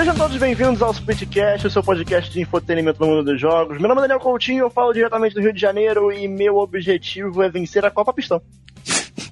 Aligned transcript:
Sejam 0.00 0.14
todos 0.14 0.38
bem-vindos 0.38 0.80
ao 0.80 0.92
Splitcast, 0.92 1.66
o 1.66 1.70
seu 1.70 1.82
podcast 1.82 2.30
de 2.30 2.40
infotenimento 2.40 2.98
no 2.98 3.06
mundo 3.06 3.22
dos 3.22 3.38
jogos. 3.38 3.78
Meu 3.78 3.86
nome 3.86 4.00
é 4.00 4.04
Daniel 4.04 4.18
Coutinho, 4.18 4.64
eu 4.64 4.70
falo 4.70 4.94
diretamente 4.94 5.34
do 5.34 5.42
Rio 5.42 5.52
de 5.52 5.60
Janeiro 5.60 6.10
e 6.10 6.26
meu 6.26 6.56
objetivo 6.56 7.42
é 7.42 7.50
vencer 7.50 7.84
a 7.84 7.90
Copa 7.90 8.10
Pistão. 8.10 8.40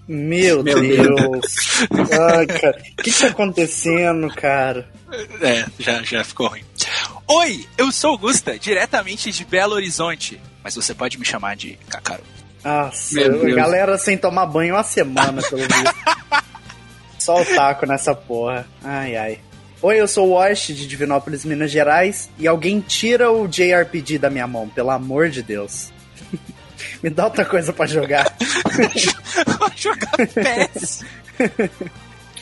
Meu, 0.07 0.63
Meu 0.63 0.79
Deus. 0.79 1.87
Ai, 1.91 2.47
cara. 2.47 2.83
O 2.99 3.03
que, 3.03 3.11
tá 3.11 3.29
acontecendo, 3.29 4.29
cara? 4.29 4.87
É, 5.41 5.65
já, 5.79 6.03
já 6.03 6.23
ficou 6.23 6.49
ruim. 6.49 6.63
Oi, 7.27 7.67
eu 7.79 7.91
sou 7.91 8.13
o 8.13 8.19
Gusta, 8.19 8.59
diretamente 8.59 9.33
de 9.33 9.47
Belo 9.47 9.75
Horizonte. 9.75 10.39
Mas 10.63 10.75
você 10.75 10.95
pode 10.95 11.19
me 11.19 11.25
chamar 11.25 11.57
de 11.57 11.79
Cacaro. 11.89 12.23
Nossa, 12.63 13.27
galera 13.57 13.97
sem 13.97 14.19
tomar 14.19 14.45
banho 14.45 14.75
uma 14.75 14.83
semana, 14.83 15.41
pelo 15.41 15.63
visto. 15.63 15.95
Só 17.19 17.41
o 17.41 17.45
taco 17.47 17.87
nessa 17.87 18.15
porra. 18.15 18.67
Ai, 18.85 19.17
ai. 19.17 19.48
Oi, 19.81 20.01
eu 20.01 20.09
sou 20.09 20.31
o 20.31 20.33
Wash 20.33 20.67
de 20.69 20.89
Divinópolis, 20.89 21.45
Minas 21.45 21.71
Gerais, 21.71 22.29
e 22.37 22.49
alguém 22.49 22.81
tira 22.81 23.31
o 23.31 23.47
JRPG 23.47 24.19
da 24.19 24.29
minha 24.29 24.47
mão, 24.47 24.69
pelo 24.69 24.91
amor 24.91 25.31
de 25.31 25.41
Deus. 25.41 25.93
Me 27.01 27.09
dá 27.09 27.27
outra 27.27 27.45
coisa 27.45 27.73
para 27.73 27.87
jogar. 27.87 28.27
jogar 29.77 30.17
PES. 30.17 31.05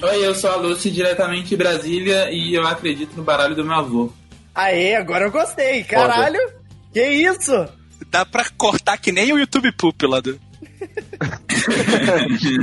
Oi, 0.02 0.26
eu 0.26 0.34
sou 0.34 0.50
a 0.50 0.56
Lucy, 0.56 0.90
diretamente 0.90 1.50
de 1.50 1.56
Brasília, 1.58 2.30
e 2.30 2.54
eu 2.54 2.66
acredito 2.66 3.14
no 3.14 3.22
baralho 3.22 3.54
do 3.54 3.62
meu 3.62 3.74
avô. 3.74 4.10
Aê, 4.54 4.94
agora 4.94 5.26
eu 5.26 5.30
gostei. 5.30 5.84
Caralho, 5.84 6.40
Foda. 6.40 6.54
que 6.94 7.06
isso? 7.06 7.68
Dá 8.10 8.24
pra 8.24 8.46
cortar 8.56 8.96
que 8.96 9.12
nem 9.12 9.30
o 9.34 9.38
YouTube 9.38 9.72
Poop 9.72 10.06
lá 10.06 10.20
do... 10.20 10.40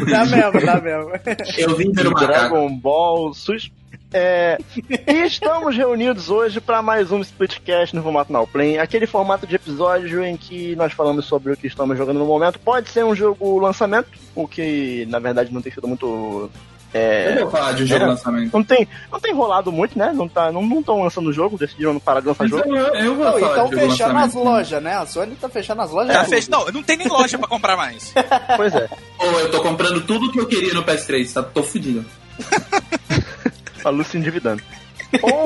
dá 0.10 0.26
mesmo, 0.26 0.66
dá 0.66 0.82
mesmo. 0.82 1.12
Eu 1.60 1.76
vim 1.76 1.92
ver 1.92 2.08
o 2.08 2.14
Dragon 2.16 2.76
Ball, 2.76 3.36
sus 3.36 3.70
é, 4.14 4.58
e 5.08 5.26
estamos 5.26 5.76
reunidos 5.76 6.30
hoje 6.30 6.62
para 6.62 6.82
mais 6.82 7.12
um 7.12 7.20
Splitcast 7.22 7.96
no 7.96 8.04
formato 8.04 8.32
Now 8.32 8.48
Play, 8.48 8.78
aquele 8.78 9.08
formato 9.08 9.48
de 9.48 9.56
episódio 9.56 10.24
em 10.24 10.38
que 10.38 10.76
nós 10.76 10.94
falamos 10.94 11.26
sobre 11.26 11.54
o 11.54 11.58
que 11.58 11.68
estamos 11.68 11.98
jogando 11.98 12.20
no 12.20 12.26
momento. 12.26 12.60
Pode 12.60 12.90
ser 12.90 13.04
um 13.04 13.16
jogo 13.16 13.60
lançamento, 13.60 14.10
o 14.36 14.48
que 14.48 15.06
na 15.08 15.20
verdade 15.20 15.54
não 15.54 15.62
tem 15.62 15.72
sido 15.72 15.88
muito 15.88 16.50
é, 16.94 17.38
eu 17.38 17.42
vou 17.42 17.52
falar 17.52 17.72
de 17.74 17.84
um 17.84 17.86
jogo 17.88 18.04
é, 18.04 18.08
lançamento. 18.08 18.54
Não 18.54 18.64
tem, 18.64 18.88
não 19.12 19.20
tem 19.20 19.34
rolado 19.34 19.72
muito, 19.72 19.98
né? 19.98 20.14
Não 20.14 20.28
estão 20.28 20.46
tá, 20.46 20.52
não, 20.52 20.62
não 20.62 21.02
lançando 21.02 21.28
o 21.28 21.34
jogo, 21.34 21.58
decidiram 21.58 22.00
parar 22.00 22.20
de 22.20 22.28
lançar 22.28 22.48
jogo. 22.48 22.64
Eu, 22.76 22.86
eu 22.94 23.16
vou 23.16 23.26
falar 23.26 23.52
então 23.52 23.70
fechando 23.70 24.18
as 24.20 24.34
lojas, 24.36 24.84
né? 24.84 24.94
A 24.94 25.06
Sony 25.06 25.36
tá 25.36 25.50
fechando 25.50 25.82
as 25.82 25.90
lojas. 25.90 26.16
Tá 26.16 26.26
fech... 26.26 26.50
Não, 26.52 26.66
não 26.66 26.84
tem 26.84 26.98
nem 26.98 27.08
loja 27.08 27.38
pra 27.40 27.48
comprar 27.48 27.76
mais. 27.76 28.14
pois 28.56 28.76
é. 28.76 28.88
Ou 29.18 29.40
eu 29.40 29.50
tô 29.50 29.62
comprando 29.62 30.02
tudo 30.02 30.32
que 30.32 30.40
eu 30.40 30.46
queria 30.46 30.74
no 30.74 30.84
PS3, 30.84 31.34
tá? 31.34 31.42
Tô 31.42 31.64
fudido. 31.64 32.06
a 33.84 33.90
Lu 33.90 34.04
se 34.04 34.18
endividando. 34.18 34.64
Ou 35.22 35.46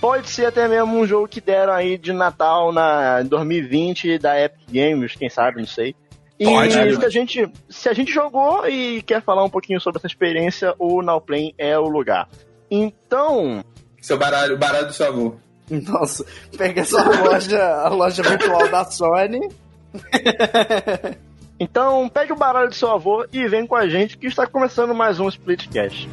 pode 0.00 0.28
ser 0.28 0.46
até 0.46 0.66
mesmo 0.68 0.96
um 0.96 1.06
jogo 1.06 1.28
que 1.28 1.40
deram 1.40 1.72
aí 1.72 1.98
de 1.98 2.12
Natal 2.12 2.72
na 2.72 3.22
2020 3.22 4.18
da 4.18 4.40
Epic 4.40 4.60
Games, 4.70 5.14
quem 5.14 5.28
sabe, 5.28 5.58
não 5.58 5.66
sei. 5.66 5.94
E 6.38 6.44
pode, 6.44 6.72
se, 6.72 7.04
a 7.04 7.08
gente, 7.10 7.52
se 7.68 7.88
a 7.88 7.92
gente 7.92 8.12
jogou 8.12 8.68
e 8.68 9.02
quer 9.02 9.20
falar 9.22 9.42
um 9.42 9.50
pouquinho 9.50 9.80
sobre 9.80 9.98
essa 9.98 10.06
experiência, 10.06 10.72
o 10.78 11.02
Nowplay 11.02 11.52
é 11.58 11.76
o 11.76 11.88
lugar. 11.88 12.28
Então. 12.70 13.64
Seu 14.00 14.16
baralho, 14.16 14.54
o 14.54 14.58
baralho 14.58 14.86
do 14.86 14.92
seu 14.92 15.08
avô. 15.08 15.34
Nossa, 15.68 16.24
pega 16.56 16.82
essa 16.82 17.02
loja, 17.02 17.62
a 17.82 17.88
loja 17.88 18.22
virtual 18.22 18.68
da 18.68 18.84
Sony. 18.84 19.48
então, 21.58 22.08
pegue 22.08 22.32
o 22.32 22.36
baralho 22.36 22.68
do 22.68 22.74
seu 22.74 22.90
avô 22.90 23.26
e 23.32 23.46
vem 23.48 23.66
com 23.66 23.74
a 23.74 23.88
gente 23.88 24.16
que 24.16 24.28
está 24.28 24.46
começando 24.46 24.94
mais 24.94 25.18
um 25.18 25.28
Splitcast. 25.28 26.08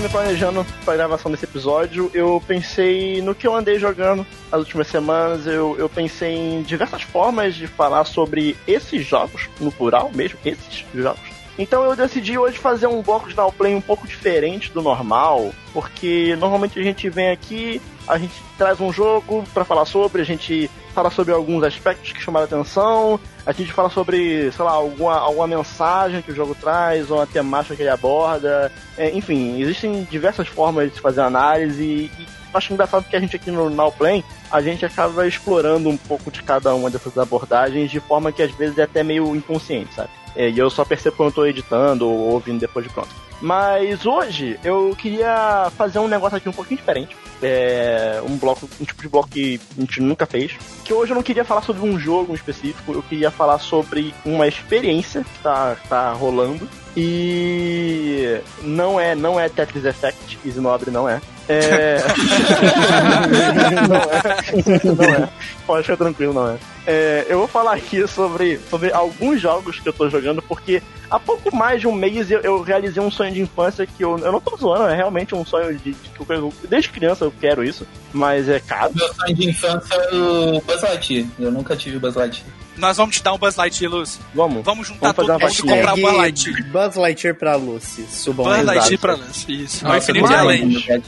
Me 0.00 0.08
planejando 0.08 0.66
pra 0.84 0.96
gravação 0.96 1.30
desse 1.30 1.44
episódio, 1.44 2.10
eu 2.14 2.42
pensei 2.46 3.20
no 3.20 3.34
que 3.34 3.46
eu 3.46 3.54
andei 3.54 3.78
jogando 3.78 4.26
as 4.50 4.60
últimas 4.60 4.86
semanas. 4.86 5.46
Eu, 5.46 5.76
eu 5.78 5.88
pensei 5.88 6.34
em 6.34 6.62
diversas 6.62 7.02
formas 7.02 7.54
de 7.54 7.66
falar 7.66 8.04
sobre 8.04 8.56
esses 8.66 9.06
jogos, 9.06 9.48
no 9.60 9.70
plural 9.70 10.10
mesmo, 10.14 10.38
esses 10.44 10.84
jogos. 10.94 11.20
Então 11.58 11.84
eu 11.84 11.94
decidi 11.94 12.38
hoje 12.38 12.58
fazer 12.58 12.86
um 12.86 13.02
bloco 13.02 13.28
de 13.28 13.34
downplay 13.34 13.74
um 13.74 13.80
pouco 13.80 14.06
diferente 14.06 14.70
do 14.72 14.80
normal, 14.80 15.52
porque 15.72 16.34
normalmente 16.36 16.78
a 16.78 16.82
gente 16.82 17.10
vem 17.10 17.30
aqui, 17.30 17.80
a 18.08 18.16
gente 18.16 18.34
traz 18.56 18.80
um 18.80 18.92
jogo 18.92 19.44
para 19.52 19.64
falar 19.64 19.84
sobre, 19.84 20.22
a 20.22 20.24
gente 20.24 20.70
fala 20.92 21.10
sobre 21.10 21.32
alguns 21.32 21.62
aspectos 21.64 22.12
que 22.12 22.22
chamaram 22.22 22.44
atenção, 22.44 23.18
a 23.44 23.52
gente 23.52 23.72
fala 23.72 23.90
sobre, 23.90 24.52
sei 24.52 24.64
lá, 24.64 24.72
alguma, 24.72 25.18
alguma 25.18 25.46
mensagem 25.46 26.22
que 26.22 26.30
o 26.30 26.34
jogo 26.34 26.54
traz, 26.54 27.10
ou 27.10 27.18
uma 27.18 27.26
temática 27.26 27.74
que 27.74 27.82
ele 27.82 27.88
aborda. 27.88 28.70
É, 28.96 29.10
enfim, 29.10 29.60
existem 29.60 30.06
diversas 30.10 30.46
formas 30.48 30.88
de 30.88 30.94
se 30.96 31.00
fazer 31.00 31.22
análise 31.22 31.82
e, 31.82 32.10
e 32.20 32.26
acho 32.54 32.72
engraçado 32.72 33.08
que 33.08 33.16
a 33.16 33.20
gente 33.20 33.34
aqui 33.34 33.50
no 33.50 33.70
Nowplay, 33.70 34.22
a 34.50 34.60
gente 34.60 34.84
acaba 34.84 35.26
explorando 35.26 35.88
um 35.88 35.96
pouco 35.96 36.30
de 36.30 36.42
cada 36.42 36.74
uma 36.74 36.90
dessas 36.90 37.16
abordagens 37.16 37.90
de 37.90 38.00
forma 38.00 38.30
que 38.30 38.42
às 38.42 38.52
vezes 38.52 38.78
é 38.78 38.82
até 38.82 39.02
meio 39.02 39.34
inconsciente, 39.34 39.94
sabe? 39.94 40.10
É, 40.36 40.48
e 40.48 40.58
eu 40.58 40.70
só 40.70 40.84
percebo 40.84 41.16
quando 41.16 41.28
eu 41.30 41.34
tô 41.34 41.46
editando 41.46 42.08
ou 42.08 42.32
ouvindo 42.32 42.60
depois 42.60 42.86
de 42.86 42.92
pronto. 42.92 43.31
Mas 43.42 44.06
hoje 44.06 44.56
eu 44.62 44.94
queria 44.96 45.68
fazer 45.76 45.98
um 45.98 46.06
negócio 46.06 46.38
aqui 46.38 46.48
um 46.48 46.52
pouquinho 46.52 46.78
diferente. 46.78 47.16
É, 47.42 48.22
um 48.24 48.36
bloco, 48.36 48.70
um 48.80 48.84
tipo 48.84 49.02
de 49.02 49.08
bloco 49.08 49.28
que 49.28 49.60
a 49.76 49.80
gente 49.80 50.00
nunca 50.00 50.24
fez. 50.24 50.52
Que 50.84 50.94
hoje 50.94 51.10
eu 51.10 51.16
não 51.16 51.24
queria 51.24 51.44
falar 51.44 51.62
sobre 51.62 51.82
um 51.82 51.98
jogo 51.98 52.36
específico, 52.36 52.92
eu 52.92 53.02
queria 53.02 53.32
falar 53.32 53.58
sobre 53.58 54.14
uma 54.24 54.46
experiência 54.46 55.24
que 55.24 55.42
tá, 55.42 55.76
tá 55.88 56.12
rolando. 56.12 56.68
E 56.96 58.40
não 58.62 59.00
é, 59.00 59.16
não 59.16 59.40
é 59.40 59.48
Tetris 59.48 59.84
Effect, 59.84 60.38
Easy 60.46 60.60
Nobre 60.60 60.92
não 60.92 61.08
é. 61.08 61.20
É. 61.52 61.98
não 63.88 63.96
é. 63.96 64.94
Não 64.94 65.24
é. 65.24 65.28
Pode 65.66 65.82
ficar 65.82 65.96
tranquilo, 65.96 66.32
não 66.32 66.50
é. 66.50 66.58
é. 66.86 67.26
Eu 67.28 67.38
vou 67.38 67.48
falar 67.48 67.74
aqui 67.74 68.06
sobre, 68.06 68.58
sobre 68.70 68.92
alguns 68.92 69.40
jogos 69.40 69.78
que 69.78 69.88
eu 69.88 69.92
tô 69.92 70.08
jogando, 70.08 70.42
porque 70.42 70.82
há 71.10 71.18
pouco 71.18 71.54
mais 71.54 71.80
de 71.80 71.86
um 71.86 71.92
mês 71.92 72.30
eu, 72.30 72.40
eu 72.40 72.62
realizei 72.62 73.02
um 73.02 73.10
sonho 73.10 73.32
de 73.32 73.40
infância 73.40 73.86
que 73.86 74.02
eu, 74.02 74.18
eu 74.18 74.32
não 74.32 74.40
tô 74.40 74.56
zoando, 74.56 74.84
é 74.84 74.96
realmente 74.96 75.34
um 75.34 75.44
sonho 75.44 75.76
de, 75.76 75.92
de 75.92 76.08
que 76.08 76.32
eu, 76.32 76.52
desde 76.68 76.90
criança 76.90 77.24
eu 77.24 77.32
quero 77.40 77.62
isso, 77.64 77.86
mas 78.12 78.48
é 78.48 78.60
caro. 78.60 78.92
Meu 78.94 79.12
sonho 79.14 79.34
de 79.34 79.50
infância 79.50 79.94
é 79.94 80.14
o 80.14 80.60
Buzz 80.60 80.82
Lightyear. 80.82 81.26
Eu 81.38 81.50
nunca 81.50 81.76
tive 81.76 81.98
Buzz 81.98 82.14
Lightyear. 82.14 82.61
Nós 82.76 82.96
vamos 82.96 83.16
te 83.16 83.22
dar 83.22 83.32
um 83.32 83.38
Buzz 83.38 83.56
Lightyear, 83.56 83.92
Lucy. 83.92 84.18
Vamos. 84.34 84.64
Vamos 84.64 84.88
juntar 84.88 85.12
vamos 85.12 85.26
todo 85.26 85.40
mundo 85.40 85.52
e 85.52 85.62
comprar 85.62 85.94
um 85.94 86.00
Buzz 86.00 86.16
Lightyear. 86.16 86.64
Buzz 86.70 86.96
Lightyear 86.96 87.34
pra 87.34 87.56
Lucy. 87.56 88.06
Subam 88.10 88.46
Buzz 88.46 88.64
Lightyear 88.64 89.00
pra 89.00 89.14
Lucy, 89.14 89.64
isso. 89.64 89.84
Nossa, 89.84 90.10
infinito 90.10 90.32
além. 90.32 91.04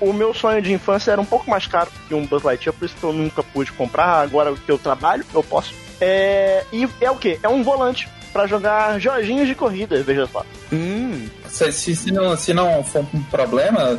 O 0.00 0.12
meu 0.12 0.34
sonho 0.34 0.60
de 0.60 0.72
infância 0.72 1.12
era 1.12 1.20
um 1.20 1.24
pouco 1.24 1.48
mais 1.50 1.66
caro 1.66 1.90
que 2.08 2.14
um 2.14 2.26
Buzz 2.26 2.42
Lightyear, 2.42 2.74
por 2.74 2.84
isso 2.84 2.94
que 2.98 3.04
eu 3.04 3.12
nunca 3.12 3.42
pude 3.42 3.72
comprar. 3.72 4.20
Agora 4.22 4.54
que 4.54 4.70
eu 4.70 4.78
trabalho, 4.78 5.24
eu 5.34 5.42
posso. 5.42 5.74
É... 6.00 6.64
E 6.72 6.88
é 7.00 7.10
o 7.10 7.16
quê? 7.16 7.38
É 7.42 7.48
um 7.48 7.62
volante 7.62 8.08
para 8.32 8.46
jogar 8.46 9.00
joguinhos 9.00 9.48
de 9.48 9.54
corrida, 9.54 10.02
veja 10.02 10.26
só. 10.26 10.44
Hum. 10.70 11.26
Se, 11.48 11.72
se, 11.72 11.96
se, 11.96 12.12
não, 12.12 12.36
se 12.36 12.52
não 12.52 12.84
for 12.84 13.06
um 13.14 13.22
problema, 13.24 13.98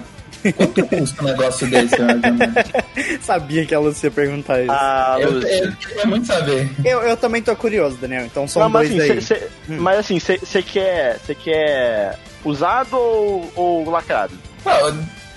Quanto 0.55 0.85
custa 0.87 1.23
um 1.23 1.25
negócio 1.25 1.67
desse? 1.69 1.97
Né, 1.99 2.15
Sabia 3.21 3.65
que 3.65 3.75
a 3.75 3.79
Lucia 3.79 4.07
ia 4.07 4.11
perguntar 4.11 4.61
isso. 4.61 4.71
Ah, 4.71 5.17
eu, 5.19 5.41
eu, 5.41 5.71
queria 5.73 6.05
muito 6.05 6.27
saber. 6.27 6.69
Eu, 6.83 7.01
eu 7.01 7.17
também 7.17 7.41
tô 7.41 7.55
curioso, 7.55 7.97
Daniel. 7.97 8.25
Então 8.25 8.47
são 8.47 8.63
Não, 8.63 8.71
dois 8.71 8.89
mas, 8.89 9.01
assim, 9.01 9.11
aí. 9.11 9.21
Cê, 9.21 9.35
cê, 9.35 9.47
hum. 9.69 9.77
Mas 9.79 9.99
assim, 9.99 10.19
você 10.19 10.61
quer, 10.61 11.19
quer 11.43 12.17
usado 12.43 12.95
ou, 12.95 13.51
ou 13.55 13.89
lacrado? 13.89 14.33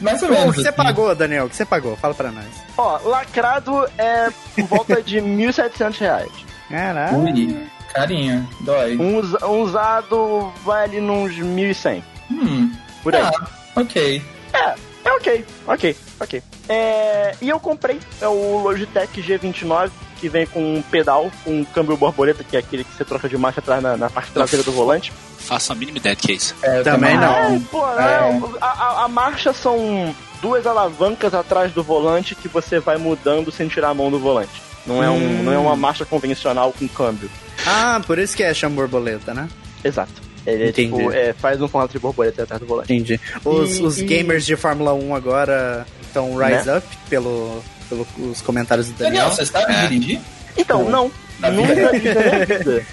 mais 0.01 0.23
ou 0.23 0.31
menos. 0.31 0.51
O 0.51 0.53
que 0.53 0.63
você 0.63 0.69
assim. 0.69 0.77
pagou, 0.77 1.15
Daniel? 1.15 1.47
O 1.47 1.51
que 1.51 1.57
você 1.57 1.65
pagou? 1.65 1.97
Fala 1.97 2.15
pra 2.15 2.31
nós. 2.31 2.47
Ó, 2.77 2.99
lacrado 3.05 3.87
é 3.99 4.31
por 4.55 4.65
volta 4.65 5.03
de 5.03 5.19
1.700 5.21 5.99
reais. 5.99 6.33
Caralho. 6.69 7.19
Ui, 7.19 7.67
carinha, 7.93 8.47
dói. 8.61 8.97
Um, 8.97 9.21
um 9.47 9.61
usado 9.63 10.53
ali 10.69 11.01
nos 11.01 11.33
1.100. 11.33 12.03
Hum. 12.31 12.73
Por 13.03 13.15
aí. 13.15 13.23
Ah, 13.23 13.33
ok. 13.77 14.23
É, 14.53 14.75
é 15.05 15.13
ok, 15.13 15.45
ok, 15.67 15.97
ok. 16.21 16.43
É, 16.69 17.35
e 17.41 17.49
eu 17.49 17.59
comprei 17.59 17.99
é 18.21 18.29
o 18.29 18.59
Logitech 18.59 19.21
G29, 19.23 19.91
que 20.21 20.29
vem 20.29 20.47
com 20.47 20.61
um 20.77 20.83
pedal, 20.83 21.31
com 21.45 21.61
um 21.61 21.65
câmbio 21.65 21.97
borboleta, 21.97 22.45
que 22.45 22.57
é 22.57 22.61
aquele 22.61 22.85
que 22.85 22.93
você 22.95 23.05
troca 23.05 23.29
de 23.29 23.37
marcha 23.39 23.61
atrás 23.61 23.83
na, 23.83 23.97
na 23.97 24.11
parte 24.11 24.31
traseira 24.33 24.63
do 24.63 24.71
volante. 24.73 25.13
Faço 25.39 25.73
a 25.73 25.75
mínima 25.75 25.99
ideia 25.99 26.15
do 26.15 26.21
que 26.21 26.33
é 26.33 26.35
isso. 26.35 26.55
É, 26.63 26.83
Também 26.83 27.17
não. 27.17 27.33
É, 27.57 27.61
pô, 27.71 27.87
é, 27.99 28.41
a, 28.61 28.67
a- 28.67 29.05
a 29.05 29.09
marcha 29.09 29.53
são 29.55 30.15
duas 30.43 30.67
alavancas 30.67 31.33
atrás 31.35 31.73
do 31.73 31.83
volante 31.83 32.35
que 32.35 32.47
você 32.49 32.79
vai 32.79 32.99
mudando 32.99 33.51
sem 33.51 33.67
tirar 33.69 33.89
a 33.91 33.95
mão 33.95 34.11
do 34.11 34.19
volante. 34.19 34.63
Não 34.87 35.03
é, 35.03 35.09
um, 35.11 35.17
Hum. 35.17 35.43
não 35.43 35.53
é 35.53 35.59
uma 35.59 35.77
marcha 35.77 36.05
convencional 36.05 36.73
com 36.79 36.87
câmbio. 36.89 37.31
Ah, 37.67 38.01
por 38.07 38.19
isso 38.19 38.37
que 38.37 38.43
é 38.43 38.53
chama 38.55 38.77
borboleta, 38.77 39.33
né? 39.35 39.49
Exato. 39.85 40.13
Ele 40.47 40.69
é, 40.69 40.73
tipo, 40.73 41.11
é, 41.13 41.33
faz 41.33 41.61
um 41.61 41.69
formato 41.69 41.93
de 41.93 41.99
borboleta 41.99 42.43
atrás 42.45 42.61
do 42.61 42.67
volante. 42.67 42.93
Entendi. 42.93 43.21
Os, 43.45 43.79
E- 43.79 43.83
os 43.83 43.99
e- 43.99 44.05
gamers 44.05 44.47
de 44.47 44.57
Fórmula 44.57 44.95
1 44.95 45.15
agora 45.15 45.87
estão 46.03 46.35
rise 46.37 46.71
up 46.71 46.87
pelo, 47.09 47.63
pelos 47.89 48.41
comentários 48.41 48.87
do 48.89 48.95
Daniel. 48.95 49.25
Daniel, 49.25 49.37
você 49.37 49.47
sabe 49.47 49.73
É. 49.73 49.87
dirigir? 49.87 50.21
Então, 50.57 50.89
não. 50.89 51.11
Na 51.41 51.51
nunca 51.51 51.75
vida? 51.75 51.91
dirigi 51.93 52.15
na 52.15 52.23
minha 52.23 52.47
vida. 52.47 52.87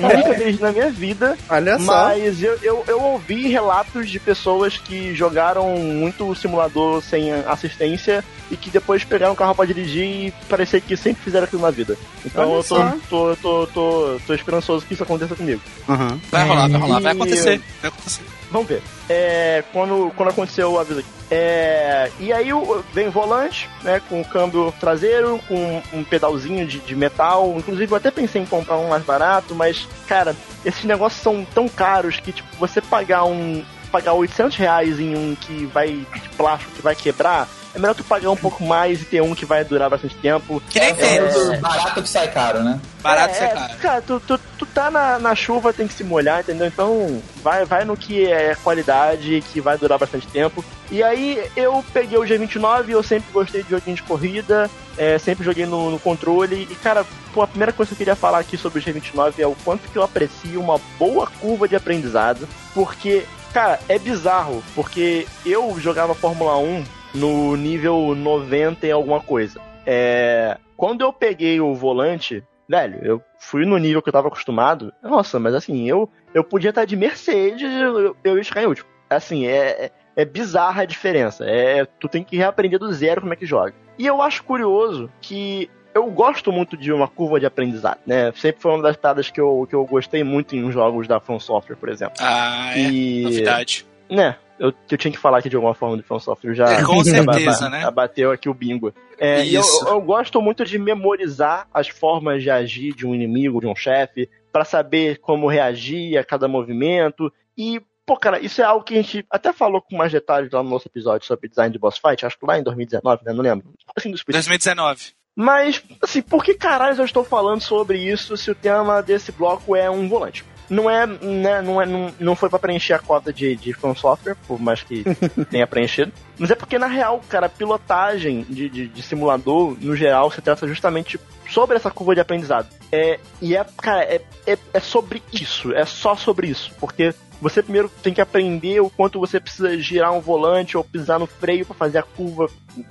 nunca 0.00 0.34
dirigi 0.36 0.60
na 0.60 0.72
minha 0.72 0.90
vida. 0.90 1.38
Olha 1.48 1.78
só. 1.78 1.84
Mas 1.84 2.42
eu, 2.42 2.58
eu, 2.62 2.84
eu 2.86 3.00
ouvi 3.00 3.48
relatos 3.48 4.10
de 4.10 4.18
pessoas 4.18 4.76
que 4.76 5.14
jogaram 5.14 5.76
muito 5.76 6.34
simulador 6.34 7.02
sem 7.02 7.32
assistência 7.32 8.24
e 8.50 8.56
que 8.56 8.70
depois 8.70 9.04
pegaram 9.04 9.32
o 9.32 9.36
carro 9.36 9.54
pra 9.54 9.64
dirigir 9.64 10.04
e 10.04 10.34
parecia 10.48 10.80
que 10.80 10.96
sempre 10.96 11.22
fizeram 11.22 11.44
aquilo 11.44 11.62
na 11.62 11.70
vida. 11.70 11.96
Então 12.24 12.50
Olha 12.50 12.58
eu 12.58 12.64
tô, 12.64 12.76
tô, 13.08 13.36
tô, 13.36 13.66
tô, 13.68 14.20
tô 14.26 14.34
esperançoso 14.34 14.84
que 14.84 14.94
isso 14.94 15.02
aconteça 15.02 15.34
comigo. 15.34 15.60
Uhum. 15.88 16.20
Vai 16.30 16.46
rolar, 16.46 16.68
vai 16.68 16.80
rolar, 16.80 17.00
vai 17.00 17.12
acontecer. 17.12 17.60
Vai 17.80 17.90
acontecer. 17.90 18.41
Vamos 18.52 18.68
ver. 18.68 18.82
É, 19.08 19.64
quando, 19.72 20.12
quando 20.14 20.28
aconteceu 20.28 20.72
o 20.72 20.78
aviso 20.78 21.00
aqui. 21.00 21.08
É, 21.30 22.10
e 22.20 22.30
aí 22.30 22.50
vem 22.92 23.08
o 23.08 23.10
volante, 23.10 23.68
né? 23.82 24.02
Com 24.06 24.20
o 24.20 24.24
câmbio 24.24 24.72
traseiro, 24.78 25.40
com 25.48 25.82
um 25.94 26.04
pedalzinho 26.04 26.66
de, 26.66 26.78
de 26.78 26.94
metal. 26.94 27.54
Inclusive 27.56 27.90
eu 27.90 27.96
até 27.96 28.10
pensei 28.10 28.42
em 28.42 28.46
comprar 28.46 28.76
um 28.76 28.90
mais 28.90 29.02
barato, 29.02 29.54
mas, 29.54 29.88
cara, 30.06 30.36
esses 30.64 30.84
negócios 30.84 31.22
são 31.22 31.44
tão 31.54 31.66
caros 31.68 32.20
que, 32.20 32.32
tipo, 32.32 32.48
você 32.58 32.82
pagar 32.82 33.24
um. 33.24 33.64
pagar 33.90 34.12
800 34.12 34.56
reais 34.58 35.00
em 35.00 35.16
um 35.16 35.34
que 35.34 35.64
vai. 35.66 35.88
de 35.88 36.28
plástico 36.36 36.72
que 36.72 36.82
vai 36.82 36.94
quebrar. 36.94 37.48
É 37.74 37.78
melhor 37.78 37.94
tu 37.94 38.04
pagar 38.04 38.30
um 38.30 38.36
pouco 38.36 38.62
mais 38.64 39.00
e 39.00 39.04
ter 39.04 39.22
um 39.22 39.34
que 39.34 39.46
vai 39.46 39.64
durar 39.64 39.88
bastante 39.88 40.14
tempo. 40.16 40.62
Que 40.68 40.78
nem 40.78 40.90
É, 40.90 40.94
tênis. 40.94 41.34
é 41.34 41.56
barato 41.56 42.02
que 42.02 42.08
sai 42.08 42.30
caro, 42.30 42.62
né? 42.62 42.78
Barato 43.02 43.34
é, 43.34 43.38
ser 43.38 43.44
é, 43.44 43.48
caro. 43.48 43.74
Cara, 43.78 44.02
tu, 44.02 44.20
tu, 44.20 44.40
tu 44.58 44.66
tá 44.66 44.90
na, 44.90 45.18
na 45.18 45.34
chuva, 45.34 45.72
tem 45.72 45.88
que 45.88 45.94
se 45.94 46.04
molhar, 46.04 46.40
entendeu? 46.40 46.66
Então 46.66 47.22
vai, 47.42 47.64
vai 47.64 47.84
no 47.84 47.96
que 47.96 48.30
é 48.30 48.54
qualidade, 48.62 49.42
que 49.52 49.60
vai 49.60 49.78
durar 49.78 49.98
bastante 49.98 50.26
tempo. 50.26 50.62
E 50.90 51.02
aí 51.02 51.42
eu 51.56 51.82
peguei 51.94 52.18
o 52.18 52.22
G29, 52.22 52.90
eu 52.90 53.02
sempre 53.02 53.32
gostei 53.32 53.62
de 53.62 53.70
joguinho 53.70 53.96
de 53.96 54.02
corrida, 54.02 54.70
é, 54.98 55.18
sempre 55.18 55.42
joguei 55.44 55.64
no, 55.64 55.90
no 55.90 55.98
controle. 55.98 56.68
E 56.70 56.74
cara, 56.74 57.06
pô, 57.32 57.40
a 57.40 57.46
primeira 57.46 57.72
coisa 57.72 57.88
que 57.88 57.94
eu 57.94 57.98
queria 57.98 58.16
falar 58.16 58.40
aqui 58.40 58.58
sobre 58.58 58.78
o 58.78 58.82
G29 58.82 59.38
é 59.38 59.46
o 59.46 59.56
quanto 59.64 59.88
que 59.90 59.96
eu 59.96 60.02
aprecio 60.02 60.60
uma 60.60 60.78
boa 60.98 61.26
curva 61.40 61.66
de 61.66 61.74
aprendizado, 61.74 62.46
porque, 62.74 63.24
cara, 63.54 63.80
é 63.88 63.98
bizarro, 63.98 64.62
porque 64.74 65.26
eu 65.46 65.74
jogava 65.80 66.14
Fórmula 66.14 66.58
1 66.58 66.84
no 67.14 67.56
nível 67.56 68.14
90 68.14 68.86
e 68.86 68.90
alguma 68.90 69.20
coisa. 69.20 69.60
É, 69.86 70.56
quando 70.76 71.02
eu 71.02 71.12
peguei 71.12 71.60
o 71.60 71.74
volante, 71.74 72.42
velho, 72.68 72.98
eu 73.02 73.22
fui 73.38 73.64
no 73.64 73.78
nível 73.78 74.02
que 74.02 74.08
eu 74.08 74.12
tava 74.12 74.28
acostumado. 74.28 74.92
Nossa, 75.02 75.38
mas 75.38 75.54
assim, 75.54 75.88
eu, 75.88 76.08
eu 76.32 76.42
podia 76.42 76.70
estar 76.70 76.84
de 76.84 76.96
Mercedes, 76.96 77.70
eu, 77.80 78.16
eu 78.22 78.36
ia 78.36 78.44
chegar 78.44 78.62
em 78.62 78.66
último. 78.66 78.88
Assim, 79.10 79.46
é, 79.46 79.86
é, 79.86 79.90
é 80.16 80.24
bizarra 80.24 80.82
a 80.82 80.86
diferença. 80.86 81.44
É, 81.44 81.84
tu 81.84 82.08
tem 82.08 82.24
que 82.24 82.36
reaprender 82.36 82.78
do 82.78 82.92
zero 82.92 83.20
como 83.20 83.32
é 83.32 83.36
que 83.36 83.46
joga. 83.46 83.74
E 83.98 84.06
eu 84.06 84.22
acho 84.22 84.42
curioso 84.44 85.10
que 85.20 85.70
eu 85.94 86.10
gosto 86.10 86.50
muito 86.50 86.76
de 86.76 86.92
uma 86.92 87.06
curva 87.06 87.38
de 87.38 87.46
aprendizado, 87.46 87.98
né? 88.06 88.32
Sempre 88.34 88.62
foi 88.62 88.72
uma 88.72 88.82
das 88.82 88.96
paradas 88.96 89.30
que 89.30 89.40
eu, 89.40 89.66
que 89.68 89.74
eu 89.74 89.84
gostei 89.84 90.24
muito 90.24 90.56
em 90.56 90.72
jogos 90.72 91.06
da 91.06 91.20
From 91.20 91.38
Software, 91.38 91.76
por 91.76 91.88
exemplo. 91.90 92.16
Ah, 92.20 92.72
é. 92.74 92.80
E, 92.80 93.22
Novidade. 93.22 93.86
né, 94.10 94.36
eu, 94.58 94.72
eu 94.90 94.98
tinha 94.98 95.10
que 95.10 95.18
falar 95.18 95.38
aqui 95.38 95.48
de 95.48 95.56
alguma 95.56 95.74
forma 95.74 95.96
do 95.96 96.02
From 96.02 96.20
Software, 96.20 96.54
já, 96.54 96.70
É, 96.70 96.82
com 96.84 97.02
certeza, 97.04 97.68
né? 97.68 97.80
já 97.80 97.90
bateu 97.90 98.30
aqui 98.30 98.48
o 98.48 98.54
bingo. 98.54 98.92
É, 99.18 99.46
eu, 99.46 99.62
eu 99.86 100.00
gosto 100.00 100.40
muito 100.40 100.64
de 100.64 100.78
memorizar 100.78 101.66
as 101.72 101.88
formas 101.88 102.42
de 102.42 102.50
agir 102.50 102.94
de 102.94 103.06
um 103.06 103.14
inimigo, 103.14 103.60
de 103.60 103.66
um 103.66 103.74
chefe, 103.74 104.28
pra 104.52 104.64
saber 104.64 105.18
como 105.18 105.48
reagir 105.48 106.16
a 106.18 106.24
cada 106.24 106.46
movimento. 106.48 107.32
E, 107.56 107.80
pô, 108.04 108.16
cara, 108.16 108.38
isso 108.40 108.60
é 108.60 108.64
algo 108.64 108.84
que 108.84 108.94
a 108.94 109.02
gente 109.02 109.24
até 109.30 109.52
falou 109.52 109.80
com 109.80 109.96
mais 109.96 110.12
detalhes 110.12 110.50
lá 110.52 110.62
no 110.62 110.70
nosso 110.70 110.88
episódio 110.88 111.26
sobre 111.26 111.48
design 111.48 111.72
de 111.72 111.78
boss 111.78 111.98
fight, 111.98 112.24
acho 112.26 112.38
que 112.38 112.46
lá 112.46 112.58
em 112.58 112.62
2019, 112.62 113.24
né? 113.24 113.32
Não 113.32 113.42
lembro. 113.42 113.72
Assim, 113.96 114.10
dos 114.10 114.22
2019. 114.24 115.12
mas, 115.34 115.82
assim, 116.02 116.20
por 116.20 116.44
que 116.44 116.54
caralho 116.54 116.98
eu 116.98 117.04
estou 117.04 117.24
falando 117.24 117.60
sobre 117.60 117.98
isso 117.98 118.36
se 118.36 118.50
o 118.50 118.54
tema 118.54 119.00
desse 119.02 119.32
bloco 119.32 119.74
é 119.74 119.90
um 119.90 120.08
volante? 120.08 120.44
Não 120.72 120.88
é, 120.88 121.06
né, 121.06 121.60
não, 121.60 121.82
é 121.82 121.84
não, 121.84 122.10
não 122.18 122.34
foi 122.34 122.48
pra 122.48 122.58
preencher 122.58 122.94
a 122.94 122.98
cota 122.98 123.30
de, 123.30 123.54
de 123.56 123.74
From 123.74 123.94
Software, 123.94 124.34
por 124.48 124.58
mais 124.58 124.82
que 124.82 125.04
tenha 125.50 125.66
preenchido. 125.66 126.10
Mas 126.38 126.50
é 126.50 126.54
porque, 126.54 126.78
na 126.78 126.86
real, 126.86 127.20
cara, 127.28 127.46
pilotagem 127.46 128.46
de, 128.48 128.70
de, 128.70 128.88
de 128.88 129.02
simulador, 129.02 129.76
no 129.78 129.94
geral, 129.94 130.30
se 130.30 130.40
trata 130.40 130.66
justamente 130.66 131.20
sobre 131.50 131.76
essa 131.76 131.90
curva 131.90 132.14
de 132.14 132.22
aprendizado. 132.22 132.68
É, 132.90 133.20
e 133.42 133.54
é, 133.54 133.66
cara, 133.76 134.02
é, 134.02 134.22
é, 134.46 134.56
é 134.72 134.80
sobre 134.80 135.22
isso, 135.30 135.74
é 135.74 135.84
só 135.84 136.16
sobre 136.16 136.46
isso. 136.46 136.72
Porque 136.80 137.14
você 137.42 137.60
primeiro 137.60 137.90
tem 138.02 138.14
que 138.14 138.20
aprender 138.20 138.80
o 138.80 138.88
quanto 138.88 139.18
você 139.18 139.40
precisa 139.40 139.76
girar 139.76 140.12
um 140.12 140.20
volante 140.20 140.76
ou 140.76 140.84
pisar 140.84 141.18
no 141.18 141.26
freio 141.26 141.66
para 141.66 141.74
fazer 141.74 141.98
a 141.98 142.02
curva. 142.04 142.48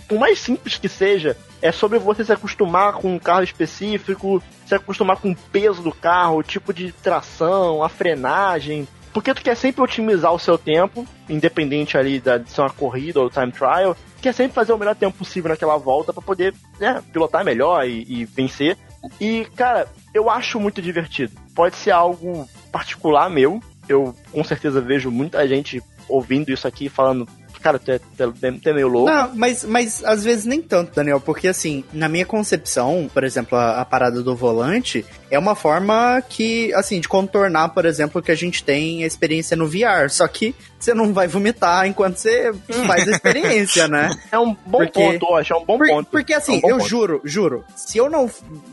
Por 0.10 0.20
mais 0.20 0.40
simples 0.40 0.78
que 0.78 0.90
seja, 0.90 1.38
é 1.62 1.72
sobre 1.72 1.98
você 1.98 2.26
se 2.26 2.34
acostumar 2.34 2.94
com 2.96 3.16
um 3.16 3.18
carro 3.18 3.46
específico, 3.46 4.44
se 4.66 4.76
acostumar 4.76 5.16
com 5.16 5.32
o 5.32 5.36
peso 5.54 5.82
do 5.82 5.94
carro, 5.94 6.38
o 6.38 6.44
tipo 6.44 6.74
de 6.74 6.92
tração, 6.92 7.82
a 7.82 7.88
frenagem. 7.88 8.86
Porque 9.14 9.34
tu 9.34 9.42
quer 9.42 9.56
sempre 9.56 9.82
otimizar 9.82 10.34
o 10.34 10.40
seu 10.40 10.58
tempo, 10.58 11.08
independente 11.30 11.98
ali 11.98 12.20
da, 12.20 12.38
de 12.38 12.52
ser 12.52 12.60
uma 12.60 12.70
corrida 12.70 13.22
ou 13.22 13.30
time 13.30 13.54
trial, 13.54 13.96
quer 14.22 14.34
sempre 14.34 14.54
fazer 14.54 14.74
o 14.74 14.78
melhor 14.78 14.96
tempo 14.96 15.18
possível 15.18 15.50
naquela 15.50 15.78
volta 15.78 16.12
para 16.12 16.22
poder 16.22 16.54
né, 16.78 17.02
pilotar 17.14 17.46
melhor 17.46 17.88
e, 17.88 18.06
e 18.06 18.26
vencer. 18.26 18.78
E, 19.20 19.46
cara, 19.56 19.88
eu 20.14 20.30
acho 20.30 20.60
muito 20.60 20.82
divertido. 20.82 21.34
Pode 21.56 21.78
ser 21.78 21.92
algo 21.92 22.48
particular 22.70 23.30
meu. 23.30 23.62
Eu 23.88 24.16
com 24.32 24.44
certeza 24.44 24.80
vejo 24.82 25.12
muita 25.12 25.48
gente 25.48 25.82
ouvindo 26.08 26.52
isso 26.52 26.68
aqui 26.68 26.90
falando, 26.90 27.28
cara, 27.62 27.80
tu 27.80 27.92
é, 27.92 28.00
tu 28.00 28.24
é- 28.44 28.52
tu 28.52 28.70
é 28.70 28.74
meio 28.74 28.88
louco. 28.88 29.10
Não, 29.12 29.32
mas, 29.36 29.64
mas 29.64 30.04
às 30.04 30.24
vezes 30.24 30.46
nem 30.46 30.62
tanto, 30.62 30.94
Daniel, 30.96 31.20
porque 31.20 31.48
assim, 31.48 31.84
na 31.94 32.10
minha 32.10 32.26
concepção, 32.26 33.10
por 33.14 33.24
exemplo, 33.24 33.58
a, 33.58 33.80
a 33.82 33.86
parada 33.86 34.22
do 34.22 34.36
volante 34.36 35.06
é 35.30 35.40
uma 35.40 35.56
forma 35.56 36.22
que, 36.28 36.74
assim, 36.74 37.00
de 37.00 37.08
contornar, 37.08 37.70
por 37.70 37.86
exemplo, 37.86 38.22
que 38.22 38.32
a 38.32 38.36
gente 38.36 38.64
tem 38.64 39.04
a 39.04 39.08
experiência 39.08 39.56
no 39.56 39.68
VR. 39.68 40.10
Só 40.10 40.28
que 40.28 40.54
você 40.78 40.94
não 40.94 41.14
vai 41.14 41.28
vomitar 41.28 41.86
enquanto 41.88 42.18
você 42.18 42.52
faz 42.86 43.08
a 43.08 43.12
experiência, 43.16 43.88
né? 43.88 44.10
É 44.32 44.38
um 44.40 44.54
bom 44.66 44.80
Porque- 44.80 45.00
ponto, 45.00 45.26
eu 45.30 45.36
acho, 45.38 45.54
é 45.54 45.58
um 45.58 45.66
bom 45.66 45.78
Por- 45.78 45.88
ponto. 45.88 46.10
Porque 46.10 46.34
assim, 46.34 46.60
É 46.64 46.68
um 46.68 46.70
eu 46.72 46.78
ponto. 46.80 46.90
juro, 46.90 47.22
juro, 47.24 47.64
se 47.76 47.98
eu 47.98 48.10
não. 48.10 48.30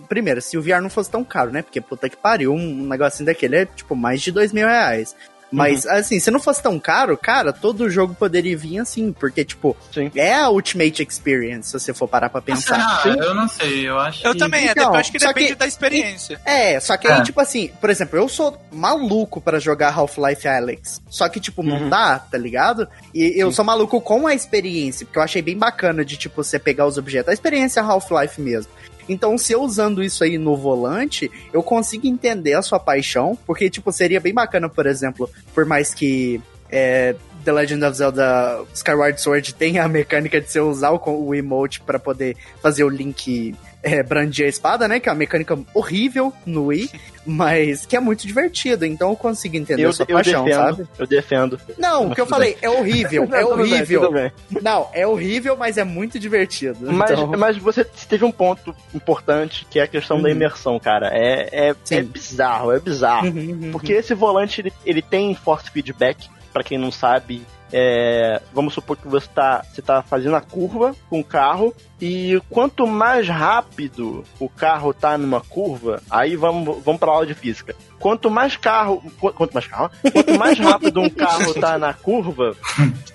Primeiro, 0.09 0.41
se 0.43 0.57
o 0.59 0.63
VR 0.63 0.81
não 0.81 0.91
fosse 0.91 1.11
tão 1.11 1.23
caro, 1.23 1.51
né? 1.53 1.63
Porque 1.63 1.81
puta 1.81 2.09
que 2.09 2.17
pariu, 2.17 2.53
um 2.53 2.87
negocinho 2.89 3.27
daquele 3.27 3.57
é 3.57 3.67
tipo 3.67 3.95
mais 3.95 4.21
de 4.23 4.33
dois 4.33 4.53
mil 4.53 4.67
reais. 4.67 5.15
Mas, 5.51 5.85
Uhum. 5.87 5.93
assim, 5.93 6.21
se 6.21 6.31
não 6.31 6.39
fosse 6.41 6.63
tão 6.63 6.79
caro, 6.79 7.17
cara, 7.17 7.53
todo 7.55 7.89
jogo 7.89 8.15
poderia 8.15 8.57
vir 8.57 8.79
assim, 8.81 9.13
porque, 9.13 9.45
tipo, 9.45 9.75
Sim. 9.93 10.11
é 10.15 10.35
a 10.35 10.51
Ultimate 10.51 11.03
Experience, 11.03 11.71
se 11.71 11.79
você 11.81 11.95
for 11.95 12.07
parar 12.07 12.29
pra 12.29 12.43
pensar. 12.43 12.77
Ah, 12.79 13.01
Sim. 13.03 13.19
eu 13.19 13.35
não 13.35 13.49
sei, 13.49 13.89
eu 13.89 13.99
acho 13.99 14.27
Eu 14.27 14.33
que... 14.33 14.39
também, 14.39 14.67
Então, 14.67 14.85
até 14.89 14.97
eu 14.97 15.01
acho 15.01 15.11
que 15.13 15.19
depende 15.19 15.49
que- 15.49 15.55
da 15.55 15.67
experiência. 15.67 16.41
É, 16.45 16.79
só 16.81 16.97
que 16.99 17.09
aí, 17.09 17.21
É. 17.21 17.23
tipo 17.23 17.41
assim, 17.41 17.71
por 17.81 17.89
exemplo, 17.89 18.19
eu 18.19 18.29
sou 18.29 18.61
maluco 18.71 19.41
pra 19.41 19.59
jogar 19.59 19.95
Half-Life 19.97 20.47
Alex. 20.47 21.01
Só 21.09 21.29
que, 21.29 21.41
tipo, 21.41 21.63
não 21.63 21.79
Uhum. 21.83 21.89
dá, 21.89 22.19
tá 22.19 22.37
ligado? 22.37 22.87
E 23.15 23.33
eu 23.41 23.51
sou 23.51 23.65
maluco 23.65 24.01
com 24.03 24.27
a 24.27 24.35
experiência, 24.35 25.07
porque 25.07 25.19
eu 25.19 25.23
achei 25.23 25.41
bem 25.41 25.57
bacana 25.57 26.05
de, 26.05 26.17
tipo, 26.19 26.45
você 26.45 26.59
pegar 26.59 26.87
os 26.87 26.99
objetos. 26.99 27.31
A 27.31 27.33
experiência 27.33 27.83
Half-Life 27.83 28.41
mesmo. 28.41 28.71
Então, 29.09 29.39
se 29.39 29.53
eu 29.53 29.63
usando 29.63 30.03
isso 30.03 30.23
aí 30.23 30.37
no 30.39 30.57
volante, 30.57 31.31
eu 31.53 31.63
consigo 31.63 32.07
entender 32.07 32.55
a 32.55 32.63
sua 32.63 32.79
paixão, 32.79 33.39
porque, 33.47 33.71
tipo, 33.71 33.91
seria 33.91 34.21
bem 34.21 34.35
bacana, 34.35 34.69
por 34.69 34.87
exemplo, 34.87 35.31
por 35.55 35.65
mais 35.65 35.95
que 35.95 36.41
é, 36.71 37.15
The 37.45 37.53
Legend 37.53 37.85
of 37.85 37.97
Zelda 37.97 38.61
Skyward 38.75 39.21
Sword 39.21 39.55
tenha 39.55 39.85
a 39.85 39.89
mecânica 39.89 40.41
de 40.41 40.51
você 40.51 40.61
usar 40.61 40.91
o, 40.91 41.01
o 41.07 41.35
emote 41.35 41.81
pra 41.81 41.99
poder 41.99 42.37
fazer 42.61 42.85
o 42.85 42.89
Link 42.89 43.55
é, 43.83 44.03
brandir 44.03 44.47
a 44.47 44.49
espada, 44.49 44.89
né? 44.89 45.01
Que 45.01 45.09
é 45.09 45.13
uma 45.13 45.19
mecânica 45.19 45.59
horrível 45.73 46.33
no 46.45 46.67
Wii, 46.67 46.91
mas 47.29 47.85
que 47.85 47.95
é 47.95 48.01
muito 48.01 48.27
divertido. 48.27 48.87
Então 48.87 49.11
eu 49.11 49.17
consigo 49.17 49.57
entender 49.57 49.85
Eu, 49.85 49.91
a 49.91 49.93
sua 49.93 50.07
eu 50.09 50.17
paixão, 50.17 50.45
defendo, 50.45 50.65
sabe? 50.77 50.89
eu 50.99 51.07
defendo. 51.07 51.61
Não, 51.77 52.11
o 52.11 52.15
que 52.15 52.21
eu 52.21 52.27
falei 52.27 52.57
é 52.63 52.71
horrível, 52.71 53.25
é 53.33 53.43
Não, 53.43 53.57
bem, 53.57 53.73
horrível. 53.73 54.11
bem. 54.13 54.33
Não, 54.63 54.89
é 54.95 55.07
horrível, 55.07 55.57
mas 55.57 55.77
é 55.77 55.85
muito 55.85 56.19
divertido. 56.19 56.91
Mas, 56.93 57.11
então... 57.11 57.27
mas 57.37 57.57
você 57.59 57.85
teve 57.85 58.25
um 58.25 58.33
ponto 58.33 58.75
importante, 58.95 59.67
que 59.71 59.79
é 59.79 59.83
a 59.83 59.87
questão 59.87 60.21
da 60.23 60.29
Uhum. 60.29 60.35
imersão, 60.35 60.79
cara. 60.81 61.11
É, 61.13 61.69
é, 61.71 61.75
é 61.91 62.03
bizarro, 62.03 62.73
é 62.73 62.81
bizarro. 62.81 63.29
Uhum, 63.29 63.59
uhum, 63.65 63.71
Porque 63.73 63.93
esse 63.93 64.15
volante, 64.15 64.61
ele, 64.61 64.73
ele 64.87 65.03
tem 65.03 65.35
force 65.35 65.71
feedback, 65.71 66.29
pra 66.53 66.63
quem 66.63 66.79
não 66.79 66.91
sabe, 66.91 67.43
É, 67.73 68.41
vamos 68.53 68.75
supor 68.75 68.97
que 68.97 69.07
você 69.07 69.27
está 69.27 69.63
você 69.63 69.83
tá 69.83 70.03
fazendo 70.03 70.37
a 70.37 70.41
curva 70.41 70.95
com 71.11 71.21
o 71.21 71.25
carro 71.25 71.75
e 72.01 72.41
quanto 72.49 72.87
mais 72.87 73.29
rápido 73.29 74.25
o 74.39 74.49
carro 74.49 74.95
tá 74.95 75.19
numa 75.19 75.41
curva, 75.41 76.01
aí 76.09 76.37
vamos, 76.37 76.83
vamos 76.83 77.01
pra 77.01 77.11
aula 77.11 77.27
de 77.27 77.35
física. 77.35 77.75
Quanto 77.99 78.31
mais 78.31 78.57
carro. 78.57 79.03
Quanto 79.19 79.53
mais 79.53 79.67
carro? 79.67 79.91
Quanto 80.13 80.39
mais 80.39 80.59
rápido 80.59 81.01
um 81.01 81.11
carro 81.11 81.53
tá 81.55 81.79
na 81.79 81.93
curva, 81.93 82.57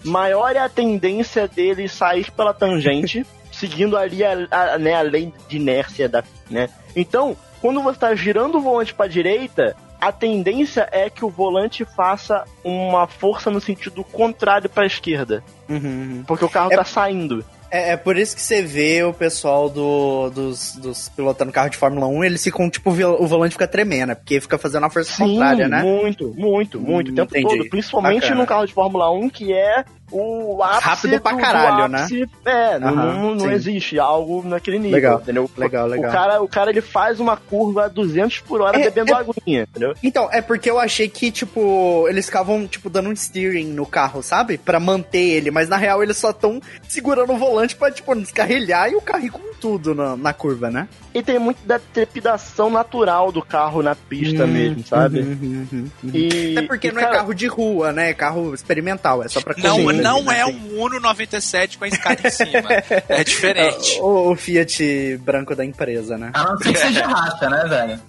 maior 0.03 0.55
é 0.55 0.59
a 0.59 0.69
tendência 0.69 1.47
dele 1.47 1.87
sair 1.87 2.29
pela 2.31 2.53
tangente, 2.53 3.25
seguindo 3.51 3.95
ali 3.95 4.23
a, 4.23 4.47
a, 4.51 4.77
né, 4.77 4.93
a 4.93 5.01
lei 5.01 5.33
de 5.47 5.57
inércia 5.57 6.09
da. 6.09 6.23
Né? 6.49 6.69
Então, 6.95 7.37
quando 7.61 7.81
você 7.81 7.95
está 7.95 8.13
girando 8.13 8.57
o 8.57 8.61
volante 8.61 8.93
para 8.93 9.09
direita, 9.09 9.75
a 10.07 10.11
tendência 10.11 10.87
é 10.91 11.09
que 11.09 11.23
o 11.23 11.29
volante 11.29 11.85
faça 11.85 12.43
uma 12.63 13.07
força 13.07 13.49
no 13.49 13.61
sentido 13.61 14.03
contrário 14.03 14.69
para 14.69 14.83
a 14.83 14.87
esquerda. 14.87 15.43
Uhum. 15.69 16.23
Porque 16.27 16.43
o 16.43 16.49
carro 16.49 16.71
É- 16.73 16.75
tá 16.75 16.83
saindo. 16.83 17.43
É, 17.71 17.93
é 17.93 17.97
por 17.97 18.17
isso 18.17 18.35
que 18.35 18.41
você 18.41 18.61
vê 18.61 19.03
o 19.03 19.11
pessoal 19.11 19.67
do, 19.67 20.29
dos, 20.29 20.75
dos 20.75 21.09
pilotando 21.09 21.51
carro 21.51 21.69
de 21.69 21.77
Fórmula 21.77 22.05
1, 22.05 22.23
eles 22.23 22.43
ficam, 22.43 22.69
tipo, 22.69 22.91
o 22.91 23.25
volante 23.27 23.53
fica 23.53 23.67
tremendo, 23.67 24.09
né? 24.09 24.15
Porque 24.15 24.39
fica 24.39 24.59
fazendo 24.59 24.85
a 24.85 24.91
força 24.91 25.17
contrária, 25.23 25.67
né? 25.67 25.81
muito, 25.81 26.31
muito, 26.37 26.79
muito. 26.79 27.09
Hum, 27.09 27.13
o 27.13 27.15
tempo 27.15 27.35
entendi. 27.35 27.57
todo. 27.57 27.69
Principalmente 27.69 28.21
Bacana. 28.21 28.35
num 28.39 28.45
carro 28.45 28.67
de 28.67 28.73
Fórmula 28.73 29.09
1 29.11 29.27
que 29.27 29.51
é 29.51 29.83
o 30.13 30.61
ápice 30.63 30.83
Rápido 30.87 31.21
pra 31.21 31.31
do- 31.31 31.37
do 31.37 31.41
caralho, 31.43 31.87
né? 31.87 31.99
ápice. 32.01 32.29
É, 32.45 32.79
não, 32.79 32.87
Aham, 32.89 33.13
não, 33.13 33.35
não 33.35 33.51
existe 33.51 33.97
algo 33.99 34.43
naquele 34.47 34.77
nível, 34.77 34.95
Legal, 34.95 35.19
entendeu? 35.21 35.51
legal, 35.57 35.87
legal. 35.87 36.09
O 36.09 36.13
cara, 36.13 36.41
o 36.43 36.47
cara, 36.47 36.69
ele 36.69 36.81
faz 36.81 37.19
uma 37.19 37.35
curva 37.35 37.85
a 37.85 37.87
200 37.87 38.39
por 38.41 38.61
hora 38.61 38.77
É, 38.79 38.83
bebendo 38.83 39.11
é- 39.11 39.15
aguinha, 39.15 39.63
entendeu? 39.63 39.93
Então, 40.03 40.29
é 40.31 40.41
porque 40.41 40.69
eu 40.69 40.79
achei 40.79 41.07
que, 41.09 41.31
tipo, 41.31 42.05
eles 42.07 42.25
ficavam, 42.25 42.67
tipo, 42.67 42.89
dando 42.89 43.09
um 43.09 43.15
steering 43.15 43.67
no 43.73 43.85
carro, 43.85 44.21
sabe? 44.21 44.57
Pra 44.57 44.79
manter 44.79 45.19
ele, 45.19 45.51
mas 45.51 45.67
na 45.69 45.77
real 45.77 46.03
eles 46.03 46.17
só 46.17 46.29
estão 46.29 46.61
segurando 46.87 47.33
o 47.33 47.37
volante 47.37 47.75
pra, 47.75 47.91
tipo, 47.91 48.13
descarrilhar 48.15 48.89
e 48.91 48.95
o 48.95 49.01
carro 49.01 49.25
ir 49.25 49.29
com 49.29 49.41
tudo 49.59 49.95
na, 49.95 50.15
na 50.17 50.33
curva, 50.33 50.69
né? 50.69 50.87
E 51.13 51.21
tem 51.21 51.37
muito 51.37 51.59
da 51.65 51.77
trepidação 51.79 52.69
natural 52.69 53.31
do 53.31 53.41
carro 53.41 53.83
na 53.83 53.93
pista 53.95 54.45
Hum, 54.45 54.47
mesmo, 54.47 54.83
sabe? 54.85 55.19
uhum, 55.19 55.67
uhum, 55.71 55.89
uhum. 56.03 56.11
E, 56.13 56.55
Até 56.57 56.67
porque 56.67 56.87
e, 56.87 56.91
não 56.91 57.01
cara, 57.01 57.13
é 57.13 57.17
carro 57.19 57.33
de 57.35 57.47
rua, 57.47 57.91
né? 57.91 58.09
É 58.09 58.13
carro 58.13 58.53
experimental, 58.53 59.23
é 59.23 59.27
só 59.27 59.39
pra 59.41 59.53
Não, 59.57 59.83
corrida, 59.83 60.01
não 60.01 60.23
né? 60.23 60.39
é 60.39 60.45
um 60.45 60.81
Uno 60.81 60.99
97 60.99 61.77
com 61.77 61.85
a 61.85 61.87
escada 61.87 62.27
em 62.27 62.31
cima. 62.31 62.69
É 63.07 63.23
diferente. 63.23 63.99
O, 64.03 64.31
o 64.31 64.35
Fiat 64.35 65.17
branco 65.23 65.55
da 65.55 65.63
empresa, 65.63 66.17
né? 66.17 66.31
A 66.33 66.43
não 66.45 66.57
ser 66.57 66.73
que 66.73 66.79
seja 66.79 67.05
racha, 67.05 67.49
né, 67.49 67.63
velho? 67.67 67.99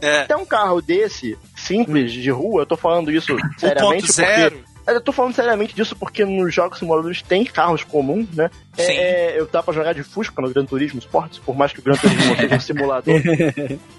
É. 0.00 0.20
Até 0.22 0.36
um 0.36 0.44
carro 0.46 0.80
desse, 0.80 1.36
simples, 1.54 2.12
de 2.12 2.30
rua, 2.30 2.62
eu 2.62 2.66
tô 2.66 2.76
falando 2.76 3.10
isso 3.10 3.36
seriamente 3.58 4.06
porque... 4.06 4.71
1.0. 4.86 4.94
Eu 4.94 5.00
tô 5.00 5.12
falando 5.12 5.34
seriamente 5.34 5.74
disso 5.74 5.96
porque 5.96 6.24
nos 6.24 6.54
jogos 6.54 6.78
simuladores 6.78 7.22
tem 7.22 7.44
carros 7.44 7.84
comuns, 7.84 8.28
né? 8.34 8.50
É, 8.76 8.82
Sim. 8.84 8.92
é, 8.92 9.40
eu 9.40 9.46
dá 9.46 9.62
pra 9.62 9.74
jogar 9.74 9.92
de 9.92 10.02
Fusca 10.02 10.40
no 10.40 10.50
Gran 10.50 10.64
Turismo 10.64 10.98
Sports, 10.98 11.38
por 11.38 11.56
mais 11.56 11.72
que 11.72 11.80
o 11.80 11.82
Gran 11.82 11.94
Turismo 11.96 12.36
seja 12.36 12.54
um 12.54 12.60
simulador. 12.60 13.20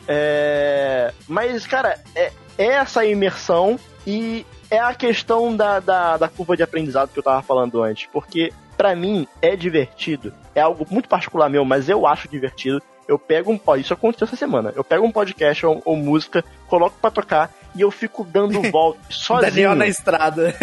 É, 0.07 1.13
mas, 1.27 1.65
cara, 1.65 1.99
é, 2.15 2.31
é 2.57 2.65
essa 2.65 3.05
imersão 3.05 3.79
e 4.05 4.45
é 4.69 4.79
a 4.79 4.93
questão 4.93 5.55
da, 5.55 5.79
da, 5.79 6.17
da 6.17 6.27
curva 6.27 6.57
de 6.57 6.63
aprendizado 6.63 7.09
que 7.09 7.19
eu 7.19 7.23
tava 7.23 7.41
falando 7.41 7.81
antes. 7.81 8.07
Porque, 8.11 8.51
pra 8.75 8.95
mim, 8.95 9.27
é 9.41 9.55
divertido. 9.55 10.33
É 10.55 10.61
algo 10.61 10.85
muito 10.89 11.07
particular 11.07 11.49
meu, 11.49 11.63
mas 11.63 11.89
eu 11.89 12.05
acho 12.07 12.27
divertido. 12.27 12.81
Eu 13.07 13.19
pego 13.19 13.51
um. 13.51 13.59
Ó, 13.65 13.75
isso 13.75 13.93
aconteceu 13.93 14.25
essa 14.25 14.35
semana. 14.35 14.73
Eu 14.75 14.83
pego 14.83 15.05
um 15.05 15.11
podcast 15.11 15.65
ou, 15.65 15.81
ou 15.83 15.95
música, 15.95 16.43
coloco 16.67 16.95
pra 17.01 17.11
tocar 17.11 17.51
e 17.75 17.81
eu 17.81 17.91
fico 17.91 18.23
dando 18.23 18.61
volta 18.71 18.99
sozinho. 19.09 19.49
Daniel 19.51 19.75
na 19.75 19.87
estrada. 19.87 20.53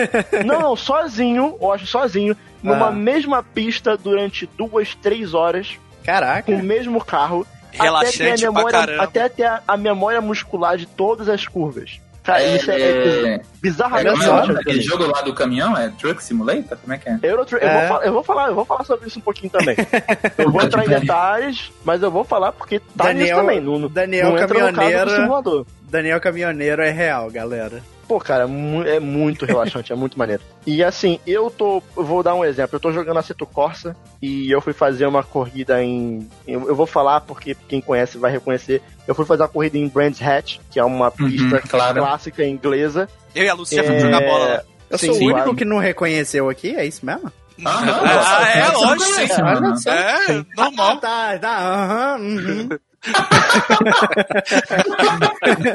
Não, 0.45 0.61
não, 0.61 0.77
sozinho, 0.77 1.57
eu 1.61 1.73
acho 1.73 1.87
sozinho, 1.87 2.37
numa 2.63 2.89
Ah. 2.89 2.93
mesma 2.93 3.43
pista 3.43 3.97
durante 3.97 4.47
duas, 4.59 4.95
três 4.95 5.35
horas, 5.35 5.77
Caraca. 6.05 6.43
com 6.45 6.55
o 6.59 6.63
mesmo 6.63 7.05
carro, 7.05 7.47
Relaxante 7.73 8.23
até 8.23 8.35
ter 8.37 8.47
a 8.47 8.53
pra 8.53 8.59
memória, 8.59 8.79
caramba. 8.81 9.03
até 9.05 9.29
ter 9.29 9.45
a, 9.45 9.63
a 9.69 9.77
memória 9.77 10.21
muscular 10.21 10.77
de 10.77 10.87
todas 10.87 11.29
as 11.29 11.47
curvas. 11.47 12.01
Cara, 12.33 12.45
isso 12.57 12.71
é, 12.71 12.81
é 12.81 13.35
é... 13.35 13.41
bizarramente 13.61 14.23
é 14.23 14.27
nome 14.27 14.39
ótimo. 14.41 14.55
daquele 14.55 14.81
jogo 14.81 15.07
lá 15.07 15.21
do 15.23 15.35
caminhão? 15.35 15.77
É 15.77 15.89
Truck 15.91 16.23
Simulator? 16.23 16.79
Como 16.79 16.93
é 16.93 16.99
que 16.99 17.09
é? 17.09 17.19
Euro 17.23 17.45
Tra- 17.45 17.59
eu, 17.59 17.69
É. 17.69 17.73
vou 17.79 17.89
falar, 17.89 18.05
eu 18.07 18.13
vou 18.13 18.23
falar, 18.23 18.49
eu 18.49 18.55
vou 18.55 18.65
falar 18.65 18.85
sobre 18.85 19.09
isso 19.09 19.19
um 19.19 19.23
pouquinho 19.23 19.51
também. 19.51 19.77
Eu 20.39 20.51
vou 20.51 20.63
entrar 20.63 20.85
em 20.85 20.89
detalhes, 20.89 21.71
mas 21.85 22.03
eu 22.03 22.11
vou 22.11 22.25
falar 22.25 22.53
porque 22.53 22.81
tá 22.81 23.05
Daniel- 23.05 23.25
nisso 23.27 23.37
também. 23.41 23.61
Não- 23.61 23.89
Daniel 23.89 24.29
não 24.31 24.39
entra 24.39 24.47
no 24.49 24.55
caso 24.55 24.73
caminhoneiro. 24.75 25.11
do 25.11 25.17
simulador. 25.17 25.67
Daniel 25.91 26.21
Caminhoneiro 26.21 26.83
é 26.83 26.91
real, 26.91 27.31
galera. 27.31 27.83
Pô, 28.11 28.19
cara, 28.19 28.43
é 28.89 28.99
muito 28.99 29.47
relaxante, 29.47 29.93
é 29.93 29.95
muito 29.95 30.19
maneiro. 30.19 30.43
E 30.67 30.83
assim, 30.83 31.21
eu 31.25 31.49
tô. 31.49 31.81
Eu 31.97 32.03
vou 32.05 32.25
dar 32.25 32.35
um 32.35 32.45
exemplo. 32.45 32.75
Eu 32.75 32.81
tô 32.81 32.91
jogando 32.91 33.19
Aceto 33.19 33.47
Corsa 33.47 33.95
e 34.21 34.51
eu 34.51 34.61
fui 34.61 34.73
fazer 34.73 35.07
uma 35.07 35.23
corrida 35.23 35.81
em. 35.81 36.29
Eu, 36.45 36.67
eu 36.67 36.75
vou 36.75 36.87
falar 36.89 37.21
porque 37.21 37.57
quem 37.69 37.81
conhece 37.81 38.19
vai 38.19 38.33
reconhecer. 38.33 38.83
Eu 39.07 39.15
fui 39.15 39.25
fazer 39.25 39.43
uma 39.45 39.49
corrida 39.49 39.79
em 39.79 39.87
Brands 39.87 40.21
Hatch, 40.21 40.59
que 40.73 40.81
é 40.81 40.85
uma 40.85 41.13
pista 41.13 41.61
claro. 41.69 42.01
clássica 42.01 42.45
inglesa. 42.45 43.09
Eu 43.33 43.45
e 43.45 43.49
a 43.49 43.55
Lucia 43.55 43.85
fomos 43.85 44.03
É, 44.03 44.07
jogar 44.07 44.21
bola 44.23 44.47
lá. 44.57 44.63
Eu 44.91 44.99
Sim, 44.99 45.07
sou 45.07 45.15
sim, 45.15 45.21
o 45.23 45.27
único 45.27 45.43
claro. 45.45 45.55
que 45.57 45.65
não 45.65 45.79
reconheceu 45.79 46.51
aqui, 46.51 46.75
é 46.75 46.85
isso 46.85 47.07
mesmo? 47.07 47.31
Aham, 47.65 48.01
Ah, 48.27 48.49
é, 48.49 48.69
lógico, 48.71 49.05
sim. 49.05 49.43
Olha 49.43 49.77
só. 49.77 49.91
É, 49.93 50.27
Ah, 50.41 50.45
normal. 50.57 50.97
tá, 50.99 51.39
tá, 51.39 51.59
aham, 51.59 52.21
uhum. 52.23 52.69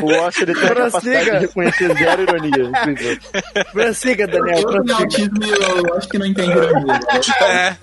O 0.04 0.08
Oscar 0.26 0.46
tem 0.46 0.56
a 0.56 0.76
capacidade 0.76 1.26
de 1.32 1.38
reconhecer 1.38 1.98
zero 1.98 2.24
ironia. 2.24 2.72
Prossiga, 3.72 4.28
Daniel, 4.28 4.58
Eu 4.60 4.66
tenho 4.68 4.84
prossiga. 4.86 5.04
autismo 5.04 5.44
e 5.44 5.88
eu 5.88 5.96
acho 5.98 6.10
que 6.10 6.18
não 6.18 6.26
entendo 6.26 6.52
ironia. 6.52 7.00
É, 7.42 7.76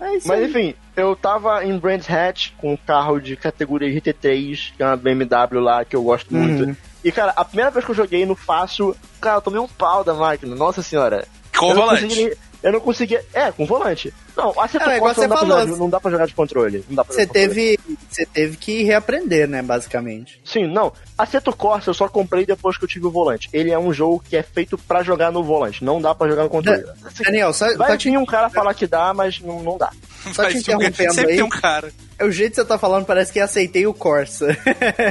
É 0.00 0.18
Mas 0.24 0.42
enfim, 0.42 0.74
eu 0.96 1.14
tava 1.16 1.64
em 1.64 1.78
Brands 1.78 2.08
Hatch 2.10 2.50
com 2.58 2.72
um 2.72 2.76
carro 2.76 3.20
de 3.20 3.36
categoria 3.36 3.88
GT3, 3.88 4.72
que 4.76 4.82
é 4.82 4.86
uma 4.86 4.96
BMW 4.96 5.60
lá 5.60 5.84
que 5.84 5.96
eu 5.96 6.02
gosto 6.02 6.34
muito. 6.34 6.64
Uhum. 6.64 6.76
E 7.04 7.12
cara, 7.12 7.32
a 7.36 7.44
primeira 7.44 7.70
vez 7.70 7.84
que 7.84 7.90
eu 7.90 7.94
joguei 7.94 8.24
no 8.24 8.34
fácil, 8.34 8.96
cara, 9.20 9.36
eu 9.38 9.42
tomei 9.42 9.60
um 9.60 9.68
pau 9.68 10.02
da 10.02 10.14
máquina. 10.14 10.54
Nossa 10.56 10.82
senhora. 10.82 11.26
com 11.56 11.70
eu 11.70 11.76
volante. 11.76 12.02
consegui 12.04 12.32
Eu 12.64 12.72
não 12.72 12.80
conseguia. 12.80 13.22
É, 13.34 13.52
com 13.52 13.66
volante. 13.66 14.12
Não, 14.36 14.58
a 14.58 14.66
Seto 14.66 14.88
É, 14.88 14.98
não, 14.98 15.06
dá 15.06 15.14
pra 15.14 15.36
falou. 15.36 15.60
jogar, 15.60 15.66
não 15.76 15.90
dá 15.90 16.00
pra 16.00 16.10
jogar 16.10 16.26
de 16.26 16.34
controle. 16.34 16.84
Não 16.88 16.96
dá 16.96 17.04
pra 17.04 17.14
Você 17.14 17.20
jogar 17.22 17.32
de 17.34 17.38
controle. 17.48 17.76
teve, 17.76 17.98
você 18.10 18.26
teve 18.26 18.56
que 18.56 18.82
reaprender, 18.82 19.46
né, 19.46 19.60
basicamente. 19.62 20.40
Sim, 20.44 20.66
não. 20.66 20.90
A 21.16 21.26
Seto 21.26 21.54
Corsa 21.54 21.90
eu 21.90 21.94
só 21.94 22.08
comprei 22.08 22.46
depois 22.46 22.76
que 22.78 22.84
eu 22.84 22.88
tive 22.88 23.06
o 23.06 23.10
volante. 23.10 23.48
Ele 23.52 23.70
é 23.70 23.78
um 23.78 23.92
jogo 23.92 24.24
que 24.26 24.34
é 24.36 24.42
feito 24.42 24.76
pra 24.78 25.02
jogar 25.02 25.30
no 25.30 25.44
volante. 25.44 25.84
Não 25.84 26.00
dá 26.00 26.14
pra 26.14 26.26
jogar 26.26 26.44
no 26.44 26.48
controle. 26.48 26.82
Assim, 27.04 27.22
Daniel, 27.22 27.52
só, 27.52 27.66
vai 27.76 27.90
só 27.90 27.96
te, 27.98 28.16
um 28.16 28.24
cara 28.26 28.48
falar 28.48 28.72
que 28.74 28.86
dá, 28.86 29.12
mas 29.14 29.38
não, 29.40 29.62
não 29.62 29.76
dá. 29.78 29.90
só 30.32 30.44
te 30.48 30.56
um- 30.56 30.58
interrompendo 30.60 31.14
Sempre 31.14 31.30
aí. 31.32 31.36
tem 31.36 31.44
um 31.44 31.48
cara. 31.50 31.92
O 32.24 32.32
jeito 32.32 32.50
que 32.54 32.56
você 32.60 32.64
tá 32.66 32.78
falando 32.78 33.04
parece 33.04 33.32
que 33.32 33.40
aceitei 33.40 33.86
o 33.86 33.94
Corsa. 33.94 34.46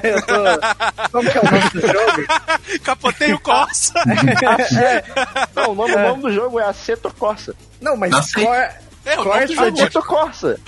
eu 0.04 0.22
tô... 0.26 1.10
Como 1.12 1.30
que 1.32 1.38
é 1.38 1.42
o 1.42 1.46
nome 1.46 1.70
do 1.70 1.82
jogo? 1.82 2.28
Capotei 2.84 3.34
o 3.34 3.40
Corsa. 3.40 3.94
Não, 5.56 5.72
o 5.72 5.76
nome, 5.76 5.94
o 5.96 6.00
nome 6.00 6.22
do 6.24 6.32
jogo 6.34 6.60
é 6.60 6.66
Aceto 6.66 7.14
Corsa. 7.18 7.56
Não, 7.80 7.96
mas 7.96 8.34
Cor... 8.34 8.56
É, 9.06 9.16
Corsa 9.18 9.72
de- 9.72 9.82
Aceto 9.82 10.02
Corsa. 10.02 10.60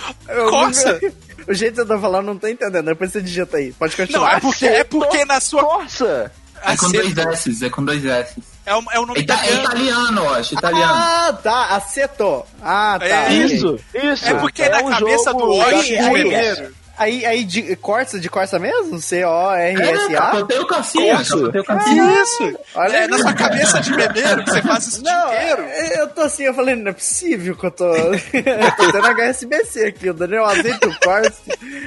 Corsa? 0.50 1.00
O 1.48 1.54
jeito 1.54 1.74
que 1.76 1.82
você 1.82 1.88
tá 1.88 1.98
falando 1.98 2.26
não 2.26 2.38
tô 2.38 2.48
entendendo. 2.48 2.84
Depois 2.86 3.12
você 3.12 3.20
digita 3.20 3.56
aí. 3.56 3.72
Pode 3.72 3.92
Não, 3.98 4.06
continuar. 4.06 4.36
é 4.36 4.40
porque, 4.40 4.66
é 4.66 4.84
porque 4.84 5.24
na 5.24 5.40
sua. 5.40 5.62
Corsa. 5.62 6.32
É 6.62 6.76
com 6.76 6.90
dois 6.90 7.16
S, 7.16 7.64
é 7.64 7.70
com 7.70 7.84
dois 7.84 8.04
S. 8.04 8.34
É 8.66 8.74
o, 8.74 8.82
é 8.92 8.98
o 8.98 9.06
nome 9.06 9.20
É, 9.20 9.22
ita- 9.22 9.34
é 9.34 9.36
italiano. 9.54 9.64
italiano, 9.64 10.20
eu 10.24 10.34
acho, 10.34 10.54
italiano. 10.54 10.92
Ah, 10.94 11.38
tá. 11.42 11.66
Aceto. 11.76 12.44
Ah, 12.60 12.96
tá. 12.98 13.06
É. 13.06 13.32
Isso, 13.32 13.78
isso. 13.94 14.26
É 14.26 14.34
porque 14.34 14.68
na 14.68 14.80
um 14.80 14.90
cabeça 14.90 15.30
jogo 15.30 15.46
do 15.46 15.58
da 15.58 15.66
Aí, 15.66 15.82
de 15.84 15.96
aí, 15.98 16.10
primeiro. 16.12 16.74
aí, 16.98 17.26
aí 17.26 17.44
de 17.44 17.76
Corsa, 17.76 18.18
de 18.18 18.28
Corsa 18.28 18.58
mesmo? 18.58 18.96
É, 18.96 19.00
C-O-R-S-A? 19.00 20.16
capotei 20.20 20.58
o 20.58 20.66
calcinha, 20.66 21.14
Corso. 21.16 21.38
capotei 21.38 21.60
o 21.60 21.64
calcinha. 21.64 22.22
Isso! 22.22 22.58
Olha 22.74 22.96
é 22.96 23.00
aí. 23.02 23.06
na 23.08 23.18
sua 23.18 23.32
cabeça 23.34 23.80
de 23.80 23.90
memeiro 23.92 24.44
que 24.44 24.50
você 24.50 24.62
faz 24.62 24.86
isso 24.88 25.00
o 25.00 25.02
dia 25.04 25.12
Não, 25.12 25.32
inteiro. 25.32 25.62
eu 26.00 26.08
tô 26.08 26.20
assim, 26.22 26.42
eu 26.42 26.54
falei, 26.54 26.74
não 26.74 26.90
é 26.90 26.94
possível 26.94 27.56
que 27.56 27.66
eu 27.66 27.70
tô. 27.70 27.84
eu 27.94 28.72
tô 28.76 28.90
tendo 28.92 29.06
HSBC 29.06 29.84
aqui, 29.84 30.10
o 30.10 30.14
Daniel 30.14 30.44
azeita 30.44 30.88
o 30.88 31.00
Corsa. 31.00 31.34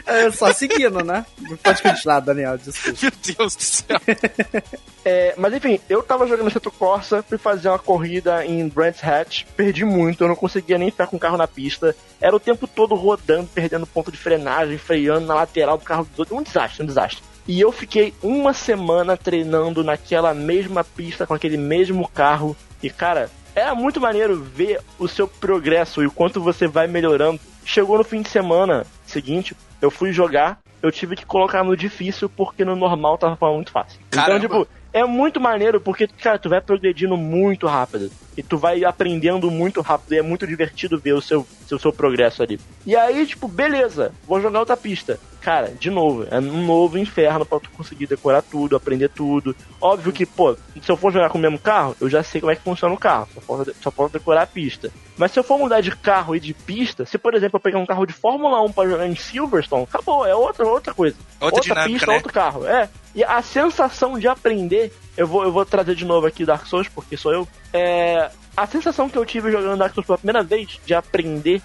É, 0.06 0.32
só 0.32 0.54
seguindo, 0.54 1.04
né? 1.04 1.26
Pode 1.62 1.82
continuar, 1.84 2.22
Daniel, 2.22 2.58
desculpa. 2.58 3.00
Meu 3.02 3.12
Deus 3.36 3.56
do 3.56 3.64
céu. 3.64 4.00
É, 5.04 5.34
mas 5.38 5.54
enfim, 5.54 5.80
eu 5.90 6.04
tava 6.04 6.28
jogando 6.28 6.48
Aceto 6.48 6.72
Corsa, 6.72 7.24
fui 7.24 7.38
fazer 7.38 7.70
uma 7.70 7.80
corrida 7.80 8.46
em 8.46 8.68
Brands 8.68 9.04
Hatch, 9.04 9.46
perdi 9.56 9.86
muito, 9.86 10.24
eu 10.24 10.28
não 10.28 10.36
conseguia 10.36 10.78
nem 10.78 10.92
ficar 10.92 11.08
com 11.08 11.16
o 11.18 11.20
carro 11.20 11.38
na 11.38 11.48
pista. 11.48 11.96
Era 12.20 12.36
o 12.36 12.40
tempo 12.40 12.68
todo 12.68 12.96
rodando, 12.96 13.48
perdendo 13.54 13.88
ponto 13.88 14.12
de 14.12 14.18
frenagem, 14.18 14.78
freando 14.78 15.26
na 15.26 15.36
lateral 15.36 15.78
do 15.78 15.86
carro 15.86 16.06
dos 16.06 16.20
outros. 16.20 16.38
Um 16.38 16.44
desastre, 16.44 16.84
um 16.84 16.86
desastre. 16.86 17.24
E 17.48 17.60
eu 17.60 17.72
fiquei 17.72 18.14
uma 18.22 18.54
semana 18.54 19.18
treinando 19.18 19.84
naquela 19.84 20.34
mesma 20.34 20.84
pista, 20.84 21.26
com 21.26 21.34
aquele 21.34 21.58
mesmo 21.58 22.08
carro. 22.08 22.56
E 22.84 22.90
cara, 22.90 23.30
era 23.56 23.74
muito 23.74 24.00
maneiro 24.00 24.40
ver 24.40 24.82
o 25.00 25.08
seu 25.08 25.28
progresso 25.28 26.04
e 26.04 26.08
o 26.08 26.12
quanto 26.12 26.42
você 26.42 26.68
vai 26.68 26.88
melhorando. 26.88 27.40
Chegou 27.66 27.98
no 27.98 28.04
fim 28.04 28.22
de 28.22 28.30
semana 28.30 28.86
seguinte, 29.06 29.56
eu 29.82 29.90
fui 29.90 30.12
jogar, 30.12 30.60
eu 30.82 30.92
tive 30.92 31.16
que 31.16 31.26
colocar 31.26 31.64
no 31.64 31.76
difícil 31.76 32.30
porque 32.30 32.64
no 32.64 32.76
normal 32.76 33.18
tava 33.18 33.52
muito 33.54 33.72
fácil. 33.72 34.00
Caramba. 34.12 34.46
Então, 34.46 34.62
tipo, 34.64 34.79
é 34.92 35.04
muito 35.06 35.40
maneiro 35.40 35.80
porque, 35.80 36.08
cara, 36.08 36.40
tu 36.40 36.50
vai 36.50 36.62
progredindo 36.62 37.16
muito 37.16 37.68
rápido. 37.68 38.12
E 38.36 38.44
tu 38.44 38.58
vai 38.58 38.84
aprendendo 38.84 39.52
muito 39.52 39.82
rápido. 39.82 40.14
E 40.14 40.18
é 40.18 40.22
muito 40.22 40.48
divertido 40.48 41.00
ver 41.00 41.14
o 41.14 41.22
seu, 41.22 41.46
seu, 41.68 41.78
seu 41.78 41.92
progresso 41.92 42.42
ali. 42.42 42.60
E 42.86 42.96
aí, 42.96 43.26
tipo, 43.26 43.48
beleza, 43.48 44.14
vou 44.26 44.42
jogar 44.42 44.60
outra 44.60 44.78
pista. 44.78 45.20
Cara, 45.42 45.70
de 45.70 45.90
novo, 45.90 46.28
é 46.30 46.38
um 46.38 46.66
novo 46.66 46.98
inferno 46.98 47.46
pra 47.46 47.60
tu 47.60 47.70
conseguir 47.72 48.08
decorar 48.08 48.42
tudo, 48.42 48.76
aprender 48.76 49.10
tudo. 49.10 49.56
Óbvio 49.80 50.12
que, 50.12 50.26
pô, 50.26 50.56
se 50.82 50.92
eu 50.92 50.98
for 50.98 51.12
jogar 51.12 51.30
com 51.30 51.38
o 51.38 51.42
mesmo 51.42 51.58
carro, 51.58 51.96
eu 52.00 52.10
já 52.10 52.22
sei 52.22 52.42
como 52.42 52.52
é 52.52 52.56
que 52.56 52.62
funciona 52.62 52.94
o 52.94 52.98
carro. 52.98 53.28
Só 53.34 53.42
posso, 53.42 53.76
só 53.82 53.92
posso 53.92 54.14
decorar 54.14 54.44
a 54.44 54.48
pista. 54.48 54.92
Mas 55.18 55.32
se 55.32 55.40
eu 55.40 55.44
for 55.44 55.58
mudar 55.58 55.82
de 55.82 55.92
carro 55.92 56.36
e 56.36 56.40
de 56.40 56.54
pista, 56.54 57.06
se 57.06 57.18
por 57.18 57.34
exemplo 57.34 57.58
eu 57.58 57.62
pegar 57.62 57.80
um 57.80 57.86
carro 57.86 58.06
de 58.06 58.14
Fórmula 58.14 58.62
1 58.64 58.72
pra 58.72 58.90
jogar 58.90 59.08
em 59.08 59.16
Silverstone, 59.16 59.84
acabou, 59.84 60.26
é 60.26 60.36
outra, 60.36 60.68
outra 60.68 60.94
coisa. 60.94 61.16
Outra, 61.40 61.58
outra 61.58 61.62
dinâmica, 61.62 61.90
pista, 61.90 62.08
né? 62.08 62.16
outro 62.16 62.34
carro. 62.34 62.66
É. 62.66 62.90
E 63.16 63.24
a 63.24 63.42
sensação 63.42 64.20
de 64.20 64.28
aprender, 64.28 64.94
eu 65.18 65.26
vou, 65.26 65.44
eu 65.44 65.52
vou 65.52 65.66
trazer 65.66 65.96
de 65.96 66.06
novo 66.06 66.28
aqui 66.28 66.46
Dark 66.46 66.66
Souls, 66.66 66.88
porque 66.88 67.18
sou 67.18 67.34
eu. 67.34 67.48
É, 67.74 68.30
a 68.60 68.68
sensação 68.68 69.10
que 69.10 69.18
eu 69.18 69.26
tive 69.26 69.52
jogando 69.52 69.80
Dark 69.80 69.94
Souls 69.94 70.06
pela 70.06 70.18
primeira 70.18 70.44
vez, 70.44 70.80
de 70.86 70.94
aprender 70.94 71.62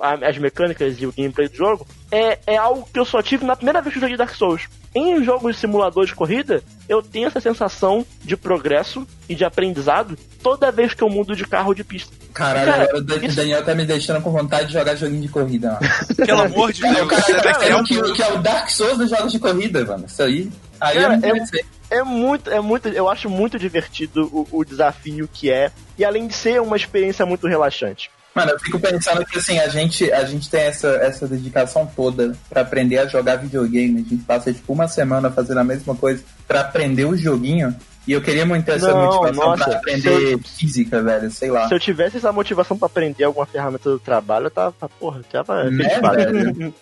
as 0.00 0.38
mecânicas 0.38 1.00
e 1.00 1.06
o 1.06 1.12
gameplay 1.12 1.46
do 1.46 1.54
jogo, 1.54 1.86
é, 2.10 2.38
é 2.46 2.56
algo 2.56 2.88
que 2.90 2.98
eu 2.98 3.04
só 3.04 3.22
tive 3.22 3.44
na 3.44 3.54
primeira 3.54 3.82
vez 3.82 3.92
que 3.92 3.98
eu 3.98 4.00
joguei 4.00 4.16
Dark 4.16 4.34
Souls. 4.34 4.66
Em 4.94 5.22
jogos 5.22 5.54
de 5.54 5.60
simulador 5.60 6.06
de 6.06 6.14
corrida, 6.14 6.62
eu 6.88 7.02
tenho 7.02 7.26
essa 7.26 7.38
sensação 7.38 8.04
de 8.22 8.34
progresso 8.34 9.06
e 9.28 9.34
de 9.34 9.44
aprendizado 9.44 10.16
toda 10.42 10.72
vez 10.72 10.94
que 10.94 11.02
eu 11.02 11.10
mudo 11.10 11.36
de 11.36 11.44
carro 11.44 11.74
de 11.74 11.84
pista. 11.84 12.16
Caralho, 12.38 12.70
cara, 12.70 12.84
agora 12.84 13.20
o 13.20 13.26
isso... 13.26 13.34
Daniel 13.34 13.64
tá 13.64 13.74
me 13.74 13.84
deixando 13.84 14.22
com 14.22 14.30
vontade 14.30 14.68
de 14.68 14.74
jogar 14.74 14.94
joguinho 14.94 15.22
de 15.22 15.28
corrida. 15.28 15.72
Mano. 15.72 15.80
Pelo 16.24 16.42
amor 16.42 16.72
de 16.72 16.82
Deus, 16.82 17.08
cara, 17.08 17.22
cara, 17.22 17.42
cara, 17.42 17.66
é, 17.66 17.74
o 17.74 17.82
que, 17.82 18.12
que, 18.12 18.22
é 18.22 18.32
o 18.32 18.38
Dark 18.38 18.70
Souls 18.70 18.96
dos 18.96 19.10
jogos 19.10 19.32
de 19.32 19.40
corrida, 19.40 19.84
mano. 19.84 20.06
Isso 20.06 20.22
aí. 20.22 20.48
Aí 20.80 21.00
cara, 21.00 21.18
é, 21.20 21.98
é 21.98 22.04
muito, 22.04 22.48
é 22.48 22.60
muito, 22.60 22.88
eu 22.90 23.08
acho 23.08 23.28
muito 23.28 23.58
divertido 23.58 24.30
o, 24.32 24.58
o 24.58 24.64
desafio 24.64 25.28
que 25.32 25.50
é, 25.50 25.72
e 25.98 26.04
além 26.04 26.28
de 26.28 26.34
ser 26.34 26.62
uma 26.62 26.76
experiência 26.76 27.26
muito 27.26 27.48
relaxante. 27.48 28.08
Mano, 28.32 28.52
eu 28.52 28.60
fico 28.60 28.78
pensando 28.78 29.24
que 29.26 29.36
assim, 29.36 29.58
a 29.58 29.68
gente, 29.68 30.12
a 30.12 30.24
gente 30.24 30.48
tem 30.48 30.60
essa, 30.60 30.90
essa 31.02 31.26
dedicação 31.26 31.90
toda 31.96 32.36
para 32.48 32.60
aprender 32.60 32.98
a 32.98 33.06
jogar 33.08 33.34
videogame. 33.34 33.98
A 34.06 34.08
gente 34.08 34.22
passa 34.22 34.52
tipo 34.52 34.72
uma 34.72 34.86
semana 34.86 35.28
fazendo 35.28 35.58
a 35.58 35.64
mesma 35.64 35.96
coisa 35.96 36.22
para 36.46 36.60
aprender 36.60 37.04
o 37.04 37.16
joguinho. 37.16 37.74
E 38.08 38.12
eu 38.12 38.22
queria 38.22 38.46
muito 38.46 38.66
essa 38.70 38.90
Não, 38.90 39.04
motivação 39.04 39.50
nossa, 39.50 39.64
pra 39.64 39.76
aprender 39.76 40.32
eu, 40.32 40.38
física, 40.38 41.02
velho, 41.02 41.30
sei 41.30 41.50
lá. 41.50 41.68
Se 41.68 41.74
eu 41.74 41.78
tivesse 41.78 42.16
essa 42.16 42.32
motivação 42.32 42.78
para 42.78 42.86
aprender 42.86 43.24
alguma 43.24 43.44
ferramenta 43.44 43.90
do 43.90 43.98
trabalho, 43.98 44.46
eu 44.46 44.50
tava, 44.50 44.88
porra, 44.98 45.20
tava 45.30 45.64
né? 45.64 46.72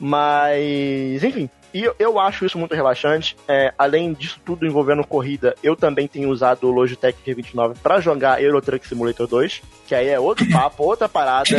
Mas, 0.00 1.22
enfim, 1.22 1.50
e 1.74 1.82
eu, 1.82 1.94
eu, 1.98 2.18
acho 2.18 2.44
isso 2.44 2.58
muito 2.58 2.74
relaxante. 2.74 3.36
É, 3.48 3.72
além 3.78 4.12
disso 4.12 4.40
tudo 4.44 4.66
envolvendo 4.66 5.06
corrida, 5.06 5.54
eu 5.62 5.74
também 5.74 6.06
tenho 6.06 6.28
usado 6.30 6.68
o 6.68 6.70
Logitech 6.70 7.18
G29 7.26 7.76
para 7.82 8.00
jogar 8.00 8.42
Euro 8.42 8.60
Truck 8.60 8.86
Simulator 8.86 9.26
2, 9.26 9.62
que 9.86 9.94
aí 9.94 10.08
é 10.08 10.20
outro 10.20 10.48
papo, 10.52 10.84
outra 10.84 11.08
parada. 11.08 11.50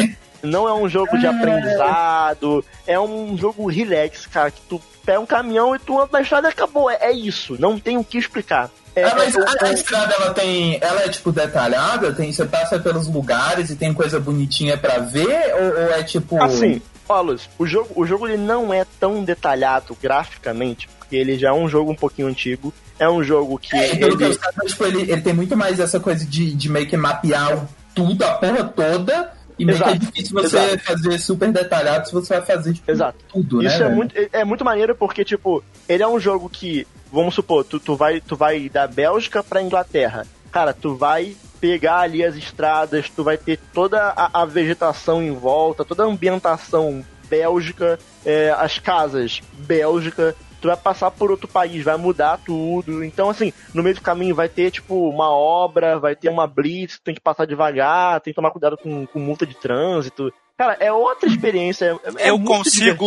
Não 0.41 0.67
é 0.67 0.73
um 0.73 0.89
jogo 0.89 1.17
de 1.17 1.25
aprendizado, 1.25 2.65
é 2.85 2.99
um 2.99 3.37
jogo 3.37 3.69
relax, 3.69 4.25
cara, 4.25 4.51
que 4.51 4.59
tu 4.67 4.81
pega 5.05 5.19
um 5.19 5.25
caminhão 5.25 5.73
e 5.73 5.79
tu 5.79 5.97
anda 5.97 6.09
na 6.11 6.21
estrada 6.21 6.49
e 6.49 6.51
acabou. 6.51 6.89
É, 6.89 6.97
é 7.01 7.11
isso, 7.11 7.55
não 7.59 7.79
tem 7.79 7.97
o 7.97 8.03
que 8.03 8.17
explicar. 8.17 8.69
É, 8.95 9.05
ah, 9.05 9.15
mas 9.17 9.35
a, 9.35 9.65
a, 9.65 9.71
estrada 9.71 10.13
ela 10.13 10.33
tem. 10.33 10.77
Ela 10.79 11.03
é 11.03 11.09
tipo 11.09 11.31
detalhada? 11.31 12.13
Tem, 12.13 12.31
você 12.31 12.45
passa 12.45 12.77
pelos 12.77 13.07
lugares 13.07 13.71
e 13.71 13.75
tem 13.75 13.91
coisa 13.91 14.19
bonitinha 14.19 14.77
para 14.77 14.99
ver? 14.99 15.55
Ou, 15.55 15.83
ou, 15.83 15.93
é 15.93 16.03
tipo. 16.03 16.41
Assim, 16.41 16.79
ó, 17.07 17.21
Luz, 17.21 17.49
o 17.57 17.65
jogo, 17.65 17.89
o 17.95 18.05
jogo 18.05 18.27
ele 18.27 18.37
não 18.37 18.73
é 18.73 18.85
tão 18.99 19.23
detalhado 19.23 19.97
graficamente, 20.01 20.87
porque 20.99 21.15
ele 21.15 21.37
já 21.37 21.49
é 21.49 21.53
um 21.53 21.67
jogo 21.67 21.91
um 21.91 21.95
pouquinho 21.95 22.27
antigo. 22.27 22.73
É 22.99 23.09
um 23.09 23.23
jogo 23.23 23.57
que. 23.57 23.75
É, 23.75 23.91
ele... 23.95 24.37
Tipo, 24.67 24.85
ele, 24.85 25.01
ele 25.01 25.21
tem 25.21 25.33
muito 25.33 25.57
mais 25.57 25.79
essa 25.79 25.99
coisa 25.99 26.25
de, 26.25 26.53
de 26.53 26.69
meio 26.69 26.87
que 26.87 26.95
mapear 26.95 27.67
tudo, 27.93 28.23
a 28.23 28.33
porra 28.33 28.63
toda. 28.63 29.33
E 29.57 29.65
meio 29.65 29.77
exato, 29.77 29.91
que 29.91 29.97
é 29.97 29.99
difícil 29.99 30.33
você 30.33 30.57
exato. 30.57 30.83
fazer 30.83 31.19
super 31.19 31.51
detalhado 31.51 32.07
se 32.07 32.13
você 32.13 32.33
vai 32.39 32.45
fazer 32.45 32.73
tipo, 32.73 32.89
exato. 32.89 33.17
tudo, 33.31 33.63
Isso 33.63 33.79
né? 33.79 33.85
é 33.85 33.89
muito, 33.89 34.15
é 34.31 34.43
muito 34.43 34.65
maneiro 34.65 34.95
porque, 34.95 35.23
tipo, 35.23 35.63
ele 35.87 36.01
é 36.01 36.07
um 36.07 36.19
jogo 36.19 36.49
que, 36.49 36.87
vamos 37.11 37.35
supor, 37.35 37.63
tu, 37.63 37.79
tu, 37.79 37.95
vai, 37.95 38.19
tu 38.19 38.35
vai 38.35 38.67
da 38.67 38.87
Bélgica 38.87 39.43
pra 39.43 39.61
Inglaterra. 39.61 40.25
Cara, 40.51 40.73
tu 40.73 40.95
vai 40.95 41.35
pegar 41.63 41.99
ali 41.99 42.25
as 42.25 42.35
estradas, 42.35 43.09
tu 43.09 43.23
vai 43.23 43.37
ter 43.37 43.57
toda 43.73 43.97
a, 44.17 44.41
a 44.41 44.45
vegetação 44.45 45.23
em 45.23 45.31
volta, 45.31 45.85
toda 45.85 46.03
a 46.03 46.05
ambientação 46.05 47.05
Bélgica, 47.29 47.97
é, 48.25 48.53
as 48.57 48.79
casas 48.79 49.39
Bélgica, 49.53 50.35
tu 50.59 50.67
vai 50.67 50.75
passar 50.75 51.09
por 51.09 51.31
outro 51.31 51.47
país, 51.47 51.85
vai 51.85 51.95
mudar 51.95 52.37
tudo. 52.45 53.01
Então, 53.01 53.29
assim, 53.29 53.53
no 53.73 53.81
meio 53.81 53.95
do 53.95 54.01
caminho 54.01 54.35
vai 54.35 54.49
ter, 54.49 54.71
tipo, 54.71 55.09
uma 55.09 55.29
obra, 55.29 55.97
vai 55.97 56.17
ter 56.17 56.27
uma 56.27 56.45
blitz, 56.45 56.99
tem 56.99 57.15
que 57.15 57.21
passar 57.21 57.45
devagar, 57.45 58.19
tem 58.19 58.33
que 58.33 58.35
tomar 58.35 58.51
cuidado 58.51 58.75
com, 58.75 59.07
com 59.07 59.19
multa 59.19 59.45
de 59.45 59.55
trânsito. 59.55 60.33
Cara, 60.57 60.75
é 60.81 60.91
outra 60.91 61.29
experiência. 61.29 61.97
É, 62.03 62.27
é 62.27 62.29
eu 62.29 62.43
consigo. 62.43 63.05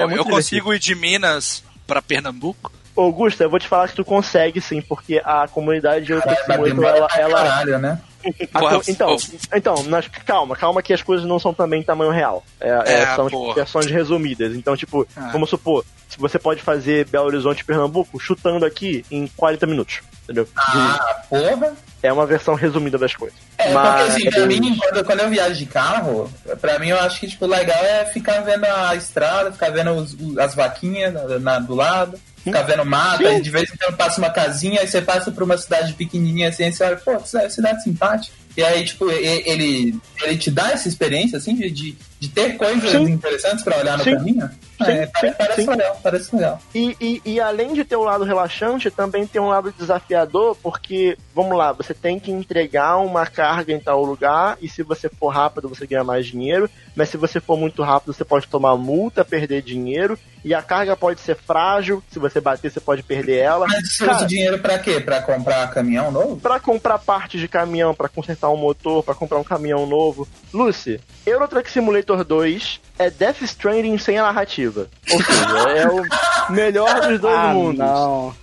É 0.00 0.16
eu 0.16 0.24
consigo 0.24 0.72
ir 0.72 0.78
de 0.78 0.94
Minas 0.94 1.64
para 1.88 2.00
Pernambuco? 2.00 2.70
Augusto, 2.96 3.42
eu 3.42 3.50
vou 3.50 3.58
te 3.58 3.68
falar 3.68 3.88
que 3.88 3.94
tu 3.94 4.04
consegue 4.04 4.60
sim, 4.60 4.80
porque 4.80 5.20
a 5.24 5.46
comunidade 5.48 6.10
eu 6.10 6.20
Caralho, 6.22 6.84
ela, 6.84 7.08
ela, 7.16 7.42
caralho, 7.42 7.78
né? 7.78 8.00
A, 8.54 8.80
então, 8.88 9.16
então 9.54 9.82
nós, 9.84 10.08
calma, 10.08 10.56
calma 10.56 10.82
que 10.82 10.92
as 10.92 11.02
coisas 11.02 11.26
não 11.26 11.38
são 11.38 11.54
também 11.54 11.82
tamanho 11.82 12.10
real. 12.10 12.44
É, 12.60 12.70
é, 12.70 13.14
são 13.14 13.26
tipo, 13.26 13.54
versões 13.54 13.86
resumidas. 13.86 14.54
Então, 14.56 14.76
tipo, 14.76 15.06
ah. 15.16 15.30
vamos 15.32 15.48
supor, 15.48 15.84
se 16.08 16.18
você 16.18 16.38
pode 16.38 16.62
fazer 16.62 17.06
Belo 17.06 17.26
Horizonte 17.26 17.64
Pernambuco 17.64 18.18
chutando 18.18 18.64
aqui 18.64 19.04
em 19.10 19.26
40 19.28 19.66
minutos. 19.66 20.00
Entendeu? 20.24 20.48
Ah, 20.56 21.22
porra! 21.28 21.74
É 22.02 22.12
uma 22.12 22.26
versão 22.26 22.54
resumida 22.54 22.98
das 22.98 23.14
coisas. 23.14 23.38
É, 23.58 23.72
Mas, 23.72 24.14
porque 24.14 24.28
assim, 24.28 24.30
pra 24.30 24.46
mim, 24.46 24.76
quando, 24.76 25.04
quando 25.04 25.20
eu 25.20 25.30
viajo 25.30 25.54
de 25.54 25.66
carro, 25.66 26.30
pra 26.60 26.78
mim 26.78 26.88
eu 26.88 27.00
acho 27.00 27.20
que, 27.20 27.28
tipo, 27.28 27.46
legal 27.46 27.78
é 27.84 28.04
ficar 28.06 28.40
vendo 28.40 28.64
a 28.64 28.94
estrada, 28.96 29.52
ficar 29.52 29.70
vendo 29.70 29.92
os, 29.92 30.16
as 30.38 30.54
vaquinhas 30.54 31.14
na, 31.14 31.38
na, 31.38 31.58
do 31.58 31.74
lado 31.74 32.18
ficar 32.46 32.62
vendo 32.62 32.84
mata, 32.84 33.32
e 33.32 33.40
de 33.40 33.50
vez 33.50 33.70
em 33.70 33.76
quando 33.76 33.96
passa 33.96 34.20
uma 34.20 34.30
casinha, 34.30 34.80
aí 34.80 34.88
você 34.88 35.02
passa 35.02 35.30
por 35.30 35.42
uma 35.42 35.58
cidade 35.58 35.92
pequenininha 35.94 36.48
assim, 36.48 36.64
aí 36.64 36.72
você 36.72 36.84
olha, 36.84 36.96
pô, 36.96 37.18
cidade 37.20 37.82
simpática. 37.82 38.34
E 38.56 38.62
aí, 38.62 38.84
tipo, 38.84 39.10
ele, 39.10 39.94
ele 40.22 40.38
te 40.38 40.50
dá 40.50 40.70
essa 40.70 40.88
experiência, 40.88 41.36
assim, 41.36 41.54
de, 41.54 41.70
de, 41.70 41.96
de 42.18 42.28
ter 42.28 42.56
coisas 42.56 42.90
sim. 42.90 43.02
interessantes 43.02 43.62
para 43.62 43.78
olhar 43.78 43.98
no 43.98 44.04
sim. 44.04 44.14
caminho? 44.14 44.50
Sim, 44.84 44.92
é, 44.92 45.06
sim, 45.20 45.32
parece 45.36 45.62
sim. 45.62 45.70
legal, 45.70 46.00
parece 46.02 46.36
legal. 46.36 46.62
E, 46.74 46.96
e, 47.00 47.22
e, 47.24 47.40
além 47.40 47.72
de 47.72 47.84
ter 47.84 47.96
um 47.96 48.02
lado 48.02 48.24
relaxante, 48.24 48.90
também 48.90 49.26
tem 49.26 49.40
um 49.40 49.48
lado 49.48 49.72
desafiador, 49.72 50.56
porque, 50.62 51.16
vamos 51.34 51.56
lá, 51.56 51.72
você 51.72 51.94
tem 51.94 52.18
que 52.18 52.30
entregar 52.30 52.98
uma 52.98 53.26
carga 53.26 53.72
em 53.72 53.80
tal 53.80 54.04
lugar, 54.04 54.58
e 54.60 54.68
se 54.68 54.82
você 54.82 55.08
for 55.08 55.28
rápido, 55.28 55.68
você 55.68 55.86
ganha 55.86 56.04
mais 56.04 56.26
dinheiro, 56.26 56.68
mas 56.94 57.08
se 57.08 57.16
você 57.16 57.40
for 57.40 57.56
muito 57.56 57.82
rápido, 57.82 58.12
você 58.12 58.24
pode 58.24 58.46
tomar 58.48 58.76
multa, 58.76 59.24
perder 59.24 59.62
dinheiro, 59.62 60.18
e 60.44 60.54
a 60.54 60.62
carga 60.62 60.96
pode 60.96 61.20
ser 61.20 61.34
frágil, 61.34 62.02
se 62.10 62.18
você 62.18 62.40
bater, 62.40 62.70
você 62.70 62.78
pode 62.78 63.02
perder 63.02 63.38
ela. 63.38 63.66
Mas 63.66 63.96
você 63.96 64.08
usa 64.08 64.26
dinheiro 64.26 64.58
pra 64.58 64.78
quê? 64.78 65.00
Pra 65.00 65.20
comprar 65.20 65.68
caminhão 65.70 66.10
novo? 66.10 66.36
Pra 66.36 66.60
comprar 66.60 66.98
parte 66.98 67.38
de 67.38 67.48
caminhão, 67.48 67.94
pra 67.94 68.08
consertar 68.08 68.50
um 68.50 68.56
motor, 68.56 69.02
pra 69.02 69.14
comprar 69.14 69.38
um 69.38 69.44
caminhão 69.44 69.86
novo. 69.86 70.28
Lucy, 70.52 71.00
Euro 71.26 71.48
Truck 71.48 71.68
Simulator 72.06 72.24
2 72.24 72.80
é 72.98 73.10
Death 73.10 73.42
Stranding 73.42 73.98
sem 73.98 74.18
a 74.18 74.22
narrativa. 74.22 74.88
Ou 75.10 75.22
seja, 75.22 75.70
é 75.70 75.88
o 75.88 76.52
melhor 76.52 77.00
dos 77.00 77.20
dois 77.20 77.36
ah, 77.36 77.48
mundos. 77.48 77.78
Não. 77.78 78.34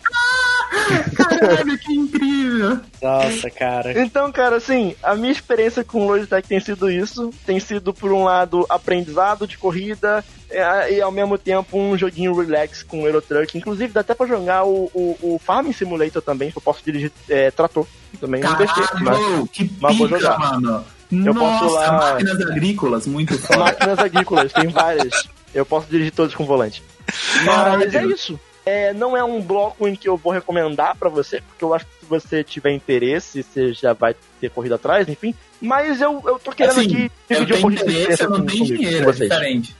Caralho, 1.15 1.77
que 1.77 1.93
incrível! 1.93 2.79
Nossa, 3.01 3.49
cara. 3.49 4.01
Então, 4.01 4.31
cara, 4.31 4.57
assim, 4.57 4.95
a 5.01 5.15
minha 5.15 5.31
experiência 5.31 5.83
com 5.83 6.05
o 6.05 6.07
Logitech 6.07 6.47
tem 6.47 6.59
sido 6.59 6.91
isso. 6.91 7.31
Tem 7.45 7.59
sido, 7.59 7.93
por 7.93 8.11
um 8.11 8.25
lado, 8.25 8.65
aprendizado 8.67 9.47
de 9.47 9.57
corrida 9.57 10.23
e, 10.89 11.01
ao 11.01 11.11
mesmo 11.11 11.37
tempo, 11.37 11.77
um 11.77 11.97
joguinho 11.97 12.35
relax 12.35 12.83
com 12.83 13.03
o 13.03 13.07
Eurotruck. 13.07 13.57
Inclusive, 13.57 13.93
dá 13.93 14.01
até 14.01 14.13
pra 14.13 14.27
jogar 14.27 14.65
o, 14.65 14.91
o, 14.93 15.17
o 15.21 15.39
Farming 15.39 15.73
Simulator 15.73 16.21
também, 16.21 16.51
que 16.51 16.57
eu 16.57 16.61
posso 16.61 16.83
dirigir 16.83 17.11
é, 17.29 17.49
trator. 17.49 17.87
Também 18.19 18.41
Caralho, 18.41 18.69
mas, 19.01 19.49
que 19.49 19.71
mas 19.79 19.97
vou 19.97 20.07
jogar. 20.07 20.37
mano. 20.37 20.85
Eu 21.25 21.33
Nossa, 21.33 21.65
posso 21.65 21.75
lá... 21.75 21.91
máquinas 21.91 22.41
agrícolas, 22.41 23.07
muito 23.07 23.37
foda. 23.37 23.59
Máquinas 23.59 23.99
agrícolas, 23.99 24.53
tem 24.53 24.67
várias. 24.67 25.27
Eu 25.53 25.65
posso 25.65 25.87
dirigir 25.87 26.11
todos 26.11 26.33
com 26.33 26.45
volante. 26.45 26.83
Mas 27.45 27.93
é 27.93 28.05
isso. 28.05 28.39
É, 28.65 28.93
não 28.93 29.15
é 29.15 29.23
um 29.23 29.41
bloco 29.41 29.87
em 29.87 29.95
que 29.95 30.07
eu 30.07 30.15
vou 30.15 30.31
recomendar 30.31 30.95
para 30.95 31.09
você, 31.09 31.41
porque 31.41 31.63
eu 31.63 31.73
acho 31.73 31.85
que 31.85 31.91
se 31.99 32.05
você 32.05 32.43
tiver 32.43 32.71
interesse, 32.71 33.43
você 33.43 33.73
já 33.73 33.91
vai 33.91 34.15
ter 34.39 34.49
corrido 34.49 34.75
atrás, 34.75 35.07
enfim. 35.09 35.35
Mas 35.61 35.99
eu, 35.99 36.21
eu 36.25 36.39
tô 36.39 36.51
querendo 36.51 36.79
assim, 36.79 36.85
aqui 36.85 37.11
dividir 37.29 37.57
um 37.57 37.61
pouquinho 37.61 37.85
de 37.85 37.91
interesse, 37.91 38.23
eu 38.23 38.29
não 38.29 38.45
tenho 38.45 38.65
dinheiro, 38.65 39.09
é 39.09 39.13
diferente. 39.13 39.75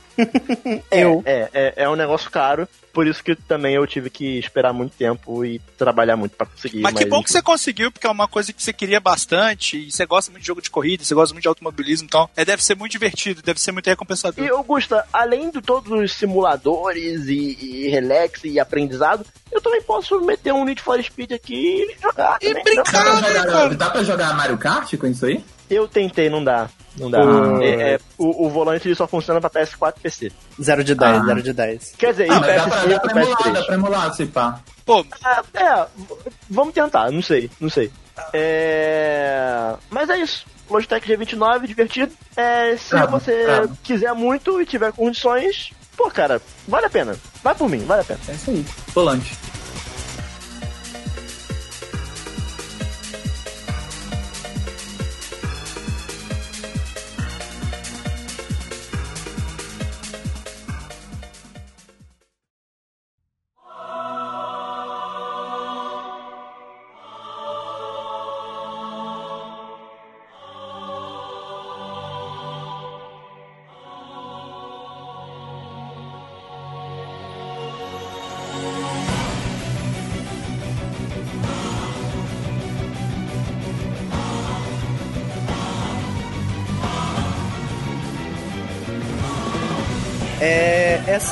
Eu. 0.91 1.21
É, 1.26 1.49
é, 1.54 1.73
é 1.84 1.89
um 1.89 1.95
negócio 1.95 2.30
caro, 2.30 2.67
por 2.91 3.08
isso 3.08 3.23
que 3.23 3.36
também 3.36 3.76
eu 3.76 3.86
tive 3.88 4.10
que 4.10 4.38
esperar 4.38 4.71
muito 4.71 4.95
tempo 4.95 5.43
e 5.43 5.60
trabalhar 5.78 6.15
muito 6.15 6.36
pra 6.36 6.45
conseguir. 6.45 6.82
Mas 6.82 6.93
que 6.93 7.06
bom 7.06 7.23
que 7.23 7.32
você 7.32 7.41
conseguiu, 7.41 7.91
porque 7.91 8.06
é 8.06 8.10
uma 8.10 8.28
coisa 8.28 8.54
que 8.54 8.62
você 8.62 8.71
queria 8.71 8.99
bastante, 8.99 9.88
e 9.88 9.91
você 9.91 10.06
gosta 10.06 10.32
muito 10.32 10.41
de 10.41 10.47
jogo 10.47 10.62
de 10.62 10.69
corrida, 10.69 11.04
você 11.04 11.15
gosta 11.15 11.34
muito 11.34 11.43
de 11.43 11.47
automobilismo, 11.47 12.06
então 12.06 12.30
é, 12.36 12.45
deve 12.45 12.63
ser 12.63 12.76
muito 12.76 12.91
divertido, 12.91 13.41
deve 13.41 13.60
ser 13.60 13.71
muito 13.71 13.88
recompensador. 13.88 14.45
E, 14.45 14.49
Augusta, 14.49 15.06
além 15.12 15.49
de 15.49 15.62
todos 15.62 15.91
os 15.91 16.13
simuladores 16.13 17.26
e, 17.28 17.58
e 17.60 17.88
relax 17.89 18.43
e 18.43 18.60
aprendizado, 18.60 19.26
eu 19.52 19.62
também 19.62 19.82
posso 19.82 20.19
meter 20.21 20.54
um 20.54 20.65
Need 20.65 20.82
for 20.82 21.02
Speed 21.04 21.32
aqui 21.32 21.84
e 21.84 22.02
jogar. 22.02 22.38
E 22.41 22.47
também. 22.47 22.63
brincar. 22.63 22.91
Dá 22.91 23.02
pra, 23.02 23.21
né, 23.21 23.28
jogar, 23.28 23.45
cara? 23.45 23.76
dá 23.76 23.89
pra 23.89 24.04
jogar 24.04 24.34
Mario 24.36 24.58
Kart 24.58 24.95
com 24.97 25.08
isso 25.08 25.26
aí? 25.26 25.43
Eu 25.74 25.88
tentei, 25.88 26.30
não 26.30 26.44
dá. 26.44 26.70
Não 26.98 27.10
dá. 27.10 27.20
Ah. 27.20 27.64
É, 27.64 27.94
é, 27.94 28.00
o, 28.18 28.46
o 28.46 28.50
volante 28.50 28.88
ele 28.88 28.96
só 28.96 29.08
funciona 29.08 29.42
pra 29.42 29.50
PS4 29.50 29.94
e 29.98 30.02
PC. 30.02 30.32
0 30.62 30.84
de 30.84 30.94
10, 30.96 31.16
Ah. 31.22 31.26
0 31.26 31.42
de 31.42 31.54
10. 31.54 31.94
Quer 31.98 32.12
dizer, 32.12 32.32
Ah, 32.32 32.36
e 32.36 32.40
mas 32.40 32.56
dá 32.56 32.64
pra, 32.70 32.80
dá 32.86 32.86
PS5 32.86 33.00
pra 33.02 33.12
e 33.12 33.24
emular, 33.24 33.54
dá 33.54 33.60
PS3. 33.62 33.66
pra 33.66 33.76
emular, 33.76 34.14
se 34.14 34.26
pá. 34.28 34.60
Pô, 34.86 35.06
Ah, 35.24 35.44
é, 35.54 35.86
v- 35.96 36.32
vamos 36.50 36.74
tentar, 36.74 37.10
não 37.12 37.22
sei, 37.22 37.50
não 37.60 37.70
sei. 37.70 37.92
É... 38.34 39.74
Mas 39.90 40.10
é 40.10 40.18
isso. 40.18 40.46
Logitech 40.70 41.08
G29, 41.08 41.66
divertido. 41.68 42.12
É, 42.36 42.76
se 42.78 42.92
Bravo, 42.92 43.20
você 43.20 43.44
bravo. 43.46 43.78
quiser 43.84 44.14
muito 44.14 44.62
e 44.62 44.66
tiver 44.66 44.92
condições, 44.94 45.72
pô, 45.98 46.10
cara, 46.10 46.42
vale 46.68 46.86
a 46.86 46.90
pena. 46.90 47.16
Vai 47.44 47.54
por 47.56 47.70
mim, 47.70 47.84
vale 47.86 48.02
a 48.02 48.06
pena. 48.06 48.20
É 48.28 48.32
isso 48.34 48.50
aí. 48.52 48.66
Volante. 48.94 49.38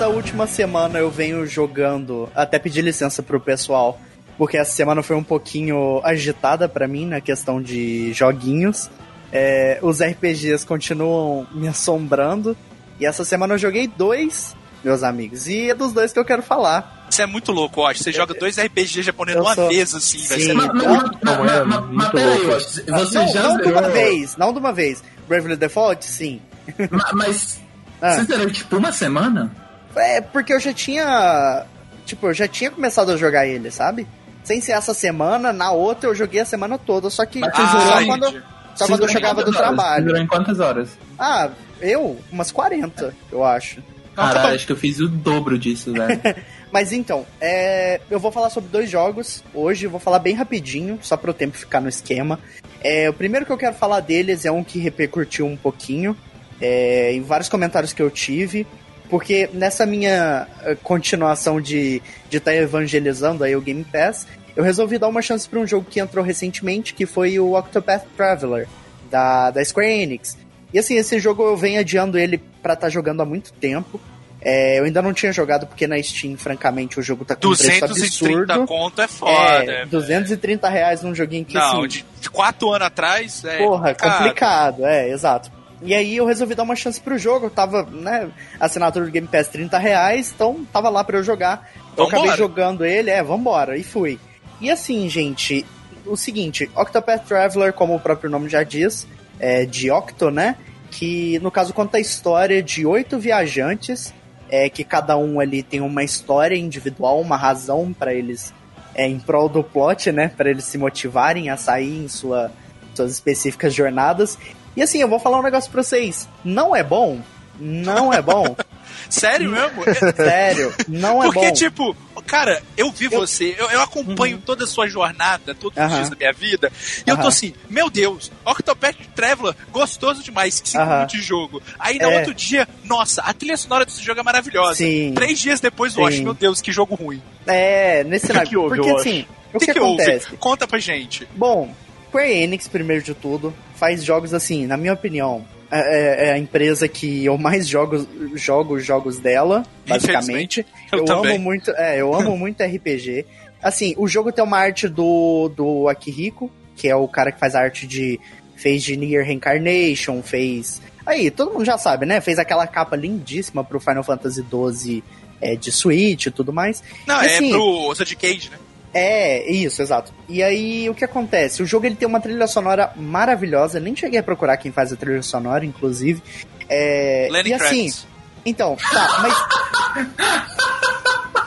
Essa 0.01 0.09
última 0.09 0.47
semana 0.47 0.97
eu 0.97 1.11
venho 1.11 1.45
jogando, 1.45 2.27
até 2.33 2.57
pedir 2.57 2.81
licença 2.81 3.21
pro 3.21 3.39
pessoal, 3.39 4.01
porque 4.35 4.57
essa 4.57 4.71
semana 4.71 5.03
foi 5.03 5.15
um 5.15 5.23
pouquinho 5.23 6.01
agitada 6.03 6.67
pra 6.67 6.87
mim 6.87 7.05
na 7.05 7.21
questão 7.21 7.61
de 7.61 8.11
joguinhos. 8.11 8.89
É, 9.31 9.77
os 9.83 10.01
RPGs 10.01 10.65
continuam 10.65 11.45
me 11.51 11.67
assombrando, 11.67 12.57
e 12.99 13.05
essa 13.05 13.23
semana 13.23 13.53
eu 13.53 13.57
joguei 13.59 13.85
dois, 13.87 14.55
meus 14.83 15.03
amigos, 15.03 15.47
e 15.47 15.69
é 15.69 15.75
dos 15.75 15.93
dois 15.93 16.11
que 16.11 16.17
eu 16.17 16.25
quero 16.25 16.41
falar. 16.41 17.05
você 17.07 17.21
é 17.21 17.25
muito 17.27 17.51
louco, 17.51 17.81
ó. 17.81 17.93
Você 17.93 18.11
joga 18.11 18.33
dois 18.33 18.57
RPG 18.57 19.03
japoneses 19.03 19.37
eu 19.37 19.43
de 19.43 19.49
uma 19.49 19.55
sou- 19.55 19.67
vez, 19.69 19.93
assim, 19.93 20.17
velho. 20.17 20.55
Mas, 20.57 20.67
mas, 20.67 20.83
mas, 20.83 21.21
não, 21.21 21.45
é 21.45 21.63
mas, 21.63 21.67
mas, 21.67 21.85
muito 21.89 22.11
peraí, 22.11 22.39
louco. 22.39 22.55
Osh, 22.55 22.81
você 22.87 23.19
não, 23.19 23.27
já 23.27 23.43
não 23.49 23.57
de 23.57 23.69
uma 23.71 23.81
vez, 23.89 24.35
não 24.35 24.51
de 24.51 24.57
uma 24.57 24.73
vez. 24.73 25.03
Bravely 25.27 25.55
Default, 25.57 26.03
sim. 26.07 26.41
Ma- 26.89 27.11
Mas 27.13 27.61
Ah. 28.01 28.15
você 28.15 28.23
zerou 28.23 28.49
tipo 28.49 28.77
uma 28.77 28.91
semana? 28.91 29.55
É, 29.95 30.21
porque 30.21 30.53
eu 30.53 30.59
já 30.59 30.73
tinha. 30.73 31.65
Tipo, 32.05 32.27
eu 32.27 32.33
já 32.33 32.47
tinha 32.47 32.71
começado 32.71 33.11
a 33.11 33.17
jogar 33.17 33.45
ele, 33.45 33.71
sabe? 33.71 34.07
Sem 34.43 34.59
ser 34.59 34.71
essa 34.71 34.93
semana, 34.93 35.53
na 35.53 35.71
outra 35.71 36.09
eu 36.09 36.15
joguei 36.15 36.41
a 36.41 36.45
semana 36.45 36.77
toda, 36.77 37.09
só 37.09 37.25
que 37.25 37.39
Mas 37.39 37.55
só 37.55 37.65
zerou 37.67 38.05
quando, 38.07 38.43
só 38.75 38.87
quando 38.87 39.03
eu 39.03 39.07
chegava 39.07 39.43
do 39.43 39.49
horas? 39.49 39.61
Trabalho. 39.61 40.03
zerou 40.05 40.21
em 40.21 40.27
quantas 40.27 40.59
horas? 40.59 40.97
Ah, 41.17 41.49
eu? 41.79 42.19
Umas 42.31 42.51
40, 42.51 43.13
eu 43.31 43.43
acho. 43.43 43.83
Não, 44.15 44.33
tá 44.33 44.49
acho 44.49 44.65
que 44.65 44.71
eu 44.71 44.77
fiz 44.77 44.99
o 44.99 45.07
dobro 45.07 45.57
disso, 45.57 45.93
velho. 45.93 46.19
Mas 46.71 46.93
então, 46.93 47.25
é, 47.39 47.99
eu 48.09 48.19
vou 48.19 48.31
falar 48.31 48.49
sobre 48.49 48.69
dois 48.69 48.89
jogos 48.89 49.43
hoje, 49.53 49.87
vou 49.87 49.99
falar 49.99 50.19
bem 50.19 50.33
rapidinho, 50.33 50.97
só 51.01 51.17
para 51.17 51.31
o 51.31 51.33
tempo 51.33 51.57
ficar 51.57 51.81
no 51.81 51.89
esquema. 51.89 52.39
É, 52.81 53.09
o 53.09 53.13
primeiro 53.13 53.45
que 53.45 53.51
eu 53.51 53.57
quero 53.57 53.75
falar 53.75 53.99
deles 53.99 54.45
é 54.45 54.51
um 54.51 54.63
que 54.63 54.79
repercutiu 54.79 55.45
um 55.45 55.57
pouquinho, 55.57 56.15
é, 56.61 57.13
em 57.13 57.21
vários 57.21 57.49
comentários 57.49 57.91
que 57.91 58.01
eu 58.01 58.09
tive, 58.09 58.65
porque 59.11 59.49
nessa 59.51 59.85
minha 59.85 60.47
eh, 60.63 60.77
continuação 60.81 61.59
de 61.59 61.97
estar 61.97 62.29
de 62.29 62.39
tá 62.39 62.55
evangelizando 62.55 63.43
aí 63.43 63.53
o 63.53 63.61
Game 63.61 63.83
Pass, 63.83 64.25
eu 64.55 64.63
resolvi 64.63 64.97
dar 64.97 65.09
uma 65.09 65.21
chance 65.21 65.47
para 65.49 65.59
um 65.59 65.67
jogo 65.67 65.85
que 65.89 65.99
entrou 65.99 66.23
recentemente, 66.23 66.93
que 66.93 67.05
foi 67.05 67.37
o 67.37 67.57
Octopath 67.57 68.05
Traveler, 68.15 68.69
da, 69.11 69.51
da 69.51 69.63
Square 69.65 69.91
Enix. 69.91 70.37
E 70.73 70.79
assim, 70.79 70.95
esse 70.95 71.19
jogo 71.19 71.43
eu 71.43 71.57
venho 71.57 71.81
adiando 71.81 72.17
ele 72.17 72.41
pra 72.61 72.73
estar 72.73 72.87
jogando 72.87 73.21
há 73.21 73.25
muito 73.25 73.51
tempo. 73.51 73.99
É, 74.41 74.79
eu 74.79 74.85
ainda 74.85 75.01
não 75.01 75.13
tinha 75.13 75.33
jogado 75.33 75.67
porque 75.67 75.85
na 75.85 76.01
Steam, 76.01 76.37
francamente, 76.37 76.97
o 76.97 77.03
jogo 77.03 77.25
tá 77.25 77.35
com 77.35 77.49
um 77.49 77.55
preço 77.55 77.85
230 77.85 78.53
absurdo. 78.53 78.65
conto 78.65 79.01
é 79.01 79.07
foda. 79.09 79.71
é, 79.73 79.81
é, 79.81 79.85
230 79.87 80.69
reais 80.69 81.03
num 81.03 81.13
joguinho 81.13 81.43
que 81.43 81.53
Não, 81.53 81.79
assim, 81.79 81.87
de, 81.87 82.05
de 82.21 82.29
quatro 82.29 82.71
anos 82.71 82.87
atrás 82.87 83.43
é. 83.43 83.57
porra, 83.57 83.89
complicado. 83.89 84.17
complicado, 84.17 84.85
é, 84.85 85.09
exato. 85.09 85.51
E 85.83 85.93
aí 85.93 86.17
eu 86.17 86.25
resolvi 86.25 86.53
dar 86.53 86.63
uma 86.63 86.75
chance 86.75 87.01
pro 87.01 87.17
jogo, 87.17 87.47
eu 87.47 87.49
tava, 87.49 87.83
né, 87.83 88.29
assinatura 88.59 89.05
do 89.05 89.11
Game 89.11 89.27
Pass 89.27 89.47
30 89.47 89.77
reais, 89.79 90.31
então 90.33 90.65
tava 90.71 90.89
lá 90.89 91.03
pra 91.03 91.17
eu 91.17 91.23
jogar. 91.23 91.69
Eu 91.97 92.05
Vambora. 92.05 92.17
acabei 92.17 92.37
jogando 92.37 92.85
ele, 92.85 93.09
é, 93.09 93.23
vambora, 93.23 93.77
e 93.77 93.83
fui. 93.83 94.19
E 94.59 94.69
assim, 94.69 95.09
gente, 95.09 95.65
o 96.05 96.15
seguinte, 96.15 96.69
Octopath 96.75 97.25
Traveler, 97.25 97.73
como 97.73 97.95
o 97.95 97.99
próprio 97.99 98.29
nome 98.29 98.47
já 98.47 98.63
diz, 98.63 99.07
é 99.39 99.65
de 99.65 99.89
Octo, 99.89 100.29
né? 100.29 100.55
Que 100.91 101.39
no 101.39 101.49
caso 101.49 101.73
conta 101.73 101.97
a 101.97 102.01
história 102.01 102.61
de 102.61 102.85
oito 102.85 103.17
viajantes, 103.17 104.13
é, 104.49 104.69
que 104.69 104.83
cada 104.83 105.17
um 105.17 105.39
ali 105.39 105.63
tem 105.63 105.81
uma 105.81 106.03
história 106.03 106.55
individual, 106.55 107.19
uma 107.19 107.37
razão 107.37 107.91
pra 107.91 108.13
eles, 108.13 108.53
é, 108.93 109.07
em 109.07 109.17
prol 109.17 109.49
do 109.49 109.63
plot, 109.63 110.11
né? 110.11 110.27
Pra 110.35 110.49
eles 110.49 110.65
se 110.65 110.77
motivarem 110.77 111.49
a 111.49 111.57
sair 111.57 112.03
em 112.03 112.07
sua, 112.07 112.51
suas 112.93 113.11
específicas 113.11 113.73
jornadas. 113.73 114.37
E 114.75 114.81
assim, 114.81 114.99
eu 115.01 115.07
vou 115.07 115.19
falar 115.19 115.39
um 115.39 115.43
negócio 115.43 115.69
pra 115.71 115.83
vocês. 115.83 116.27
Não 116.43 116.75
é 116.75 116.83
bom. 116.83 117.19
Não 117.59 118.11
é 118.13 118.21
bom. 118.21 118.55
Sério 119.09 119.51
mesmo? 119.51 119.83
Sério, 120.15 120.73
não 120.87 121.21
é 121.21 121.25
Porque, 121.25 121.47
bom. 121.47 121.53
tipo, 121.53 121.95
cara, 122.25 122.63
eu 122.77 122.89
vi 122.91 123.05
Eu- 123.05 123.11
você, 123.19 123.53
eu, 123.59 123.69
eu 123.69 123.81
acompanho 123.81 124.37
toda 124.45 124.63
a 124.63 124.67
sua 124.67 124.87
jornada, 124.87 125.53
todos 125.53 125.77
os 125.83 125.93
dias 125.93 126.09
da 126.09 126.15
minha 126.15 126.31
vida, 126.31 126.71
e 127.05 127.09
eu 127.09 127.17
tô 127.17 127.27
assim, 127.27 127.53
meu 127.69 127.89
Deus, 127.89 128.31
Octopath 128.45 128.95
Traveler, 129.13 129.53
gostoso 129.69 130.23
demais, 130.23 130.61
cinco 130.63 130.81
Aham. 130.81 130.93
minutos 130.95 131.19
de 131.19 131.21
jogo. 131.25 131.61
Aí 131.77 131.97
no 131.99 132.09
É. 132.09 132.17
outro 132.19 132.33
dia, 132.33 132.65
nossa, 132.85 133.21
a 133.21 133.33
trilha 133.33 133.57
sonora 133.57 133.85
desse 133.85 134.01
jogo 134.01 134.21
é 134.21 134.23
maravilhosa. 134.23 134.75
Sim. 134.75 135.11
Três 135.13 135.37
dias 135.39 135.59
depois, 135.59 135.91
Sim. 135.93 135.99
eu 136.01 136.07
acho, 136.07 136.23
meu 136.23 136.33
Deus, 136.33 136.61
que 136.61 136.71
jogo 136.71 136.95
ruim. 136.95 137.21
É, 137.45 138.05
nesse 138.05 138.21
que 138.21 138.27
cenário. 138.27 138.49
que 138.49 138.55
houve, 138.57 138.77
Porque 138.77 138.91
assim, 138.91 139.25
o 139.53 139.59
que, 139.59 139.65
que, 139.65 139.73
que 139.73 139.79
houve? 139.79 140.01
acontece? 140.01 140.35
Conta 140.37 140.65
pra 140.65 140.79
gente. 140.79 141.27
Bom, 141.35 141.73
Square 142.07 142.31
Enix, 142.31 142.67
primeiro 142.69 143.03
de 143.03 143.13
tudo, 143.13 143.53
faz 143.81 144.03
jogos 144.03 144.31
assim, 144.31 144.67
na 144.67 144.77
minha 144.77 144.93
opinião. 144.93 145.43
É, 145.71 146.27
é 146.27 146.33
a 146.33 146.37
empresa 146.37 146.87
que 146.87 147.25
eu 147.25 147.35
mais 147.35 147.67
jogo, 147.67 148.05
jogo 148.35 148.75
os 148.75 148.85
jogos 148.85 149.17
dela, 149.17 149.63
basicamente. 149.87 150.63
Eu 150.91 150.99
Eu, 151.23 151.33
amo 151.33 151.39
muito, 151.39 151.71
é, 151.71 151.99
eu 151.99 152.13
amo 152.13 152.37
muito 152.37 152.61
RPG. 152.61 153.25
Assim, 153.59 153.95
o 153.97 154.07
jogo 154.07 154.31
tem 154.31 154.43
uma 154.43 154.57
arte 154.57 154.87
do, 154.87 155.49
do 155.55 155.87
Akihiko, 155.87 156.51
que 156.75 156.87
é 156.87 156.95
o 156.95 157.07
cara 157.07 157.31
que 157.31 157.39
faz 157.39 157.55
a 157.55 157.61
arte 157.61 157.87
de. 157.87 158.19
fez 158.55 158.83
de 158.83 158.95
Nier 158.95 159.25
Reincarnation, 159.25 160.21
fez. 160.21 160.79
Aí, 161.03 161.31
todo 161.31 161.51
mundo 161.51 161.65
já 161.65 161.77
sabe, 161.77 162.05
né? 162.05 162.21
Fez 162.21 162.37
aquela 162.37 162.67
capa 162.67 162.95
lindíssima 162.95 163.63
pro 163.63 163.79
Final 163.79 164.03
Fantasy 164.03 164.43
XII 164.43 165.03
é, 165.41 165.55
de 165.55 165.71
Switch 165.71 166.27
e 166.27 166.31
tudo 166.31 166.53
mais. 166.53 166.83
Não, 167.07 167.23
E 167.23 167.25
é 167.25 167.35
assim, 167.37 167.49
pro 167.49 167.93
Zod 167.95 168.15
Cage, 168.15 168.51
né? 168.51 168.57
É, 168.93 169.49
isso, 169.49 169.81
exato. 169.81 170.13
E 170.27 170.43
aí, 170.43 170.89
o 170.89 170.95
que 170.95 171.05
acontece? 171.05 171.63
O 171.63 171.65
jogo 171.65 171.85
ele 171.85 171.95
tem 171.95 172.07
uma 172.07 172.19
trilha 172.19 172.47
sonora 172.47 172.91
maravilhosa. 172.95 173.79
Nem 173.79 173.95
cheguei 173.95 174.19
a 174.19 174.23
procurar 174.23 174.57
quem 174.57 174.71
faz 174.71 174.91
a 174.91 174.95
trilha 174.95 175.21
sonora, 175.21 175.65
inclusive. 175.65 176.21
É, 176.67 177.27
Lenny 177.31 177.49
e 177.49 177.53
assim, 177.53 177.89
Kravitz. 177.89 178.07
então, 178.45 178.77
tá, 178.91 179.19
mas. 179.21 179.33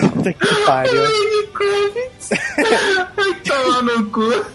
Puta 0.12 0.32
que 0.32 0.54
pariu. 0.64 1.02
Vai 3.16 3.34
tomar 3.44 3.82
no 3.82 4.10
cu. 4.10 4.46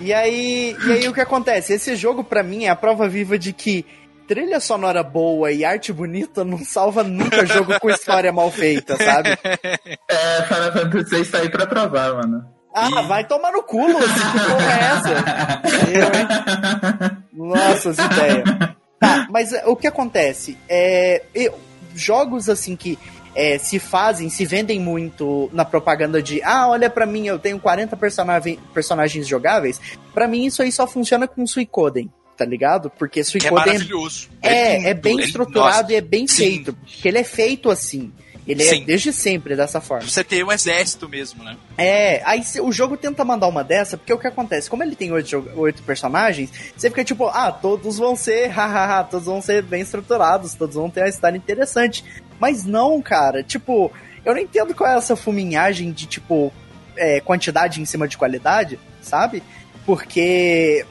E 0.00 0.12
aí, 0.12 0.76
e 0.86 0.92
aí 0.92 1.08
o 1.08 1.12
que 1.12 1.20
acontece? 1.20 1.72
Esse 1.72 1.96
jogo, 1.96 2.22
pra 2.22 2.42
mim, 2.42 2.64
é 2.64 2.68
a 2.68 2.76
prova 2.76 3.08
viva 3.08 3.38
de 3.38 3.52
que 3.52 3.84
trilha 4.26 4.60
sonora 4.60 5.02
boa 5.02 5.50
e 5.52 5.64
arte 5.64 5.92
bonita 5.92 6.44
não 6.44 6.58
salva 6.64 7.02
nunca 7.02 7.44
jogo 7.46 7.78
com 7.80 7.88
história 7.90 8.32
mal 8.32 8.50
feita, 8.50 8.96
sabe? 8.96 9.30
É, 10.08 10.42
Final 10.42 10.72
Fantasy 10.72 11.16
VI 11.22 11.30
tá 11.30 11.38
aí 11.38 11.48
pra 11.48 11.66
provar, 11.66 12.14
mano. 12.14 12.44
Ah, 12.74 12.88
Ih. 13.02 13.06
vai 13.06 13.24
tomar 13.24 13.52
no 13.52 13.62
culo, 13.62 13.94
que 13.98 14.38
porra 14.48 14.72
é 14.72 14.84
essa? 14.84 15.90
Eu, 15.90 16.04
hein? 16.20 17.24
Nossa, 17.32 17.90
as 17.90 17.98
ideias. 17.98 18.44
Tá, 19.00 19.26
mas 19.30 19.52
é, 19.52 19.66
o 19.66 19.74
que 19.76 19.86
acontece? 19.86 20.56
É, 20.68 21.22
eu- 21.34 21.58
jogos 21.94 22.48
assim 22.48 22.76
que 22.76 22.98
é, 23.34 23.58
se 23.58 23.78
fazem, 23.78 24.28
se 24.30 24.44
vendem 24.46 24.78
muito 24.80 25.50
na 25.52 25.64
propaganda 25.64 26.22
de 26.22 26.42
ah, 26.42 26.68
olha 26.68 26.88
pra 26.90 27.04
mim, 27.06 27.26
eu 27.26 27.38
tenho 27.38 27.58
40 27.58 27.96
personagem, 27.96 28.58
personagens 28.74 29.26
jogáveis. 29.26 29.80
Pra 30.14 30.26
mim, 30.28 30.44
isso 30.46 30.62
aí 30.62 30.70
só 30.72 30.86
funciona 30.86 31.26
com 31.28 31.46
Suicoden, 31.46 32.10
tá 32.36 32.44
ligado? 32.44 32.90
Porque 32.90 33.14
Que 33.14 33.20
é 33.20 33.24
Suicoden 33.24 33.74
maravilhoso. 33.74 34.28
é, 34.42 34.76
lindo, 34.76 34.88
é 34.88 34.94
bem 34.94 35.20
estruturado 35.20 35.82
nossa, 35.82 35.92
e 35.92 35.96
é 35.96 36.00
bem 36.00 36.26
sim. 36.26 36.36
feito. 36.36 36.72
Porque 36.74 37.08
ele 37.08 37.18
é 37.18 37.24
feito 37.24 37.70
assim. 37.70 38.12
Ele 38.46 38.62
é 38.62 38.66
Sim. 38.66 38.84
desde 38.84 39.12
sempre 39.12 39.56
dessa 39.56 39.80
forma. 39.80 40.08
Você 40.08 40.22
tem 40.22 40.44
um 40.44 40.52
exército 40.52 41.08
mesmo, 41.08 41.42
né? 41.42 41.56
É, 41.76 42.22
aí 42.24 42.44
o 42.62 42.70
jogo 42.70 42.96
tenta 42.96 43.24
mandar 43.24 43.48
uma 43.48 43.64
dessa, 43.64 43.96
porque 43.96 44.12
o 44.12 44.18
que 44.18 44.28
acontece? 44.28 44.70
Como 44.70 44.84
ele 44.84 44.94
tem 44.94 45.10
oito, 45.10 45.50
oito 45.56 45.82
personagens, 45.82 46.48
você 46.76 46.88
fica 46.88 47.02
tipo, 47.02 47.26
ah, 47.26 47.50
todos 47.50 47.98
vão 47.98 48.14
ser, 48.14 48.46
hahaha, 48.54 49.02
todos 49.02 49.26
vão 49.26 49.42
ser 49.42 49.62
bem 49.64 49.82
estruturados, 49.82 50.54
todos 50.54 50.76
vão 50.76 50.88
ter 50.88 51.00
uma 51.00 51.08
história 51.08 51.36
interessante. 51.36 52.04
Mas 52.38 52.64
não, 52.64 53.02
cara, 53.02 53.42
tipo, 53.42 53.90
eu 54.24 54.32
não 54.32 54.40
entendo 54.40 54.74
qual 54.76 54.90
é 54.90 54.96
essa 54.96 55.16
fuminhagem 55.16 55.90
de, 55.90 56.06
tipo, 56.06 56.52
é, 56.96 57.20
quantidade 57.20 57.80
em 57.80 57.84
cima 57.84 58.06
de 58.06 58.16
qualidade, 58.16 58.78
sabe? 59.02 59.42
Porque, 59.86 60.84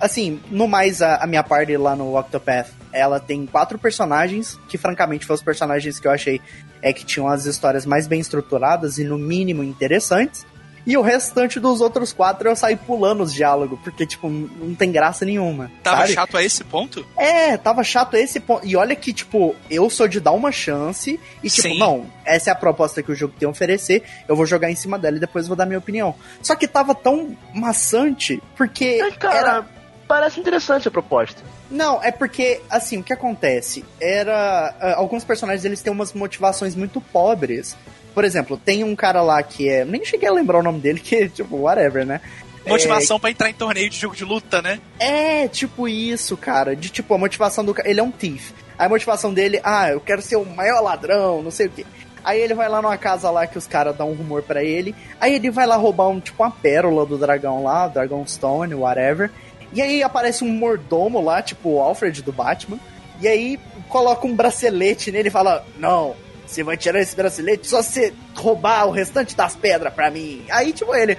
assim, 0.00 0.40
no 0.48 0.68
mais, 0.68 1.02
a, 1.02 1.16
a 1.16 1.26
minha 1.26 1.42
party 1.42 1.76
lá 1.76 1.96
no 1.96 2.16
Octopath, 2.16 2.70
ela 2.92 3.18
tem 3.18 3.44
quatro 3.44 3.76
personagens, 3.78 4.58
que 4.68 4.78
francamente 4.78 5.26
foram 5.26 5.34
os 5.34 5.42
personagens 5.42 5.98
que 5.98 6.06
eu 6.06 6.12
achei 6.12 6.40
é 6.80 6.92
que 6.92 7.04
tinham 7.04 7.26
as 7.26 7.44
histórias 7.44 7.84
mais 7.84 8.06
bem 8.06 8.20
estruturadas 8.20 8.98
e 8.98 9.04
no 9.04 9.18
mínimo 9.18 9.64
interessantes. 9.64 10.46
E 10.88 10.96
o 10.96 11.02
restante 11.02 11.60
dos 11.60 11.82
outros 11.82 12.14
quatro 12.14 12.48
eu 12.48 12.56
saí 12.56 12.74
pulando 12.74 13.22
os 13.22 13.34
diálogos, 13.34 13.78
porque, 13.84 14.06
tipo, 14.06 14.26
não 14.26 14.74
tem 14.74 14.90
graça 14.90 15.22
nenhuma. 15.22 15.70
Tava 15.82 15.98
sabe? 15.98 16.12
chato 16.14 16.36
a 16.38 16.42
esse 16.42 16.64
ponto? 16.64 17.06
É, 17.14 17.58
tava 17.58 17.84
chato 17.84 18.14
esse 18.16 18.40
ponto. 18.40 18.66
E 18.66 18.74
olha 18.74 18.96
que, 18.96 19.12
tipo, 19.12 19.54
eu 19.70 19.90
sou 19.90 20.08
de 20.08 20.18
dar 20.18 20.32
uma 20.32 20.50
chance 20.50 21.20
e, 21.44 21.50
tipo, 21.50 21.68
Sim. 21.68 21.78
não, 21.78 22.06
essa 22.24 22.48
é 22.48 22.52
a 22.54 22.56
proposta 22.56 23.02
que 23.02 23.12
o 23.12 23.14
jogo 23.14 23.34
tem 23.38 23.46
a 23.46 23.50
oferecer, 23.50 24.02
eu 24.26 24.34
vou 24.34 24.46
jogar 24.46 24.70
em 24.70 24.74
cima 24.76 24.98
dela 24.98 25.18
e 25.18 25.20
depois 25.20 25.46
vou 25.46 25.54
dar 25.54 25.66
minha 25.66 25.78
opinião. 25.78 26.14
Só 26.40 26.54
que 26.56 26.66
tava 26.66 26.94
tão 26.94 27.36
maçante, 27.54 28.42
porque. 28.56 28.98
É, 29.02 29.10
cara, 29.10 29.36
era- 29.36 29.66
parece 30.08 30.40
interessante 30.40 30.88
a 30.88 30.90
proposta. 30.90 31.42
Não, 31.70 32.02
é 32.02 32.10
porque, 32.10 32.62
assim, 32.70 32.96
o 32.96 33.02
que 33.02 33.12
acontece? 33.12 33.84
Era. 34.00 34.74
ah, 34.80 34.94
alguns 34.96 35.22
personagens 35.22 35.66
eles 35.66 35.82
têm 35.82 35.92
umas 35.92 36.14
motivações 36.14 36.74
muito 36.74 36.98
pobres. 36.98 37.76
Por 38.14 38.24
exemplo, 38.24 38.56
tem 38.56 38.84
um 38.84 38.96
cara 38.96 39.22
lá 39.22 39.42
que 39.42 39.68
é. 39.68 39.84
Nem 39.84 40.04
cheguei 40.04 40.28
a 40.28 40.32
lembrar 40.32 40.58
o 40.58 40.62
nome 40.62 40.80
dele, 40.80 41.00
que, 41.00 41.28
tipo, 41.28 41.56
whatever, 41.56 42.04
né? 42.04 42.20
Motivação 42.66 43.18
pra 43.18 43.30
entrar 43.30 43.48
em 43.48 43.54
torneio 43.54 43.88
de 43.88 43.98
jogo 43.98 44.14
de 44.14 44.24
luta, 44.24 44.60
né? 44.60 44.80
É, 44.98 45.48
tipo 45.48 45.88
isso, 45.88 46.36
cara. 46.36 46.76
De 46.76 46.90
tipo, 46.90 47.14
a 47.14 47.18
motivação 47.18 47.64
do 47.64 47.72
cara. 47.72 47.88
Ele 47.88 48.00
é 48.00 48.02
um 48.02 48.10
thief. 48.10 48.52
Aí 48.78 48.86
a 48.86 48.88
motivação 48.88 49.32
dele, 49.32 49.60
ah, 49.64 49.90
eu 49.90 50.00
quero 50.00 50.20
ser 50.20 50.36
o 50.36 50.44
maior 50.44 50.80
ladrão, 50.82 51.42
não 51.42 51.50
sei 51.50 51.66
o 51.66 51.70
quê. 51.70 51.86
Aí 52.22 52.40
ele 52.40 52.54
vai 52.54 52.68
lá 52.68 52.82
numa 52.82 52.96
casa 52.98 53.30
lá 53.30 53.46
que 53.46 53.56
os 53.56 53.66
caras 53.66 53.96
dão 53.96 54.10
um 54.10 54.14
rumor 54.14 54.42
pra 54.42 54.62
ele. 54.62 54.94
Aí 55.20 55.34
ele 55.34 55.50
vai 55.50 55.66
lá 55.66 55.76
roubar 55.76 56.08
um, 56.08 56.20
tipo, 56.20 56.42
uma 56.42 56.50
pérola 56.50 57.06
do 57.06 57.16
dragão 57.16 57.62
lá, 57.62 57.88
Dragonstone, 57.88 58.74
whatever. 58.74 59.30
E 59.72 59.80
aí 59.80 60.02
aparece 60.02 60.44
um 60.44 60.50
mordomo 60.50 61.20
lá, 61.20 61.40
tipo 61.42 61.70
o 61.70 61.80
Alfred 61.80 62.22
do 62.22 62.32
Batman. 62.32 62.78
E 63.20 63.26
aí 63.26 63.58
coloca 63.88 64.26
um 64.26 64.34
bracelete 64.34 65.10
nele 65.10 65.28
e 65.28 65.32
fala: 65.32 65.64
Não, 65.78 66.14
você 66.48 66.62
vai 66.62 66.76
tirar 66.76 67.00
esse 67.00 67.14
bracelete 67.14 67.66
só 67.66 67.82
se 67.82 68.12
roubar 68.34 68.86
o 68.86 68.90
restante 68.90 69.36
das 69.36 69.54
pedras 69.54 69.92
pra 69.92 70.10
mim. 70.10 70.44
Aí, 70.48 70.72
tipo, 70.72 70.94
ele, 70.94 71.16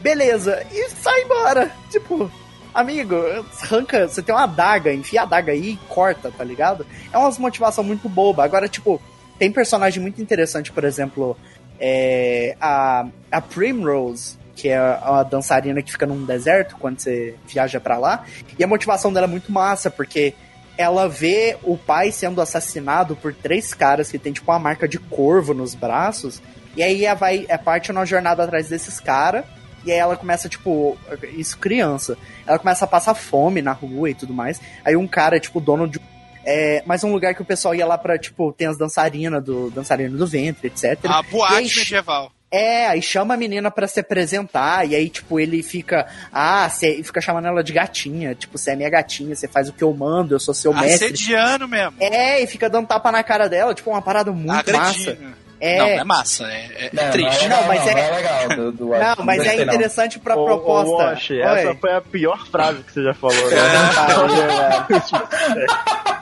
beleza, 0.00 0.64
e 0.72 0.90
sai 0.90 1.22
embora. 1.22 1.70
Tipo, 1.88 2.30
amigo, 2.74 3.16
arranca, 3.62 4.08
você 4.08 4.20
tem 4.22 4.34
uma 4.34 4.44
adaga, 4.44 4.92
enfia 4.92 5.20
a 5.20 5.24
adaga 5.24 5.52
aí 5.52 5.70
e 5.70 5.76
corta, 5.88 6.30
tá 6.30 6.42
ligado? 6.42 6.84
É 7.12 7.16
umas 7.16 7.38
motivação 7.38 7.84
muito 7.84 8.08
boba. 8.08 8.44
Agora, 8.44 8.68
tipo, 8.68 9.00
tem 9.38 9.52
personagem 9.52 10.02
muito 10.02 10.20
interessante, 10.20 10.72
por 10.72 10.84
exemplo, 10.84 11.36
é, 11.78 12.56
a, 12.60 13.06
a 13.30 13.40
Primrose, 13.40 14.36
que 14.54 14.68
é 14.68 14.76
a 14.76 15.22
dançarina 15.22 15.82
que 15.82 15.92
fica 15.92 16.06
num 16.06 16.24
deserto 16.24 16.76
quando 16.76 16.98
você 16.98 17.36
viaja 17.46 17.80
pra 17.80 17.98
lá. 17.98 18.24
E 18.58 18.64
a 18.64 18.66
motivação 18.66 19.12
dela 19.12 19.26
é 19.26 19.30
muito 19.30 19.52
massa, 19.52 19.90
porque 19.90 20.34
ela 20.82 21.08
vê 21.08 21.56
o 21.62 21.76
pai 21.76 22.12
sendo 22.12 22.40
assassinado 22.40 23.16
por 23.16 23.34
três 23.34 23.72
caras 23.72 24.10
que 24.10 24.18
tem 24.18 24.32
tipo 24.32 24.50
uma 24.50 24.58
marca 24.58 24.86
de 24.86 24.98
corvo 24.98 25.54
nos 25.54 25.74
braços. 25.74 26.42
E 26.76 26.82
aí 26.82 27.04
ela 27.04 27.14
vai, 27.14 27.46
é 27.48 27.56
parte 27.56 27.86
de 27.86 27.92
uma 27.92 28.04
jornada 28.04 28.44
atrás 28.44 28.68
desses 28.68 29.00
caras. 29.00 29.44
E 29.84 29.90
aí 29.90 29.98
ela 29.98 30.16
começa, 30.16 30.48
tipo, 30.48 30.96
isso 31.36 31.58
criança. 31.58 32.16
Ela 32.46 32.58
começa 32.58 32.84
a 32.84 32.88
passar 32.88 33.14
fome 33.14 33.60
na 33.60 33.72
rua 33.72 34.10
e 34.10 34.14
tudo 34.14 34.32
mais. 34.32 34.60
Aí 34.84 34.96
um 34.96 35.08
cara, 35.08 35.40
tipo, 35.40 35.60
dono 35.60 35.88
de. 35.88 36.00
É, 36.44 36.82
mas 36.86 37.04
um 37.04 37.12
lugar 37.12 37.34
que 37.34 37.42
o 37.42 37.44
pessoal 37.44 37.74
ia 37.74 37.86
lá 37.86 37.98
pra, 37.98 38.18
tipo, 38.18 38.52
tem 38.52 38.66
as 38.66 38.78
dançarinas 38.78 39.42
do 39.42 39.70
dançarino 39.70 40.16
do 40.16 40.26
ventre, 40.26 40.68
etc. 40.68 40.98
A 41.04 41.08
E 41.08 41.24
aí, 41.24 41.30
boate 41.30 41.78
medieval. 41.78 42.32
É, 42.52 42.86
aí 42.86 43.00
chama 43.00 43.34
a 43.34 43.36
menina 43.36 43.70
pra 43.70 43.88
se 43.88 43.98
apresentar, 44.00 44.86
e 44.86 44.94
aí, 44.94 45.08
tipo, 45.08 45.40
ele 45.40 45.62
fica. 45.62 46.06
Ah, 46.32 46.68
cê, 46.68 46.96
e 46.96 47.02
fica 47.02 47.20
chamando 47.20 47.46
ela 47.48 47.64
de 47.64 47.72
gatinha. 47.72 48.34
Tipo, 48.34 48.58
você 48.58 48.72
é 48.72 48.76
minha 48.76 48.90
gatinha, 48.90 49.34
você 49.34 49.48
faz 49.48 49.68
o 49.70 49.72
que 49.72 49.82
eu 49.82 49.92
mando, 49.94 50.34
eu 50.34 50.40
sou 50.40 50.52
seu 50.52 50.72
mestre. 50.74 51.06
Assediano 51.06 51.66
mesmo. 51.66 51.94
É, 51.98 52.42
e 52.42 52.46
fica 52.46 52.68
dando 52.68 52.86
tapa 52.86 53.10
na 53.10 53.22
cara 53.24 53.48
dela, 53.48 53.74
tipo, 53.74 53.90
uma 53.90 54.02
parada 54.02 54.30
muito 54.30 54.72
massa. 54.72 55.16
É. 55.64 55.78
Não, 55.78 55.86
não 55.86 55.92
é 55.92 56.04
massa, 56.04 56.44
é, 56.52 56.56
é- 56.56 56.86
é 56.86 56.90
Não, 56.92 57.10
triste. 57.12 57.48
Não, 57.48 57.56
é 57.58 57.66
mas 57.68 57.86
é- 57.86 57.92
não 57.94 58.00
é 58.00 58.10
legal. 58.10 58.48
Do, 58.48 58.72
do, 58.72 58.86
Não, 58.88 59.24
mas 59.24 59.46
é 59.46 59.54
não. 59.56 59.62
interessante 59.62 60.18
pra 60.18 60.34
Ô, 60.36 60.44
proposta. 60.44 60.90
Ô, 60.92 60.96
Wash, 60.98 61.30
essa 61.30 61.74
foi 61.76 61.92
a 61.94 62.00
pior 62.00 62.46
frase 62.48 62.82
que 62.82 62.92
você 62.92 63.04
já 63.04 63.14
falou. 63.14 63.36
né? 63.48 63.56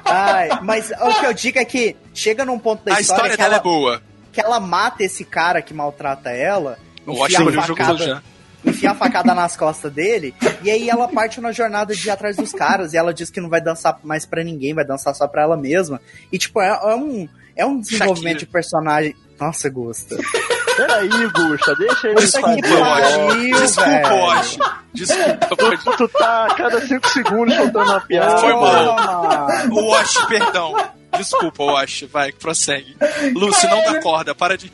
Ai, 0.04 0.48
mas 0.62 0.90
o 0.90 1.20
que 1.20 1.26
eu 1.26 1.32
digo 1.32 1.58
é 1.58 1.64
que 1.64 1.96
chega 2.12 2.44
num 2.44 2.58
ponto 2.58 2.84
da 2.84 2.94
A 2.96 3.00
história 3.00 3.30
que, 3.30 3.36
dela 3.36 3.54
ela, 3.54 3.56
é 3.56 3.62
boa. 3.62 4.02
Que 4.32 4.40
ela 4.40 4.58
mata 4.60 5.02
esse 5.02 5.24
cara 5.24 5.60
que 5.62 5.72
maltrata 5.74 6.30
ela, 6.30 6.78
Eu 7.06 7.12
enfia 7.14 7.40
a 7.40 7.62
facada- 7.62 8.04
já. 8.04 8.22
enfia 8.64 8.90
a 8.90 8.94
facada 8.94 9.34
nas 9.34 9.56
costas 9.56 9.92
dele, 9.92 10.34
e 10.62 10.70
aí 10.70 10.88
ela 10.90 11.08
parte 11.08 11.40
na 11.40 11.50
jornada 11.52 11.94
de 11.94 12.06
ir 12.06 12.10
atrás 12.10 12.36
dos 12.36 12.52
caras, 12.52 12.92
e 12.92 12.96
ela 12.96 13.12
diz 13.14 13.30
que 13.30 13.40
não 13.40 13.48
vai 13.48 13.60
dançar 13.60 13.98
mais 14.04 14.24
pra 14.26 14.44
ninguém, 14.44 14.74
vai 14.74 14.84
dançar 14.84 15.14
só 15.14 15.26
pra 15.26 15.42
ela 15.42 15.56
mesma. 15.56 16.00
E, 16.30 16.38
tipo, 16.38 16.60
é, 16.60 16.68
é 16.68 16.94
um, 16.94 17.28
é 17.56 17.64
um 17.66 17.80
desenvolvimento 17.80 18.40
Shakira. 18.40 18.46
de 18.46 18.46
personagem. 18.46 19.16
Nossa, 19.38 19.68
Gusta. 19.70 20.16
Peraí, 20.86 21.08
Gusta, 21.08 21.74
deixa 21.76 22.08
ele 22.08 22.20
fazer. 22.26 22.60
Desculpa. 23.60 24.14
Wash. 24.14 24.58
Desculpa. 24.94 25.56
Tu, 25.56 25.96
tu 25.96 26.08
tá 26.08 26.46
a 26.46 26.54
cada 26.54 26.80
5 26.80 27.08
segundos 27.08 27.54
soltando 27.54 27.90
uma 27.90 28.00
piada. 28.00 28.38
Foi 28.38 28.52
mal. 28.52 28.96
O 29.70 29.90
Wash, 29.90 30.26
perdão. 30.26 30.74
Desculpa, 31.16 31.64
Wash. 31.64 32.04
Vai, 32.10 32.32
prossegue. 32.32 32.96
Lúcio, 33.34 33.68
não 33.68 33.82
dá 33.84 34.00
corda. 34.00 34.34
Para 34.34 34.56
de. 34.56 34.72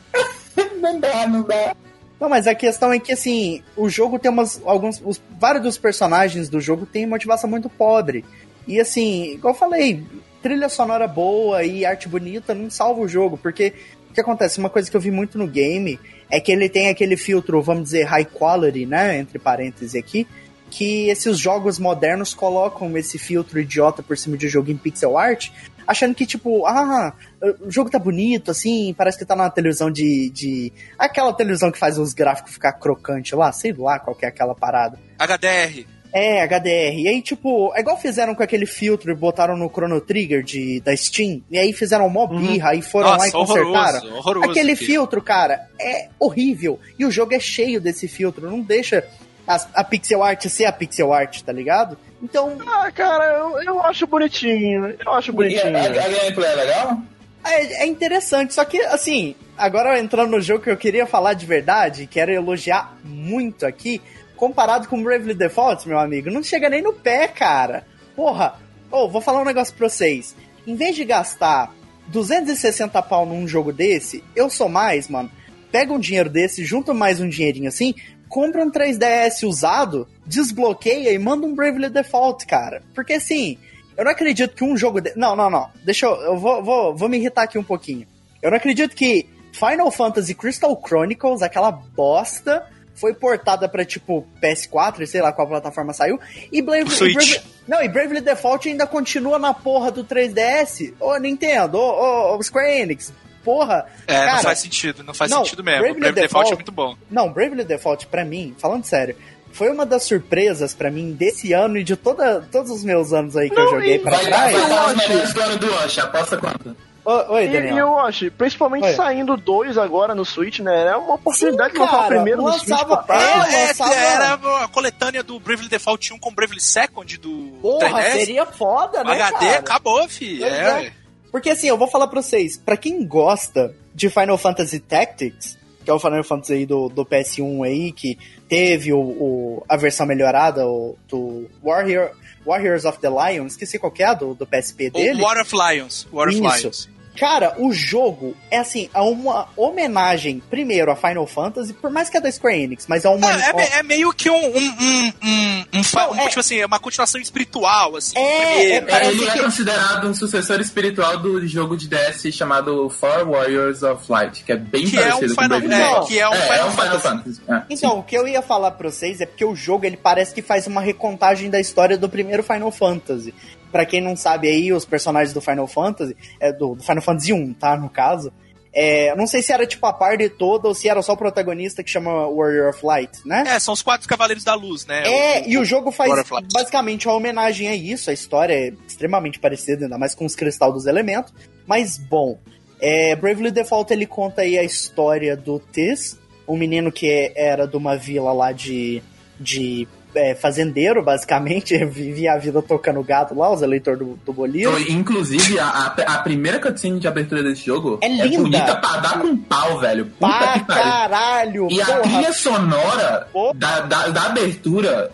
Não 0.79 0.99
dá, 0.99 1.27
não 1.27 1.41
dá. 1.43 1.75
Não, 2.19 2.29
mas 2.29 2.47
a 2.47 2.55
questão 2.55 2.91
é 2.91 2.99
que, 2.99 3.11
assim, 3.11 3.61
o 3.75 3.89
jogo 3.89 4.17
tem 4.17 4.31
umas. 4.31 4.61
alguns 4.65 5.01
os, 5.03 5.21
Vários 5.39 5.63
dos 5.63 5.77
personagens 5.77 6.49
do 6.49 6.59
jogo 6.59 6.85
têm 6.85 7.05
motivação 7.05 7.49
muito 7.49 7.69
pobre. 7.69 8.25
E, 8.67 8.79
assim, 8.79 9.33
igual 9.33 9.53
eu 9.53 9.59
falei, 9.59 10.03
trilha 10.41 10.69
sonora 10.69 11.07
boa 11.07 11.63
e 11.63 11.85
arte 11.85 12.07
bonita 12.07 12.53
não 12.53 12.69
salva 12.69 13.01
o 13.01 13.07
jogo, 13.07 13.37
porque 13.37 13.73
que 14.17 14.21
acontece? 14.21 14.57
Uma 14.57 14.69
coisa 14.69 14.89
que 14.89 14.97
eu 14.97 15.01
vi 15.01 15.11
muito 15.11 15.37
no 15.37 15.47
game 15.47 15.99
é 16.29 16.39
que 16.39 16.51
ele 16.51 16.67
tem 16.67 16.89
aquele 16.89 17.15
filtro, 17.15 17.61
vamos 17.61 17.83
dizer, 17.83 18.03
high 18.05 18.25
quality, 18.25 18.85
né? 18.85 19.19
Entre 19.19 19.37
parênteses 19.37 19.93
aqui. 19.93 20.27
Que 20.71 21.07
esses 21.09 21.37
jogos 21.37 21.77
modernos 21.77 22.33
colocam 22.33 22.97
esse 22.97 23.19
filtro 23.19 23.59
idiota 23.59 24.01
por 24.01 24.17
cima 24.17 24.35
de 24.35 24.49
jogo 24.49 24.71
em 24.71 24.75
pixel 24.75 25.17
art, 25.17 25.49
achando 25.85 26.13
que, 26.13 26.25
tipo, 26.25 26.65
ah, 26.65 27.13
o 27.61 27.71
jogo 27.71 27.89
tá 27.89 27.97
bonito, 27.97 28.51
assim, 28.51 28.93
parece 28.97 29.17
que 29.17 29.25
tá 29.25 29.35
numa 29.35 29.49
televisão 29.49 29.89
de. 29.89 30.29
de... 30.31 30.73
Aquela 30.97 31.31
televisão 31.31 31.71
que 31.71 31.77
faz 31.77 31.97
os 31.97 32.13
gráficos 32.13 32.51
ficar 32.51 32.73
crocante 32.73 33.33
lá, 33.35 33.51
sei 33.51 33.71
lá 33.71 33.99
qual 33.99 34.15
que 34.15 34.25
é 34.25 34.29
aquela 34.29 34.55
parada. 34.55 34.99
HDR. 35.17 35.85
É, 36.13 36.41
HDR. 36.43 36.97
E 36.99 37.07
aí, 37.07 37.21
tipo, 37.21 37.71
é 37.75 37.81
igual 37.81 37.97
fizeram 37.97 38.33
com 38.33 38.41
aquele 38.41 38.65
filtro 38.65 39.11
e 39.11 39.15
botaram 39.15 39.55
no 39.57 39.69
Chrono 39.69 39.99
Trigger 40.01 40.41
de, 40.43 40.79
da 40.81 40.95
Steam, 40.95 41.41
e 41.51 41.57
aí 41.57 41.73
fizeram 41.73 42.09
mó 42.09 42.25
birra, 42.27 42.69
aí 42.71 42.81
foram 42.81 43.09
lá 43.09 43.27
e 43.27 43.31
Uhum. 43.31 43.39
Nossa, 43.39 43.53
consertaram. 43.53 43.97
horroroso. 43.99 44.15
Horroroso. 44.15 44.49
Aquele 44.51 44.71
aqui. 44.71 44.85
filtro, 44.85 45.21
cara, 45.21 45.67
é 45.79 46.07
horrível. 46.19 46.79
E 46.97 47.05
o 47.05 47.11
jogo 47.11 47.33
é 47.33 47.39
cheio 47.39 47.79
desse 47.81 48.07
filtro, 48.07 48.49
não 48.49 48.61
deixa 48.61 49.03
a, 49.47 49.55
a 49.75 49.83
pixel 49.83 50.23
art 50.23 50.45
ser 50.47 50.65
a 50.65 50.71
pixel 50.71 51.13
art, 51.13 51.41
tá 51.41 51.51
ligado? 51.51 51.97
Então, 52.23 52.57
Ah, 52.65 52.91
cara, 52.91 53.25
eu, 53.39 53.61
eu 53.63 53.81
acho 53.83 54.07
bonitinho. 54.07 54.95
Eu 55.05 55.11
acho 55.13 55.29
E 55.29 55.33
a, 55.33 55.35
bonitinho. 55.35 55.77
a, 55.77 55.81
a 55.81 56.09
gameplay 56.09 56.49
é 56.51 56.55
legal? 56.55 56.97
É, 57.45 57.83
é 57.83 57.85
interessante, 57.87 58.53
só 58.53 58.65
que, 58.65 58.81
assim, 58.81 59.33
agora 59.57 59.97
entrando 59.99 60.31
no 60.31 60.41
jogo 60.41 60.63
que 60.63 60.69
eu 60.69 60.75
queria 60.75 61.05
falar 61.05 61.33
de 61.33 61.45
verdade, 61.45 62.05
quero 62.05 62.31
elogiar 62.31 62.97
muito 63.05 63.65
aqui, 63.65 64.01
comparado 64.37 64.87
com 64.87 65.03
Bravely 65.03 65.33
Default, 65.33 65.87
meu 65.87 65.99
amigo, 65.99 66.29
não 66.29 66.41
chega 66.41 66.69
nem 66.69 66.81
no 66.81 66.93
pé, 66.93 67.27
cara. 67.27 67.85
Porra, 68.15 68.55
ô, 68.89 69.09
vou 69.09 69.19
falar 69.19 69.41
um 69.41 69.45
negócio 69.45 69.75
pra 69.75 69.89
vocês. 69.89 70.35
Em 70.65 70.75
vez 70.75 70.95
de 70.95 71.03
gastar 71.03 71.73
260 72.07 73.01
pau 73.01 73.25
num 73.25 73.47
jogo 73.47 73.73
desse, 73.73 74.23
eu 74.35 74.49
sou 74.49 74.69
mais, 74.69 75.09
mano. 75.09 75.29
Pega 75.71 75.91
um 75.91 75.99
dinheiro 75.99 76.29
desse, 76.29 76.63
junta 76.63 76.93
mais 76.93 77.19
um 77.19 77.27
dinheirinho 77.27 77.67
assim, 77.67 77.93
compra 78.29 78.63
um 78.63 78.71
3DS 78.71 79.45
usado, 79.45 80.07
desbloqueia 80.25 81.11
e 81.11 81.19
manda 81.19 81.45
um 81.45 81.53
Bravely 81.53 81.89
Default, 81.89 82.45
cara. 82.45 82.81
Porque 82.95 83.13
assim, 83.13 83.57
Eu 83.97 84.05
não 84.05 84.11
acredito 84.11 84.55
que 84.55 84.63
um 84.63 84.77
jogo. 84.77 85.01
De... 85.01 85.11
Não, 85.15 85.35
não, 85.35 85.49
não. 85.49 85.69
Deixa 85.83 86.05
eu. 86.05 86.15
Eu 86.21 86.37
vou, 86.37 86.63
vou, 86.63 86.95
vou 86.95 87.09
me 87.09 87.17
irritar 87.17 87.43
aqui 87.43 87.57
um 87.57 87.63
pouquinho. 87.63 88.05
Eu 88.41 88.51
não 88.51 88.57
acredito 88.57 88.95
que 88.95 89.27
Final 89.51 89.89
Fantasy 89.89 90.35
Crystal 90.35 90.79
Chronicles, 90.85 91.41
aquela 91.41 91.71
bosta, 91.71 92.63
foi 92.99 93.13
portada 93.13 93.69
pra, 93.69 93.85
tipo, 93.85 94.25
PS4, 94.43 95.05
sei 95.05 95.21
lá 95.21 95.31
qual 95.31 95.47
plataforma 95.47 95.93
saiu. 95.93 96.19
E 96.51 96.61
Bravely, 96.61 96.89
Switch. 96.89 97.11
e 97.11 97.13
Bravely- 97.15 97.41
não, 97.67 97.81
e 97.83 97.87
Bravely 97.87 98.21
Default 98.21 98.67
ainda 98.67 98.85
continua 98.87 99.37
na 99.39 99.53
porra 99.53 99.91
do 99.91 100.03
3DS. 100.03 100.93
Ô, 100.99 101.15
Nintendo, 101.17 101.77
ô, 101.77 102.33
ô, 102.33 102.37
ô, 102.37 102.43
Square 102.43 102.81
Enix. 102.81 103.13
Porra. 103.43 103.85
É, 104.05 104.19
não 104.19 104.25
cara, 104.27 104.41
faz 104.41 104.59
sentido, 104.59 105.03
não 105.03 105.13
faz 105.13 105.31
não, 105.31 105.43
sentido 105.45 105.63
mesmo. 105.63 105.79
Bravely 105.81 105.97
O 105.97 105.99
Brave 106.01 106.15
Default 106.15 106.27
Default- 106.49 106.51
é 106.51 106.55
muito 106.55 106.71
bom. 106.71 106.95
Não, 107.09 107.31
Bravely 107.31 107.63
Default, 107.63 108.07
pra 108.07 108.25
mim, 108.25 108.53
falando 108.59 108.83
sério, 108.83 109.15
foi 109.53 109.69
uma 109.69 109.85
das 109.85 110.03
surpresas 110.03 110.73
pra 110.73 110.91
mim 110.91 111.13
desse 111.13 111.53
ano 111.53 111.77
e 111.77 111.83
de 111.83 111.95
toda, 111.95 112.41
todos 112.51 112.69
os 112.71 112.83
meus 112.83 113.13
anos 113.13 113.37
aí 113.37 113.49
que 113.49 113.57
eu 113.57 113.63
Não, 113.63 113.71
joguei 113.71 113.95
e- 113.95 113.99
pra 113.99 114.11
Vai, 114.11 114.29
vai 114.29 114.51
trás. 114.53 114.69
dar 114.69 114.85
os 114.87 114.91
Oxe. 114.97 115.07
melhores 115.07 115.33
do 115.33 115.41
ano 115.41 116.86
Oi, 117.29 117.45
E, 117.45 117.47
Daniel. 117.47 117.75
e 117.75 117.79
eu 117.79 117.99
acho, 117.99 118.29
principalmente 118.31 118.83
Oi. 118.85 118.93
saindo 118.93 119.37
dois 119.37 119.77
agora 119.77 120.13
no 120.13 120.25
Switch, 120.25 120.59
né? 120.59 120.87
É 120.87 120.95
uma 120.97 121.15
oportunidade 121.15 121.73
de 121.73 121.79
lançar 121.79 121.93
o 121.93 121.97
cara, 121.97 122.07
primeiro 122.15 122.41
no 122.41 122.51
Switch 122.51 122.69
lançava-. 122.69 123.05
É, 123.09 123.63
é, 123.63 123.67
lançava- 123.67 123.95
era 123.95 124.33
a 124.63 124.67
coletânea 124.67 125.23
do 125.23 125.39
Bravely 125.39 125.69
Default 125.69 126.13
1 126.13 126.19
com 126.19 126.33
Bravely 126.33 126.59
Second 126.59 127.17
do 127.17 127.53
Porra, 127.61 127.89
3DS. 128.01 128.11
seria 128.11 128.45
foda, 128.45 129.03
né, 129.05 129.13
HD 129.13 129.45
cara? 129.45 129.59
acabou, 129.59 130.07
fi. 130.09 130.43
É, 130.43 130.47
é. 130.47 130.73
ué. 130.73 130.93
Porque 131.31 131.49
assim, 131.49 131.67
eu 131.67 131.77
vou 131.77 131.87
falar 131.87 132.07
pra 132.07 132.21
vocês, 132.21 132.57
pra 132.57 132.75
quem 132.75 133.05
gosta 133.05 133.73
de 133.95 134.09
Final 134.09 134.37
Fantasy 134.37 134.79
Tactics, 134.79 135.57
que 135.85 135.89
é 135.89 135.93
o 135.93 135.99
Final 135.99 136.23
Fantasy 136.23 136.53
aí 136.53 136.65
do, 136.65 136.89
do 136.89 137.05
PS1 137.05 137.63
aí, 137.65 137.91
que 137.93 138.17
teve 138.49 138.91
o, 138.91 138.99
o- 138.99 139.65
a 139.69 139.77
versão 139.77 140.05
melhorada 140.05 140.65
o, 140.67 140.97
do 141.07 141.49
Warrior, 141.63 142.11
Warriors 142.45 142.85
of 142.85 142.99
the 142.99 143.09
Lion, 143.09 143.45
esqueci 143.45 143.77
qual 143.79 143.91
que 143.91 144.03
é 144.03 144.07
a 144.07 144.13
do, 144.13 144.33
do 144.33 144.45
PSP 144.47 144.89
dele. 144.89 145.21
O 145.21 145.25
War 145.25 145.39
of 145.41 145.53
Lions. 145.55 146.07
War 146.11 146.27
of 146.29 146.37
Isso. 146.37 146.57
Lions. 146.57 146.89
Cara, 147.17 147.55
o 147.57 147.73
jogo 147.73 148.35
é 148.51 148.59
assim, 148.59 148.89
é 148.93 149.01
uma 149.01 149.47
homenagem, 149.57 150.41
primeiro, 150.49 150.91
a 150.91 150.95
Final 150.95 151.25
Fantasy, 151.27 151.73
por 151.73 151.89
mais 151.89 152.09
que 152.09 152.17
é 152.17 152.21
da 152.21 152.31
Square 152.31 152.61
Enix, 152.61 152.85
mas 152.87 153.05
é 153.05 153.09
uma. 153.09 153.27
É, 153.31 153.51
é 153.75 153.79
é 153.79 153.83
meio 153.83 154.13
que 154.13 154.29
um. 154.29 154.35
um, 154.35 154.57
um, 154.57 155.13
um, 155.23 155.65
um 155.73 155.81
Não, 155.95 156.11
um, 156.11 156.19
é- 156.21 156.27
Tipo 156.27 156.39
assim, 156.39 156.57
é 156.57 156.65
uma 156.65 156.79
continuação 156.79 157.19
espiritual, 157.19 157.95
assim. 157.95 158.17
É, 158.17 158.45
primeiro. 158.51 158.85
é, 158.87 158.89
Parece 158.91 159.11
ele 159.17 159.31
que- 159.31 159.39
é 159.39 159.43
considerado 159.43 160.07
um 160.07 160.13
sucessor 160.13 160.59
espiritual 160.61 161.17
do 161.17 161.45
jogo 161.47 161.75
de 161.75 161.87
DS 161.87 162.31
chamado 162.31 162.89
For 162.89 163.27
Warriors 163.27 163.81
of 163.83 164.03
Light, 164.11 164.43
que 164.43 164.51
é 164.51 164.57
bem 164.57 164.85
Que 164.87 164.97
é 164.97 165.07
um 165.15 165.19
parecido 165.19 165.35
com 165.35 165.41
Final- 165.43 165.57
o 165.57 165.61
Bravely 165.61 165.81
é, 165.81 165.87
Default. 165.89 166.07
que 166.07 166.19
é 166.19 166.29
um 166.29 166.33
é, 166.33 166.41
Final 166.41 166.55
é 166.57 166.65
um 166.65 166.71
Final 166.71 166.99
Fantasy. 166.99 167.41
Fantasy. 167.41 167.41
é. 167.49 167.61
Então, 167.73 167.99
o 167.99 168.03
que 168.03 168.15
eu 168.17 168.27
ia 168.27 168.41
falar 168.41 168.71
pra 168.71 168.89
vocês 168.91 169.21
é 169.21 169.25
porque 169.25 169.43
o 169.45 169.55
jogo 169.55 169.85
ele 169.85 169.97
parece 169.97 170.33
que 170.33 170.41
faz 170.41 170.67
uma 170.67 170.81
recontagem 170.81 171.49
da 171.49 171.59
história 171.59 171.97
do 171.97 172.07
primeiro 172.07 172.43
Final 172.43 172.71
Fantasy. 172.71 173.33
Pra 173.71 173.85
quem 173.85 174.01
não 174.01 174.15
sabe 174.15 174.47
aí, 174.47 174.71
os 174.71 174.85
personagens 174.85 175.33
do 175.33 175.41
Final 175.41 175.67
Fantasy, 175.67 176.15
é, 176.39 176.51
do, 176.53 176.75
do 176.75 176.83
Final 176.83 177.01
Fantasy 177.01 177.33
1, 177.33 177.53
tá? 177.53 177.75
No 177.77 177.89
caso. 177.89 178.31
É, 178.79 179.15
não 179.15 179.25
sei 179.25 179.41
se 179.41 179.51
era 179.51 179.65
tipo 179.65 179.83
a 179.87 179.93
parte 179.93 180.29
toda 180.29 180.67
ou 180.67 180.75
se 180.75 180.87
era 180.87 181.01
só 181.01 181.13
o 181.13 181.17
protagonista 181.17 181.83
que 181.83 181.89
chama 181.89 182.11
Warrior 182.29 182.69
of 182.69 182.85
Light, 182.85 183.11
né? 183.25 183.43
É, 183.47 183.59
são 183.59 183.73
os 183.73 183.81
quatro 183.81 184.07
Cavaleiros 184.07 184.43
da 184.43 184.53
Luz, 184.53 184.85
né? 184.85 185.01
É, 185.07 185.49
e 185.49 185.57
o 185.57 185.65
jogo 185.65 185.91
faz 185.91 186.11
basicamente 186.53 187.07
uma 187.07 187.15
homenagem 187.15 187.67
a 187.69 187.75
isso. 187.75 188.11
A 188.11 188.13
história 188.13 188.53
é 188.53 188.73
extremamente 188.87 189.39
parecida, 189.39 189.85
ainda 189.85 189.97
mais 189.97 190.13
com 190.13 190.25
os 190.25 190.35
cristais 190.35 190.71
dos 190.73 190.85
elementos. 190.85 191.33
Mas, 191.65 191.97
bom, 191.97 192.37
é, 192.79 193.15
Bravely 193.15 193.49
Default 193.49 193.91
ele 193.91 194.05
conta 194.05 194.43
aí 194.43 194.59
a 194.59 194.63
história 194.63 195.35
do 195.35 195.59
Tis, 195.71 196.19
um 196.47 196.55
menino 196.55 196.91
que 196.91 197.09
é- 197.09 197.33
era 197.35 197.65
de 197.67 197.75
uma 197.77 197.97
vila 197.97 198.31
lá 198.31 198.51
de, 198.51 199.01
de 199.39 199.87
é, 200.15 200.35
fazendeiro, 200.35 201.03
basicamente. 201.03 201.77
Vivia 201.85 202.33
a 202.33 202.37
vida 202.37 202.61
tocando 202.61 203.03
gato 203.03 203.35
lá, 203.35 203.51
os 203.51 203.61
eleitores 203.61 203.99
do, 203.99 204.19
do 204.25 204.33
Bolívar. 204.33 204.79
Então, 204.81 204.95
inclusive, 204.95 205.59
a, 205.59 205.65
a, 205.67 205.85
a 206.15 206.17
primeira 206.19 206.59
cutscene 206.59 206.99
de 206.99 207.07
abertura 207.07 207.43
desse 207.43 207.65
jogo 207.65 207.99
É 208.01 208.07
linda. 208.07 208.37
bonita 208.37 208.75
pra 208.75 208.97
dar 208.97 209.19
com 209.21 209.35
pau, 209.37 209.79
velho. 209.79 210.05
Puta 210.05 210.53
que 210.53 210.59
pariu. 210.65 210.83
caralho! 210.83 211.67
E 211.69 211.81
a 211.81 211.85
porra. 211.85 211.99
trilha 212.01 212.33
sonora 212.33 213.27
da, 213.55 213.79
da, 213.81 214.07
da 214.09 214.23
abertura, 214.27 215.11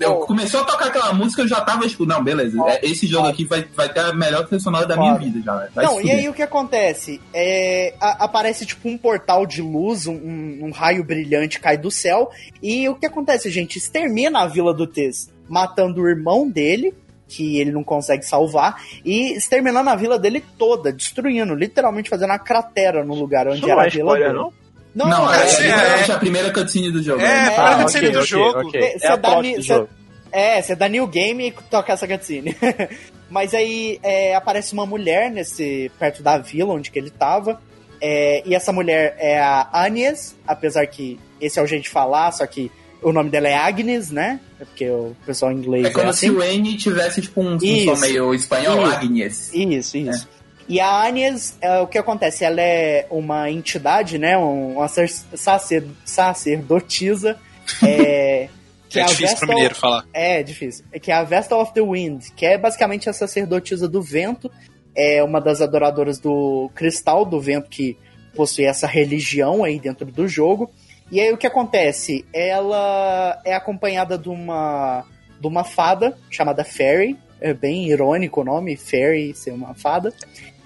eu, 0.00 0.14
começou 0.20 0.60
a 0.60 0.64
tocar 0.64 0.86
aquela 0.88 1.12
música, 1.12 1.42
eu 1.42 1.48
já 1.48 1.60
tava 1.60 1.86
tipo, 1.88 2.04
não, 2.06 2.22
beleza, 2.22 2.58
é, 2.68 2.80
esse 2.86 3.06
jogo 3.06 3.26
aqui 3.28 3.44
vai, 3.44 3.64
vai 3.74 3.88
ter 3.92 4.00
a 4.00 4.12
melhor 4.12 4.44
trilha 4.46 4.60
sonora 4.60 4.86
da 4.86 4.96
minha 4.96 5.14
vida 5.14 5.40
já, 5.42 5.56
velho. 5.56 5.70
Vai 5.74 5.84
Não, 5.84 6.00
e 6.00 6.10
aí 6.10 6.28
o 6.28 6.32
que 6.32 6.42
acontece? 6.42 7.20
É, 7.32 7.94
a- 8.00 8.24
aparece 8.24 8.64
tipo 8.66 8.88
um 8.88 8.96
portal 8.98 9.46
de 9.46 9.60
luz, 9.62 10.06
um, 10.06 10.14
um- 10.14 10.70
raio 10.70 11.02
brilhante 11.04 11.58
cai 11.60 11.76
do 11.76 11.90
céu. 11.90 12.30
E 12.62 12.88
o 12.88 12.94
que 12.94 13.06
acontece, 13.06 13.50
gente? 13.50 13.76
Extermina 13.78 14.40
a 14.40 14.46
vila 14.46 14.72
do 14.74 14.86
Tez, 14.86 15.30
matando 15.48 16.02
o 16.02 16.08
irmão 16.08 16.48
dele, 16.48 16.94
que 17.26 17.58
ele 17.60 17.70
não 17.72 17.84
consegue 17.84 18.24
salvar, 18.24 18.82
e 19.04 19.32
exterminando 19.36 19.90
a 19.90 19.94
vila 19.96 20.18
dele 20.18 20.42
toda, 20.56 20.90
destruindo, 20.92 21.54
literalmente 21.54 22.08
fazendo 22.08 22.30
uma 22.30 22.38
cratera 22.38 23.04
no 23.04 23.14
lugar 23.14 23.46
onde 23.46 23.58
Isso 23.58 23.66
não 23.66 23.72
era 23.74 23.84
é 23.84 23.86
a 23.86 23.90
vila 23.90 24.02
spoiler, 24.12 24.28
dele. 24.28 24.38
não? 24.38 24.52
Não, 24.98 25.08
Não, 25.08 25.24
não, 25.26 25.32
é, 25.34 25.38
é, 25.38 25.42
é- 25.42 25.60
literalmente 25.62 26.12
a 26.12 26.18
primeira 26.18 26.52
cutscene 26.52 26.90
do 26.90 27.02
jogo. 27.02 27.20
É, 27.20 27.24
né? 27.24 27.30
a 27.40 27.50
primeira 27.52 27.70
Ah, 27.76 27.82
cutscene 27.82 28.08
ok, 28.08 28.18
do 28.20 28.26
jogo. 28.26 28.58
ok. 28.68 28.80
Cê- 28.82 28.86
É 28.88 29.08
a 29.08 29.14
cê 29.14 29.16
dá 29.16 29.34
do 29.40 29.44
cê- 29.46 29.62
jogo. 29.62 29.88
É, 30.30 30.60
você 30.62 30.74
dá 30.76 30.88
New 30.88 31.06
Game 31.06 31.46
e 31.48 31.52
toca 31.70 31.92
essa 31.92 32.06
cutscene. 32.08 32.54
Mas 33.30 33.54
aí 33.54 33.98
é, 34.02 34.34
aparece 34.34 34.72
uma 34.72 34.84
mulher 34.86 35.30
nesse 35.30 35.90
perto 35.98 36.22
da 36.22 36.38
vila 36.38 36.74
onde 36.74 36.90
que 36.90 36.98
ele 36.98 37.10
tava. 37.10 37.60
É, 38.00 38.42
e 38.46 38.54
essa 38.54 38.72
mulher 38.72 39.16
é 39.18 39.38
a 39.40 39.68
Agnes, 39.72 40.34
apesar 40.46 40.86
que 40.86 41.18
esse 41.40 41.58
é 41.58 41.62
o 41.62 41.66
jeito 41.66 41.82
de 41.84 41.88
falar, 41.90 42.30
só 42.32 42.46
que 42.46 42.70
o 43.02 43.12
nome 43.12 43.28
dela 43.30 43.48
é 43.48 43.54
Agnes, 43.54 44.10
né? 44.10 44.40
É 44.60 44.64
porque 44.64 44.88
o 44.88 45.14
pessoal 45.26 45.52
em 45.52 45.56
inglês 45.56 45.86
É 45.86 45.90
como 45.90 46.08
assim. 46.08 46.26
se 46.28 46.30
o 46.32 46.42
N 46.42 46.76
tivesse 46.76 47.20
tipo 47.20 47.40
um, 47.40 47.54
um 47.54 47.58
som 47.84 47.96
meio 48.00 48.34
espanhol, 48.34 48.82
Isso. 48.82 48.92
Agnes. 48.96 49.50
Isso, 49.54 49.96
isso. 49.96 50.28
E 50.68 50.80
a 50.80 50.86
Agnes, 50.90 51.56
é, 51.60 51.80
o 51.80 51.86
que 51.86 51.96
acontece? 51.96 52.44
Ela 52.44 52.60
é 52.60 53.06
uma 53.10 53.50
entidade, 53.50 54.18
né? 54.18 54.36
um- 54.36 54.74
Uma 54.76 54.88
sacer- 54.88 55.24
sacer- 55.34 55.84
sacerdotisa. 56.04 57.38
É, 57.82 58.48
que 58.88 58.98
É 58.98 59.02
a 59.02 59.06
difícil 59.06 59.28
Vestal- 59.28 59.38
pro 59.46 59.48
mineiro 59.54 59.74
falar. 59.74 60.04
É, 60.12 60.42
difícil. 60.42 60.84
É 60.92 60.98
que 60.98 61.10
é 61.10 61.14
a 61.14 61.22
Vestal 61.24 61.60
of 61.60 61.72
the 61.72 61.80
Wind, 61.80 62.26
que 62.36 62.44
é 62.46 62.56
basicamente 62.58 63.08
a 63.08 63.12
sacerdotisa 63.12 63.88
do 63.88 64.02
vento, 64.02 64.50
é 64.96 65.22
uma 65.22 65.40
das 65.40 65.60
adoradoras 65.60 66.18
do 66.18 66.70
cristal 66.74 67.24
do 67.24 67.40
vento 67.40 67.68
que 67.68 67.96
possui 68.34 68.64
essa 68.64 68.86
religião 68.86 69.64
aí 69.64 69.78
dentro 69.78 70.06
do 70.06 70.26
jogo. 70.28 70.70
E 71.10 71.20
aí 71.20 71.32
o 71.32 71.36
que 71.38 71.46
acontece? 71.46 72.24
Ela 72.32 73.40
é 73.44 73.54
acompanhada 73.54 74.18
de 74.18 74.28
uma 74.28 75.04
de 75.40 75.46
uma 75.46 75.62
fada 75.64 76.18
chamada 76.28 76.64
Fairy, 76.64 77.16
é 77.40 77.54
bem 77.54 77.88
irônico 77.88 78.40
o 78.40 78.44
nome, 78.44 78.76
Fairy 78.76 79.32
ser 79.34 79.52
uma 79.52 79.72
fada. 79.72 80.12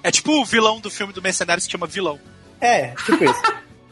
É 0.02 0.10
tipo 0.10 0.32
o 0.32 0.44
vilão 0.44 0.80
do 0.80 0.90
filme 0.90 1.12
do 1.12 1.22
Mercenário 1.22 1.62
se 1.62 1.70
chama 1.70 1.86
vilão. 1.86 2.18
É, 2.60 2.88
tipo 3.06 3.24
isso. 3.24 3.42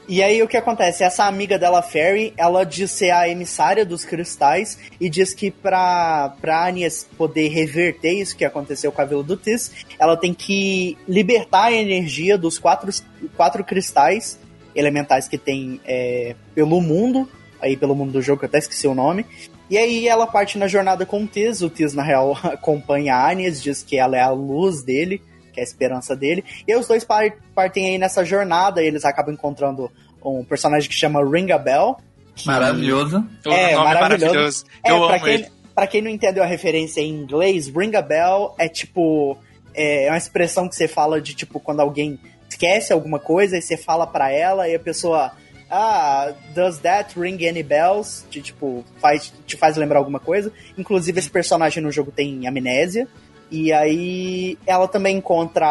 E 0.08 0.24
aí 0.24 0.42
o 0.42 0.48
que 0.48 0.56
acontece? 0.56 1.04
Essa 1.04 1.26
amiga 1.26 1.56
dela, 1.56 1.82
Fairy, 1.82 2.34
ela 2.36 2.64
diz 2.64 2.90
ser 2.90 3.10
a 3.10 3.28
emissária 3.28 3.86
dos 3.86 4.04
cristais 4.04 4.76
e 5.00 5.08
diz 5.08 5.32
que 5.32 5.52
pra, 5.52 6.34
pra 6.40 6.66
Agnes 6.66 7.06
poder 7.16 7.48
reverter 7.48 8.14
isso 8.14 8.36
que 8.36 8.44
aconteceu 8.44 8.90
com 8.90 9.00
a 9.00 9.04
Vila 9.04 9.22
do 9.22 9.36
Tis, 9.36 9.70
ela 10.00 10.16
tem 10.16 10.34
que 10.34 10.98
libertar 11.06 11.66
a 11.66 11.72
energia 11.72 12.36
dos 12.36 12.58
quatro, 12.58 12.90
quatro 13.36 13.62
cristais 13.62 14.36
elementais 14.74 15.28
que 15.28 15.38
tem 15.38 15.80
é, 15.84 16.34
pelo 16.56 16.80
mundo, 16.80 17.28
aí 17.60 17.76
pelo 17.76 17.94
mundo 17.94 18.12
do 18.12 18.22
jogo, 18.22 18.40
que 18.40 18.46
eu 18.46 18.48
até 18.48 18.58
esqueci 18.58 18.88
o 18.88 18.94
nome. 18.96 19.24
E 19.70 19.78
aí 19.78 20.08
ela 20.08 20.26
parte 20.26 20.58
na 20.58 20.66
jornada 20.66 21.06
com 21.06 21.22
o 21.22 21.26
Tis, 21.28 21.62
o 21.62 21.70
Tis 21.70 21.94
na 21.94 22.02
real 22.02 22.36
acompanha 22.42 23.14
a 23.14 23.28
Agnes, 23.28 23.62
diz 23.62 23.84
que 23.84 23.96
ela 23.96 24.16
é 24.16 24.20
a 24.20 24.30
luz 24.30 24.82
dele, 24.82 25.22
que 25.50 25.60
é 25.60 25.62
a 25.62 25.66
esperança 25.66 26.14
dele. 26.16 26.44
E 26.66 26.74
os 26.76 26.86
dois 26.86 27.04
par- 27.04 27.32
partem 27.54 27.90
aí 27.90 27.98
nessa 27.98 28.24
jornada, 28.24 28.82
e 28.82 28.86
eles 28.86 29.04
acabam 29.04 29.34
encontrando 29.34 29.90
um 30.24 30.44
personagem 30.44 30.88
que 30.88 30.94
chama 30.94 31.24
Ring 31.28 31.50
a 31.52 31.58
Bell. 31.58 31.96
que- 32.34 32.46
Maravilhoso. 32.46 33.18
O 33.44 33.50
É, 33.50 33.72
nome 33.72 33.72
é 33.72 33.76
maravilhoso. 33.76 34.24
maravilhoso. 34.26 34.64
É, 34.84 34.90
Eu 34.92 35.06
pra 35.06 35.16
amo 35.16 35.24
quem, 35.24 35.34
ele. 35.34 35.48
pra 35.74 35.86
quem 35.86 36.00
não 36.02 36.10
entendeu 36.10 36.42
a 36.42 36.46
referência 36.46 37.00
em 37.00 37.10
inglês, 37.10 37.68
Ring 37.68 37.94
a 37.96 38.02
Bell 38.02 38.54
é 38.58 38.68
tipo. 38.68 39.36
É 39.74 40.08
uma 40.10 40.16
expressão 40.18 40.68
que 40.68 40.74
você 40.74 40.88
fala 40.88 41.20
de 41.20 41.34
tipo 41.34 41.60
quando 41.60 41.80
alguém 41.80 42.18
esquece 42.48 42.92
alguma 42.92 43.18
coisa 43.18 43.56
e 43.56 43.62
você 43.62 43.76
fala 43.76 44.06
pra 44.06 44.30
ela 44.32 44.68
e 44.68 44.74
a 44.74 44.80
pessoa. 44.80 45.32
Ah, 45.72 46.32
does 46.52 46.78
that 46.78 47.18
ring 47.18 47.46
any 47.46 47.62
bells? 47.62 48.24
De, 48.28 48.40
tipo, 48.42 48.84
faz, 49.00 49.32
te 49.46 49.56
faz 49.56 49.76
lembrar 49.76 49.98
alguma 50.00 50.18
coisa. 50.18 50.52
Inclusive, 50.76 51.18
esse 51.20 51.30
personagem 51.30 51.80
no 51.80 51.92
jogo 51.92 52.10
tem 52.10 52.46
amnésia. 52.48 53.06
E 53.50 53.72
aí 53.72 54.56
ela 54.66 54.86
também 54.88 55.16
encontra 55.16 55.66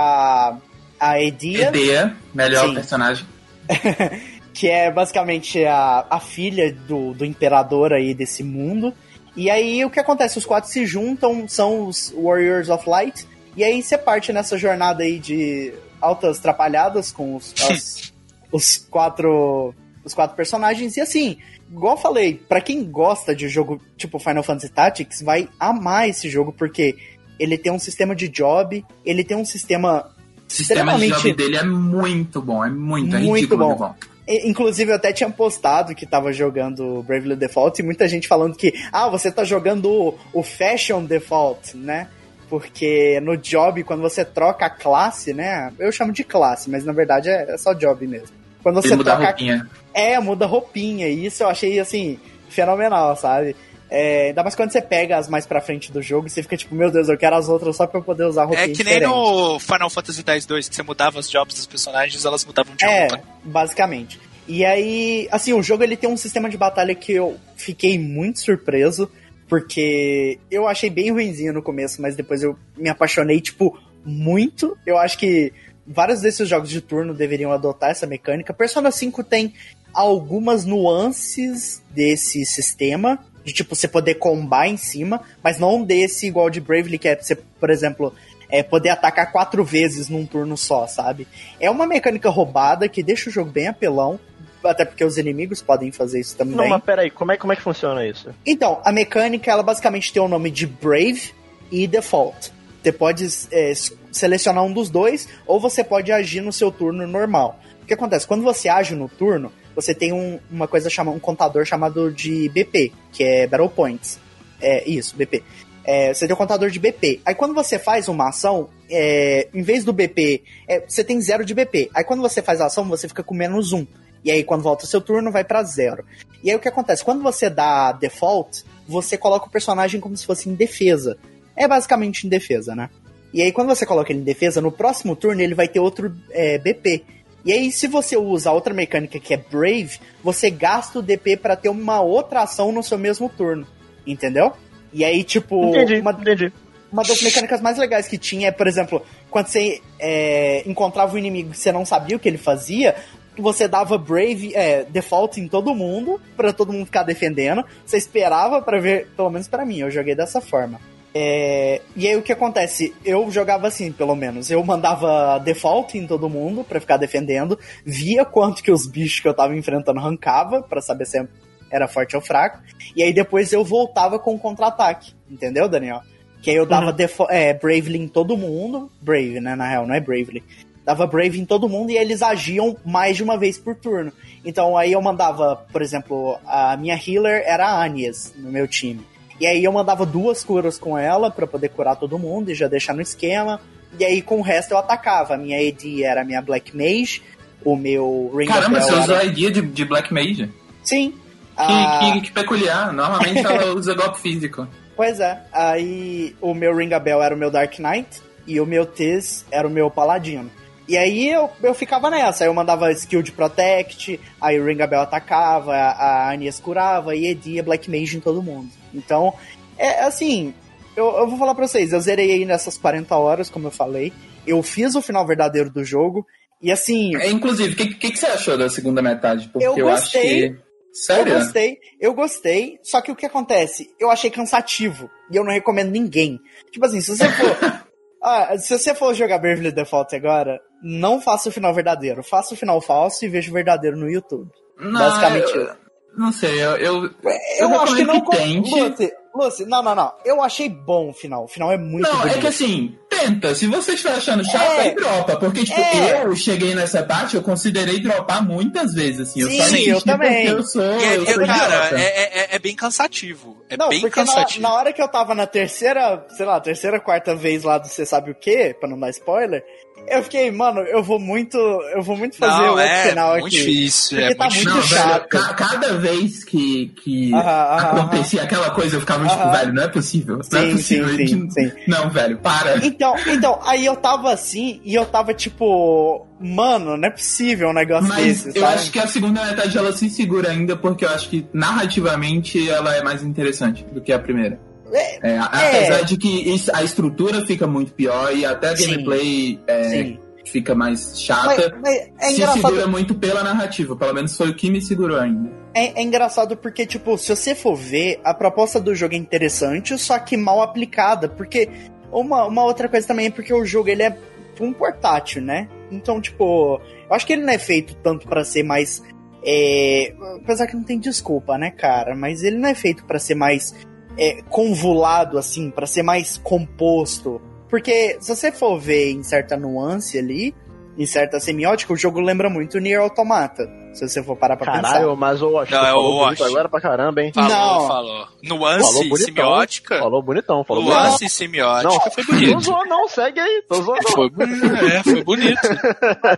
a- 0.99 1.21
Edia 1.21 1.69
Edea, 1.69 2.15
melhor 2.33 2.67
Sim. 2.67 2.73
personagem. 2.75 3.25
que 4.53 4.67
é 4.67 4.91
basicamente 4.91 5.63
a, 5.65 6.05
a 6.09 6.19
filha 6.19 6.73
do, 6.73 7.13
do 7.13 7.23
imperador 7.25 7.93
aí 7.93 8.13
desse 8.13 8.43
mundo. 8.43 8.93
E 9.35 9.49
aí 9.49 9.85
o 9.85 9.89
que 9.89 9.99
acontece? 9.99 10.37
Os 10.37 10.45
quatro 10.45 10.69
se 10.69 10.85
juntam, 10.85 11.47
são 11.47 11.87
os 11.87 12.13
Warriors 12.17 12.67
of 12.69 12.89
Light, 12.89 13.25
e 13.55 13.63
aí 13.63 13.81
você 13.81 13.97
parte 13.97 14.33
nessa 14.33 14.57
jornada 14.57 15.03
aí 15.03 15.19
de 15.19 15.73
altas 16.01 16.39
trapalhadas 16.39 17.11
com 17.11 17.35
os, 17.35 17.53
as- 17.69 18.13
os 18.51 18.77
quatro 18.77 19.73
os 20.03 20.13
quatro 20.13 20.35
personagens. 20.35 20.97
E 20.97 21.01
assim, 21.01 21.37
igual 21.71 21.95
eu 21.95 22.01
falei, 22.01 22.33
pra 22.49 22.59
quem 22.59 22.83
gosta 22.83 23.33
de 23.35 23.47
jogo 23.47 23.79
tipo 23.95 24.17
Final 24.19 24.43
Fantasy 24.43 24.69
Tactics, 24.69 25.21
vai 25.21 25.47
amar 25.59 26.09
esse 26.09 26.27
jogo, 26.29 26.51
porque 26.51 26.97
ele 27.39 27.57
tem 27.57 27.71
um 27.71 27.79
sistema 27.79 28.15
de 28.15 28.27
job, 28.27 28.85
ele 29.05 29.23
tem 29.23 29.37
um 29.37 29.45
sistema. 29.45 30.11
O 30.47 30.51
sistema 30.51 30.97
de 30.97 31.09
job 31.09 31.33
dele 31.33 31.57
é 31.57 31.63
muito 31.63 32.41
bom, 32.41 32.65
é 32.65 32.69
muito, 32.69 33.15
é 33.15 33.19
muito 33.19 33.57
bom. 33.57 33.75
bom. 33.75 33.95
Inclusive, 34.27 34.91
eu 34.91 34.95
até 34.95 35.11
tinha 35.11 35.29
postado 35.29 35.95
que 35.95 36.05
tava 36.05 36.31
jogando 36.31 37.01
Bravely 37.03 37.35
Default 37.35 37.81
e 37.81 37.85
muita 37.85 38.07
gente 38.07 38.27
falando 38.27 38.55
que, 38.55 38.73
ah, 38.91 39.09
você 39.09 39.31
tá 39.31 39.43
jogando 39.43 39.89
o, 39.89 40.19
o 40.33 40.43
Fashion 40.43 41.03
Default, 41.03 41.75
né? 41.75 42.07
Porque 42.47 43.19
no 43.21 43.35
job, 43.35 43.83
quando 43.83 44.01
você 44.01 44.23
troca 44.23 44.67
a 44.67 44.69
classe, 44.69 45.33
né? 45.33 45.71
Eu 45.79 45.91
chamo 45.91 46.11
de 46.11 46.23
classe, 46.23 46.69
mas 46.69 46.85
na 46.85 46.93
verdade 46.93 47.29
é, 47.29 47.53
é 47.53 47.57
só 47.57 47.73
job 47.73 48.05
mesmo. 48.05 48.29
Quando 48.61 48.75
você 48.75 48.95
muda 48.95 49.15
troca. 49.15 49.27
Roupinha. 49.27 49.69
É, 49.93 50.19
muda 50.19 50.45
roupinha. 50.45 51.07
E 51.07 51.25
isso 51.25 51.43
eu 51.43 51.49
achei, 51.49 51.79
assim, 51.79 52.19
fenomenal, 52.49 53.15
sabe? 53.15 53.55
É, 53.89 54.27
ainda 54.27 54.43
mais 54.43 54.55
quando 54.55 54.71
você 54.71 54.81
pega 54.81 55.17
as 55.17 55.27
mais 55.27 55.47
pra 55.47 55.59
frente 55.59 55.91
do 55.91 56.01
jogo, 56.01 56.29
você 56.29 56.43
fica 56.43 56.55
tipo, 56.55 56.75
meu 56.75 56.91
Deus, 56.91 57.09
eu 57.09 57.17
quero 57.17 57.35
as 57.35 57.49
outras 57.49 57.75
só 57.75 57.87
pra 57.87 57.99
eu 57.99 58.03
poder 58.03 58.25
usar 58.25 58.43
roupinha 58.45 58.65
É 58.65 58.69
que 58.69 58.83
nem 58.83 59.01
no 59.01 59.59
Final 59.59 59.89
Fantasy 59.89 60.23
X-2, 60.25 60.69
que 60.69 60.75
você 60.75 60.83
mudava 60.83 61.17
os 61.17 61.29
jobs 61.29 61.55
dos 61.55 61.65
personagens, 61.65 62.23
elas 62.23 62.45
mudavam 62.45 62.75
de 62.75 62.85
é, 62.85 63.07
roupa. 63.07 63.17
É, 63.17 63.21
basicamente. 63.43 64.19
E 64.47 64.63
aí, 64.63 65.27
assim, 65.31 65.53
o 65.53 65.63
jogo 65.63 65.83
ele 65.83 65.97
tem 65.97 66.09
um 66.09 66.17
sistema 66.17 66.49
de 66.49 66.57
batalha 66.57 66.93
que 66.93 67.13
eu 67.13 67.37
fiquei 67.55 67.97
muito 67.97 68.39
surpreso, 68.39 69.09
porque 69.47 70.39
eu 70.51 70.67
achei 70.67 70.89
bem 70.89 71.11
ruimzinho 71.11 71.53
no 71.53 71.61
começo, 71.61 72.01
mas 72.01 72.15
depois 72.15 72.43
eu 72.43 72.57
me 72.77 72.89
apaixonei, 72.89 73.41
tipo, 73.41 73.77
muito. 74.05 74.77
Eu 74.85 74.97
acho 74.97 75.17
que 75.17 75.51
vários 75.85 76.21
desses 76.21 76.47
jogos 76.47 76.69
de 76.69 76.81
turno 76.81 77.13
deveriam 77.13 77.51
adotar 77.51 77.89
essa 77.89 78.05
mecânica. 78.05 78.53
Persona 78.53 78.91
5 78.91 79.23
tem 79.23 79.53
algumas 79.93 80.65
nuances 80.65 81.81
desse 81.91 82.45
sistema, 82.45 83.19
de 83.43 83.53
tipo 83.53 83.75
você 83.75 83.87
poder 83.87 84.15
combar 84.15 84.67
em 84.67 84.77
cima, 84.77 85.21
mas 85.43 85.57
não 85.57 85.83
desse 85.83 86.27
igual 86.27 86.49
de 86.49 86.59
Bravely, 86.59 86.97
que 86.97 87.07
é 87.07 87.15
você, 87.15 87.35
por 87.35 87.69
exemplo, 87.69 88.13
é 88.49 88.63
poder 88.63 88.89
atacar 88.89 89.31
quatro 89.31 89.63
vezes 89.63 90.09
num 90.09 90.25
turno 90.25 90.57
só, 90.57 90.87
sabe? 90.87 91.27
É 91.59 91.69
uma 91.69 91.85
mecânica 91.85 92.29
roubada 92.29 92.89
que 92.89 93.03
deixa 93.03 93.29
o 93.29 93.33
jogo 93.33 93.51
bem 93.51 93.67
apelão, 93.67 94.19
até 94.63 94.83
porque 94.83 95.03
os 95.03 95.17
inimigos 95.17 95.61
podem 95.61 95.91
fazer 95.91 96.19
isso 96.19 96.35
também. 96.35 96.55
Não, 96.55 96.67
mas 96.67 96.83
peraí, 96.83 97.09
como 97.09 97.31
é, 97.31 97.37
como 97.37 97.53
é 97.53 97.55
que 97.55 97.61
funciona 97.61 98.05
isso? 98.05 98.29
Então, 98.45 98.81
a 98.83 98.91
mecânica, 98.91 99.49
ela 99.49 99.63
basicamente 99.63 100.11
tem 100.11 100.21
o 100.21 100.27
nome 100.27 100.51
de 100.51 100.67
Brave 100.67 101.31
e 101.71 101.87
Default. 101.87 102.51
Você 102.81 102.91
pode 102.91 103.27
é, 103.51 103.73
selecionar 104.11 104.63
um 104.63 104.71
dos 104.71 104.89
dois, 104.89 105.27
ou 105.45 105.59
você 105.59 105.83
pode 105.83 106.11
agir 106.11 106.41
no 106.41 106.51
seu 106.51 106.71
turno 106.71 107.05
normal. 107.05 107.59
O 107.81 107.85
que 107.85 107.93
acontece? 107.93 108.27
Quando 108.27 108.43
você 108.43 108.69
age 108.69 108.95
no 108.95 109.09
turno, 109.09 109.51
você 109.79 109.93
tem 109.93 110.11
um, 110.11 110.39
uma 110.51 110.67
coisa 110.67 110.89
chamada 110.89 111.15
um 111.15 111.19
contador 111.19 111.65
chamado 111.65 112.11
de 112.11 112.49
BP, 112.49 112.91
que 113.11 113.23
é 113.23 113.47
Battle 113.47 113.69
Points. 113.69 114.19
É 114.61 114.87
isso, 114.89 115.15
BP. 115.15 115.43
É, 115.85 116.13
você 116.13 116.27
tem 116.27 116.33
um 116.33 116.37
contador 116.37 116.69
de 116.69 116.79
BP. 116.79 117.21
Aí 117.25 117.33
quando 117.33 117.53
você 117.53 117.79
faz 117.79 118.07
uma 118.07 118.29
ação, 118.29 118.69
é, 118.89 119.47
em 119.53 119.61
vez 119.61 119.83
do 119.83 119.93
BP, 119.93 120.43
é, 120.67 120.83
você 120.87 121.03
tem 121.03 121.19
zero 121.21 121.45
de 121.45 121.53
BP. 121.53 121.89
Aí 121.93 122.03
quando 122.03 122.21
você 122.21 122.41
faz 122.41 122.61
a 122.61 122.65
ação, 122.65 122.87
você 122.87 123.07
fica 123.07 123.23
com 123.23 123.33
menos 123.33 123.71
um. 123.71 123.87
E 124.23 124.29
aí 124.29 124.43
quando 124.43 124.61
volta 124.61 124.83
o 124.83 124.87
seu 124.87 125.01
turno, 125.01 125.31
vai 125.31 125.43
para 125.43 125.63
zero. 125.63 126.03
E 126.43 126.49
aí 126.49 126.55
o 126.55 126.59
que 126.59 126.67
acontece? 126.67 127.03
Quando 127.03 127.23
você 127.23 127.49
dá 127.49 127.91
default, 127.91 128.63
você 128.87 129.17
coloca 129.17 129.47
o 129.47 129.49
personagem 129.49 129.99
como 129.99 130.15
se 130.15 130.25
fosse 130.25 130.49
em 130.49 130.53
defesa. 130.53 131.17
É 131.55 131.67
basicamente 131.67 132.27
em 132.27 132.29
defesa, 132.29 132.75
né? 132.75 132.89
E 133.33 133.41
aí 133.41 133.51
quando 133.51 133.69
você 133.69 133.85
coloca 133.85 134.11
ele 134.11 134.21
em 134.21 134.23
defesa, 134.23 134.61
no 134.61 134.71
próximo 134.71 135.15
turno 135.15 135.41
ele 135.41 135.55
vai 135.55 135.67
ter 135.67 135.79
outro 135.79 136.13
é, 136.31 136.57
BP. 136.57 137.03
E 137.43 137.53
aí, 137.53 137.71
se 137.71 137.87
você 137.87 138.17
usa 138.17 138.51
outra 138.51 138.73
mecânica 138.73 139.19
que 139.19 139.33
é 139.33 139.37
Brave, 139.37 139.99
você 140.23 140.49
gasta 140.49 140.99
o 140.99 141.01
DP 141.01 141.37
para 141.37 141.55
ter 141.55 141.69
uma 141.69 142.01
outra 142.01 142.41
ação 142.41 142.71
no 142.71 142.83
seu 142.83 142.97
mesmo 142.97 143.29
turno. 143.29 143.65
Entendeu? 144.05 144.53
E 144.91 145.05
aí, 145.05 145.23
tipo. 145.23 145.69
Entendi, 145.69 145.99
uma, 145.99 146.11
entendi. 146.11 146.51
Uma 146.91 147.03
das 147.03 147.21
mecânicas 147.21 147.61
mais 147.61 147.77
legais 147.77 148.07
que 148.07 148.17
tinha 148.17 148.47
é, 148.47 148.51
por 148.51 148.67
exemplo, 148.67 149.05
quando 149.29 149.47
você 149.47 149.79
é, 149.99 150.63
encontrava 150.67 151.13
um 151.13 151.17
inimigo 151.17 151.51
e 151.51 151.55
você 151.55 151.71
não 151.71 151.85
sabia 151.85 152.17
o 152.17 152.19
que 152.19 152.27
ele 152.27 152.37
fazia, 152.37 152.95
você 153.37 153.67
dava 153.67 153.97
Brave, 153.97 154.53
é, 154.55 154.83
default 154.83 155.39
em 155.39 155.47
todo 155.47 155.75
mundo, 155.75 156.19
para 156.35 156.51
todo 156.51 156.73
mundo 156.73 156.85
ficar 156.85 157.03
defendendo. 157.03 157.63
Você 157.85 157.97
esperava 157.97 158.61
para 158.61 158.79
ver, 158.79 159.07
pelo 159.15 159.29
menos 159.29 159.47
para 159.47 159.65
mim, 159.65 159.79
eu 159.79 159.91
joguei 159.91 160.15
dessa 160.15 160.41
forma. 160.41 160.79
É, 161.13 161.81
e 161.95 162.07
aí 162.07 162.15
o 162.15 162.21
que 162.21 162.31
acontece? 162.31 162.93
Eu 163.03 163.29
jogava 163.31 163.67
assim, 163.67 163.91
pelo 163.91 164.15
menos. 164.15 164.51
Eu 164.51 164.63
mandava 164.63 165.39
default 165.39 165.97
em 165.97 166.05
todo 166.05 166.29
mundo 166.29 166.63
para 166.63 166.79
ficar 166.79 166.97
defendendo, 166.97 167.57
via 167.83 168.23
quanto 168.23 168.63
que 168.63 168.71
os 168.71 168.85
bichos 168.85 169.19
que 169.19 169.27
eu 169.27 169.33
tava 169.33 169.55
enfrentando 169.55 169.99
arrancava, 169.99 170.61
para 170.61 170.81
saber 170.81 171.05
se 171.05 171.27
era 171.71 171.87
forte 171.87 172.15
ou 172.15 172.21
fraco. 172.21 172.59
E 172.95 173.03
aí 173.03 173.13
depois 173.13 173.51
eu 173.53 173.63
voltava 173.63 174.19
com 174.19 174.37
contra-ataque, 174.37 175.13
entendeu, 175.29 175.67
Daniel? 175.67 176.01
Que 176.41 176.51
aí 176.51 176.55
eu 176.55 176.65
dava 176.65 176.91
uhum. 176.91 177.27
é, 177.29 177.53
Bravely 177.53 177.99
em 177.99 178.07
todo 178.07 178.37
mundo. 178.37 178.89
Brave, 179.01 179.39
né? 179.41 179.55
Na 179.55 179.67
real, 179.67 179.85
não 179.85 179.93
é 179.93 179.99
Bravely. 179.99 180.43
Dava 180.85 181.05
Brave 181.05 181.39
em 181.39 181.45
todo 181.45 181.69
mundo 181.69 181.91
e 181.91 181.97
eles 181.97 182.21
agiam 182.21 182.75
mais 182.85 183.17
de 183.17 183.23
uma 183.23 183.37
vez 183.37 183.57
por 183.57 183.75
turno. 183.75 184.11
Então 184.43 184.77
aí 184.77 184.93
eu 184.93 185.01
mandava, 185.01 185.57
por 185.71 185.81
exemplo, 185.81 186.39
a 186.45 186.75
minha 186.77 186.95
healer 186.95 187.43
era 187.45 187.67
a 187.67 187.83
Anies 187.83 188.33
no 188.37 188.51
meu 188.51 188.67
time. 188.67 189.05
E 189.39 189.47
aí 189.47 189.63
eu 189.63 189.71
mandava 189.71 190.05
duas 190.05 190.43
curas 190.43 190.77
com 190.77 190.97
ela 190.97 191.31
para 191.31 191.47
poder 191.47 191.69
curar 191.69 191.95
todo 191.95 192.19
mundo 192.19 192.51
e 192.51 192.55
já 192.55 192.67
deixar 192.67 192.93
no 192.93 193.01
esquema. 193.01 193.61
E 193.97 194.03
aí 194.03 194.21
com 194.21 194.39
o 194.39 194.41
resto 194.41 194.71
eu 194.71 194.77
atacava. 194.77 195.35
A 195.35 195.37
minha 195.37 195.57
AD 195.57 196.03
era 196.03 196.21
a 196.21 196.25
minha 196.25 196.41
Black 196.41 196.75
Mage, 196.75 197.21
o 197.63 197.75
meu 197.75 198.31
Ring 198.35 198.47
Caramba, 198.47 198.81
você 198.81 198.91
era... 198.91 199.01
usou 199.01 199.15
a 199.15 199.19
AD 199.19 199.51
de, 199.51 199.61
de 199.61 199.85
Black 199.85 200.13
Mage? 200.13 200.49
Sim. 200.83 201.11
Que, 201.11 201.17
ah... 201.57 201.99
que, 202.01 202.21
que, 202.21 202.31
peculiar. 202.31 202.91
Normalmente 202.91 203.45
ela 203.45 203.73
usa 203.75 203.93
golpe 203.93 204.19
físico. 204.19 204.67
Pois 204.95 205.19
é. 205.19 205.41
Aí 205.53 206.35
o 206.41 206.53
meu 206.53 206.75
Ring 206.75 206.91
Bell 206.99 207.23
era 207.23 207.33
o 207.33 207.37
meu 207.37 207.49
Dark 207.49 207.79
Knight 207.79 208.21
e 208.45 208.59
o 208.59 208.65
meu 208.65 208.85
Tiz 208.85 209.45
era 209.49 209.67
o 209.67 209.71
meu 209.71 209.89
Paladino. 209.89 210.51
E 210.89 210.97
aí 210.97 211.29
eu, 211.29 211.51
eu 211.61 211.75
ficava 211.75 212.09
nessa, 212.09 212.43
aí 212.43 212.49
eu 212.49 212.53
mandava 212.53 212.91
skill 212.91 213.21
de 213.21 213.31
Protect, 213.31 214.19
aí 214.41 214.59
o 214.59 214.65
Ring 214.65 214.77
Bell 214.77 215.01
atacava, 215.01 215.75
a 215.75 216.31
Anies 216.31 216.59
curava 216.59 217.15
e 217.15 217.27
Edia 217.27 217.61
Black 217.61 217.87
Mage 217.91 218.17
em 218.17 218.19
todo 218.19 218.41
mundo. 218.41 218.71
Então, 218.91 219.31
é 219.77 220.01
assim, 220.01 220.51
eu, 220.95 221.05
eu 221.05 221.27
vou 221.27 221.37
falar 221.37 221.53
pra 221.53 221.67
vocês, 221.67 221.93
eu 221.93 222.01
zerei 222.01 222.31
aí 222.31 222.43
nessas 222.43 222.75
40 222.75 223.15
horas, 223.15 223.51
como 223.51 223.67
eu 223.67 223.71
falei. 223.71 224.11
Eu 224.47 224.63
fiz 224.63 224.95
o 224.95 225.01
final 225.01 225.27
verdadeiro 225.27 225.69
do 225.69 225.83
jogo. 225.83 226.25
E 226.59 226.71
assim. 226.71 227.15
É, 227.17 227.29
inclusive, 227.29 227.73
o 227.73 227.75
que, 227.75 227.93
que, 227.93 228.11
que, 228.11 228.17
você 228.17 228.25
achou 228.25 228.57
da 228.57 228.67
segunda 228.67 228.99
metade? 228.99 229.47
Porque 229.47 229.65
eu, 229.65 229.77
eu 229.77 229.89
acho 229.89 230.11
que. 230.11 230.57
Sério? 230.91 231.33
Eu 231.33 231.39
gostei, 231.39 231.77
eu 231.99 232.13
gostei. 232.15 232.79
Só 232.83 232.99
que 232.99 233.11
o 233.11 233.15
que 233.15 233.27
acontece? 233.27 233.91
Eu 233.99 234.09
achei 234.09 234.31
cansativo. 234.31 235.09
E 235.31 235.35
eu 235.35 235.43
não 235.43 235.53
recomendo 235.53 235.91
ninguém. 235.91 236.39
Tipo 236.71 236.85
assim, 236.85 236.99
se 236.99 237.15
você 237.15 237.29
for. 237.29 237.85
ah, 238.23 238.57
se 238.57 238.77
você 238.77 238.95
for 238.95 239.13
jogar 239.13 239.37
Bravely 239.37 239.71
Default 239.71 240.13
agora, 240.15 240.59
não 240.81 241.21
faça 241.21 241.49
o 241.49 241.51
final 241.51 241.73
verdadeiro. 241.73 242.23
Faça 242.23 242.53
o 242.53 242.57
final 242.57 242.81
falso 242.81 243.25
e 243.25 243.29
veja 243.29 243.49
o 243.49 243.53
verdadeiro 243.53 243.97
no 243.97 244.09
YouTube. 244.09 244.49
Não, 244.77 244.99
Basicamente 244.99 245.55
eu, 245.55 245.75
não 246.17 246.31
sei, 246.31 246.61
eu. 246.61 246.71
Eu, 246.77 247.03
eu, 247.03 247.11
eu 247.59 247.81
acho 247.81 247.95
que 247.95 248.03
não. 248.03 248.21
Que 248.21 248.37
tente. 248.37 248.79
Lucy, 248.79 249.11
Lucy, 249.33 249.65
não, 249.65 249.81
não, 249.83 249.95
não. 249.95 250.11
Eu 250.25 250.41
achei 250.41 250.67
bom 250.67 251.09
o 251.09 251.13
final. 251.13 251.45
O 251.45 251.47
final 251.47 251.71
é 251.71 251.77
muito 251.77 252.09
Não, 252.09 252.17
bonito. 252.19 252.37
é 252.37 252.41
que 252.41 252.47
assim, 252.47 252.97
tenta. 253.07 253.53
Se 253.53 253.67
você 253.67 253.93
estiver 253.93 254.15
achando 254.15 254.43
chato, 254.43 254.71
é. 254.71 254.79
aí 254.81 254.95
dropa. 254.95 255.37
Porque, 255.37 255.63
tipo, 255.63 255.79
é. 255.79 256.23
eu 256.25 256.35
cheguei 256.35 256.73
nessa 256.73 257.03
parte, 257.03 257.35
eu 257.35 257.43
considerei 257.43 257.99
dropar 257.99 258.43
muitas 258.45 258.93
vezes, 258.93 259.29
assim. 259.29 259.41
Eu 259.41 259.49
Sim, 259.49 259.83
eu 259.83 260.01
também. 260.01 260.47
Eu 260.47 260.63
sou. 260.63 260.81
É, 260.81 261.17
eu 261.17 261.25
sou 261.25 261.45
cara, 261.45 261.99
é, 261.99 262.03
é, 262.03 262.55
é, 262.55 262.59
bem 262.59 262.75
cansativo. 262.75 263.57
É 263.69 263.77
não, 263.77 263.89
bem 263.89 264.01
porque 264.01 264.15
cansativo. 264.15 264.61
Na, 264.61 264.69
na, 264.69 264.75
hora 264.75 264.93
que 264.93 265.01
eu 265.01 265.07
tava 265.07 265.35
na 265.35 265.45
terceira, 265.45 266.25
sei 266.35 266.45
lá, 266.45 266.59
terceira, 266.59 266.99
quarta 266.99 267.35
vez 267.35 267.63
lá 267.63 267.77
do 267.77 267.87
Você 267.87 268.05
Sabe 268.05 268.31
o 268.31 268.35
quê, 268.35 268.75
pra 268.77 268.89
não 268.89 268.99
dar 268.99 269.11
spoiler, 269.11 269.63
eu 270.11 270.23
fiquei, 270.23 270.51
mano, 270.51 270.81
eu 270.81 271.03
vou 271.03 271.19
muito. 271.19 271.57
Eu 271.57 272.01
vou 272.01 272.17
muito 272.17 272.37
fazer 272.37 272.65
não, 272.65 272.75
o 272.75 272.79
é, 272.79 273.09
final 273.09 273.31
muito 273.31 273.47
aqui. 273.47 273.57
Difícil, 273.57 274.19
é 274.19 274.33
tá 274.33 274.49
muito, 274.49 274.69
muito 274.69 274.87
chato. 274.87 275.31
Velho, 275.31 275.55
cada 275.55 275.93
vez 275.97 276.43
que, 276.43 276.87
que 277.03 277.31
acontecia 277.33 278.43
aquela 278.43 278.71
coisa, 278.71 278.95
eu 278.95 278.99
ficava 278.99 279.27
tipo, 279.27 279.51
velho, 279.51 279.73
não 279.73 279.83
é 279.83 279.87
possível. 279.87 280.43
Sim, 280.43 280.49
não 280.51 280.61
é 280.61 280.71
possível. 280.71 281.09
Sim, 281.09 281.27
sim, 281.27 281.49
sim. 281.49 281.71
Não, 281.87 282.09
velho, 282.09 282.37
para. 282.37 282.85
Então, 282.85 283.15
então, 283.27 283.59
aí 283.63 283.85
eu 283.85 283.95
tava 283.95 284.31
assim 284.31 284.81
e 284.83 284.95
eu 284.95 285.05
tava 285.05 285.33
tipo, 285.33 286.27
mano, 286.39 286.97
não 286.97 287.07
é 287.07 287.11
possível 287.11 287.69
um 287.69 287.73
negócio 287.73 288.07
Mas 288.07 288.43
desse. 288.43 288.57
Eu 288.57 288.63
sabe? 288.63 288.73
acho 288.75 288.91
que 288.91 288.99
a 288.99 289.07
segunda 289.07 289.43
metade 289.45 289.77
ela 289.77 289.91
se 289.91 290.09
segura 290.09 290.49
ainda, 290.49 290.75
porque 290.75 291.05
eu 291.05 291.09
acho 291.09 291.29
que 291.29 291.45
narrativamente 291.53 292.69
ela 292.69 292.95
é 292.95 293.03
mais 293.03 293.23
interessante 293.23 293.83
do 293.85 294.01
que 294.01 294.11
a 294.11 294.19
primeira. 294.19 294.68
É, 294.91 295.31
é, 295.31 295.37
apesar 295.37 295.99
é. 295.99 296.03
de 296.03 296.17
que 296.17 296.55
a 296.73 296.83
estrutura 296.83 297.45
fica 297.45 297.67
muito 297.67 297.93
pior 297.93 298.35
e 298.35 298.45
até 298.45 298.69
a 298.69 298.73
gameplay 298.73 299.59
é, 299.67 300.17
fica 300.45 300.75
mais 300.75 301.19
chata, 301.19 301.77
mas, 301.81 302.09
mas 302.19 302.39
é 302.39 302.45
se 302.47 302.53
segura 302.53 302.87
muito 302.87 303.15
pela 303.15 303.43
narrativa. 303.43 303.95
Pelo 303.95 304.13
menos 304.13 304.35
foi 304.35 304.49
o 304.49 304.55
que 304.55 304.69
me 304.69 304.81
segurou 304.81 305.19
ainda. 305.19 305.51
É, 305.73 305.99
é, 305.99 306.03
engraçado 306.03 306.57
porque, 306.57 306.85
tipo, 306.85 307.17
se 307.17 307.35
você 307.35 307.53
for 307.53 307.75
ver, 307.75 308.19
a 308.23 308.33
proposta 308.33 308.79
do 308.79 308.93
jogo 308.95 309.13
é 309.13 309.17
interessante, 309.17 309.97
só 309.97 310.17
que 310.19 310.35
mal 310.35 310.61
aplicada. 310.61 311.29
Porque 311.29 311.69
uma, 312.11 312.45
uma 312.45 312.63
outra 312.63 312.89
coisa 312.89 313.07
também 313.07 313.27
é 313.27 313.31
porque 313.31 313.53
o 313.53 313.65
jogo 313.65 313.89
ele 313.89 314.03
é 314.03 314.17
um 314.59 314.73
portátil, 314.73 315.41
né? 315.41 315.69
Então, 315.91 316.19
tipo, 316.19 316.81
eu 317.07 317.15
acho 317.15 317.25
que 317.25 317.33
ele 317.33 317.43
não 317.43 317.53
é 317.53 317.57
feito 317.59 317.95
tanto 318.03 318.27
para 318.27 318.43
ser 318.43 318.63
mais. 318.63 319.01
É, 319.45 320.13
apesar 320.41 320.67
que 320.67 320.75
não 320.75 320.83
tem 320.83 320.99
desculpa, 320.99 321.57
né, 321.57 321.71
cara? 321.71 322.15
Mas 322.15 322.43
ele 322.43 322.57
não 322.57 322.67
é 322.67 322.75
feito 322.75 323.05
para 323.05 323.19
ser 323.19 323.35
mais 323.35 323.73
é, 324.19 324.41
convolado, 324.49 325.37
assim, 325.37 325.71
para 325.71 325.85
ser 325.87 326.03
mais 326.03 326.37
composto. 326.37 327.41
Porque 327.69 328.17
se 328.19 328.35
você 328.35 328.51
for 328.51 328.79
ver 328.79 329.11
em 329.11 329.23
certa 329.23 329.55
nuance 329.55 330.17
ali, 330.17 330.53
em 330.97 331.05
certa 331.05 331.39
semiótica, 331.39 331.93
o 331.93 331.97
jogo 331.97 332.19
lembra 332.19 332.49
muito 332.49 332.79
Nier 332.79 332.99
Automata. 332.99 333.69
Se 333.93 334.07
você 334.07 334.21
for 334.21 334.35
parar 334.35 334.55
pra 334.57 334.67
Caralho, 334.67 335.05
pensar. 335.09 335.15
mas 335.15 335.41
o 335.41 335.49
Não, 335.51 335.59
é 335.61 335.63
o 335.63 335.65
falou 335.67 336.03
bonito 336.03 336.19
Washington. 336.21 336.45
agora 336.45 336.69
pra 336.69 336.81
caramba, 336.81 337.21
hein? 337.23 337.31
Falou, 337.33 337.49
Não. 337.49 337.87
falou. 337.87 338.27
Nuance, 338.43 338.83
Falou 338.85 339.09
bonitão. 339.09 339.17
semiótica. 339.25 339.99
Falou 339.99 340.21
bonitão, 340.23 340.63
falou 340.63 340.83
bonitão. 340.83 341.03
Nuance 341.05 341.25
e 341.25 341.29
semiótica 341.29 341.89
Não, 341.89 341.99
foi 342.11 342.23
Não 342.23 342.39
bonito. 342.39 342.59
zoou 342.61 342.85
não, 342.85 343.07
segue 343.07 343.39
aí. 343.39 343.63
Tô 343.67 343.81
zoando 343.81 344.01
não. 344.03 344.11
Foi, 344.11 344.29
bonito, 344.29 344.65
é, 344.85 345.03
foi 345.03 345.23
bonito. 345.23 345.59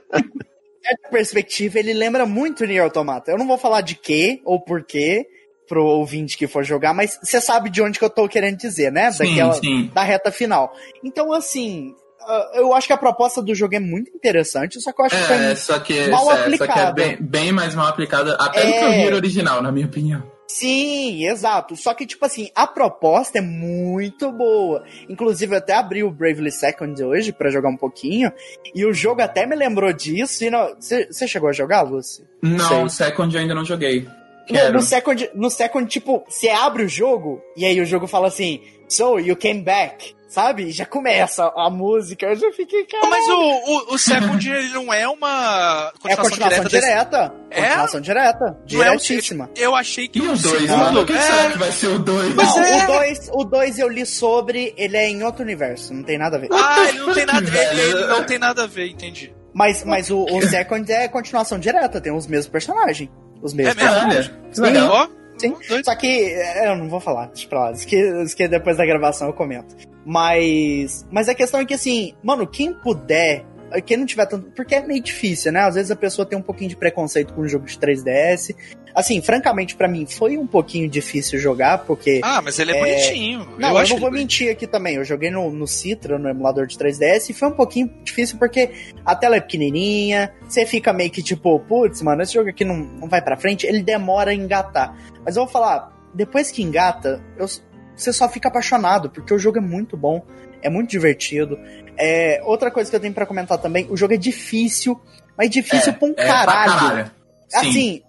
Essa 0.84 1.10
perspectiva, 1.12 1.78
ele 1.80 1.94
lembra 1.94 2.26
muito 2.26 2.66
Nier 2.66 2.84
Automata. 2.84 3.32
Eu 3.32 3.38
não 3.38 3.48
vou 3.48 3.58
falar 3.58 3.82
de 3.82 3.96
quê 3.96 4.42
ou 4.46 4.60
porquê 4.60 5.26
pro 5.72 5.86
ouvinte 5.86 6.38
que 6.38 6.48
for 6.48 6.66
jogar, 6.66 6.94
mas 6.94 7.18
você 7.24 7.40
sabe 7.40 7.70
de 7.70 7.82
onde 7.82 7.98
que 7.98 8.04
eu 8.04 8.10
tô 8.10 8.28
querendo 8.28 8.58
dizer, 8.58 8.92
né? 8.92 9.10
Sim, 9.10 9.30
Daquela, 9.30 9.54
sim. 9.54 9.90
da 9.94 10.04
reta 10.04 10.30
final. 10.30 10.74
Então, 11.02 11.32
assim, 11.32 11.96
ah, 12.20 12.52
eu 12.56 12.74
acho 12.74 12.88
que 12.88 12.92
a 12.94 12.98
proposta 12.98 13.42
do 13.42 13.56
jogo 13.56 13.74
é 13.76 13.80
muito 13.80 14.12
interessante, 14.14 14.82
só 14.82 14.92
que 14.92 15.02
eu 15.02 15.06
acho 15.06 15.16
que 15.16 15.24
foi 15.24 15.36
É, 15.38 15.56
só 15.56 15.80
que, 15.80 16.08
mal 16.10 16.24
é, 16.24 16.26
só 16.26 16.36
que 16.36 16.42
é 16.42 16.46
aplicada. 16.56 16.92
bem, 16.92 17.18
bem 17.22 17.52
mais 17.54 17.74
mal 17.74 17.88
aplicada, 17.88 18.36
até 18.36 18.60
do 18.66 18.68
que 18.68 18.78
É. 18.78 18.90
o 18.90 18.92
Hero 18.92 19.16
original, 19.16 19.62
na 19.62 19.72
minha 19.72 19.86
opinião. 19.86 20.22
Sim, 20.46 21.26
exato. 21.26 21.78
Só 21.78 21.94
que, 21.94 22.06
tipo 22.06 22.26
assim, 22.26 22.50
a 22.54 22.68
proposta 22.68 23.38
é 23.38 23.42
muito 23.42 24.30
boa. 24.34 24.84
Inclusive, 25.08 25.54
eu 25.54 25.58
até 25.60 25.74
abri 25.76 26.04
o 26.04 26.12
Bravely 26.12 26.52
Second 26.52 27.02
hoje 27.02 27.32
pra 27.32 27.50
jogar 27.50 27.70
um 27.70 27.78
pouquinho. 27.78 28.30
E 28.76 28.86
o 28.86 28.94
jogo 28.94 29.22
até 29.22 29.46
me 29.46 29.56
lembrou 29.56 29.94
disso. 29.94 30.44
Você 30.78 31.26
chegou 31.26 31.48
a 31.48 31.54
jogar, 31.54 31.84
Lucy? 31.84 32.24
Não, 32.42 32.68
Sei. 32.68 32.84
o 32.84 32.90
Second 32.90 33.34
eu 33.34 33.42
ainda 33.42 33.56
não 33.56 33.64
joguei. 33.64 34.06
No, 34.52 34.60
Quero. 34.60 34.74
no 34.74 34.82
Second, 34.82 35.30
no 35.34 35.50
Second, 35.50 35.88
tipo, 35.90 36.24
você 36.28 36.50
abre 36.50 36.84
o 36.84 36.90
jogo 36.90 37.42
e 37.56 37.66
aí 37.66 37.80
o 37.82 37.86
jogo 37.86 38.08
fala 38.08 38.28
assim: 38.28 38.62
So, 38.88 39.20
you 39.20 39.36
came 39.36 39.62
back. 39.62 40.16
Sabe? 40.32 40.64
E 40.64 40.72
já 40.72 40.86
começa 40.86 41.52
a 41.58 41.70
música. 41.70 42.26
Eu 42.28 42.36
já 42.38 42.54
fiquei, 42.54 42.86
cara. 42.86 43.06
Mas 43.10 43.28
o, 43.28 43.34
o, 43.34 43.96
o 43.96 43.98
Second, 43.98 44.50
ele 44.50 44.70
não 44.70 44.94
é 44.94 45.06
uma 45.06 45.92
É 46.08 46.14
a 46.14 46.16
continuação 46.16 46.64
desse- 46.64 46.80
direta. 46.80 47.34
É? 47.50 47.62
Continuação 47.64 48.00
direta. 48.00 48.46
Não 48.46 48.54
é 48.56 48.56
o 48.56 48.66
Diretíssima. 48.98 49.50
Eu 49.58 49.76
achei 49.76 50.08
que 50.08 50.20
E 50.20 50.22
o 50.22 50.28
2, 50.28 50.40
segundo- 50.40 50.78
mano? 50.78 51.02
O 51.02 51.06
que 51.06 51.12
é, 51.12 51.20
será 51.22 51.52
que 51.52 51.58
vai 51.58 51.72
ser 51.74 51.88
o 51.88 52.00
2? 52.00 52.34
Pois 52.34 52.48
Não, 52.56 52.64
é. 52.64 52.84
o 52.84 52.88
2 52.88 53.30
o 53.34 53.44
dois 53.44 53.78
eu 53.78 53.90
li 53.90 54.06
sobre, 54.06 54.74
ele 54.78 54.96
é 54.96 55.10
em 55.10 55.22
outro 55.22 55.44
universo, 55.44 55.94
não 55.94 56.04
tem 56.04 56.18
nada 56.18 56.38
a 56.38 56.40
ver. 56.40 56.48
Ah, 56.54 56.86
ele 56.88 57.00
não 57.00 57.14
tem 57.14 57.26
nada, 57.26 57.42
ele, 57.72 57.82
ele 57.82 58.08
não 58.08 58.24
tem 58.24 58.40
nada 58.40 58.64
a 58.64 58.68
ver, 58.68 58.88
entendi. 58.88 59.34
Mas, 59.54 59.84
mas 59.84 60.10
o, 60.10 60.24
o 60.24 60.42
Second 60.44 60.90
é 60.90 61.10
continuação 61.10 61.60
direta, 61.60 62.00
tem 62.00 62.14
os 62.16 62.26
mesmos 62.26 62.48
personagens. 62.48 63.10
Os 63.42 63.54
mesmos 63.54 63.84
É 63.84 64.08
mesmo? 64.08 64.34
que 64.54 64.62
legal. 64.62 65.10
Sim. 65.38 65.56
doido. 65.68 65.86
Só 65.86 65.96
que 65.96 66.08
é, 66.08 66.68
eu 66.70 66.76
não 66.78 66.88
vou 66.88 67.00
falar, 67.00 67.28
deixa 67.28 67.48
pra 67.48 67.60
lá. 67.62 67.72
Isso 67.72 67.88
que, 67.88 67.96
isso 67.96 68.36
que 68.36 68.48
depois 68.48 68.78
da 68.78 68.86
gravação 68.86 69.28
eu 69.28 69.34
comento. 69.34 69.76
Mas. 70.06 71.06
Mas 71.12 71.28
a 71.30 71.36
questão 71.36 71.60
é 71.60 71.66
que 71.66 71.74
assim, 71.74 72.14
mano, 72.24 72.46
quem 72.48 72.74
puder. 72.74 73.44
Quem 73.86 73.96
não 73.98 74.06
tiver 74.06 74.26
tanto. 74.26 74.50
Porque 74.52 74.76
é 74.76 74.82
meio 74.86 75.02
difícil, 75.02 75.52
né? 75.52 75.62
Às 75.62 75.76
vezes 75.76 75.92
a 75.92 75.96
pessoa 75.96 76.26
tem 76.26 76.38
um 76.38 76.42
pouquinho 76.42 76.70
de 76.70 76.76
preconceito 76.76 77.34
com 77.34 77.42
o 77.42 77.48
jogo 77.48 77.66
de 77.66 77.78
3DS. 77.78 78.56
Assim, 78.94 79.22
francamente, 79.22 79.74
pra 79.76 79.88
mim 79.88 80.06
foi 80.06 80.38
um 80.38 80.46
pouquinho 80.46 80.90
difícil 80.90 81.40
jogar, 81.40 81.78
porque. 81.86 82.20
Ah, 82.24 82.42
mas 82.42 82.60
ele 82.60 82.72
é, 82.74 82.76
É, 82.78 82.80
bonitinho. 82.80 83.40
Não, 83.58 83.70
eu 83.78 83.84
eu, 83.84 83.90
não 83.90 83.98
vou 84.00 84.12
mentir 84.12 84.52
aqui 84.52 84.68
também. 84.68 84.96
Eu 84.96 85.06
joguei 85.06 85.32
no, 85.32 85.50
no 85.50 85.66
Citra, 85.66 86.20
no 86.20 86.28
emulador 86.28 86.68
de 86.68 86.78
3DS, 86.78 87.30
e 87.30 87.34
foi 87.34 87.48
um 87.48 87.54
pouquinho 87.54 87.90
difícil 88.04 88.38
porque 88.38 88.70
a 89.06 89.16
tela 89.16 89.38
é 89.38 89.40
pequenininha, 89.40 90.34
você 90.46 90.66
fica 90.66 90.92
meio 90.92 91.10
que 91.10 91.24
tipo, 91.24 91.58
putz, 91.62 92.02
mano, 92.02 92.22
esse 92.22 92.34
jogo 92.34 92.50
aqui 92.50 92.66
não, 92.66 92.76
não 92.78 93.08
vai 93.08 93.22
pra 93.22 93.38
frente, 93.38 93.66
ele 93.66 93.82
demora 93.82 94.32
a 94.32 94.34
engatar. 94.34 94.94
Mas 95.24 95.38
eu 95.38 95.44
vou 95.46 95.52
falar, 95.52 95.90
depois 96.14 96.52
que 96.52 96.62
engata, 96.62 97.24
eu- 97.38 97.48
você 97.96 98.12
só 98.12 98.28
fica 98.28 98.50
apaixonado, 98.50 99.10
porque 99.10 99.34
o 99.34 99.40
jogo 99.40 99.58
é 99.60 99.62
muito 99.62 99.96
bom, 99.96 100.26
é 100.62 100.70
muito 100.70 100.90
divertido. 100.90 101.58
É, 101.98 102.42
outra 102.44 102.72
coisa 102.72 102.90
que 102.90 102.96
eu 102.96 103.00
tenho 103.00 103.14
pra 103.14 103.26
comentar 103.26 103.58
também, 103.58 103.88
o 103.90 103.98
jogo 103.98 104.14
é 104.14 104.18
difícil, 104.18 105.00
mas 105.38 105.50
difícil 105.50 105.94
pra 105.94 106.08
um 106.08 106.12
É, 106.12 106.26
caralho. 106.28 106.72
pra 106.72 106.80
caralho. 106.80 107.12
Sim. 107.48 107.58
Assim, 107.70 108.02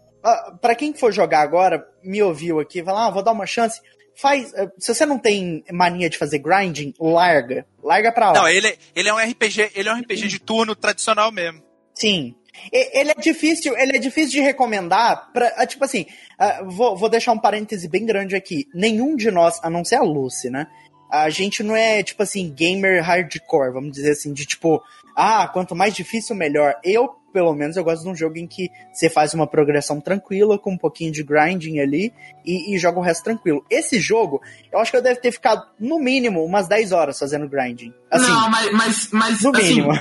pra 0.61 0.75
quem 0.75 0.95
for 0.95 1.13
jogar 1.13 1.41
agora, 1.41 1.85
me 2.03 2.23
ouviu 2.23 2.61
aqui, 2.61 2.81
vai 2.83 2.95
lá, 2.95 3.07
ah, 3.07 3.11
vou 3.11 3.23
dar 3.23 3.33
uma 3.33 3.47
chance. 3.47 3.81
Faz. 4.15 4.53
eh, 4.55 4.69
Se 4.79 4.95
você 4.95 5.05
não 5.07 5.19
tem 5.19 5.65
mania 5.73 6.09
de 6.09 6.19
fazer 6.19 6.39
grinding, 6.39 6.93
larga. 7.01 7.67
Larga 7.83 8.13
pra 8.13 8.31
lá. 8.33 8.41
Não, 8.41 8.49
ele, 8.49 8.79
ele 8.95 9.09
é 9.09 9.13
um 9.15 9.19
RPG, 9.19 9.71
ele 9.75 9.89
é 9.89 9.93
um 9.93 9.99
RPG 10.01 10.29
de 10.29 10.39
turno 10.39 10.77
tradicional 10.77 11.33
mesmo. 11.33 11.63
Sim. 11.95 12.35
Ele 12.71 13.11
é 13.11 13.15
difícil, 13.15 13.77
ele 13.79 13.97
é 13.97 13.99
difícil 13.99 14.33
de 14.33 14.41
recomendar 14.41 15.33
pra. 15.33 15.53
ah, 15.57 15.67
Tipo 15.67 15.85
assim, 15.87 16.07
ah, 16.39 16.63
vou, 16.67 16.95
vou 16.95 17.09
deixar 17.09 17.33
um 17.33 17.39
parêntese 17.39 17.89
bem 17.89 18.05
grande 18.05 18.37
aqui. 18.37 18.67
Nenhum 18.75 19.17
de 19.17 19.31
nós, 19.31 19.59
a 19.63 19.71
não 19.71 19.83
ser 19.85 19.97
a 19.97 20.03
Lucy, 20.03 20.51
né? 20.51 20.67
A 21.13 21.29
gente 21.29 21.63
não 21.63 21.77
é, 21.77 22.03
tipo 22.03 22.23
assim, 22.23 22.51
gamer 22.51 23.05
hardcore, 23.05 23.71
vamos 23.71 23.93
dizer 23.93 24.13
assim, 24.13 24.33
de 24.33 24.47
tipo, 24.47 24.83
ah, 25.15 25.47
quanto 25.47 25.77
mais 25.77 25.95
difícil, 25.95 26.35
melhor. 26.35 26.75
Eu, 26.83 27.09
pelo 27.33 27.55
menos, 27.55 27.77
eu 27.77 27.85
gosto 27.85 28.03
de 28.03 28.09
um 28.09 28.17
jogo 28.17 28.39
em 28.39 28.47
que 28.47 28.71
você 28.93 29.11
faz 29.11 29.35
uma 29.35 29.47
progressão 29.47 30.01
tranquila, 30.01 30.59
com 30.59 30.73
um 30.73 30.79
pouquinho 30.79 31.13
de 31.13 31.23
grinding 31.23 31.81
ali, 31.81 32.13
e, 32.47 32.75
e 32.75 32.79
joga 32.79 32.99
o 32.99 33.03
resto 33.03 33.25
tranquilo. 33.25 33.65
Esse 33.69 34.01
jogo, 34.01 34.41
eu 34.73 34.79
acho 34.79 34.91
que 34.91 34.97
eu 34.97 35.03
deve 35.03 35.21
ter 35.21 35.33
ficado, 35.33 35.67
no 35.79 35.99
mínimo, 35.99 36.43
umas 36.45 36.67
10 36.67 36.93
horas 36.93 37.19
fazendo 37.19 37.49
grinding. 37.49 37.93
Assim, 38.11 38.31
não, 38.31 38.51
mas, 38.51 38.73
mas, 38.73 39.09
mas 39.13 39.43
no 39.43 39.55
assim, 39.55 39.69
mínimo. 39.69 39.93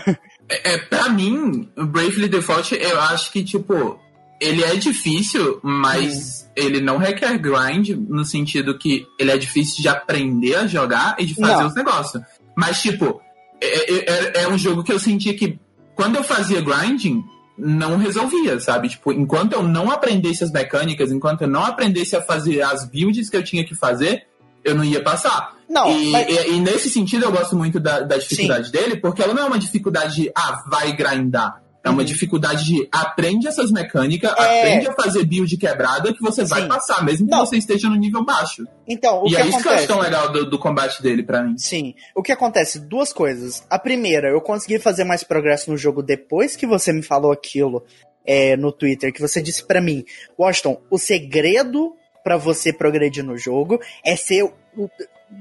é, 0.48 0.74
é, 0.74 0.78
pra 0.78 1.10
mim, 1.10 1.70
Bravely 1.76 2.30
Default, 2.30 2.74
eu 2.76 3.02
acho 3.02 3.34
que, 3.34 3.44
tipo, 3.44 4.00
ele 4.42 4.64
é 4.64 4.76
difícil, 4.76 5.60
mas 5.64 6.50
ele 6.56 6.82
não 6.82 6.98
requer 6.98 7.38
grind, 7.38 7.90
no 8.10 8.26
sentido 8.26 8.78
que 8.78 9.06
ele 9.20 9.32
é 9.32 9.38
difícil 9.38 9.82
de 9.82 9.88
aprender 9.88 10.56
a 10.56 10.68
jogar 10.68 11.16
e 11.20 11.26
de 11.26 11.36
fazer 11.36 11.54
Não. 11.62 11.68
os 11.68 11.76
negócios. 11.76 12.22
Mas, 12.58 12.82
tipo, 12.82 13.22
é, 13.62 14.40
é- 14.40 14.44
é 14.44 14.48
um 14.50 14.58
jogo 14.58 14.84
que 14.84 14.92
eu 14.92 15.00
senti 15.00 15.34
que 15.34 15.58
quando 15.96 16.16
eu 16.18 16.24
fazia 16.24 16.60
grinding, 16.62 17.24
não 17.58 17.96
resolvia, 17.98 18.60
sabe? 18.60 18.90
Tipo, 18.90 19.12
enquanto 19.14 19.54
eu 19.54 19.62
não 19.64 19.92
aprendesse 19.92 20.44
as 20.44 20.52
mecânicas, 20.52 21.12
enquanto 21.12 21.42
eu 21.44 21.48
não 21.48 21.64
aprendesse 21.64 22.16
a 22.16 22.22
fazer 22.22 22.62
as 22.62 22.86
builds 22.90 23.30
que 23.30 23.38
eu 23.38 23.44
tinha 23.44 23.64
que 23.64 23.76
fazer, 23.76 24.26
eu 24.64 24.74
não 24.74 24.84
ia 24.84 25.02
passar. 25.04 25.56
Não, 25.70 25.90
e, 25.92 26.12
mas- 26.12 26.28
e- 26.28 26.52
e 26.54 26.60
nesse 26.60 26.90
sentido 26.90 27.26
eu 27.26 27.32
gosto 27.32 27.56
muito 27.56 27.80
da, 27.80 28.00
da 28.02 28.18
dificuldade 28.18 28.72
dele, 28.72 28.98
porque 28.98 29.22
ela 29.22 29.34
não 29.34 29.44
é 29.44 29.46
uma 29.46 29.60
dificuldade 29.60 30.16
de, 30.16 30.32
ah, 30.36 30.64
vai 30.70 30.92
grindar. 30.94 31.62
É 31.84 31.90
uma 31.90 32.00
Uhum. 32.00 32.06
dificuldade 32.06 32.64
de 32.64 32.88
aprende 32.92 33.48
essas 33.48 33.72
mecânicas, 33.72 34.32
É. 34.38 34.60
aprende 34.60 34.88
a 34.88 34.94
fazer 34.94 35.26
build 35.26 35.58
quebrada 35.58 36.14
que 36.14 36.22
você 36.22 36.46
vai 36.46 36.62
Sim. 36.62 36.68
passar, 36.68 37.04
mesmo 37.04 37.26
que 37.28 37.32
Não. 37.32 37.44
você 37.44 37.58
esteja 37.58 37.90
no 37.90 37.96
nível 37.96 38.24
baixo. 38.24 38.68
Então, 38.88 39.24
o 39.24 39.28
e 39.28 39.32
que 39.32 39.38
é 39.38 39.48
isso 39.48 39.62
que 39.64 39.68
eu 39.68 39.72
acho 39.74 39.88
tão 39.88 40.00
legal 40.00 40.32
do, 40.32 40.48
do 40.48 40.60
combate 40.60 41.02
dele 41.02 41.24
pra 41.24 41.42
mim. 41.42 41.58
Sim. 41.58 41.96
O 42.16 42.22
que 42.22 42.32
acontece? 42.32 42.80
Duas 42.80 43.12
coisas. 43.12 43.66
A 43.68 43.80
primeira, 43.80 44.30
eu 44.30 44.40
consegui 44.42 44.78
fazer 44.78 45.04
mais 45.06 45.24
progresso 45.24 45.72
no 45.72 45.78
jogo 45.78 46.04
depois 46.04 46.56
que 46.56 46.68
você 46.68 46.94
me 46.94 47.02
falou 47.02 47.32
aquilo 47.32 47.84
é, 48.24 48.56
no 48.56 48.72
Twitter, 48.72 49.12
que 49.12 49.20
você 49.20 49.42
disse 49.42 49.66
pra 49.66 49.82
mim, 49.82 50.06
Washington, 50.38 50.80
o 50.92 51.00
segredo 51.00 51.96
pra 52.24 52.38
você 52.38 52.72
progredir 52.72 53.24
no 53.24 53.36
jogo 53.36 53.80
é 54.06 54.16
ser 54.16 54.44
o- 54.44 54.54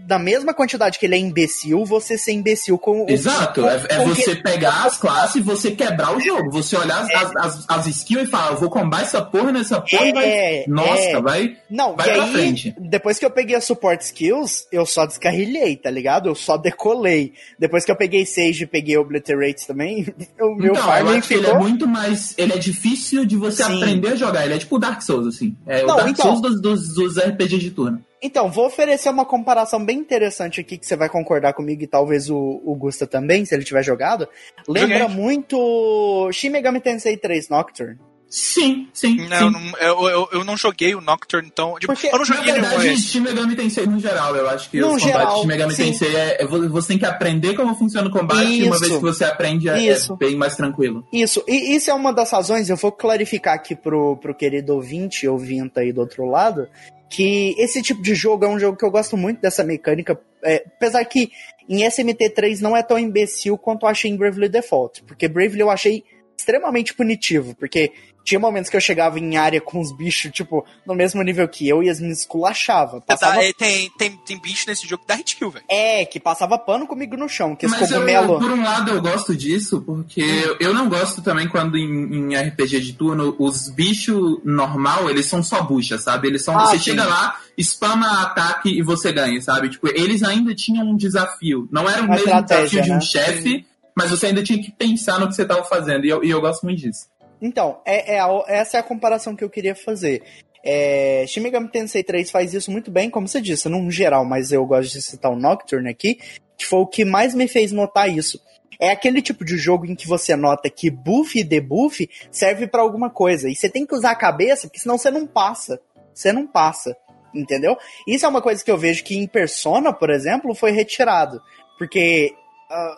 da 0.06 0.18
mesma 0.18 0.52
quantidade 0.52 0.98
que 0.98 1.06
ele 1.06 1.14
é 1.14 1.18
imbecil, 1.18 1.84
você 1.84 2.18
ser 2.18 2.32
imbecil 2.32 2.76
com 2.78 3.04
o- 3.04 3.10
Exato, 3.10 3.60
com- 3.62 3.68
é, 3.68 3.76
é 3.88 3.96
com 3.98 4.06
você 4.06 4.34
que- 4.36 4.42
pegar 4.42 4.84
as 4.86 4.96
classes 4.96 5.36
e 5.36 5.40
você 5.40 5.70
quebrar 5.70 6.16
o 6.16 6.20
jogo. 6.20 6.50
Você 6.50 6.76
olhar 6.76 7.00
as, 7.02 7.10
as, 7.10 7.36
as, 7.36 7.64
as 7.68 7.86
skills 7.86 8.24
e 8.26 8.30
falar, 8.30 8.52
eu 8.52 8.56
vou 8.56 8.68
combar 8.70 9.02
essa 9.02 9.22
porra 9.22 9.52
nessa 9.52 9.80
porra 9.80 10.06
e 10.06 10.12
vai. 10.12 10.24
É, 10.28 10.64
Nossa, 10.66 11.00
é. 11.00 11.20
vai. 11.22 11.56
Não, 11.70 11.94
Vai 11.94 12.12
pra 12.12 12.24
aí, 12.24 12.32
frente. 12.32 12.74
depois 12.80 13.18
que 13.18 13.24
eu 13.24 13.30
peguei 13.30 13.54
a 13.56 13.60
support 13.60 14.00
skills, 14.02 14.66
eu 14.72 14.84
só 14.84 15.06
descarrilhei, 15.06 15.76
tá 15.76 15.90
ligado? 15.90 16.28
Eu 16.28 16.34
só 16.34 16.56
decolei. 16.56 17.32
Depois 17.58 17.84
que 17.84 17.92
eu 17.92 17.96
peguei 17.96 18.26
Sage 18.26 18.64
e 18.64 18.66
peguei 18.66 18.96
Obliterate 18.96 19.66
também, 19.66 20.06
o 20.40 20.54
meu 20.56 20.72
então, 20.72 20.74
eu 20.74 20.74
farming 20.76 21.18
acho 21.18 21.28
que 21.28 21.34
ele 21.34 21.44
ficou... 21.44 21.56
é 21.56 21.60
muito 21.62 21.86
mais. 21.86 22.34
Ele 22.36 22.52
é 22.52 22.58
difícil 22.58 23.24
de 23.24 23.36
você 23.36 23.62
Sim. 23.62 23.76
aprender 23.76 24.08
a 24.08 24.16
jogar. 24.16 24.44
Ele 24.44 24.54
é 24.54 24.58
tipo 24.58 24.76
o 24.76 24.78
Dark 24.78 25.00
Souls, 25.02 25.26
assim. 25.26 25.56
É 25.66 25.82
Não, 25.84 25.94
o 25.94 25.96
Dark 25.98 26.08
então- 26.10 26.24
Souls 26.36 26.40
dos, 26.40 26.60
dos, 26.60 26.94
dos 26.94 27.16
RPG 27.18 27.58
de 27.58 27.70
turno. 27.70 28.02
Então, 28.22 28.50
vou 28.50 28.66
oferecer 28.66 29.08
uma 29.08 29.24
comparação 29.24 29.82
bem 29.84 29.98
interessante 29.98 30.60
aqui 30.60 30.76
que 30.76 30.86
você 30.86 30.94
vai 30.96 31.08
concordar 31.08 31.54
comigo 31.54 31.82
e 31.82 31.86
talvez 31.86 32.28
o, 32.28 32.36
o 32.64 32.74
Gusta 32.74 33.06
também, 33.06 33.44
se 33.44 33.54
ele 33.54 33.64
tiver 33.64 33.82
jogado. 33.82 34.28
Lembra 34.68 35.00
Joguei. 35.00 35.16
muito 35.16 36.30
Shin 36.32 36.50
Megami 36.50 36.80
Tensei 36.80 37.16
3 37.16 37.48
Nocturne. 37.48 37.98
Sim, 38.32 38.88
sim. 38.92 39.26
Não, 39.28 39.38
sim. 39.38 39.50
não- 39.50 39.78
eu, 39.80 40.08
eu, 40.08 40.28
eu 40.34 40.44
não 40.44 40.56
joguei 40.56 40.94
o 40.94 41.00
Nocturne, 41.00 41.48
então. 41.52 41.74
Tipo, 41.80 41.92
Porque, 41.92 42.06
eu 42.06 42.12
não 42.12 42.18
Na 42.20 42.24
joguei 42.24 42.52
nenhum 42.52 42.64
verdade. 42.68 42.96
Shin 42.98 43.20
Megami 43.20 43.56
Tensei 43.56 43.86
no 43.86 43.98
geral, 43.98 44.36
eu 44.36 44.48
acho 44.48 44.70
que 44.70 44.78
No 44.80 44.94
os 44.94 45.02
combates 45.02 45.18
geral, 45.18 45.34
de 45.34 45.40
Shin 45.40 45.46
Megami 45.48 45.74
sim. 45.74 45.84
Tensei 45.86 46.14
é, 46.14 46.42
é 46.42 46.46
vo- 46.46 46.68
você 46.68 46.88
tem 46.88 46.98
que 46.98 47.06
aprender 47.06 47.54
como 47.56 47.74
funciona 47.74 48.06
o 48.06 48.12
combate 48.12 48.44
e 48.44 48.62
uma 48.64 48.76
Isso. 48.76 48.80
vez 48.84 48.92
que 48.92 49.00
você 49.00 49.24
aprende 49.24 49.68
é, 49.68 49.72
é 49.78 49.92
Isso. 49.92 50.14
bem 50.16 50.36
mais 50.36 50.54
tranquilo. 50.54 51.04
Isso, 51.12 51.42
e 51.48 51.74
isso 51.74 51.90
é 51.90 51.94
uma 51.94 52.12
das 52.12 52.30
razões, 52.30 52.70
eu 52.70 52.76
vou 52.76 52.92
clarificar 52.92 53.54
aqui 53.54 53.74
pro, 53.74 54.16
pro 54.18 54.32
querido 54.32 54.74
ouvinte, 54.76 55.26
ouvinta 55.26 55.80
aí 55.80 55.92
do 55.92 56.00
outro 56.00 56.24
lado, 56.24 56.68
que 57.10 57.56
esse 57.58 57.82
tipo 57.82 58.00
de 58.00 58.14
jogo 58.14 58.44
é 58.44 58.48
um 58.48 58.58
jogo 58.58 58.78
que 58.78 58.84
eu 58.84 58.90
gosto 58.90 59.16
muito 59.16 59.40
dessa 59.40 59.64
mecânica, 59.64 60.18
é, 60.44 60.62
apesar 60.64 61.04
que 61.04 61.32
em 61.68 61.80
SMT3 61.80 62.60
não 62.60 62.76
é 62.76 62.84
tão 62.84 62.96
imbecil 62.96 63.58
quanto 63.58 63.84
eu 63.84 63.90
achei 63.90 64.10
em 64.10 64.16
Bravely 64.16 64.48
Default, 64.48 65.02
porque 65.02 65.26
Bravely 65.26 65.60
eu 65.60 65.70
achei 65.70 66.04
extremamente 66.40 66.94
punitivo, 66.94 67.54
porque 67.54 67.92
tinha 68.24 68.38
momentos 68.38 68.70
que 68.70 68.76
eu 68.76 68.80
chegava 68.80 69.18
em 69.18 69.36
área 69.36 69.60
com 69.60 69.80
os 69.80 69.92
bichos, 69.96 70.30
tipo, 70.30 70.64
no 70.86 70.94
mesmo 70.94 71.22
nível 71.22 71.48
que 71.48 71.68
eu 71.68 71.82
e 71.82 71.88
as 71.88 72.00
me 72.00 72.10
esculachava. 72.10 73.00
Passava... 73.00 73.34
Tá, 73.34 73.44
é, 73.44 73.52
tem, 73.52 73.90
tem, 73.98 74.16
tem 74.24 74.40
bicho 74.40 74.64
nesse 74.68 74.86
jogo 74.86 75.02
que 75.02 75.08
dá 75.08 75.14
hit 75.14 75.36
kill, 75.36 75.50
velho. 75.50 75.64
É, 75.68 76.04
que 76.04 76.20
passava 76.20 76.58
pano 76.58 76.86
comigo 76.86 77.16
no 77.16 77.28
chão, 77.28 77.56
que 77.56 77.66
Mas 77.66 77.82
esse 77.82 77.92
cogumelo... 77.92 78.34
eu, 78.34 78.38
por 78.38 78.50
um 78.50 78.62
lado, 78.62 78.90
eu 78.90 79.00
gosto 79.00 79.34
disso, 79.34 79.80
porque 79.82 80.22
hum. 80.22 80.56
eu 80.60 80.74
não 80.74 80.88
gosto 80.88 81.22
também 81.22 81.48
quando 81.48 81.76
em, 81.76 82.32
em, 82.32 82.36
RPG 82.36 82.80
de 82.80 82.92
turno 82.92 83.34
os 83.38 83.68
bichos 83.68 84.40
normal, 84.44 85.08
eles 85.08 85.26
são 85.26 85.42
só 85.42 85.62
bucha, 85.62 85.98
sabe? 85.98 86.28
Eles 86.28 86.44
são. 86.44 86.58
Ah, 86.58 86.66
você 86.66 86.78
sim. 86.78 86.90
chega 86.90 87.04
lá, 87.04 87.40
spama 87.58 88.22
ataque 88.22 88.70
e 88.70 88.82
você 88.82 89.12
ganha, 89.12 89.40
sabe? 89.40 89.70
Tipo, 89.70 89.88
eles 89.88 90.22
ainda 90.22 90.54
tinham 90.54 90.86
um 90.86 90.96
desafio. 90.96 91.68
Não 91.70 91.88
era 91.88 92.02
o 92.02 92.04
Uma 92.04 92.14
mesmo 92.14 92.42
desafio 92.42 92.82
de 92.82 92.90
um 92.90 92.94
né? 92.94 93.00
chefe, 93.00 93.66
mas 94.00 94.10
você 94.10 94.28
ainda 94.28 94.42
tinha 94.42 94.58
que 94.58 94.72
pensar 94.72 95.20
no 95.20 95.28
que 95.28 95.34
você 95.34 95.42
estava 95.42 95.62
fazendo. 95.62 96.06
E 96.06 96.08
eu, 96.08 96.24
e 96.24 96.30
eu 96.30 96.40
gosto 96.40 96.62
muito 96.64 96.78
disso. 96.78 97.06
Então, 97.40 97.80
é, 97.84 98.14
é 98.14 98.20
a, 98.20 98.44
essa 98.48 98.78
é 98.78 98.80
a 98.80 98.82
comparação 98.82 99.36
que 99.36 99.44
eu 99.44 99.50
queria 99.50 99.74
fazer. 99.74 100.22
É, 100.64 101.26
Shin 101.28 101.42
Tensei 101.70 102.02
3 102.02 102.30
faz 102.30 102.54
isso 102.54 102.70
muito 102.70 102.90
bem, 102.90 103.10
como 103.10 103.28
você 103.28 103.42
disse, 103.42 103.68
num 103.68 103.90
geral, 103.90 104.24
mas 104.24 104.52
eu 104.52 104.64
gosto 104.64 104.90
de 104.92 105.02
citar 105.02 105.30
o 105.30 105.36
Nocturne 105.36 105.90
aqui, 105.90 106.18
que 106.56 106.64
foi 106.64 106.80
o 106.80 106.86
que 106.86 107.04
mais 107.04 107.34
me 107.34 107.46
fez 107.46 107.72
notar 107.72 108.08
isso. 108.08 108.40
É 108.78 108.90
aquele 108.90 109.20
tipo 109.20 109.44
de 109.44 109.58
jogo 109.58 109.84
em 109.84 109.94
que 109.94 110.08
você 110.08 110.34
nota 110.34 110.70
que 110.70 110.90
buff 110.90 111.38
e 111.38 111.44
debuff 111.44 112.08
serve 112.30 112.66
para 112.66 112.80
alguma 112.80 113.10
coisa, 113.10 113.50
e 113.50 113.54
você 113.54 113.68
tem 113.68 113.84
que 113.84 113.94
usar 113.94 114.12
a 114.12 114.16
cabeça, 114.16 114.66
porque 114.66 114.80
senão 114.80 114.96
você 114.96 115.10
não 115.10 115.26
passa. 115.26 115.78
Você 116.14 116.32
não 116.32 116.46
passa, 116.46 116.96
entendeu? 117.34 117.76
Isso 118.06 118.24
é 118.24 118.28
uma 118.28 118.40
coisa 118.40 118.64
que 118.64 118.70
eu 118.70 118.78
vejo 118.78 119.04
que 119.04 119.16
em 119.16 119.26
Persona, 119.26 119.92
por 119.92 120.08
exemplo, 120.08 120.54
foi 120.54 120.70
retirado. 120.70 121.40
Porque 121.78 122.34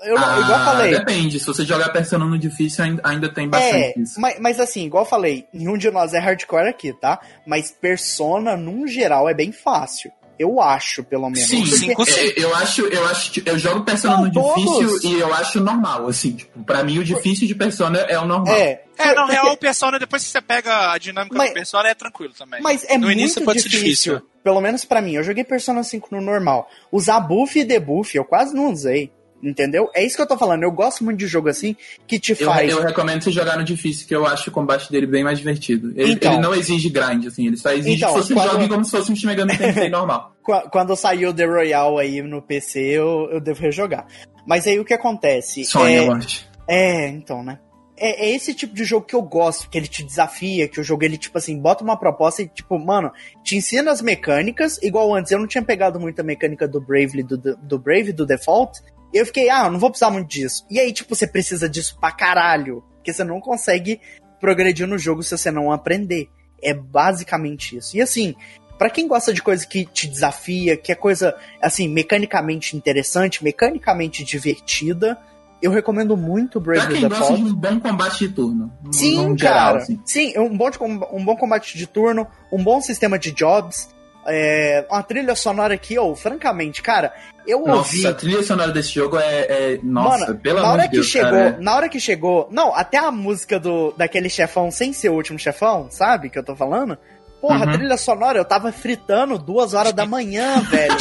eu, 0.02 0.18
ah, 0.18 0.40
igual 0.40 0.64
falei. 0.64 0.90
Depende, 0.90 1.40
se 1.40 1.46
você 1.46 1.64
jogar 1.64 1.88
Persona 1.90 2.26
no 2.26 2.38
difícil, 2.38 2.84
ainda, 2.84 3.02
ainda 3.04 3.28
tem 3.32 3.48
bastante 3.48 3.98
é, 3.98 3.98
isso. 3.98 4.20
Mas, 4.20 4.38
mas 4.38 4.60
assim, 4.60 4.84
igual 4.84 5.06
falei, 5.06 5.46
nenhum 5.52 5.78
de 5.78 5.90
nós 5.90 6.12
é 6.12 6.18
hardcore 6.18 6.68
aqui, 6.68 6.92
tá? 6.92 7.18
Mas 7.46 7.70
Persona, 7.70 8.56
num 8.56 8.86
geral, 8.86 9.28
é 9.28 9.34
bem 9.34 9.50
fácil. 9.50 10.12
Eu 10.38 10.60
acho, 10.60 11.04
pelo 11.04 11.30
menos. 11.30 11.48
Sim, 11.48 11.64
sim, 11.64 11.90
é, 11.90 12.34
eu 12.36 12.54
acho, 12.56 12.82
eu 12.86 13.06
acho, 13.06 13.42
eu 13.46 13.58
jogo 13.58 13.84
Persona 13.84 14.16
Não, 14.16 14.24
no 14.24 14.32
todos. 14.32 14.78
difícil 14.78 15.10
e 15.10 15.20
eu 15.20 15.32
acho 15.32 15.60
normal, 15.60 16.08
assim, 16.08 16.32
tipo, 16.32 16.64
pra 16.64 16.82
mim 16.82 16.98
o 16.98 17.04
difícil 17.04 17.46
de 17.46 17.54
Persona 17.54 17.98
é 17.98 18.18
o 18.18 18.26
normal. 18.26 18.54
É, 18.54 18.82
é, 18.98 19.14
na 19.14 19.26
real, 19.26 19.52
o 19.52 19.56
Persona, 19.56 19.98
depois 19.98 20.24
que 20.24 20.30
você 20.30 20.40
pega 20.40 20.92
a 20.92 20.98
dinâmica 20.98 21.36
mas, 21.36 21.50
do 21.50 21.54
Persona, 21.54 21.88
é 21.88 21.94
tranquilo 21.94 22.34
também. 22.36 22.60
Mas 22.60 22.84
é 22.84 22.98
no 22.98 23.06
muito 23.06 23.20
início 23.20 23.44
pode 23.44 23.58
difícil, 23.58 23.80
ser 23.80 23.84
difícil. 23.84 24.22
Pelo 24.42 24.60
menos 24.60 24.84
para 24.84 25.00
mim, 25.00 25.12
eu 25.12 25.22
joguei 25.22 25.44
Persona 25.44 25.82
5 25.82 26.08
no 26.10 26.20
normal. 26.20 26.68
Usar 26.90 27.20
buff 27.20 27.58
e 27.58 27.64
debuff, 27.64 28.16
eu 28.16 28.24
quase 28.24 28.54
não 28.54 28.72
usei. 28.72 29.12
Entendeu? 29.42 29.90
É 29.92 30.04
isso 30.04 30.14
que 30.14 30.22
eu 30.22 30.26
tô 30.26 30.38
falando. 30.38 30.62
Eu 30.62 30.70
gosto 30.70 31.02
muito 31.02 31.18
de 31.18 31.26
jogo 31.26 31.48
assim 31.48 31.76
que 32.06 32.20
te 32.20 32.32
faz. 32.32 32.70
Eu, 32.70 32.78
eu 32.78 32.84
recomendo 32.84 33.22
você 33.22 33.32
jogar 33.32 33.58
no 33.58 33.64
difícil, 33.64 34.06
que 34.06 34.14
eu 34.14 34.24
acho 34.24 34.50
o 34.50 34.52
combate 34.52 34.90
dele 34.90 35.06
bem 35.06 35.24
mais 35.24 35.38
divertido. 35.38 35.92
Ele, 35.96 36.12
então, 36.12 36.34
ele 36.34 36.42
não 36.42 36.54
exige 36.54 36.88
grind, 36.88 37.26
assim, 37.26 37.48
ele 37.48 37.56
só 37.56 37.72
exige 37.72 37.96
então, 37.96 38.14
que 38.14 38.20
você 38.20 38.34
quando... 38.34 38.52
jogue 38.52 38.68
como 38.68 38.84
se 38.84 38.90
fosse 38.92 39.10
um 39.10 39.14
time 39.14 39.32
Megami 39.32 39.58
Tensei 39.58 39.88
normal. 39.90 40.32
Quando 40.70 40.94
saiu 40.94 41.30
o 41.30 41.34
The 41.34 41.44
Royale 41.44 41.98
aí 41.98 42.22
no 42.22 42.40
PC, 42.40 42.80
eu, 42.80 43.28
eu 43.32 43.40
devo 43.40 43.60
rejogar. 43.60 44.06
Mas 44.46 44.66
aí 44.66 44.78
o 44.78 44.84
que 44.84 44.94
acontece? 44.94 45.64
Sonha, 45.64 46.02
é... 46.02 46.06
Morte. 46.06 46.48
É, 46.68 47.08
então, 47.08 47.42
né? 47.42 47.58
É, 47.96 48.26
é, 48.26 48.34
esse 48.34 48.54
tipo 48.54 48.74
de 48.74 48.84
jogo 48.84 49.06
que 49.06 49.14
eu 49.14 49.22
gosto, 49.22 49.68
que 49.68 49.76
ele 49.76 49.86
te 49.86 50.02
desafia, 50.02 50.66
que 50.66 50.80
o 50.80 50.84
jogo 50.84 51.04
ele, 51.04 51.16
tipo 51.18 51.36
assim, 51.38 51.60
bota 51.60 51.84
uma 51.84 51.96
proposta 51.96 52.42
e, 52.42 52.48
tipo, 52.48 52.78
mano, 52.78 53.12
te 53.44 53.56
ensina 53.56 53.92
as 53.92 54.00
mecânicas, 54.00 54.82
igual 54.82 55.14
antes, 55.14 55.30
eu 55.30 55.38
não 55.38 55.46
tinha 55.46 55.62
pegado 55.62 56.00
muita 56.00 56.22
mecânica 56.22 56.66
do 56.66 56.80
Bravely, 56.80 57.22
do, 57.22 57.36
do 57.38 57.78
Brave, 57.78 58.12
do 58.12 58.26
Default, 58.26 58.80
eu 59.12 59.26
fiquei, 59.26 59.48
ah, 59.50 59.68
não 59.70 59.78
vou 59.78 59.90
precisar 59.90 60.10
muito 60.10 60.28
disso. 60.28 60.64
E 60.70 60.80
aí, 60.80 60.92
tipo, 60.92 61.14
você 61.14 61.26
precisa 61.26 61.68
disso 61.68 61.96
pra 62.00 62.12
caralho. 62.12 62.82
Porque 62.96 63.12
você 63.12 63.24
não 63.24 63.40
consegue 63.40 64.00
progredir 64.40 64.86
no 64.86 64.98
jogo 64.98 65.22
se 65.22 65.36
você 65.36 65.50
não 65.50 65.72
aprender. 65.72 66.28
É 66.62 66.72
basicamente 66.72 67.76
isso. 67.76 67.96
E 67.96 68.00
assim, 68.00 68.34
para 68.78 68.90
quem 68.90 69.06
gosta 69.06 69.32
de 69.32 69.42
coisa 69.42 69.66
que 69.66 69.84
te 69.84 70.06
desafia, 70.06 70.76
que 70.76 70.92
é 70.92 70.94
coisa, 70.94 71.36
assim, 71.60 71.88
mecanicamente 71.88 72.76
interessante, 72.76 73.42
mecanicamente 73.42 74.24
divertida, 74.24 75.18
eu 75.62 75.70
recomendo 75.70 76.16
muito 76.16 76.60
Brave 76.60 77.00
the 77.00 77.08
Default. 77.08 77.42
de 77.42 77.50
um 77.50 77.54
bom 77.54 77.80
combate 77.80 78.26
de 78.26 78.34
turno. 78.34 78.72
Sim, 78.90 79.36
cara. 79.36 79.36
Geral, 79.36 79.76
assim. 79.76 80.00
Sim, 80.04 80.38
um 80.38 80.56
bom, 80.56 80.70
um 81.12 81.24
bom 81.24 81.36
combate 81.36 81.78
de 81.78 81.86
turno, 81.86 82.26
um 82.52 82.62
bom 82.62 82.80
sistema 82.80 83.18
de 83.18 83.30
jobs. 83.30 83.88
É, 84.26 84.86
uma 84.90 85.02
trilha 85.02 85.34
sonora 85.34 85.74
aqui, 85.74 85.98
ou, 85.98 86.14
francamente, 86.14 86.80
cara, 86.82 87.12
eu 87.46 87.66
nossa, 87.66 87.96
ouvi. 87.96 88.06
a 88.06 88.14
trilha 88.14 88.42
sonora 88.42 88.70
desse 88.70 88.94
jogo 88.94 89.18
é. 89.18 89.40
é 89.48 89.80
nossa, 89.82 90.26
Mano, 90.26 90.38
pelo 90.38 90.58
amor 90.58 90.80
de 90.82 90.88
Deus. 90.88 91.06
Chegou, 91.06 91.30
cara, 91.30 91.56
é... 91.58 91.60
Na 91.60 91.74
hora 91.74 91.88
que 91.88 91.98
chegou. 91.98 92.48
Não, 92.50 92.74
até 92.74 92.98
a 92.98 93.10
música 93.10 93.58
do, 93.58 93.92
daquele 93.96 94.28
chefão 94.28 94.70
sem 94.70 94.92
ser 94.92 95.08
o 95.08 95.14
último 95.14 95.38
chefão, 95.38 95.88
sabe? 95.90 96.30
Que 96.30 96.38
eu 96.38 96.44
tô 96.44 96.54
falando. 96.54 96.96
Porra, 97.42 97.66
uhum. 97.66 97.72
trilha 97.72 97.96
sonora, 97.96 98.38
eu 98.38 98.44
tava 98.44 98.70
fritando 98.70 99.36
duas 99.36 99.74
horas 99.74 99.92
da 99.92 100.06
manhã, 100.06 100.60
velho. 100.70 100.94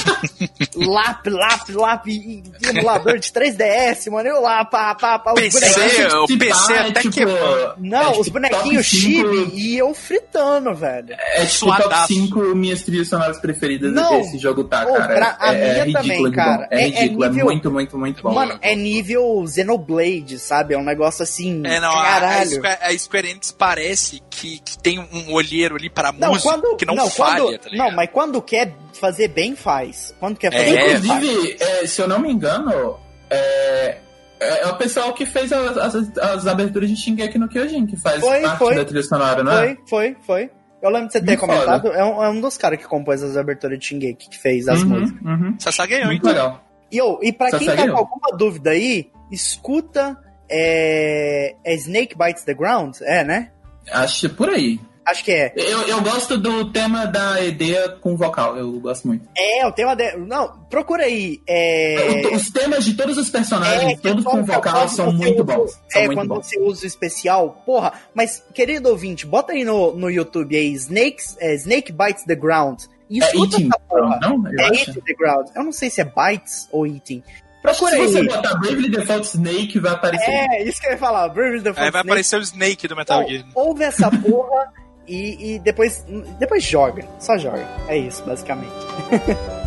lap, 0.76 1.30
lap, 1.30 1.72
lap, 1.72 2.44
emulador 2.68 3.20
de 3.20 3.32
3DS, 3.32 4.10
mano. 4.10 4.28
Eu 4.28 4.42
lá, 4.42 4.66
pá, 4.66 4.96
pá, 4.96 5.20
pá. 5.20 5.34
Os 5.34 5.40
PC, 5.40 6.08
o 6.16 6.40
PC 6.40 6.74
até 6.74 7.02
tipo, 7.02 7.14
quebrou. 7.14 7.74
Não, 7.78 8.02
é, 8.02 8.06
tipo, 8.08 8.22
os 8.22 8.30
bonequinhos 8.30 8.88
chibi 8.88 9.52
e 9.54 9.78
eu 9.78 9.94
fritando, 9.94 10.74
velho. 10.74 11.14
É 11.14 11.46
tipo 11.46 11.66
Suadaço. 11.66 11.90
top 11.90 12.14
5 12.16 12.40
minhas 12.56 12.82
trilhas 12.82 13.08
sonoras 13.08 13.38
preferidas 13.38 13.94
Não, 13.94 14.18
desse 14.18 14.40
jogo, 14.40 14.64
tá, 14.64 14.84
cara? 14.84 15.14
Pra, 15.14 15.38
a 15.40 15.54
é, 15.54 15.84
minha 15.84 15.90
é 15.90 16.02
também, 16.02 16.32
cara. 16.32 16.68
É, 16.72 16.82
é, 16.82 16.88
ridículo, 16.88 17.24
é, 17.24 17.30
nível, 17.30 17.42
é 17.42 17.44
muito, 17.44 17.72
muito, 17.72 17.98
muito 18.00 18.24
bom. 18.24 18.34
Mano, 18.34 18.58
é 18.64 18.76
nível 18.76 19.46
Xenoblade, 19.48 20.40
sabe? 20.40 20.74
É 20.74 20.78
um 20.78 20.84
negócio 20.84 21.22
assim, 21.22 21.62
é, 21.68 21.80
não, 21.80 21.94
caralho. 21.94 22.66
A, 22.66 22.70
a, 22.70 22.88
a 22.88 22.98
Square 22.98 23.30
Enix 23.30 23.52
parece 23.52 24.24
que, 24.28 24.58
que 24.58 24.76
tem 24.80 24.98
um 24.98 25.34
olheiro 25.34 25.76
ali 25.76 25.88
pra 25.88 26.12
música 26.12 26.31
não, 26.32 26.42
quando, 26.42 26.76
que 26.76 26.86
não, 26.86 26.96
não 26.96 27.10
falha, 27.10 27.44
quando, 27.44 27.60
tá 27.60 27.70
Não, 27.74 27.92
mas 27.92 28.10
quando 28.12 28.42
quer 28.42 28.74
fazer 28.94 29.28
bem, 29.30 29.56
faz. 29.56 30.16
Quando 30.20 30.38
quer 30.38 30.52
fazer 30.52 30.76
é, 30.76 31.00
bem, 31.00 31.12
Inclusive, 31.12 31.58
é, 31.60 31.88
se 31.88 32.02
eu 32.02 32.08
não 32.08 32.20
me 32.20 32.32
engano, 32.32 32.98
é, 33.30 33.98
é, 34.40 34.64
é 34.64 34.68
o 34.68 34.76
pessoal 34.76 35.14
que 35.14 35.26
fez 35.26 35.52
as, 35.52 35.78
as, 35.78 36.18
as 36.18 36.48
aberturas 36.48 36.90
de 36.90 36.96
Shingeki 36.96 37.38
no 37.38 37.48
Kyojin, 37.48 37.86
que 37.86 37.96
faz 37.98 38.20
foi, 38.20 38.42
parte 38.42 38.58
foi. 38.58 38.76
da 38.76 38.86
trilha 38.86 39.04
sonora, 39.04 39.44
não 39.44 39.52
é? 39.52 39.66
Foi, 39.66 39.78
foi, 39.88 40.18
foi. 40.26 40.52
Eu 40.82 40.90
lembro 40.90 41.08
de 41.08 41.14
você 41.14 41.20
ter 41.20 41.38
Muito 41.38 41.42
comentado, 41.42 41.88
é 41.90 42.04
um, 42.04 42.24
é 42.24 42.30
um, 42.30 42.42
dos 42.42 42.58
caras 42.58 42.80
que 42.80 42.88
compôs 42.88 43.22
as 43.22 43.38
aberturas 43.38 43.78
de 43.78 43.86
Shingeki, 43.86 44.30
que 44.30 44.40
fez 44.40 44.68
as 44.68 44.82
uhum, 44.82 44.90
músicas. 44.90 45.22
Uhum. 45.22 45.56
Sasageyo, 45.60 46.08
Muito 46.08 46.28
então. 46.28 46.32
legal. 46.32 46.64
E, 46.92 47.02
oh, 47.02 47.20
e 47.22 47.32
pra 47.32 47.52
quem 47.52 47.68
tá 47.68 47.88
com 47.88 47.98
alguma 47.98 48.36
dúvida 48.36 48.72
aí, 48.72 49.10
escuta 49.32 50.18
é, 50.50 51.56
é 51.64 51.76
Snake 51.76 52.18
Bites 52.18 52.44
the 52.44 52.54
Ground, 52.54 52.98
é, 53.02 53.24
né? 53.24 53.52
Acho 53.92 54.30
por 54.32 54.50
aí. 54.50 54.80
Acho 55.06 55.24
que 55.24 55.32
é. 55.32 55.52
Eu, 55.56 55.82
eu 55.88 56.02
gosto 56.02 56.38
do 56.38 56.72
tema 56.72 57.06
da 57.06 57.44
Edea 57.44 57.90
com 57.90 58.16
vocal, 58.16 58.58
eu 58.58 58.80
gosto 58.80 59.08
muito. 59.08 59.28
É, 59.36 59.66
o 59.66 59.72
tema 59.72 59.96
de... 59.96 60.16
Não, 60.18 60.60
procura 60.70 61.06
aí. 61.06 61.42
É... 61.48 62.28
Os 62.34 62.50
temas 62.52 62.86
de 62.86 62.94
todos 62.94 63.18
os 63.18 63.30
personagens, 63.30 63.94
é, 63.94 64.02
todos 64.02 64.24
com 64.24 64.44
vocal, 64.44 64.88
são 64.88 65.12
muito 65.12 65.44
bons. 65.44 65.72
São 65.90 66.02
é, 66.02 66.06
muito 66.06 66.20
quando 66.20 66.30
bons. 66.30 66.46
você 66.46 66.60
usa 66.60 66.84
o 66.84 66.88
especial, 66.88 67.62
porra. 67.66 67.94
Mas, 68.14 68.44
querido 68.54 68.90
ouvinte, 68.90 69.26
bota 69.26 69.54
aí 69.54 69.64
no, 69.64 69.94
no 69.96 70.10
YouTube 70.10 70.56
aí, 70.56 70.72
Snakes, 70.74 71.36
é, 71.40 71.56
Snake 71.56 71.92
Bites 71.92 72.24
the 72.26 72.36
Ground. 72.36 72.84
E 73.10 73.22
é 73.22 73.28
eating, 73.36 73.70
Não, 74.22 74.48
é 74.58 74.68
Eating 74.68 75.02
the 75.02 75.14
Ground. 75.14 75.50
Eu 75.54 75.66
não 75.66 75.72
sei 75.74 75.90
se 75.90 76.00
é 76.00 76.06
Bites 76.06 76.70
ou 76.72 76.88
Eating. 76.88 77.22
Procura 77.62 77.92
Se 77.92 77.98
você 77.98 78.24
botar 78.24 78.56
Bravely 78.56 78.90
Default 78.90 79.28
Snake, 79.28 79.80
vai 79.80 79.92
aparecer. 79.92 80.32
É, 80.32 80.64
isso 80.64 80.80
que 80.80 80.88
eu 80.88 80.92
ia 80.92 80.98
falar. 80.98 81.28
Bravely 81.28 81.60
Default 81.60 81.80
é, 81.80 81.92
vai 81.92 82.02
Snake. 82.02 82.08
aparecer 82.08 82.40
o 82.40 82.42
Snake 82.42 82.88
do 82.88 82.96
Metal 82.96 83.28
Gear. 83.28 83.46
Ouve 83.54 83.84
essa 83.84 84.10
porra 84.10 84.72
e, 85.08 85.56
e 85.56 85.60
depois, 85.60 86.06
depois 86.40 86.64
joga. 86.64 87.06
Só 87.20 87.38
joga. 87.38 87.66
É 87.88 87.98
isso, 87.98 88.24
basicamente. 88.24 88.72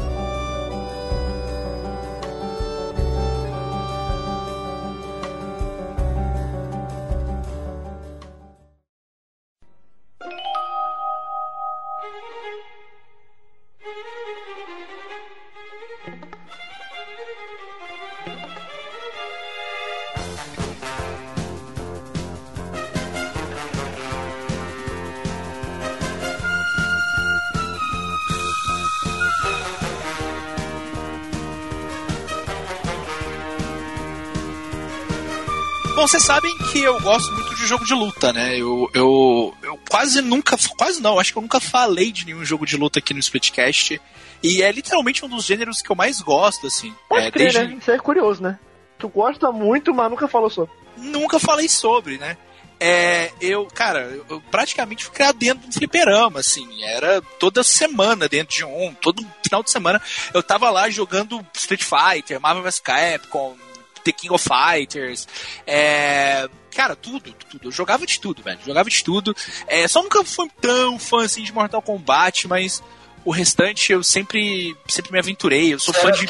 eu 36.84 37.00
gosto 37.00 37.32
muito 37.32 37.54
de 37.54 37.66
jogo 37.66 37.84
de 37.84 37.94
luta, 37.94 38.32
né? 38.32 38.56
Eu, 38.56 38.90
eu, 38.94 39.54
eu 39.62 39.78
quase 39.88 40.20
nunca, 40.20 40.56
quase 40.76 41.02
não, 41.02 41.18
acho 41.18 41.32
que 41.32 41.38
eu 41.38 41.42
nunca 41.42 41.60
falei 41.60 42.12
de 42.12 42.26
nenhum 42.26 42.44
jogo 42.44 42.66
de 42.66 42.76
luta 42.76 42.98
aqui 42.98 43.12
no 43.12 43.20
Splitcast. 43.20 44.00
E 44.42 44.62
é 44.62 44.70
literalmente 44.70 45.24
um 45.24 45.28
dos 45.28 45.44
gêneros 45.44 45.80
que 45.80 45.90
eu 45.90 45.96
mais 45.96 46.20
gosto, 46.20 46.66
assim. 46.66 46.94
Pode 47.08 47.26
é, 47.26 47.30
crer, 47.30 47.52
desde... 47.52 47.74
né? 47.74 47.78
Isso 47.80 47.90
é 47.90 47.98
curioso, 47.98 48.42
né? 48.42 48.58
Tu 48.98 49.08
gosta 49.08 49.50
muito, 49.50 49.94
mas 49.94 50.10
nunca 50.10 50.28
falou 50.28 50.50
sobre. 50.50 50.72
Nunca 50.96 51.38
falei 51.38 51.68
sobre, 51.68 52.18
né? 52.18 52.36
é, 52.80 53.30
eu, 53.40 53.66
cara, 53.66 54.00
eu 54.28 54.40
praticamente 54.50 55.04
ficava 55.04 55.32
dentro 55.32 55.66
do 55.66 55.72
fliperama, 55.72 56.40
assim, 56.40 56.84
era 56.84 57.22
toda 57.38 57.62
semana 57.62 58.28
dentro 58.28 58.54
de 58.54 58.64
um, 58.64 58.92
todo 58.94 59.26
final 59.42 59.62
de 59.62 59.70
semana 59.70 60.02
eu 60.32 60.42
tava 60.42 60.70
lá 60.70 60.90
jogando 60.90 61.44
Street 61.54 61.82
Fighter, 61.82 62.40
Marvel 62.40 62.62
vs 62.62 62.80
Capcom, 62.80 63.56
The 64.02 64.12
King 64.12 64.34
of 64.34 64.44
Fighters, 64.46 65.26
é, 65.66 66.48
cara, 66.74 66.96
tudo, 66.96 67.32
tudo, 67.32 67.68
eu 67.68 67.72
jogava 67.72 68.04
de 68.04 68.20
tudo, 68.20 68.42
velho, 68.42 68.58
jogava 68.64 68.90
de 68.90 69.02
tudo, 69.02 69.34
é, 69.66 69.86
só 69.88 70.02
nunca 70.02 70.24
fui 70.24 70.50
tão 70.60 70.98
fã, 70.98 71.24
assim, 71.24 71.42
de 71.42 71.52
Mortal 71.52 71.80
Kombat, 71.80 72.48
mas 72.48 72.82
o 73.24 73.30
restante 73.30 73.92
eu 73.92 74.02
sempre, 74.02 74.76
sempre 74.88 75.12
me 75.12 75.18
aventurei, 75.18 75.72
eu 75.72 75.78
sou 75.78 75.94
fã 75.94 76.10
de... 76.10 76.26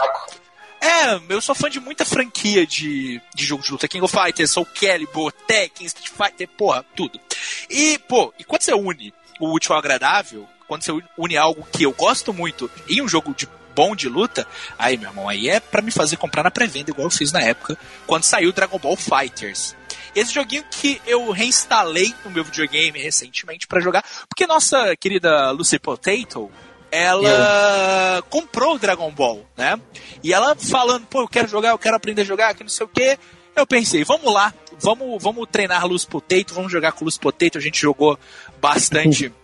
É, 0.81 1.19
eu 1.31 1.41
sou 1.41 1.55
fã 1.55 1.71
de 1.71 1.81
muita 1.81 2.05
franquia 2.05 2.67
de, 2.67 3.19
de 3.35 3.45
jogo 3.47 3.63
de 3.63 3.73
luta. 3.73 3.89
King 3.89 4.05
of 4.05 4.15
Fighters, 4.15 4.51
Soul 4.51 4.67
Calibur, 4.67 5.33
Tekken, 5.33 5.87
Street 5.87 6.11
Fighter, 6.11 6.47
porra, 6.47 6.85
tudo. 6.95 7.19
E, 7.71 7.99
pô, 8.01 8.35
e 8.39 8.45
quando 8.45 8.61
você 8.61 8.75
une 8.75 9.11
o 9.41 9.51
útil 9.51 9.73
ao 9.73 9.79
agradável, 9.79 10.47
quando 10.69 10.83
você 10.83 10.93
une 11.17 11.39
algo 11.39 11.67
que 11.73 11.85
eu 11.85 11.93
gosto 11.93 12.35
muito 12.35 12.71
em 12.87 13.01
um 13.01 13.09
jogo 13.09 13.35
de 13.35 13.49
bom 13.75 13.97
de 13.97 14.09
luta, 14.09 14.47
aí, 14.79 14.97
meu 14.97 15.09
irmão, 15.09 15.29
aí 15.29 15.49
é 15.49 15.59
para 15.59 15.83
me 15.83 15.91
fazer 15.91 16.17
comprar 16.17 16.43
na 16.43 16.51
pré-venda, 16.51 16.91
igual 16.91 17.07
eu 17.07 17.11
fiz 17.11 17.33
na 17.33 17.41
época, 17.41 17.77
quando 18.07 18.25
saiu 18.25 18.53
Dragon 18.53 18.79
Ball 18.79 18.97
Fighters. 18.97 19.75
Esse 20.15 20.33
joguinho 20.33 20.65
que 20.71 21.01
eu 21.07 21.31
reinstalei 21.31 22.15
no 22.25 22.31
meu 22.31 22.45
videogame 22.45 22.99
recentemente 22.99 23.67
para 23.67 23.81
jogar, 23.81 24.05
porque 24.29 24.47
nossa 24.47 24.97
querida 24.97 25.51
Lucy 25.51 25.79
Potato, 25.79 26.51
ela 26.91 28.23
comprou 28.31 28.77
o 28.77 28.79
Dragon 28.79 29.11
Ball, 29.11 29.45
né? 29.57 29.79
E 30.23 30.33
ela 30.33 30.55
falando, 30.55 31.07
pô, 31.07 31.23
eu 31.23 31.29
quero 31.29 31.49
jogar, 31.49 31.71
eu 31.71 31.79
quero 31.79 31.97
aprender 31.97 32.23
a 32.23 32.25
jogar, 32.25 32.55
que 32.55 32.63
não 32.63 32.71
sei 32.71 32.87
o 32.87 32.89
quê. 32.89 33.19
Eu 33.57 33.67
pensei, 33.67 34.05
vamos 34.05 34.33
lá, 34.33 34.53
vamos, 34.79 35.23
vamos 35.23 35.47
treinar 35.51 35.87
Luz 35.87 36.05
Potato, 36.05 36.55
vamos 36.55 36.71
jogar 36.71 36.93
com 36.93 37.05
Luz 37.05 37.19
Potato. 37.19 37.59
A 37.59 37.61
gente 37.61 37.81
jogou 37.81 38.19
bastante 38.61 39.33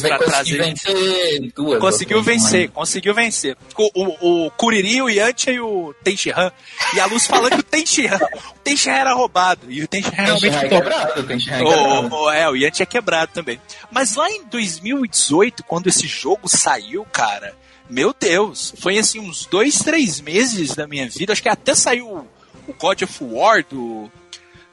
pra 0.00 0.18
trazer. 0.18 0.58
vencer 0.58 1.52
duas. 1.54 1.80
Conseguiu 1.80 2.22
vencer, 2.22 2.70
conseguiu 2.70 3.14
vencer. 3.14 3.56
O, 3.76 3.90
o, 3.94 4.46
o 4.46 4.50
Kuriri, 4.52 5.02
o 5.02 5.08
Yantia 5.08 5.52
e 5.52 5.60
o 5.60 5.94
Tenshinhan. 6.02 6.52
E 6.94 7.00
a 7.00 7.06
Luz 7.06 7.26
falando 7.26 7.54
que 7.54 7.60
o 7.60 7.62
Tenshinhan, 7.62 8.18
o 8.50 8.58
Tenshinhan 8.62 8.94
era 8.94 9.14
roubado. 9.14 9.70
E 9.70 9.82
o 9.82 9.88
Tenshinhan 9.88 10.22
realmente 10.22 10.56
é 10.56 10.68
quebrado, 10.68 11.20
o 11.20 11.24
Tenshinhan 11.24 11.56
é 11.56 11.64
quebrado. 11.64 12.14
O, 12.14 12.30
é, 12.30 12.48
o 12.48 12.56
Yantia 12.56 12.84
é 12.84 12.86
quebrado 12.86 13.32
também. 13.32 13.60
Mas 13.90 14.14
lá 14.14 14.30
em 14.30 14.44
2018, 14.44 15.64
quando 15.64 15.88
esse 15.88 16.06
jogo 16.06 16.48
saiu, 16.48 17.04
cara, 17.12 17.54
meu 17.88 18.14
Deus, 18.18 18.72
foi 18.78 18.98
assim 18.98 19.20
uns 19.20 19.46
dois, 19.46 19.78
três 19.78 20.20
meses 20.20 20.74
da 20.74 20.86
minha 20.86 21.08
vida. 21.08 21.32
Acho 21.32 21.42
que 21.42 21.48
até 21.48 21.74
saiu 21.74 22.26
o 22.66 22.72
God 22.72 23.02
of 23.02 23.24
War 23.24 23.64
do 23.68 24.10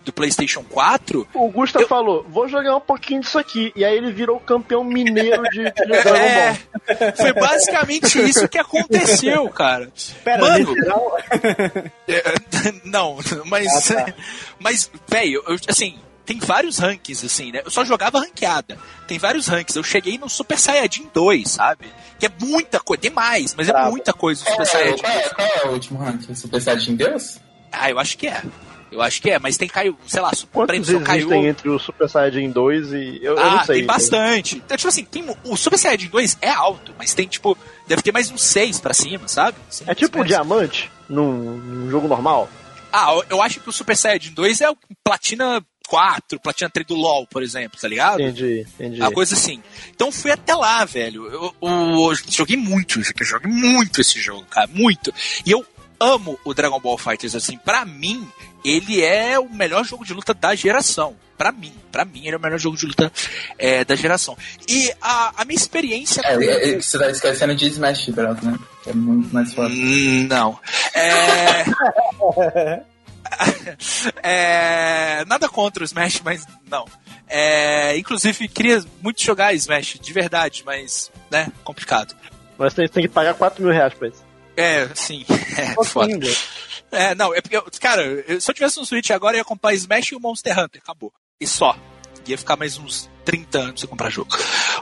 do 0.04 0.12
PlayStation 0.12 0.64
4. 0.64 1.28
O 1.34 1.50
Gusta 1.50 1.82
eu... 1.82 1.88
falou: 1.88 2.26
vou 2.28 2.48
jogar 2.48 2.76
um 2.76 2.82
pouquinho 2.82 3.22
disso 3.22 3.38
aqui. 3.38 3.72
E 3.76 3.86
aí 3.86 3.98
ele 3.98 4.12
virou 4.12 4.40
campeão 4.40 4.84
mineiro 4.84 5.44
de, 5.44 5.64
de 5.64 5.72
Dragon 5.86 6.16
é, 6.16 6.52
Ball. 6.52 7.14
Foi 7.16 7.34
basicamente 7.34 8.20
isso 8.22 8.48
que 8.48 8.58
aconteceu, 8.58 9.48
cara. 9.50 9.92
Pera, 10.24 10.42
Mano, 10.42 10.76
é, 12.08 12.24
não, 12.84 13.18
mas. 13.46 13.92
Ah, 13.92 14.06
tá. 14.06 14.14
Mas, 14.60 14.92
velho, 15.08 15.44
assim, 15.68 16.00
tem 16.26 16.40
vários 16.40 16.78
rankings, 16.78 17.26
assim, 17.26 17.52
né? 17.52 17.62
Eu 17.66 17.72
só 17.72 17.84
jogava 17.84 18.20
ranqueada. 18.20 18.78
Tem 19.08 19.18
vários 19.18 19.48
rankings. 19.48 19.76
Eu 19.76 19.84
cheguei 19.84 20.18
no 20.18 20.30
Super 20.30 20.58
Saiyajin 20.58 21.10
2, 21.14 21.50
sabe? 21.50 21.86
Que 22.20 22.28
é 22.28 22.32
muita 22.40 22.80
coisa. 22.80 23.02
Tem 23.02 23.12
mais, 23.12 23.54
mas 23.56 23.68
é 23.68 23.90
muita 23.90 24.14
coisa 24.14 24.44
o 24.44 24.50
Super 24.50 24.62
é, 24.62 24.66
Saiyajin. 24.66 25.04
Qual 25.04 25.14
é, 25.14 25.30
qual 25.30 25.48
é 25.48 25.68
o 25.68 25.72
último 25.74 26.00
ranking? 26.00 26.36
Super 26.36 26.62
Saiyajin 26.62 26.96
2? 26.96 27.42
Ah, 27.72 27.90
eu 27.90 28.00
acho 28.00 28.18
que 28.18 28.28
é. 28.28 28.42
Eu 28.92 29.02
acho 29.02 29.22
que 29.22 29.30
é, 29.30 29.40
mas 29.40 29.58
tem 29.58 29.70
caiu, 29.70 29.98
sei 30.06 30.22
lá, 30.22 30.32
Quantos 30.52 30.76
existem 30.76 31.02
caiu... 31.02 31.34
entre 31.34 31.70
o 31.70 31.80
Super 31.80 32.10
Saiyajin 32.10 32.52
2 32.52 32.94
e. 32.94 33.20
Eu, 33.22 33.40
ah, 33.40 33.42
eu 33.42 33.52
não 33.52 33.64
sei. 33.64 33.76
Tem 33.78 33.86
bastante. 33.86 34.58
Então, 34.58 34.76
tipo 34.76 34.90
assim, 34.90 35.06
tem, 35.06 35.26
o 35.46 35.56
Super 35.56 35.78
Saiyajin 35.78 36.10
2 36.10 36.38
é 36.42 36.50
alto, 36.50 36.94
mas 36.98 37.14
tem, 37.14 37.26
tipo, 37.26 37.58
deve 37.88 38.02
ter 38.02 38.12
mais 38.12 38.30
uns 38.30 38.44
6 38.44 38.82
pra 38.82 38.94
cima, 38.94 39.28
sabe? 39.30 39.58
Assim, 39.70 39.86
é 39.88 39.96
tipo 39.96 40.20
um 40.20 40.26
diamante 40.26 40.92
num, 41.08 41.58
num, 41.58 41.90
jogo 41.90 42.08
normal? 42.08 42.50
Ah, 42.92 43.18
eu 43.30 43.42
acho 43.42 43.62
que 43.62 43.70
o 43.70 43.72
Super 43.72 43.96
Saiyajin 43.96 44.34
2 44.34 44.60
é 44.60 44.70
o 44.70 44.76
Platina 45.02 45.66
4, 45.88 46.40
Platina 46.40 46.70
3 46.70 46.88
do 46.88 46.96
LoL, 46.96 47.26
por 47.28 47.42
exemplo, 47.42 47.80
tá 47.80 47.88
ligado? 47.88 48.22
Entendi, 48.22 48.66
entendi. 48.76 49.00
Uma 49.00 49.12
coisa 49.12 49.36
assim. 49.36 49.62
Então 49.96 50.12
fui 50.12 50.32
até 50.32 50.54
lá, 50.54 50.84
velho. 50.84 51.28
Eu, 51.28 51.56
eu, 51.62 52.10
eu 52.10 52.16
joguei 52.30 52.58
muito 52.58 53.00
eu 53.00 53.26
joguei 53.26 53.52
muito 53.52 54.02
esse 54.02 54.20
jogo, 54.20 54.46
cara, 54.50 54.68
muito. 54.68 55.14
E 55.46 55.52
eu 55.52 55.66
amo 56.02 56.40
o 56.44 56.54
Dragon 56.54 56.80
Ball 56.80 56.98
Fighters, 56.98 57.36
assim, 57.36 57.58
pra 57.58 57.86
mim, 57.86 58.28
ele 58.64 59.04
é 59.04 59.40
o 59.40 59.50
melhor 59.50 59.84
jogo 59.84 60.06
de 60.06 60.14
luta 60.14 60.34
da 60.34 60.56
geração. 60.56 61.16
Pra 61.38 61.52
mim, 61.52 61.74
pra 61.92 62.06
mim, 62.06 62.22
ele 62.26 62.36
é 62.36 62.38
o 62.38 62.42
melhor 62.42 62.60
jogo 62.60 62.78
de 62.78 62.86
luta 62.86 63.12
é, 63.58 63.84
da 63.84 63.96
geração. 63.96 64.38
E 64.68 64.94
a, 65.02 65.42
a 65.42 65.46
minha 65.46 65.58
experiência. 65.58 66.22
É, 66.24 66.36
com... 66.36 66.44
é, 66.44 66.70
é, 66.70 66.80
você 66.80 67.00
tá 67.00 67.10
esquecendo 67.10 67.56
de 67.56 67.68
Smash 67.68 68.10
Bros, 68.10 68.40
né? 68.42 68.60
É 68.86 68.94
muito 68.94 69.34
mais 69.34 69.52
fácil. 69.52 69.76
Hum, 69.76 70.28
não. 70.30 70.60
É. 70.94 71.66
é... 74.22 75.26
Nada 75.26 75.50
contra 75.50 75.82
o 75.82 75.86
Smash, 75.86 76.22
mas 76.24 76.46
não. 76.70 76.86
É... 77.28 77.98
Inclusive, 77.98 78.48
queria 78.48 78.84
muito 79.02 79.24
jogar 79.24 79.56
Smash, 79.56 79.98
de 80.00 80.14
verdade, 80.14 80.62
mas, 80.64 81.12
né, 81.32 81.52
complicado. 81.64 82.16
Mas 82.56 82.76
tem, 82.76 82.88
tem 82.88 83.02
que 83.02 83.10
pagar 83.10 83.34
4 83.34 83.64
mil 83.64 83.74
reais 83.74 83.96
pra 83.96 84.10
isso. 84.10 84.24
É, 84.56 84.88
sim. 84.94 85.26
É, 85.58 85.84
foda. 85.84 86.14
É, 86.92 87.16
não, 87.16 87.34
é 87.34 87.42
porque, 87.42 87.60
cara, 87.80 88.04
se 88.40 88.52
eu 88.52 88.54
tivesse 88.54 88.80
um 88.80 88.86
Switch 88.86 89.10
agora, 89.12 89.38
eu 89.38 89.40
ia 89.40 89.46
comprar 89.46 89.74
Smash 89.74 90.12
e 90.12 90.16
o 90.16 90.20
Monster 90.20 90.60
Hunter, 90.60 90.82
acabou. 90.82 91.14
E 91.40 91.48
só. 91.48 91.76
Ia 92.28 92.38
ficar 92.38 92.56
mais 92.56 92.78
uns 92.78 93.10
30 93.26 93.60
anos 93.60 93.82
sem 93.82 93.90
comprar 93.90 94.10
jogo. 94.10 94.30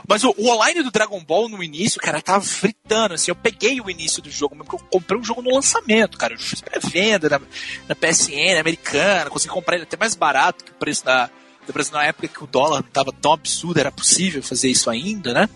Mas 0.06 0.24
o, 0.24 0.34
o, 0.36 0.48
online 0.50 0.82
do 0.82 0.90
Dragon 0.90 1.22
Ball 1.24 1.48
no 1.48 1.62
início, 1.62 2.00
cara, 2.00 2.20
tava 2.20 2.44
fritando, 2.44 3.14
assim, 3.14 3.30
eu 3.30 3.34
peguei 3.34 3.80
o 3.80 3.88
início 3.88 4.22
do 4.22 4.30
jogo, 4.30 4.56
porque 4.56 4.74
eu 4.74 4.88
comprei 4.90 5.18
um 5.18 5.24
jogo 5.24 5.40
no 5.40 5.54
lançamento, 5.54 6.18
cara, 6.18 6.34
eu 6.34 6.38
fiz 6.38 6.60
pré-venda 6.60 7.28
na, 7.30 7.40
na 7.88 7.94
PSN 7.94 8.58
americana, 8.60 9.30
consegui 9.30 9.54
comprar 9.54 9.76
ele 9.76 9.84
até 9.84 9.96
mais 9.96 10.14
barato 10.14 10.64
que 10.64 10.70
o 10.70 10.74
preço 10.74 11.04
da, 11.04 11.30
do 11.66 11.72
Brasil 11.72 11.92
na 11.92 12.04
época 12.04 12.28
que 12.28 12.44
o 12.44 12.46
dólar 12.46 12.82
tava 12.92 13.12
tão 13.12 13.32
absurdo, 13.32 13.80
era 13.80 13.92
possível 13.92 14.42
fazer 14.42 14.68
isso 14.68 14.90
ainda, 14.90 15.32
né? 15.32 15.48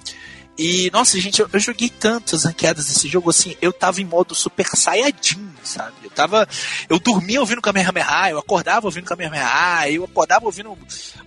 E, 0.57 0.89
nossa, 0.93 1.19
gente, 1.19 1.41
eu, 1.41 1.49
eu 1.53 1.61
joguei 1.61 1.89
tantas 1.89 2.45
ranqueadas 2.45 2.87
desse 2.87 3.09
jogo, 3.09 3.31
assim, 3.31 3.57
eu 3.61 3.73
tava 3.73 4.01
em 4.01 4.05
modo 4.05 4.35
Super 4.35 4.67
Saiyajin, 4.67 5.51
sabe? 5.65 5.95
Eu 6.05 6.11
tava. 6.11 6.49
Eu 6.89 6.99
dormia 7.01 7.41
ouvindo 7.41 7.61
Kamehameha, 7.61 8.31
eu 8.31 8.39
acordava 8.39 8.87
ouvindo 8.87 9.05
Kamehameha, 9.05 9.91
eu 9.91 10.05
acordava 10.05 10.47
ouvindo 10.47 10.79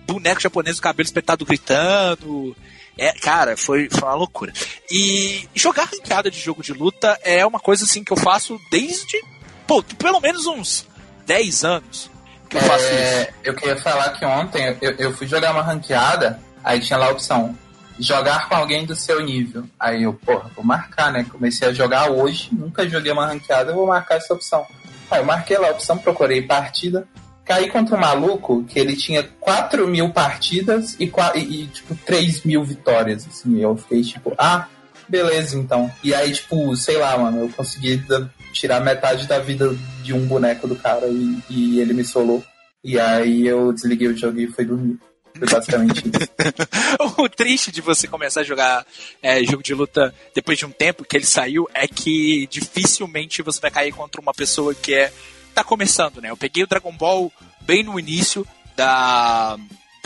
boneco 0.06 0.40
japonês 0.40 0.76
com 0.76 0.84
cabelo 0.84 1.06
espetado 1.06 1.44
gritando. 1.44 2.56
É, 2.96 3.12
cara, 3.12 3.56
foi, 3.56 3.88
foi 3.90 4.02
uma 4.02 4.14
loucura. 4.14 4.52
E 4.90 5.46
jogar 5.54 5.84
ranqueada 5.84 6.30
de 6.30 6.40
jogo 6.40 6.62
de 6.62 6.72
luta 6.72 7.18
é 7.22 7.44
uma 7.46 7.60
coisa 7.60 7.84
assim 7.84 8.02
que 8.02 8.12
eu 8.12 8.16
faço 8.16 8.58
desde. 8.70 9.22
Pô, 9.66 9.82
pelo 9.82 10.20
menos 10.20 10.46
uns 10.46 10.86
10 11.26 11.64
anos 11.64 12.10
que 12.48 12.56
eu 12.56 12.62
faço 12.62 12.84
é, 12.86 13.22
isso. 13.22 13.30
Eu 13.44 13.54
queria 13.54 13.76
falar 13.76 14.10
que 14.10 14.24
ontem 14.24 14.76
eu, 14.80 14.92
eu 14.92 15.12
fui 15.14 15.26
jogar 15.26 15.52
uma 15.52 15.62
ranqueada, 15.62 16.40
aí 16.64 16.80
tinha 16.80 16.98
lá 16.98 17.06
a 17.06 17.10
opção 17.10 17.56
jogar 17.98 18.48
com 18.48 18.54
alguém 18.54 18.84
do 18.86 18.94
seu 18.94 19.20
nível. 19.20 19.64
Aí 19.78 20.02
eu, 20.02 20.14
porra, 20.14 20.50
vou 20.54 20.64
marcar, 20.64 21.12
né? 21.12 21.26
Comecei 21.30 21.68
a 21.68 21.72
jogar 21.72 22.10
hoje, 22.10 22.48
nunca 22.52 22.88
joguei 22.88 23.12
uma 23.12 23.26
ranqueada, 23.26 23.70
eu 23.72 23.76
vou 23.76 23.86
marcar 23.86 24.16
essa 24.16 24.32
opção. 24.32 24.66
Aí 25.10 25.20
eu 25.20 25.24
marquei 25.24 25.58
lá 25.58 25.68
a 25.68 25.72
opção, 25.72 25.98
procurei 25.98 26.42
partida, 26.42 27.08
caí 27.44 27.70
contra 27.70 27.96
um 27.96 28.00
maluco 28.00 28.64
que 28.64 28.78
ele 28.78 28.94
tinha 28.94 29.22
4 29.22 29.86
mil 29.88 30.10
partidas 30.10 30.96
e, 31.00 31.10
e, 31.36 31.66
tipo, 31.66 31.94
3 32.04 32.42
mil 32.44 32.62
vitórias, 32.62 33.26
assim. 33.26 33.58
Eu 33.58 33.76
fiquei 33.76 34.02
tipo, 34.02 34.34
ah, 34.36 34.66
beleza, 35.08 35.58
então. 35.58 35.90
E 36.04 36.14
aí, 36.14 36.32
tipo, 36.32 36.76
sei 36.76 36.98
lá, 36.98 37.16
mano, 37.16 37.40
eu 37.40 37.48
consegui 37.48 38.04
tirar 38.52 38.80
metade 38.80 39.26
da 39.26 39.38
vida 39.38 39.74
de 40.02 40.12
um 40.12 40.26
boneco 40.26 40.68
do 40.68 40.76
cara 40.76 41.06
e, 41.08 41.42
e 41.48 41.80
ele 41.80 41.94
me 41.94 42.04
solou. 42.04 42.44
E 42.84 42.98
aí 43.00 43.46
eu 43.46 43.72
desliguei 43.72 44.08
o 44.08 44.16
jogo 44.16 44.38
e 44.38 44.46
fui 44.46 44.64
dormir. 44.64 44.98
Foi 45.38 45.48
basicamente 45.48 46.02
isso. 46.06 47.14
o 47.22 47.28
triste 47.28 47.70
de 47.70 47.80
você 47.80 48.06
começar 48.06 48.40
a 48.40 48.44
jogar 48.44 48.86
é, 49.22 49.42
jogo 49.44 49.62
de 49.62 49.74
luta 49.74 50.14
depois 50.34 50.58
de 50.58 50.66
um 50.66 50.70
tempo 50.70 51.04
que 51.04 51.16
ele 51.16 51.26
saiu 51.26 51.68
é 51.72 51.86
que 51.86 52.46
dificilmente 52.48 53.42
você 53.42 53.60
vai 53.60 53.70
cair 53.70 53.92
contra 53.92 54.20
uma 54.20 54.32
pessoa 54.32 54.74
que 54.74 54.94
é 54.94 55.12
tá 55.54 55.64
começando, 55.64 56.20
né? 56.20 56.30
Eu 56.30 56.36
peguei 56.36 56.62
o 56.62 56.66
Dragon 56.66 56.92
Ball 56.92 57.32
bem 57.62 57.82
no 57.82 57.98
início 57.98 58.46
da 58.76 59.58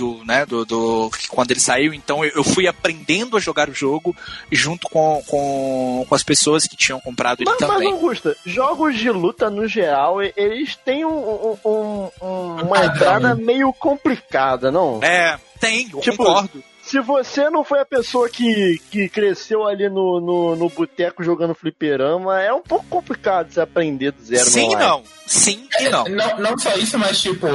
do, 0.03 0.25
né, 0.25 0.45
do, 0.45 0.65
do, 0.65 1.11
quando 1.29 1.53
ele 1.53 1.61
saiu, 1.61 1.95
então 1.95 2.25
eu, 2.25 2.43
fui 2.43 2.67
aprendendo 2.67 3.37
a 3.37 3.41
jogar 3.41 3.69
o 3.69 3.75
jogo 3.75 4.17
junto 4.51 4.89
com, 4.89 5.23
com, 5.29 6.05
com 6.09 6.15
as 6.15 6.25
pessoas 6.25 6.67
que 6.67 6.77
tinham 6.77 7.01
comprado 7.01 7.41
ele 7.41 7.49
mas, 7.49 7.59
também. 7.59 7.93
Mas, 7.93 8.03
Augusta, 8.03 8.37
jogos 8.45 8.99
de 8.99 9.11
luta 9.11 9.49
no 9.49 9.69
geral, 9.69 10.21
eles 10.21 10.75
têm 10.75 11.05
um, 11.05 11.57
um, 11.65 12.11
um, 12.21 12.63
uma 12.63 12.85
entrada 12.85 13.37
meio 13.37 13.73
complicada, 13.73 14.73
não? 14.73 14.99
É, 15.03 15.39
tem, 15.61 15.89
eu 15.93 16.01
tipo, 16.01 16.17
concordo 16.17 16.65
se 16.83 16.99
você 17.01 17.49
não 17.49 17.63
foi 17.63 17.79
a 17.79 17.85
pessoa 17.87 18.29
que, 18.29 18.81
que 18.91 19.09
cresceu 19.09 19.65
ali 19.65 19.89
no, 19.89 20.21
no, 20.21 20.57
no 20.57 20.69
boteco 20.69 21.23
jogando 21.23 21.55
fliperama, 21.55 22.43
é 22.43 22.53
um 22.53 22.61
pouco 22.61 22.85
complicado 22.87 23.53
você 23.53 23.61
aprender 23.61 24.11
do 24.11 24.21
zero. 24.21 24.45
Sim 24.45 24.73
e 24.73 24.77
não. 24.77 25.05
Sim 25.25 25.69
e 25.79 25.89
não. 25.89 26.07
É, 26.07 26.11
não. 26.11 26.39
Não 26.41 26.59
só 26.59 26.75
isso, 26.75 26.99
mas 26.99 27.21
tipo, 27.21 27.47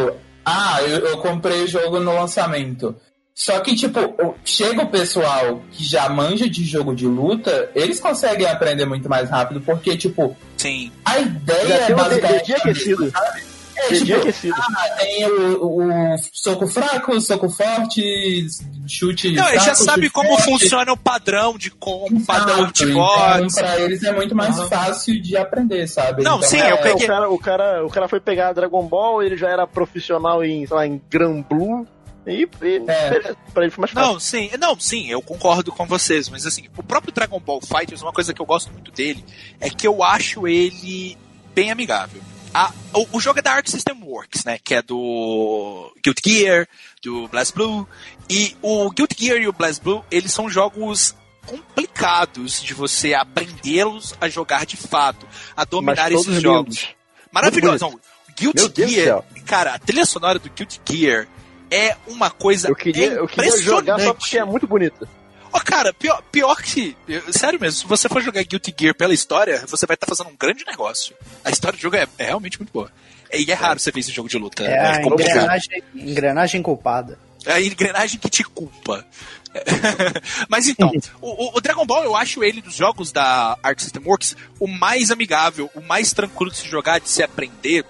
ah, 0.50 0.82
eu, 0.82 1.00
eu 1.00 1.18
comprei 1.18 1.64
o 1.64 1.68
jogo 1.68 2.00
no 2.00 2.14
lançamento. 2.14 2.96
Só 3.36 3.60
que, 3.60 3.76
tipo, 3.76 4.00
chega 4.46 4.82
o 4.82 4.90
pessoal 4.90 5.62
que 5.72 5.84
já 5.84 6.08
manja 6.08 6.50
de 6.50 6.64
jogo 6.64 6.96
de 6.96 7.06
luta, 7.06 7.70
eles 7.76 8.00
conseguem 8.00 8.48
aprender 8.48 8.86
muito 8.86 9.10
mais 9.10 9.30
rápido, 9.30 9.60
porque, 9.60 9.98
tipo, 9.98 10.38
Sim. 10.56 10.90
a 11.04 11.20
ideia 11.20 11.74
é 11.74 11.94
basicamente. 11.94 12.54
aquecido. 12.54 13.12
É, 13.78 13.94
tipo, 13.94 14.16
aquecido. 14.16 14.56
Ah, 14.58 14.90
tem 15.00 15.26
o, 15.26 15.84
o, 15.84 16.18
soco 16.34 16.68
fraco, 16.68 17.20
soco 17.22 17.50
forte, 17.50 18.48
chute. 18.88 19.34
Não, 19.34 19.48
ele 19.50 19.60
já 19.60 19.76
sabe 19.76 20.10
como 20.10 20.30
forte. 20.30 20.44
funciona 20.44 20.92
o 20.92 20.98
padrão 20.98 21.58
de 21.58 21.70
como, 21.72 22.26
padrão 22.26 22.72
de 22.72 22.84
Então, 22.86 23.48
pra 23.54 23.80
eles 23.80 24.04
é 24.04 24.12
muito 24.12 24.36
mais 24.36 24.58
uhum. 24.58 24.68
fácil 24.68 25.22
de 25.22 25.38
aprender, 25.38 25.88
sabe? 25.88 26.24
Não, 26.24 26.38
então, 26.38 26.50
sim, 26.50 26.60
é, 26.60 26.72
eu 26.72 26.78
peguei. 26.78 27.06
O 27.06 27.08
cara, 27.08 27.30
o, 27.30 27.40
cara, 27.40 27.86
o 27.86 27.90
cara 27.90 28.08
foi 28.08 28.20
pegar 28.20 28.54
Dragon 28.54 28.86
Ball, 28.88 29.22
ele 29.22 29.38
já 29.38 29.50
era 29.50 29.68
profissional 29.68 30.44
em, 30.44 30.66
sei 30.66 30.76
lá, 30.76 30.88
em 30.88 31.02
Gran 31.10 31.42
Blue. 31.42 31.86
E, 32.26 32.48
e 32.62 32.84
é. 32.88 33.36
pra 33.54 33.64
ele 33.64 33.72
foi 33.72 33.82
mais 33.82 33.92
fácil. 33.92 33.94
Não, 33.94 34.20
sim, 34.20 34.50
não, 34.60 34.78
sim, 34.78 35.08
eu 35.08 35.22
concordo 35.22 35.72
com 35.72 35.86
vocês, 35.86 36.28
mas 36.28 36.46
assim, 36.46 36.66
o 36.76 36.84
próprio 36.84 37.14
Dragon 37.14 37.40
Ball 37.40 37.62
Fighters, 37.62 38.02
uma 38.02 38.12
coisa 38.12 38.34
que 38.34 38.42
eu 38.42 38.46
gosto 38.46 38.72
muito 38.74 38.92
dele 38.92 39.24
é 39.62 39.70
que 39.70 39.88
eu 39.88 40.04
acho 40.04 40.46
ele 40.46 41.18
bem 41.56 41.72
amigável. 41.72 42.22
A, 42.54 42.72
o, 42.94 43.18
o, 43.18 43.20
jogo 43.20 43.40
é 43.40 43.42
da 43.42 43.54
Arc 43.54 43.68
System 43.68 44.02
Works, 44.04 44.44
né? 44.46 44.58
Que 44.64 44.76
é 44.76 44.82
do 44.82 45.94
Guilty 46.04 46.22
Gear, 46.26 46.68
do 47.04 47.28
Blast 47.28 47.54
Blue. 47.54 47.88
E 48.30 48.56
o 48.62 48.90
Guilty 48.90 49.16
Gear 49.18 49.42
e 49.42 49.48
o 49.48 49.54
Blast 49.54 49.82
Blue, 49.82 50.04
eles 50.10 50.32
são 50.32 50.50
jogos 50.50 51.16
complicados 51.46 52.62
de 52.62 52.74
você 52.74 53.14
aprendê-los 53.14 54.14
a 54.20 54.28
jogar 54.28 54.66
de 54.66 54.76
fato, 54.76 55.26
a 55.56 55.64
dominar 55.64 56.12
esses 56.12 56.42
jogos. 56.42 56.88
Maravilhoso. 57.32 57.86
Não, 57.86 58.00
Guilty 58.36 58.88
Gear, 58.88 59.24
cara, 59.46 59.74
a 59.74 59.80
trilha 59.80 60.06
sonora 60.06 60.38
do 60.38 60.50
Guilty 60.50 60.80
Gear 60.88 61.28
é 61.72 61.96
uma 62.08 62.30
coisa 62.30 62.70
eu 62.70 62.76
queria, 62.76 63.14
eu 63.14 63.28
queria 63.28 63.58
jogar 63.58 64.00
só 64.00 64.14
porque 64.14 64.38
é 64.38 64.46
muito 64.46 64.68
bonito. 65.48 65.62
Oh, 65.62 65.66
cara, 65.66 65.94
pior, 65.94 66.22
pior 66.32 66.62
que. 66.62 66.96
Sério 67.32 67.60
mesmo, 67.60 67.80
se 67.80 67.88
você 67.88 68.08
for 68.08 68.22
jogar 68.22 68.44
Guilty 68.44 68.74
Gear 68.78 68.96
pela 68.96 69.14
história, 69.14 69.64
você 69.68 69.86
vai 69.86 69.96
estar 69.96 70.08
tá 70.08 70.16
fazendo 70.16 70.34
um 70.34 70.38
grande 70.38 70.66
negócio. 70.66 71.16
A 71.44 71.50
história 71.50 71.78
do 71.78 71.82
jogo 71.82 71.96
é, 71.96 72.08
é 72.18 72.26
realmente 72.26 72.60
muito 72.60 72.72
boa. 72.72 72.92
E 73.34 73.52
é 73.52 73.54
raro 73.54 73.80
você 73.80 73.92
ver 73.92 74.00
esse 74.00 74.12
jogo 74.12 74.30
de 74.30 74.38
luta. 74.38 74.64
É, 74.64 74.74
é 74.74 74.80
a 74.80 75.02
engrenagem, 75.02 75.84
engrenagem 75.96 76.62
culpada. 76.62 77.20
É 77.46 77.54
a 77.54 77.62
engrenagem 77.62 78.20
que 78.20 78.30
te 78.30 78.44
culpa. 78.44 79.06
Mas 80.50 80.68
então, 80.68 80.92
o, 81.22 81.58
o, 81.58 81.62
Dragon 81.62 81.86
Ball 81.86 82.04
eu 82.04 82.16
acho 82.16 82.44
ele 82.44 82.62
dos 82.62 82.76
jogos 82.76 83.12
da 83.12 83.58
Arc 83.64 83.82
System 83.82 84.04
Works 84.06 84.36
o 84.60 84.68
mais 84.68 85.10
amigável, 85.10 85.70
o 85.74 85.82
mais 85.82 86.14
tranquilo 86.14 86.52
de 86.52 86.58
se 86.58 86.68
jogar, 86.68 87.00
de 87.00 87.10
se 87.10 87.24
aprender, 87.24 87.86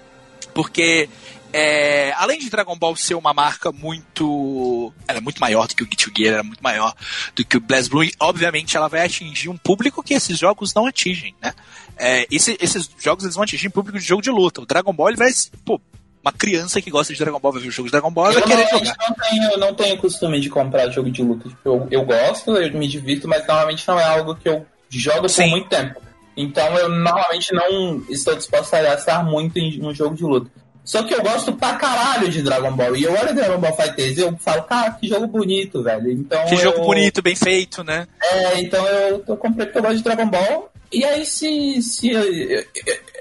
porque 0.54 1.08
é, 1.52 2.12
além 2.16 2.38
de 2.38 2.50
Dragon 2.50 2.76
Ball 2.76 2.94
ser 2.96 3.14
uma 3.14 3.32
marca 3.32 3.72
muito. 3.72 4.92
Ela 5.06 5.18
é 5.18 5.20
muito 5.20 5.40
maior 5.40 5.66
do 5.66 5.74
que 5.74 5.82
o 5.82 6.12
Gear, 6.16 6.34
ela 6.34 6.40
é 6.40 6.42
muito 6.42 6.62
maior 6.62 6.94
do 7.34 7.44
que 7.44 7.56
o 7.56 7.60
BlazBlue, 7.60 8.12
obviamente 8.20 8.76
ela 8.76 8.88
vai 8.88 9.04
atingir 9.04 9.48
um 9.48 9.56
público 9.56 10.02
que 10.02 10.14
esses 10.14 10.38
jogos 10.38 10.74
não 10.74 10.86
atingem, 10.86 11.34
né? 11.40 11.54
É, 11.96 12.26
esse, 12.30 12.56
esses 12.60 12.90
jogos 12.98 13.24
eles 13.24 13.34
vão 13.34 13.44
atingir 13.44 13.68
um 13.68 13.72
público 13.72 13.98
de 13.98 14.04
jogo 14.04 14.22
de 14.22 14.30
luta. 14.30 14.60
O 14.60 14.66
Dragon 14.66 14.92
Ball 14.92 15.08
ele 15.08 15.16
vai. 15.16 15.30
Pô, 15.64 15.80
uma 16.22 16.32
criança 16.32 16.80
que 16.82 16.90
gosta 16.90 17.12
de 17.12 17.18
Dragon 17.18 17.40
Ball 17.40 17.52
vai 17.52 17.62
ver 17.62 17.68
o 17.68 17.72
jogo 17.72 17.88
de 17.88 17.92
Dragon 17.92 18.10
Ball 18.10 18.30
e 18.30 18.34
vai 18.34 18.42
querer 18.42 18.68
jogar. 18.68 18.96
Não 19.08 19.14
tenho, 19.14 19.50
eu 19.50 19.58
não 19.58 19.74
tenho 19.74 19.98
costume 19.98 20.40
de 20.40 20.50
comprar 20.50 20.90
jogo 20.90 21.10
de 21.10 21.22
luta. 21.22 21.48
Tipo, 21.48 21.60
eu, 21.64 21.88
eu 21.90 22.04
gosto, 22.04 22.56
eu 22.56 22.72
me 22.78 22.86
divirto, 22.86 23.26
mas 23.26 23.46
normalmente 23.46 23.86
não 23.88 23.98
é 23.98 24.04
algo 24.04 24.34
que 24.34 24.48
eu 24.48 24.66
jogo 24.90 25.28
Sim. 25.28 25.42
por 25.42 25.50
muito 25.50 25.68
tempo. 25.68 26.02
Então 26.36 26.76
eu 26.78 26.88
normalmente 26.88 27.52
não 27.52 28.02
estou 28.08 28.36
disposto 28.36 28.74
a 28.74 28.82
gastar 28.82 29.24
muito 29.24 29.58
em 29.58 29.84
um 29.84 29.94
jogo 29.94 30.14
de 30.14 30.22
luta. 30.22 30.50
Só 30.88 31.02
que 31.02 31.12
eu 31.12 31.20
gosto 31.20 31.52
pra 31.52 31.74
caralho 31.74 32.30
de 32.30 32.40
Dragon 32.40 32.72
Ball. 32.72 32.96
E 32.96 33.02
eu 33.02 33.12
olho 33.12 33.34
Dragon 33.34 33.60
Ball 33.60 33.76
FighterZ 33.76 34.16
e 34.16 34.20
eu 34.22 34.34
falo, 34.38 34.62
cara, 34.62 34.90
que 34.92 35.06
jogo 35.06 35.26
bonito, 35.26 35.82
velho. 35.82 36.10
Então 36.10 36.46
que 36.46 36.54
eu... 36.54 36.58
jogo 36.58 36.82
bonito, 36.82 37.20
bem 37.20 37.36
feito, 37.36 37.84
né? 37.84 38.08
É, 38.22 38.58
então 38.58 38.82
eu, 38.86 39.22
eu 39.28 39.36
comprei 39.36 39.66
porque 39.66 39.78
eu 39.80 39.82
gosto 39.82 39.98
de 39.98 40.02
Dragon 40.02 40.30
Ball. 40.30 40.72
E 40.90 41.04
aí 41.04 41.26
se. 41.26 41.82
se 41.82 42.10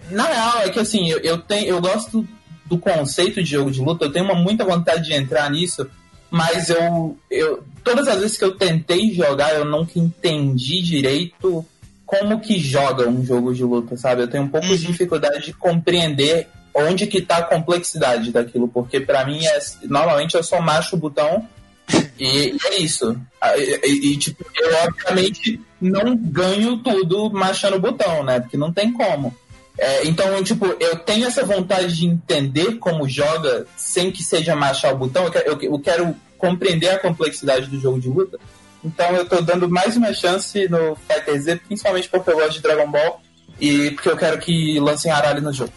na 0.10 0.24
real, 0.24 0.62
é 0.62 0.70
que 0.70 0.80
assim, 0.80 1.10
eu, 1.10 1.20
eu, 1.20 1.40
tenho, 1.40 1.68
eu 1.68 1.82
gosto 1.82 2.26
do 2.68 2.78
conceito 2.78 3.44
de 3.44 3.52
jogo 3.52 3.70
de 3.70 3.82
luta, 3.82 4.06
eu 4.06 4.14
tenho 4.14 4.24
uma, 4.24 4.36
muita 4.36 4.64
vontade 4.64 5.04
de 5.04 5.14
entrar 5.14 5.52
nisso, 5.52 5.86
mas 6.32 6.70
eu, 6.70 7.18
eu. 7.30 7.66
Todas 7.84 8.08
as 8.08 8.22
vezes 8.22 8.38
que 8.38 8.46
eu 8.46 8.56
tentei 8.56 9.12
jogar, 9.14 9.54
eu 9.54 9.66
nunca 9.66 10.00
entendi 10.00 10.82
direito 10.82 11.66
como 12.06 12.40
que 12.40 12.58
joga 12.60 13.10
um 13.10 13.26
jogo 13.26 13.54
de 13.54 13.66
luta, 13.66 13.98
sabe? 13.98 14.22
Eu 14.22 14.30
tenho 14.30 14.46
um 14.46 14.48
pouco 14.48 14.68
uhum. 14.68 14.76
de 14.78 14.88
dificuldade 14.88 15.48
de 15.48 15.52
compreender 15.52 16.48
onde 16.78 17.08
que 17.08 17.22
tá 17.22 17.38
a 17.38 17.44
complexidade 17.44 18.32
daquilo, 18.32 18.68
porque 18.68 19.00
para 19.00 19.26
mim 19.26 19.44
é 19.46 19.60
normalmente 19.84 20.36
eu 20.36 20.44
só 20.44 20.62
macho 20.62 20.96
o 20.96 21.00
botão 21.00 21.48
e 22.20 22.56
é 22.66 22.78
isso. 22.80 23.20
E, 23.84 24.12
e, 24.12 24.18
tipo, 24.18 24.46
eu 24.56 24.76
obviamente 24.86 25.60
não 25.80 26.16
ganho 26.16 26.78
tudo 26.78 27.30
machando 27.32 27.78
o 27.78 27.82
botão, 27.82 28.24
né? 28.24 28.40
Porque 28.40 28.58
não 28.58 28.72
tem 28.72 28.92
como. 28.92 29.36
É, 29.78 30.08
então, 30.08 30.44
tipo, 30.44 30.66
eu 30.80 30.98
tenho 31.00 31.28
essa 31.28 31.46
vontade 31.46 31.96
de 31.96 32.08
entender 32.08 32.78
como 32.78 33.08
joga 33.08 33.68
sem 33.76 34.12
que 34.12 34.24
seja 34.24 34.56
machar 34.56 34.94
o 34.94 34.98
botão. 34.98 35.26
Eu 35.26 35.32
quero, 35.32 35.50
eu, 35.50 35.62
eu 35.62 35.80
quero 35.80 36.16
compreender 36.38 36.90
a 36.90 37.00
complexidade 37.00 37.68
do 37.68 37.80
jogo 37.80 38.00
de 38.00 38.10
luta. 38.10 38.40
Então 38.84 39.16
eu 39.16 39.28
tô 39.28 39.42
dando 39.42 39.70
mais 39.70 39.96
uma 39.98 40.14
chance 40.14 40.68
no 40.70 40.96
Fighter 40.96 41.40
Z, 41.42 41.56
principalmente 41.68 42.10
porque 42.10 42.30
eu 42.30 42.36
gosto 42.36 42.54
de 42.54 42.62
Dragon 42.62 42.90
Ball 42.90 43.22
e 43.60 43.92
porque 43.92 44.10
eu 44.10 44.18
quero 44.18 44.40
que 44.40 44.80
lancem 44.80 45.12
Arali 45.12 45.42
no 45.42 45.54
jogo. 45.54 45.74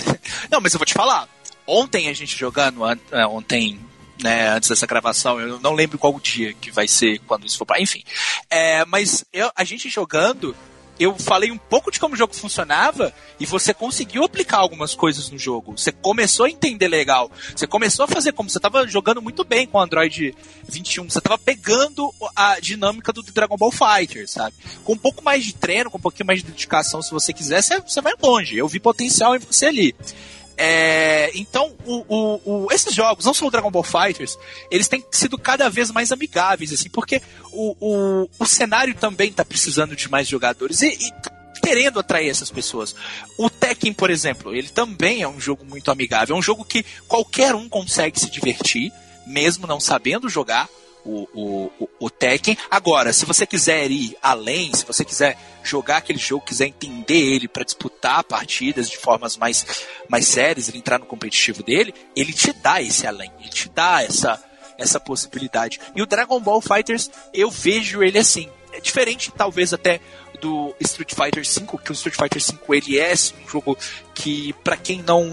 Não, 0.50 0.60
mas 0.60 0.72
eu 0.74 0.78
vou 0.78 0.86
te 0.86 0.94
falar. 0.94 1.28
Ontem 1.66 2.08
a 2.08 2.12
gente 2.12 2.36
jogando, 2.36 2.80
é, 3.12 3.26
ontem, 3.26 3.80
né, 4.22 4.48
antes 4.48 4.68
dessa 4.68 4.86
gravação, 4.86 5.40
eu 5.40 5.60
não 5.60 5.72
lembro 5.72 5.96
qual 5.96 6.18
dia 6.18 6.52
que 6.54 6.70
vai 6.70 6.88
ser 6.88 7.20
quando 7.20 7.46
isso 7.46 7.56
for 7.56 7.64
pra. 7.64 7.80
Enfim. 7.80 8.02
É, 8.50 8.84
mas 8.84 9.24
eu, 9.32 9.50
a 9.54 9.64
gente 9.64 9.88
jogando, 9.88 10.56
eu 11.02 11.18
falei 11.18 11.50
um 11.50 11.58
pouco 11.58 11.90
de 11.90 11.98
como 11.98 12.14
o 12.14 12.16
jogo 12.16 12.34
funcionava 12.34 13.12
e 13.38 13.46
você 13.46 13.74
conseguiu 13.74 14.24
aplicar 14.24 14.58
algumas 14.58 14.94
coisas 14.94 15.30
no 15.30 15.38
jogo. 15.38 15.72
Você 15.76 15.92
começou 15.92 16.46
a 16.46 16.50
entender 16.50 16.88
legal. 16.88 17.30
Você 17.54 17.66
começou 17.66 18.04
a 18.04 18.08
fazer 18.08 18.32
como 18.32 18.48
você 18.48 18.58
estava 18.58 18.86
jogando 18.86 19.22
muito 19.22 19.44
bem 19.44 19.66
com 19.66 19.78
o 19.78 19.80
Android 19.80 20.34
21. 20.68 21.10
Você 21.10 21.18
estava 21.18 21.38
pegando 21.38 22.12
a 22.34 22.60
dinâmica 22.60 23.12
do 23.12 23.22
Dragon 23.22 23.56
Ball 23.56 23.72
Fighter, 23.72 24.28
sabe? 24.28 24.54
Com 24.84 24.94
um 24.94 24.98
pouco 24.98 25.22
mais 25.22 25.44
de 25.44 25.54
treino, 25.54 25.90
com 25.90 25.98
um 25.98 26.00
pouquinho 26.00 26.26
mais 26.26 26.40
de 26.40 26.46
dedicação, 26.46 27.02
se 27.02 27.10
você 27.10 27.32
quiser, 27.32 27.62
você, 27.62 27.80
você 27.80 28.00
vai 28.00 28.14
longe. 28.22 28.56
Eu 28.56 28.68
vi 28.68 28.78
potencial 28.78 29.34
em 29.34 29.38
você 29.38 29.66
ali. 29.66 29.94
É, 30.64 31.32
então, 31.34 31.74
o, 31.84 32.04
o, 32.08 32.40
o, 32.44 32.72
esses 32.72 32.94
jogos, 32.94 33.24
não 33.24 33.34
só 33.34 33.48
o 33.48 33.50
Dragon 33.50 33.68
Ball 33.68 33.82
Fighters, 33.82 34.38
eles 34.70 34.86
têm 34.86 35.04
sido 35.10 35.36
cada 35.36 35.68
vez 35.68 35.90
mais 35.90 36.12
amigáveis, 36.12 36.72
assim, 36.72 36.88
porque 36.88 37.20
o, 37.50 38.28
o, 38.38 38.46
cenário 38.46 38.94
também 38.94 39.30
está 39.30 39.44
precisando 39.44 39.96
de 39.96 40.08
mais 40.08 40.28
jogadores 40.28 40.80
e, 40.82 40.86
e 40.86 41.12
querendo 41.60 41.98
atrair 41.98 42.28
essas 42.28 42.48
pessoas. 42.48 42.94
O 43.36 43.50
Tekken, 43.50 43.92
por 43.92 44.08
exemplo, 44.08 44.54
ele 44.54 44.68
também 44.68 45.22
é 45.22 45.26
um 45.26 45.40
jogo 45.40 45.64
muito 45.64 45.90
amigável, 45.90 46.36
é 46.36 46.38
um 46.38 46.42
jogo 46.42 46.64
que 46.64 46.84
qualquer 47.08 47.56
um 47.56 47.68
consegue 47.68 48.20
se 48.20 48.30
divertir, 48.30 48.92
mesmo 49.26 49.66
não 49.66 49.80
sabendo 49.80 50.28
jogar 50.28 50.68
o, 51.04 51.28
o, 51.34 51.88
o, 52.00 52.10
Tekken. 52.10 52.56
Agora, 52.70 53.12
se 53.12 53.24
você 53.24 53.46
quiser 53.46 53.90
ir 53.90 54.16
além, 54.22 54.72
se 54.74 54.84
você 54.84 55.04
quiser 55.04 55.36
jogar 55.62 55.98
aquele 55.98 56.18
jogo, 56.18 56.44
quiser 56.44 56.66
entender 56.66 57.34
ele 57.34 57.48
para 57.48 57.64
disputar 57.64 58.22
partidas 58.24 58.88
de 58.88 58.96
formas 58.96 59.36
mais, 59.36 59.84
mais 60.08 60.26
sérias, 60.26 60.68
ele 60.68 60.78
entrar 60.78 60.98
no 60.98 61.06
competitivo 61.06 61.62
dele, 61.62 61.94
ele 62.14 62.32
te 62.32 62.52
dá 62.52 62.80
esse 62.80 63.06
além, 63.06 63.30
ele 63.40 63.48
te 63.48 63.68
dá 63.68 64.02
essa, 64.02 64.42
essa 64.78 65.00
possibilidade. 65.00 65.80
E 65.94 66.02
o 66.02 66.06
Dragon 66.06 66.40
Ball 66.40 66.60
Fighters, 66.60 67.10
eu 67.32 67.50
vejo 67.50 68.02
ele 68.02 68.18
assim. 68.18 68.48
É 68.72 68.80
diferente, 68.80 69.30
talvez, 69.36 69.74
até 69.74 70.00
do 70.40 70.74
Street 70.80 71.14
Fighter 71.14 71.44
V, 71.44 71.78
que 71.84 71.92
o 71.92 71.94
Street 71.94 72.16
Fighter 72.16 72.42
V 72.42 72.76
ele 72.76 72.98
é 72.98 73.12
assim, 73.12 73.34
um 73.44 73.48
jogo 73.48 73.78
que, 74.14 74.52
para 74.64 74.76
quem 74.76 75.00
não 75.02 75.30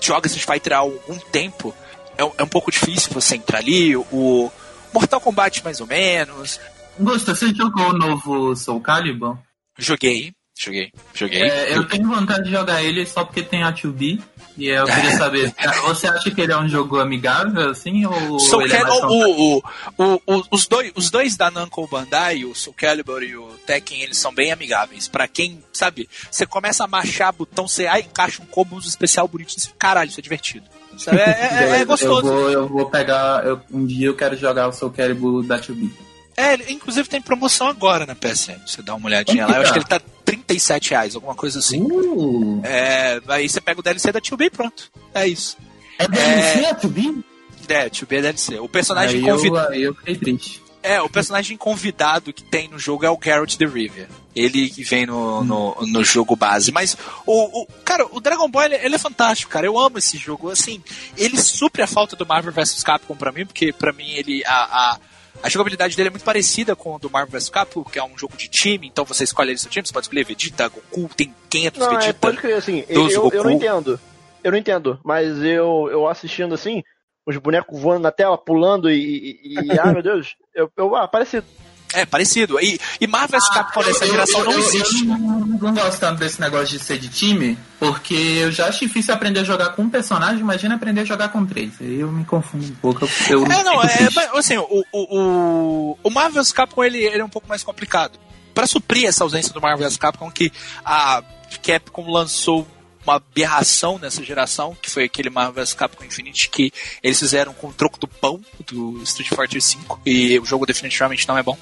joga 0.00 0.26
Street 0.26 0.46
Fighter 0.46 0.74
há 0.74 0.78
algum 0.78 1.18
tempo, 1.18 1.74
é, 2.18 2.22
é 2.22 2.42
um 2.42 2.48
pouco 2.48 2.70
difícil 2.70 3.10
você 3.12 3.36
entrar 3.36 3.58
ali. 3.58 3.96
O, 3.96 4.50
Mortal 4.92 5.20
Kombat 5.20 5.62
mais 5.64 5.80
ou 5.80 5.86
menos. 5.86 6.60
Gusta, 6.98 7.34
você 7.34 7.54
jogou 7.54 7.90
o 7.90 7.92
novo 7.92 8.56
Soul 8.56 8.80
Calibur? 8.80 9.38
Joguei, 9.78 10.32
joguei, 10.58 10.92
joguei. 11.14 11.42
É, 11.42 11.76
eu 11.76 11.86
tenho 11.86 12.08
vontade 12.08 12.44
de 12.44 12.50
jogar 12.50 12.82
ele 12.82 13.06
só 13.06 13.24
porque 13.24 13.42
tem 13.42 13.62
a 13.62 13.72
2B. 13.72 14.20
E 14.56 14.66
eu 14.66 14.84
queria 14.86 15.14
saber, 15.16 15.54
você 15.84 16.08
acha 16.08 16.30
que 16.32 16.40
ele 16.40 16.52
é 16.52 16.58
um 16.58 16.68
jogo 16.68 16.98
amigável, 16.98 17.70
assim, 17.70 18.04
ou 18.04 18.40
Soul 18.40 18.62
ele 18.62 18.74
é 18.74 18.84
o, 18.84 19.62
o, 19.96 20.22
o, 20.26 20.44
os, 20.50 20.66
dois, 20.66 20.90
os 20.96 21.10
dois 21.10 21.36
da 21.36 21.48
Namco 21.48 21.86
Bandai, 21.86 22.44
o 22.44 22.56
Soul 22.56 22.74
Calibur 22.76 23.22
e 23.22 23.36
o 23.36 23.46
Tekken, 23.64 24.02
eles 24.02 24.18
são 24.18 24.34
bem 24.34 24.50
amigáveis. 24.50 25.06
Pra 25.06 25.28
quem, 25.28 25.62
sabe, 25.72 26.08
você 26.28 26.44
começa 26.44 26.82
a 26.82 26.88
machar 26.88 27.32
botão, 27.32 27.68
você 27.68 27.86
ah, 27.86 28.00
encaixa 28.00 28.42
um 28.42 28.46
combo 28.46 28.80
especial 28.80 29.28
bonito, 29.28 29.52
você 29.52 29.70
caralho, 29.78 30.10
isso 30.10 30.18
é 30.18 30.22
divertido. 30.22 30.66
Sabe? 30.98 31.18
É, 31.18 31.22
é, 31.22 31.80
é 31.80 31.84
gostoso. 31.84 32.26
Eu 32.26 32.34
vou, 32.34 32.50
eu 32.50 32.68
vou 32.68 32.90
pegar. 32.90 33.46
Eu, 33.46 33.60
um 33.72 33.86
dia 33.86 34.08
eu 34.08 34.16
quero 34.16 34.36
jogar 34.36 34.68
o 34.68 34.72
Soul 34.72 34.90
Calibur 34.90 35.42
da 35.44 35.58
2B. 35.58 35.90
É, 36.36 36.54
inclusive 36.70 37.08
tem 37.08 37.20
promoção 37.20 37.66
agora 37.66 38.06
na 38.06 38.14
PSN. 38.14 38.60
Você 38.66 38.82
dá 38.82 38.94
uma 38.94 39.06
olhadinha 39.06 39.46
lá. 39.46 39.56
Eu 39.56 39.62
acho 39.62 39.72
que 39.72 39.78
ele 39.78 39.86
tá 39.86 40.00
37 40.24 40.90
reais, 40.90 41.14
alguma 41.14 41.34
coisa 41.34 41.58
assim. 41.58 41.82
Uh. 41.82 42.60
É, 42.62 43.20
aí 43.28 43.48
você 43.48 43.60
pega 43.60 43.80
o 43.80 43.82
DLC 43.82 44.12
da 44.12 44.20
2B 44.20 44.42
e 44.42 44.50
pronto. 44.50 44.90
É 45.14 45.26
isso. 45.26 45.56
É 45.98 46.06
DLC, 46.06 46.64
é, 46.64 46.74
to 46.74 46.88
be? 46.88 47.24
É, 47.68 47.88
to 47.88 48.06
be 48.06 48.16
é 48.16 48.22
DLC. 48.22 48.58
O 48.60 48.68
personagem 48.68 49.20
convidado. 49.20 49.74
Eu, 49.74 49.80
eu 49.80 49.94
fiquei 49.94 50.16
triste. 50.16 50.62
É, 50.80 51.02
o 51.02 51.08
personagem 51.08 51.56
convidado 51.56 52.32
que 52.32 52.44
tem 52.44 52.68
no 52.68 52.78
jogo 52.78 53.04
é 53.04 53.10
o 53.10 53.16
Garrett 53.16 53.58
the 53.58 53.66
River. 53.66 54.08
Ele 54.38 54.70
que 54.70 54.84
vem 54.84 55.06
no, 55.06 55.42
no, 55.42 55.76
no, 55.86 56.04
jogo 56.04 56.36
base. 56.36 56.70
Mas, 56.72 56.96
o, 57.26 57.62
o 57.62 57.66
cara, 57.84 58.06
o 58.10 58.20
Dragon 58.20 58.48
Ball, 58.48 58.64
ele, 58.64 58.76
ele, 58.76 58.94
é 58.94 58.98
fantástico, 58.98 59.50
cara. 59.50 59.66
Eu 59.66 59.78
amo 59.78 59.98
esse 59.98 60.16
jogo. 60.16 60.50
Assim, 60.50 60.82
ele 61.16 61.36
supre 61.38 61.82
a 61.82 61.86
falta 61.86 62.16
do 62.16 62.26
Marvel 62.26 62.52
vs 62.52 62.82
Capcom 62.82 63.16
pra 63.16 63.32
mim, 63.32 63.46
porque 63.46 63.72
pra 63.72 63.92
mim 63.92 64.10
ele... 64.10 64.44
A, 64.46 64.52
a, 64.52 64.98
a 65.42 65.48
jogabilidade 65.48 65.96
dele 65.96 66.08
é 66.08 66.10
muito 66.10 66.24
parecida 66.24 66.74
com 66.74 66.96
a 66.96 66.98
do 66.98 67.10
Marvel 67.10 67.32
vs 67.32 67.48
Capcom, 67.48 67.84
que 67.84 67.98
é 67.98 68.04
um 68.04 68.16
jogo 68.18 68.36
de 68.36 68.48
time, 68.48 68.88
então 68.88 69.04
você 69.04 69.24
escolhe 69.24 69.50
ali 69.50 69.58
seu 69.58 69.70
time, 69.70 69.86
você 69.86 69.92
pode 69.92 70.06
escolher 70.06 70.24
Vegeta, 70.24 70.68
Goku, 70.68 71.08
tem 71.14 71.32
500 71.48 71.80
não, 71.80 71.90
Vegeta. 71.90 72.08
É, 72.08 72.12
pode 72.12 72.36
crer, 72.38 72.56
assim, 72.56 72.84
eu, 72.88 73.08
eu, 73.08 73.30
eu 73.32 73.44
não 73.44 73.50
entendo. 73.50 74.00
Eu 74.42 74.52
não 74.52 74.58
entendo, 74.58 74.98
mas 75.04 75.38
eu, 75.42 75.88
eu 75.90 76.08
assistindo 76.08 76.54
assim, 76.54 76.82
os 77.28 77.36
bonecos 77.36 77.78
voando 77.78 78.02
na 78.02 78.10
tela, 78.10 78.38
pulando 78.38 78.90
e. 78.90 79.38
e, 79.44 79.72
e 79.72 79.72
ah, 79.78 79.92
meu 79.92 80.02
Deus, 80.02 80.34
eu, 80.54 80.70
eu, 80.76 80.96
ah, 80.96 81.06
parecido. 81.06 81.46
É, 81.94 82.04
parecido. 82.04 82.60
E, 82.60 82.78
e 83.00 83.06
Marvel 83.06 83.40
ah, 83.42 83.54
Capcom 83.54 83.82
nessa 83.82 84.06
geração 84.06 84.44
não 84.44 84.58
existe. 84.58 85.00
Eu, 85.00 85.18
não, 85.18 85.40
não 85.40 85.74
gosto 85.74 85.98
tanto 85.98 86.18
desse 86.18 86.40
negócio 86.40 86.78
de 86.78 86.84
ser 86.84 86.98
de 86.98 87.08
time, 87.08 87.58
porque 87.78 88.14
eu 88.14 88.52
já 88.52 88.66
acho 88.66 88.80
difícil 88.80 89.14
aprender 89.14 89.40
a 89.40 89.44
jogar 89.44 89.70
com 89.70 89.82
um 89.82 89.90
personagem, 89.90 90.40
imagina 90.40 90.74
aprender 90.74 91.00
a 91.00 91.04
jogar 91.04 91.30
com 91.30 91.46
três. 91.46 91.72
Aí 91.80 92.00
eu 92.00 92.12
me 92.12 92.24
confundo 92.24 92.66
um 92.66 92.74
pouco. 92.76 93.08
Eu, 93.28 93.44
é, 93.44 93.64
não, 93.64 93.82
é, 93.82 94.08
assim, 94.34 94.58
o, 94.58 94.84
o, 94.92 95.98
o 96.02 96.10
Marvel 96.10 96.42
vs 96.42 96.52
Capcom 96.52 96.84
ele, 96.84 96.98
ele 96.98 97.20
é 97.20 97.24
um 97.24 97.30
pouco 97.30 97.48
mais 97.48 97.62
complicado. 97.62 98.18
Para 98.54 98.66
suprir 98.66 99.06
essa 99.06 99.24
ausência 99.24 99.52
do 99.52 99.60
Marvel 99.60 99.86
vs 99.86 99.96
Capcom, 99.96 100.30
que 100.30 100.52
a 100.84 101.22
Capcom 101.62 102.10
lançou 102.10 102.66
uma 103.08 103.16
aberração 103.16 103.98
nessa 103.98 104.22
geração, 104.22 104.76
que 104.80 104.90
foi 104.90 105.04
aquele 105.04 105.30
Marvel 105.30 105.54
vs 105.54 105.74
Capcom 105.74 106.04
Infinite 106.04 106.50
que 106.50 106.70
eles 107.02 107.18
fizeram 107.18 107.54
com 107.54 107.68
o 107.68 107.72
troco 107.72 107.98
do 107.98 108.06
pão 108.06 108.40
do 108.66 109.02
Street 109.02 109.28
Fighter 109.28 109.60
V, 109.60 109.96
e 110.04 110.38
o 110.38 110.44
jogo 110.44 110.66
definitivamente 110.66 111.26
não 111.26 111.38
é 111.38 111.42
bom. 111.42 111.56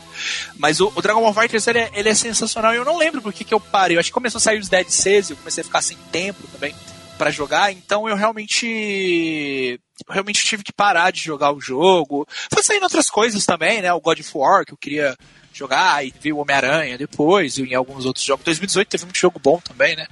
Mas 0.57 0.81
o, 0.81 0.93
o 0.95 1.03
Dragon 1.03 1.21
Ball 1.21 1.35
Fighters 1.35 1.67
ele 1.67 1.79
é, 1.79 1.91
ele 1.95 2.09
é, 2.09 2.15
sensacional 2.15 2.75
e 2.75 2.77
eu 2.77 2.85
não 2.85 2.99
lembro 2.99 3.23
por 3.23 3.33
que, 3.33 3.45
que 3.45 3.55
eu 3.55 3.61
parei. 3.61 3.97
Eu 3.97 4.01
acho 4.01 4.11
que 4.11 4.15
começou 4.15 4.39
a 4.39 4.43
sair 4.43 4.59
os 4.59 4.69
DLCs 4.69 5.31
e 5.31 5.33
eu 5.33 5.37
comecei 5.37 5.63
a 5.63 5.65
ficar 5.65 5.83
sem 5.83 5.97
tempo 6.11 6.47
também 6.49 6.75
para 7.17 7.31
jogar, 7.31 7.73
então 7.73 8.07
eu 8.07 8.15
realmente 8.15 9.81
eu 10.07 10.13
realmente 10.13 10.45
tive 10.45 10.63
que 10.63 10.73
parar 10.73 11.11
de 11.11 11.21
jogar 11.21 11.53
o 11.53 11.61
jogo. 11.61 12.27
Foi 12.53 12.63
saindo 12.63 12.83
outras 12.83 13.09
coisas 13.09 13.47
também, 13.47 13.81
né? 13.81 13.93
O 13.93 14.01
God 14.01 14.21
of 14.21 14.31
War, 14.35 14.65
que 14.67 14.75
eu 14.75 14.77
queria 14.77 15.17
jogar, 15.59 16.05
e 16.05 16.13
vi 16.21 16.33
o 16.33 16.39
Homem-Aranha 16.39 16.99
depois, 16.99 17.59
e 17.59 17.63
em 17.63 17.75
alguns 17.75 18.05
outros 18.05 18.25
jogos. 18.25 18.45
2018 18.45 18.89
teve 18.89 19.05
muito 19.05 19.19
jogo 19.19 19.39
bom 19.39 19.59
também, 19.61 19.97
né? 19.97 20.07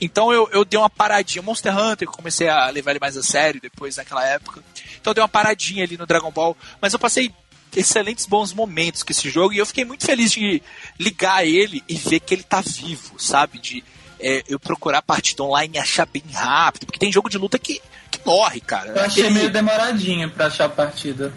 Então 0.00 0.32
eu, 0.32 0.48
eu 0.52 0.64
dei 0.64 0.78
uma 0.78 0.90
paradinha. 0.90 1.42
Monster 1.42 1.76
Hunter, 1.76 2.08
eu 2.08 2.12
comecei 2.12 2.48
a 2.48 2.68
levar 2.70 2.92
ele 2.92 3.00
mais 3.00 3.16
a 3.16 3.22
sério 3.22 3.60
depois 3.60 3.96
naquela 3.96 4.26
época. 4.26 4.62
Então 5.00 5.10
eu 5.10 5.14
dei 5.14 5.22
uma 5.22 5.28
paradinha 5.28 5.84
ali 5.84 5.96
no 5.96 6.06
Dragon 6.06 6.30
Ball. 6.30 6.56
Mas 6.80 6.92
eu 6.92 6.98
passei 6.98 7.32
excelentes 7.76 8.26
bons 8.26 8.52
momentos 8.52 9.02
com 9.02 9.12
esse 9.12 9.28
jogo 9.30 9.52
e 9.52 9.58
eu 9.58 9.66
fiquei 9.66 9.84
muito 9.84 10.04
feliz 10.04 10.32
de 10.32 10.62
ligar 10.98 11.46
ele 11.46 11.82
e 11.88 11.94
ver 11.94 12.20
que 12.20 12.34
ele 12.34 12.42
tá 12.42 12.60
vivo, 12.60 13.18
sabe? 13.18 13.58
De 13.58 13.84
é, 14.20 14.42
eu 14.48 14.58
procurar 14.58 14.98
a 14.98 15.02
partida 15.02 15.42
online 15.42 15.76
e 15.76 15.78
achar 15.78 16.06
bem 16.06 16.24
rápido, 16.32 16.86
porque 16.86 16.98
tem 16.98 17.12
jogo 17.12 17.28
de 17.28 17.38
luta 17.38 17.58
que, 17.58 17.80
que 18.10 18.20
morre, 18.24 18.60
cara. 18.60 18.90
Eu 18.90 19.02
achei 19.02 19.30
meio 19.30 19.50
demoradinho 19.50 20.30
pra 20.30 20.46
achar 20.46 20.64
a 20.64 20.70
partida. 20.70 21.32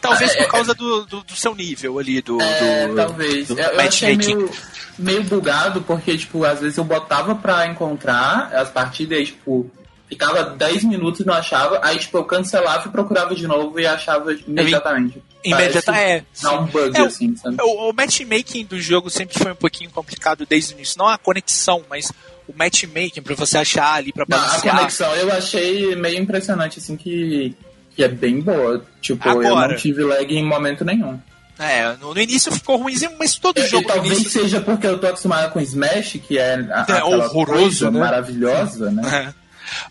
Talvez 0.00 0.34
por 0.34 0.48
causa 0.48 0.74
do, 0.74 1.04
do, 1.04 1.22
do, 1.22 1.36
seu 1.36 1.54
nível 1.54 1.98
ali, 1.98 2.22
do. 2.22 2.40
É, 2.40 2.88
do 2.88 2.94
talvez. 2.94 3.48
Do 3.48 3.58
eu, 3.58 3.80
achei 3.80 4.16
meio, 4.16 4.50
meio 4.98 5.22
bugado, 5.24 5.82
porque, 5.82 6.16
tipo, 6.16 6.44
às 6.44 6.60
vezes 6.60 6.78
eu 6.78 6.84
botava 6.84 7.34
pra 7.34 7.66
encontrar 7.66 8.50
as 8.54 8.70
partidas 8.70 9.18
e, 9.20 9.24
tipo, 9.26 9.70
ficava 10.08 10.42
10 10.42 10.84
minutos 10.84 11.20
e 11.20 11.26
não 11.26 11.34
achava, 11.34 11.80
aí, 11.82 11.98
tipo, 11.98 12.18
eu 12.18 12.24
cancelava 12.24 12.88
e 12.88 12.90
procurava 12.90 13.34
de 13.34 13.46
novo 13.46 13.78
e 13.78 13.86
achava 13.86 14.32
imediatamente. 14.32 15.22
Imediatamente, 15.44 16.02
é. 16.02 16.24
Dá 16.42 16.60
um 16.60 16.66
bug, 16.66 16.96
é, 16.96 17.00
assim, 17.02 17.36
sabe? 17.36 17.56
O, 17.60 17.90
o 17.90 17.92
matchmaking 17.92 18.64
do 18.64 18.80
jogo 18.80 19.08
sempre 19.08 19.38
foi 19.38 19.52
um 19.52 19.56
pouquinho 19.56 19.90
complicado 19.90 20.44
desde 20.44 20.74
o 20.74 20.76
início. 20.76 20.98
Não 20.98 21.06
a 21.06 21.16
conexão, 21.16 21.84
mas 21.88 22.12
o 22.48 22.52
matchmaking 22.56 23.22
pra 23.22 23.34
você 23.34 23.58
achar 23.58 23.94
ali 23.94 24.12
pra 24.12 24.24
balancear. 24.24 24.74
a 24.74 24.78
conexão 24.78 25.14
eu 25.14 25.32
achei 25.32 25.94
meio 25.94 26.18
impressionante, 26.18 26.78
assim, 26.78 26.96
que 26.96 27.54
que 28.00 28.04
é 28.04 28.08
bem 28.08 28.40
boa. 28.40 28.82
Tipo, 29.02 29.28
Agora, 29.28 29.46
eu 29.46 29.68
não 29.68 29.76
tive 29.76 30.02
lag 30.02 30.34
em 30.34 30.42
momento 30.42 30.86
nenhum. 30.86 31.20
É, 31.58 31.94
no, 32.00 32.14
no 32.14 32.20
início 32.20 32.50
ficou 32.50 32.78
ruimzinho, 32.78 33.12
mas 33.18 33.34
todo 33.34 33.60
jogo. 33.66 33.84
E 33.84 33.86
talvez 33.86 34.20
início... 34.20 34.40
seja 34.40 34.58
porque 34.62 34.86
eu 34.86 34.98
tô 34.98 35.06
acostumado 35.06 35.52
com 35.52 35.60
Smash, 35.60 36.18
que 36.26 36.38
é, 36.38 36.54
a, 36.54 36.86
é 36.88 37.04
horroroso, 37.04 37.90
né? 37.90 38.00
maravilhosa, 38.00 38.90
né? 38.90 39.02
É. 39.36 39.40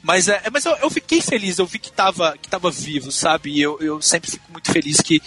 Mas, 0.01 0.27
é, 0.27 0.41
mas 0.51 0.65
eu, 0.65 0.75
eu, 0.77 0.89
fiquei 0.89 1.21
feliz, 1.21 1.59
eu 1.59 1.67
vi 1.67 1.77
que 1.77 1.91
tava, 1.91 2.35
que 2.41 2.49
tava 2.49 2.71
vivo, 2.71 3.11
sabe? 3.11 3.51
E 3.51 3.61
eu, 3.61 3.77
eu 3.79 4.01
sempre 4.01 4.31
fico 4.31 4.51
muito 4.51 4.71
feliz 4.71 4.99
que, 4.99 5.21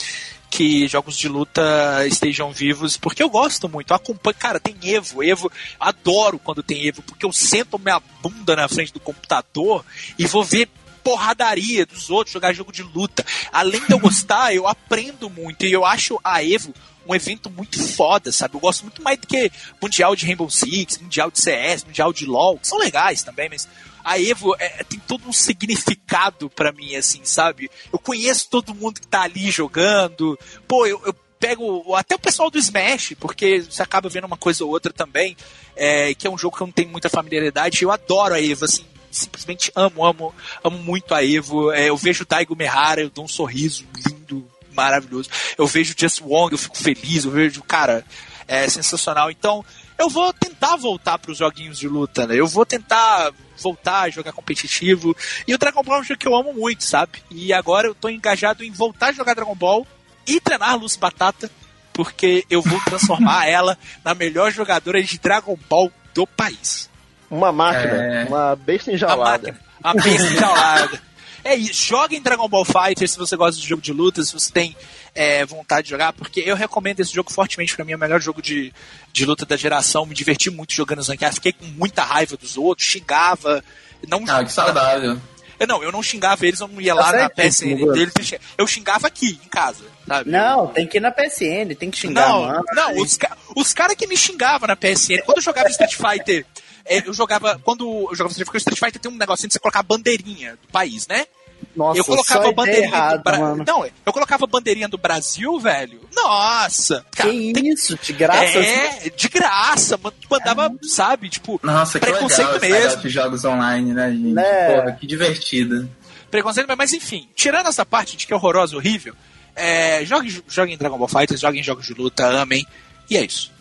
que 0.51 0.89
jogos 0.89 1.17
de 1.17 1.29
luta 1.29 1.63
estejam 2.07 2.53
vivos, 2.53 2.97
porque 2.97 3.23
eu 3.23 3.31
gosto 3.31 3.69
muito. 3.69 3.93
Eu 3.93 3.97
acompanho, 3.97 4.37
cara, 4.37 4.61
tem 4.61 4.77
Evo, 4.83 5.23
Evo, 5.23 5.51
adoro 5.79 6.39
quando 6.39 6.63
tem 6.63 6.87
Evo, 6.87 7.01
porque 7.03 7.25
eu 7.25 7.33
sento 7.33 7.79
minha 7.79 8.03
bunda 8.21 8.57
na 8.57 8.69
frente 8.69 8.93
do 8.93 9.01
computador 9.01 9.85
e 10.19 10.27
vou 10.27 10.43
ver 10.43 10.69
porradaria 11.03 11.85
dos 11.87 12.11
outros, 12.11 12.33
jogar 12.33 12.53
jogo 12.53 12.73
de 12.73 12.83
luta. 12.83 13.25
Além 13.53 13.85
de 13.87 13.93
eu 13.93 13.99
gostar, 13.99 14.55
eu 14.55 14.67
aprendo 14.67 15.29
muito. 15.29 15.67
E 15.67 15.73
eu 15.73 15.85
acho 15.85 16.19
a 16.23 16.43
Evo 16.43 16.73
um 17.07 17.15
evento 17.15 17.51
muito 17.51 17.83
foda, 17.83 18.31
sabe? 18.31 18.55
Eu 18.55 18.61
gosto 18.61 18.83
muito 18.83 19.03
mais 19.03 19.19
do 19.19 19.27
que 19.27 19.51
Mundial 19.81 20.15
de 20.15 20.27
Rainbow 20.27 20.49
Six, 20.49 20.99
Mundial 20.99 21.31
de 21.31 21.41
CS, 21.41 21.85
Mundial 21.85 22.13
de 22.13 22.27
LoL, 22.27 22.59
que 22.59 22.69
são 22.69 22.79
legais 22.79 23.23
também, 23.23 23.49
mas 23.49 23.69
a 24.05 24.21
Evo 24.21 24.55
é, 24.59 24.85
tem 24.85 25.01
todo 25.01 25.29
um 25.29 25.33
significado 25.33 26.49
para 26.51 26.73
mim, 26.73 26.95
assim, 26.95 27.21
sabe? 27.25 27.71
Eu 27.93 27.99
conheço 27.99 28.49
todo 28.51 28.75
mundo 28.75 29.01
que 29.01 29.07
tá 29.07 29.23
ali 29.23 29.51
jogando. 29.51 30.39
Pô, 30.67 30.87
eu, 30.87 31.01
eu 31.05 31.15
pego 31.39 31.95
até 31.97 32.15
o 32.15 32.21
pessoal 32.21 32.51
do 32.51 32.59
Smash, 32.59 33.15
porque 33.19 33.63
você 33.63 33.83
acaba 33.83 34.09
vendo 34.09 34.27
uma 34.27 34.37
coisa 34.37 34.65
ou 34.65 34.71
outra 34.71 34.93
também, 34.93 35.37
é, 35.75 36.15
que 36.15 36.27
é 36.27 36.31
um 36.31 36.39
jogo 36.39 36.57
que 36.57 36.63
eu 36.63 36.67
não 36.67 36.73
tenho 36.73 36.89
muita 36.89 37.09
familiaridade. 37.09 37.83
Eu 37.83 37.91
adoro 37.91 38.35
a 38.35 38.41
Evo, 38.41 38.65
assim, 38.65 38.85
simplesmente 39.13 39.71
amo, 39.77 40.05
amo, 40.05 40.35
amo 40.65 40.79
muito 40.79 41.15
a 41.15 41.25
Evo. 41.25 41.71
É, 41.73 41.89
eu 41.89 41.97
vejo 41.97 42.25
o 42.25 42.27
Daigo 42.27 42.57
Mehara, 42.57 43.01
eu 43.01 43.11
dou 43.11 43.25
um 43.25 43.29
sorriso 43.29 43.87
lindo, 43.95 44.49
maravilhoso. 44.75 45.31
Eu 45.57 45.67
vejo 45.67 45.95
o 45.95 46.01
Just 46.01 46.21
Wong, 46.23 46.53
eu 46.53 46.59
fico 46.59 46.77
feliz, 46.77 47.25
eu 47.25 47.31
vejo, 47.31 47.63
cara, 47.63 48.05
é 48.49 48.69
sensacional. 48.69 49.31
Então, 49.31 49.65
eu 49.99 50.09
vou 50.09 50.33
tentar 50.33 50.77
voltar 50.77 51.19
para 51.19 51.31
os 51.31 51.39
joguinhos 51.39 51.79
de 51.79 51.89
luta, 51.89 52.27
né? 52.27 52.35
Eu 52.35 52.47
vou 52.47 52.67
tentar 52.67 53.33
voltar 53.59 54.03
a 54.03 54.11
jogar 54.11 54.33
competitivo. 54.33 55.17
E 55.47 55.55
o 55.55 55.59
Dragon 55.59 55.83
Ball 55.83 55.99
é 55.99 56.01
um 56.01 56.05
jogo 56.05 56.19
que 56.19 56.27
eu 56.27 56.35
amo 56.35 56.53
muito, 56.53 56.83
sabe? 56.85 57.23
E 57.31 57.53
agora 57.53 57.87
eu 57.87 57.95
tô 57.95 58.09
engajado 58.09 58.65
em 58.65 58.71
voltar 58.71 59.09
a 59.09 59.13
jogar 59.13 59.35
Dragon 59.35 59.55
Ball 59.55 59.87
e 60.27 60.41
treinar 60.41 60.77
Luz 60.77 60.97
Batata, 60.97 61.51
porque 61.93 62.45
eu 62.51 62.63
vou 62.63 62.81
transformar 62.81 63.47
ela 63.49 63.79
na 64.05 64.15
melhor 64.15 64.51
jogadora 64.51 65.03
de 65.03 65.19
Dragon 65.19 65.57
Ball 65.69 65.91
do 66.15 66.27
país. 66.27 66.91
Uma 67.33 67.51
máquina, 67.51 67.95
é... 67.95 68.25
uma 68.27 68.55
besta 68.55 68.93
enjaulada. 68.93 69.57
Uma, 69.83 69.93
uma 69.93 70.03
besta 70.03 70.29
enjaulada. 70.35 71.03
É 71.43 71.55
isso, 71.57 71.87
joga 71.87 72.15
em 72.15 72.21
Dragon 72.21 72.47
Ball 72.47 72.65
Fighter 72.65 73.09
se 73.09 73.17
você 73.17 73.35
gosta 73.37 73.59
de 73.59 73.67
jogo 73.67 73.81
de 73.81 73.91
luta, 73.91 74.23
se 74.23 74.33
você 74.33 74.53
tem 74.53 74.77
é, 75.15 75.45
vontade 75.47 75.85
de 75.85 75.91
jogar, 75.91 76.13
porque 76.13 76.41
eu 76.41 76.55
recomendo 76.55 77.01
esse 77.01 77.13
jogo 77.13 77.33
fortemente, 77.33 77.75
para 77.75 77.87
mim 77.87 77.93
é 77.93 77.97
o 77.97 77.99
melhor 77.99 78.21
jogo 78.21 78.43
de, 78.43 78.73
de 79.13 79.25
luta 79.25 79.47
da 79.47 79.57
geração, 79.57 80.05
me 80.05 80.15
diverti 80.15 80.51
muito 80.51 80.75
jogando 80.75 81.03
Zankiar, 81.03 81.33
fiquei 81.33 81.53
com 81.53 81.65
muita 81.65 82.05
raiva 82.05 82.37
dos 82.37 82.57
outros, 82.57 82.87
xingava, 82.87 83.65
não 84.07 84.23
Ah, 84.29 84.45
que 84.45 84.53
saudável. 84.53 85.19
Eu, 85.59 85.67
não, 85.67 85.83
eu 85.83 85.91
não 85.91 86.03
xingava 86.03 86.47
eles, 86.47 86.61
eu 86.61 86.69
não 86.69 86.81
ia 86.81 86.95
tá 86.95 87.01
lá 87.01 87.13
na 87.13 87.31
PSN 87.31 87.93
deles, 87.93 88.13
eu 88.59 88.67
xingava 88.67 89.07
aqui, 89.07 89.41
em 89.45 89.49
casa. 89.49 89.85
Sabe? 90.07 90.31
Não, 90.31 90.67
tem 90.67 90.87
que 90.87 90.99
ir 90.99 91.01
na 91.01 91.11
PSN, 91.11 91.75
tem 91.79 91.91
que 91.91 91.99
xingar, 91.99 92.29
não, 92.29 92.43
mano. 92.43 92.65
Não, 92.73 92.97
os, 92.99 93.19
os 93.57 93.73
caras 93.73 93.97
que 93.97 94.07
me 94.07 94.17
xingavam 94.17 94.69
na 94.69 94.77
PSN, 94.77 95.23
quando 95.25 95.39
eu 95.39 95.43
jogava 95.43 95.69
Street 95.71 95.95
Fighter 95.95 96.45
é, 96.85 97.07
eu 97.07 97.13
jogava. 97.13 97.61
Quando 97.63 97.85
eu 98.11 98.15
jogava 98.15 98.31
Street 98.31 98.47
Fighter, 98.47 98.61
Street 98.61 98.79
Fighter 98.79 99.01
tem 99.01 99.11
um 99.11 99.17
negocinho 99.17 99.49
de 99.49 99.55
você 99.55 99.61
colocar 99.61 99.81
a 99.81 99.85
bandeirinha 99.85 100.53
do 100.53 100.69
país, 100.69 101.07
né? 101.07 101.27
Nossa, 101.75 101.99
eu 101.99 102.05
colocava 102.05 102.49
a 102.49 102.53
bandeirinha 102.53 102.89
errado, 102.89 103.19
do 103.19 103.23
Brasil. 103.23 103.65
Não, 103.65 103.87
eu 103.87 104.13
colocava 104.13 104.45
a 104.45 104.47
bandeirinha 104.47 104.89
do 104.89 104.99
Brasil, 104.99 105.59
velho. 105.59 106.01
Nossa! 106.15 107.05
Cara, 107.13 107.31
que 107.31 107.53
tem... 107.53 107.69
isso? 107.69 107.97
De 107.97 108.13
graça? 108.13 108.59
É, 108.59 109.11
de 109.11 109.29
graça. 109.29 109.99
Mandava, 110.31 110.67
é. 110.67 110.71
sabe, 110.87 111.29
tipo, 111.29 111.61
Nossa, 111.63 111.99
preconceito 111.99 112.59
que 112.59 112.67
legal 112.67 112.81
mesmo. 112.81 113.09
jogos 113.09 113.45
online, 113.45 113.93
né, 113.95 114.11
gente? 114.11 114.33
Né? 114.33 114.77
Porra, 114.77 114.93
que 114.93 115.07
divertido. 115.07 115.89
Preconceito, 116.31 116.69
mas 116.77 116.93
enfim, 116.93 117.29
tirando 117.35 117.69
essa 117.69 117.87
parte 117.87 118.17
de 118.17 118.27
que 118.27 118.33
é 118.33 118.37
horrorosa, 118.37 118.77
horrível, 118.77 119.15
é, 119.55 120.05
jogue, 120.05 120.43
jogue 120.49 120.73
em 120.73 120.77
Dragon 120.77 120.99
Ball 120.99 121.09
Fighters, 121.09 121.41
jogue 121.41 121.59
em 121.59 121.63
jogos 121.63 121.87
de 121.87 121.95
luta, 121.95 122.27
amem. 122.27 122.67
E 123.09 123.17
é 123.17 123.25
isso. 123.25 123.53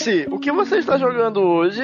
Lucy, 0.00 0.26
o 0.30 0.38
que 0.38 0.50
você 0.50 0.78
está 0.78 0.96
jogando 0.96 1.40
hoje? 1.40 1.82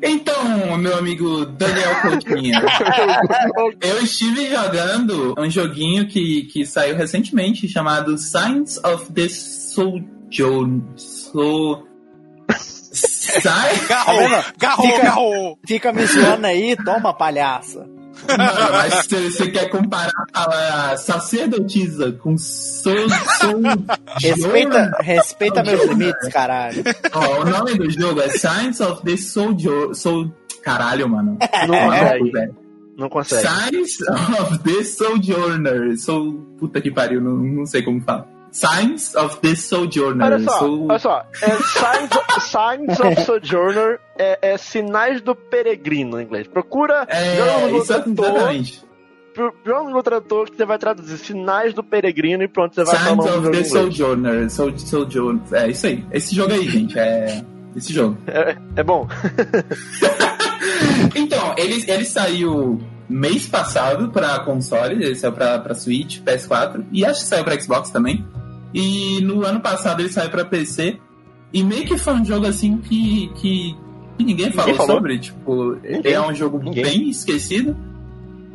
Então, 0.00 0.78
meu 0.78 0.96
amigo 0.96 1.44
Daniel 1.46 2.00
Coutinho, 2.02 2.54
eu 3.80 4.02
estive 4.02 4.48
jogando 4.48 5.34
um 5.36 5.50
joguinho 5.50 6.06
que, 6.06 6.42
que 6.44 6.64
saiu 6.64 6.94
recentemente 6.94 7.68
chamado 7.68 8.16
Signs 8.16 8.78
of 8.84 9.12
the 9.12 9.28
Sojourn. 9.28 10.84
So... 10.96 11.84
Sai... 12.92 13.76
Garro, 13.88 14.52
garro, 14.56 14.82
fica, 14.82 15.02
garro. 15.02 15.58
Fica 15.66 15.92
me 15.92 16.06
zoando 16.06 16.46
aí, 16.46 16.76
toma 16.76 17.12
palhaça. 17.12 17.95
Não, 18.28 18.72
mas 18.72 19.06
você 19.06 19.50
quer 19.50 19.68
comparar 19.70 20.12
a 20.34 20.96
sacerdotisa 20.96 22.12
com 22.12 22.36
Soul, 22.38 23.06
Respeita, 24.20 24.96
respeita 25.00 25.62
meus 25.62 25.84
limites, 25.84 26.28
caralho. 26.32 26.82
Ó, 27.12 27.40
o 27.42 27.44
nome 27.44 27.74
do 27.74 27.90
jogo 27.90 28.20
é 28.20 28.28
Science 28.28 28.82
of 28.82 29.02
the 29.04 29.16
Soul... 29.16 29.56
soul 29.94 30.32
caralho, 30.62 31.08
mano. 31.08 31.38
Não 31.68 31.74
É, 31.74 32.00
consegue. 32.18 32.30
velho. 32.32 32.56
Não 32.96 33.08
consegue. 33.10 33.46
Science 33.46 34.02
of 34.40 34.58
the 34.60 34.82
Sojourner. 34.84 35.98
Sou. 35.98 36.32
Puta 36.58 36.80
que 36.80 36.90
pariu, 36.90 37.20
não, 37.20 37.36
não 37.36 37.66
sei 37.66 37.82
como 37.82 38.00
fala. 38.00 38.26
Science 38.56 39.14
of 39.14 39.38
the 39.40 39.54
Sojourner. 39.54 40.24
Olha 40.24 40.38
só, 40.40 40.64
olha 40.64 40.98
só. 40.98 41.26
É 41.42 41.50
Signs, 41.50 42.10
Signs 42.40 43.00
of 43.00 43.20
Sojourner 43.22 44.00
é, 44.18 44.38
é 44.52 44.56
sinais 44.56 45.20
do 45.20 45.34
peregrino 45.34 46.18
em 46.18 46.24
inglês. 46.24 46.46
Procura 46.46 47.06
É, 47.06 47.34
isso 47.34 47.66
Google 47.66 47.84
Trator, 47.84 48.14
exatamente. 48.16 48.84
Google 49.66 50.02
Trator 50.02 50.50
que 50.50 50.56
você 50.56 50.64
vai 50.64 50.78
traduzir 50.78 51.18
sinais 51.18 51.74
do 51.74 51.84
peregrino 51.84 52.42
e 52.44 52.48
pronto, 52.48 52.74
você 52.74 52.84
vai 52.84 52.96
falar 52.96 53.16
o 53.16 53.20
of 53.20 53.40
the 53.42 53.48
inglês. 53.48 53.68
Sojourner. 53.68 54.50
Sol, 54.50 54.78
Sojourner. 54.78 55.42
É 55.52 55.68
isso 55.68 55.86
aí. 55.86 56.06
Esse 56.10 56.34
jogo 56.34 56.54
aí, 56.54 56.66
gente. 56.66 56.98
É. 56.98 57.44
Esse 57.76 57.92
jogo. 57.92 58.16
É, 58.26 58.56
é 58.76 58.82
bom. 58.82 59.06
Então, 61.14 61.54
ele, 61.56 61.84
ele 61.86 62.04
saiu 62.04 62.80
mês 63.08 63.46
passado 63.46 64.08
pra 64.08 64.40
console, 64.40 64.94
ele 64.94 65.14
saiu 65.14 65.32
pra, 65.32 65.58
pra 65.58 65.74
Switch, 65.74 66.20
PS4, 66.20 66.84
e 66.90 67.04
acho 67.04 67.20
que 67.20 67.26
saiu 67.26 67.44
pra 67.44 67.58
Xbox 67.60 67.90
também. 67.90 68.26
E 68.74 69.20
no 69.20 69.44
ano 69.44 69.60
passado 69.60 70.00
ele 70.00 70.08
saiu 70.08 70.30
pra 70.30 70.44
PC. 70.44 70.98
E 71.52 71.62
meio 71.62 71.84
que 71.86 71.96
foi 71.96 72.14
um 72.14 72.24
jogo 72.24 72.46
assim 72.46 72.78
que, 72.78 73.28
que, 73.36 73.76
que 74.18 74.24
ninguém 74.24 74.50
falou, 74.52 74.74
falou. 74.74 74.96
sobre. 74.96 75.18
Tipo, 75.18 75.76
Ninguém. 75.82 76.12
é 76.12 76.20
um 76.20 76.34
jogo 76.34 76.58
Ninguém. 76.58 76.82
bem 76.84 77.08
esquecido. 77.08 77.76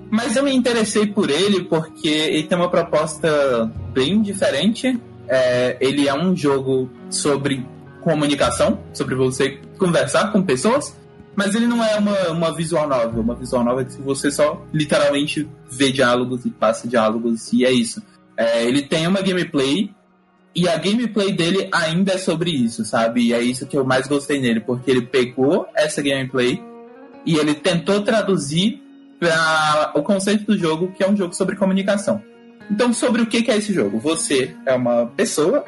Mas 0.10 0.36
eu 0.36 0.44
me 0.44 0.54
interessei 0.54 1.08
por 1.08 1.30
ele 1.30 1.64
porque 1.64 2.10
ele 2.10 2.44
tem 2.44 2.58
uma 2.58 2.70
proposta 2.70 3.72
bem 3.94 4.22
diferente. 4.22 5.00
É, 5.28 5.78
ele 5.80 6.08
é 6.08 6.14
um 6.14 6.36
jogo 6.36 6.90
sobre 7.10 7.66
comunicação, 8.02 8.80
sobre 8.94 9.16
você 9.16 9.60
conversar 9.78 10.32
com 10.32 10.42
pessoas, 10.42 10.96
mas 11.36 11.56
ele 11.56 11.66
não 11.68 11.82
é 11.84 11.98
uma, 11.98 12.30
uma 12.30 12.54
visual 12.54 12.88
novel. 12.90 13.22
Uma 13.22 13.36
visual 13.36 13.64
novel 13.64 13.86
que 13.86 14.02
você 14.02 14.30
só 14.30 14.62
literalmente 14.74 15.48
vê 15.70 15.92
diálogos 15.92 16.46
e 16.46 16.50
passa 16.50 16.88
diálogos 16.88 17.54
e 17.54 17.64
é 17.64 17.72
isso. 17.72 18.02
É, 18.36 18.66
ele 18.66 18.82
tem 18.82 19.08
uma 19.08 19.22
gameplay 19.22 19.92
e 20.54 20.68
a 20.68 20.78
gameplay 20.78 21.32
dele 21.32 21.70
ainda 21.72 22.14
é 22.14 22.18
sobre 22.18 22.52
isso, 22.52 22.84
sabe? 22.84 23.28
E 23.28 23.34
é 23.34 23.42
isso 23.42 23.66
que 23.66 23.78
eu 23.78 23.86
mais 23.86 24.08
gostei 24.08 24.40
nele, 24.40 24.60
porque 24.60 24.92
ele 24.92 25.02
pegou 25.02 25.68
essa 25.76 26.02
gameplay 26.02 26.62
e 27.26 27.36
ele 27.36 27.54
tentou 27.54 28.02
traduzir 28.02 28.82
para 29.20 29.92
o 29.96 30.02
conceito 30.02 30.46
do 30.46 30.58
jogo, 30.58 30.92
que 30.92 31.04
é 31.04 31.10
um 31.10 31.16
jogo 31.16 31.34
sobre 31.34 31.56
comunicação. 31.56 32.22
Então, 32.70 32.94
sobre 32.94 33.22
o 33.22 33.28
que 33.28 33.50
é 33.50 33.58
esse 33.58 33.74
jogo? 33.74 34.00
Você 34.00 34.56
é 34.66 34.74
uma 34.74 35.06
pessoa, 35.06 35.64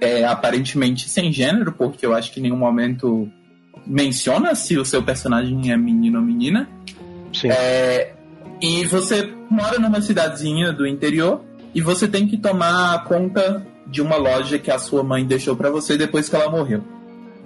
é, 0.00 0.24
aparentemente 0.24 1.08
sem 1.08 1.32
gênero, 1.32 1.72
porque 1.72 2.04
eu 2.04 2.14
acho 2.14 2.32
que 2.32 2.38
em 2.38 2.44
nenhum 2.44 2.56
momento 2.56 3.28
menciona 3.86 4.54
se 4.54 4.76
o 4.76 4.84
seu 4.84 5.02
personagem 5.02 5.72
é 5.72 5.76
menino 5.76 6.18
ou 6.18 6.24
menina. 6.24 6.68
Sim. 7.32 7.48
É, 7.50 8.12
e 8.60 8.84
você 8.84 9.32
mora 9.50 9.78
numa 9.78 10.00
cidadezinha 10.00 10.72
do 10.72 10.86
interior 10.86 11.42
e 11.74 11.80
você 11.80 12.06
tem 12.06 12.26
que 12.26 12.36
tomar 12.36 13.04
conta 13.04 13.66
de 13.88 14.02
uma 14.02 14.16
loja 14.16 14.58
que 14.58 14.70
a 14.70 14.78
sua 14.78 15.02
mãe 15.02 15.24
deixou 15.24 15.56
pra 15.56 15.70
você 15.70 15.96
depois 15.96 16.28
que 16.28 16.36
ela 16.36 16.50
morreu. 16.50 16.82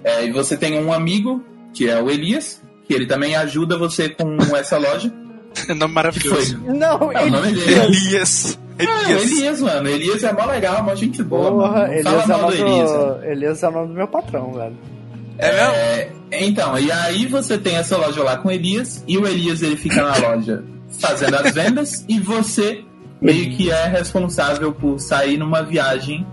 É, 0.03 0.25
e 0.25 0.31
você 0.31 0.57
tem 0.57 0.77
um 0.79 0.91
amigo, 0.91 1.43
que 1.73 1.89
é 1.89 2.01
o 2.01 2.09
Elias, 2.09 2.61
que 2.85 2.93
ele 2.93 3.05
também 3.05 3.35
ajuda 3.35 3.77
você 3.77 4.09
com 4.09 4.37
essa 4.55 4.77
loja. 4.77 5.11
Nome 5.69 5.73
Que 5.73 5.75
foi? 5.75 5.87
maravilhoso. 5.87 6.57
Não, 6.65 7.11
É 7.11 7.29
nome 7.29 7.51
dele. 7.53 7.73
Elias. 7.75 8.59
Ah, 8.79 9.03
Elias. 9.11 9.31
Elias, 9.31 9.61
mano. 9.61 9.87
Elias 9.87 10.23
é 10.23 10.33
mó 10.33 10.45
legal, 10.45 10.83
mó 10.83 10.95
gente 10.95 11.21
boa, 11.23 11.51
Porra, 11.51 11.87
Elias 11.89 12.03
Fala 12.03 12.21
é, 12.21 12.25
o 12.25 12.27
mal 12.27 12.51
do 12.51 12.57
nome 12.57 12.71
Elias. 12.71 12.91
né? 12.91 12.97
do... 12.97 13.23
Elias 13.25 13.63
é 13.63 13.67
o 13.67 13.71
nome 13.71 13.87
do 13.87 13.93
meu 13.93 14.07
patrão, 14.07 14.53
velho. 14.53 14.77
É 15.37 15.51
mesmo? 15.51 15.73
É, 15.73 16.09
então, 16.45 16.79
e 16.79 16.91
aí 16.91 17.25
você 17.27 17.57
tem 17.57 17.75
essa 17.75 17.97
loja 17.97 18.23
lá 18.23 18.37
com 18.37 18.47
o 18.49 18.51
Elias, 18.51 19.03
e 19.07 19.17
o 19.17 19.27
Elias 19.27 19.61
ele 19.61 19.77
fica 19.77 20.01
na 20.01 20.17
loja 20.17 20.63
fazendo 20.99 21.35
as 21.35 21.53
vendas, 21.53 22.05
e 22.09 22.19
você 22.19 22.83
meio 23.23 23.49
que 23.51 23.71
é 23.71 23.87
responsável 23.87 24.71
por 24.73 24.99
sair 24.99 25.37
numa 25.37 25.63
viagem 25.63 26.25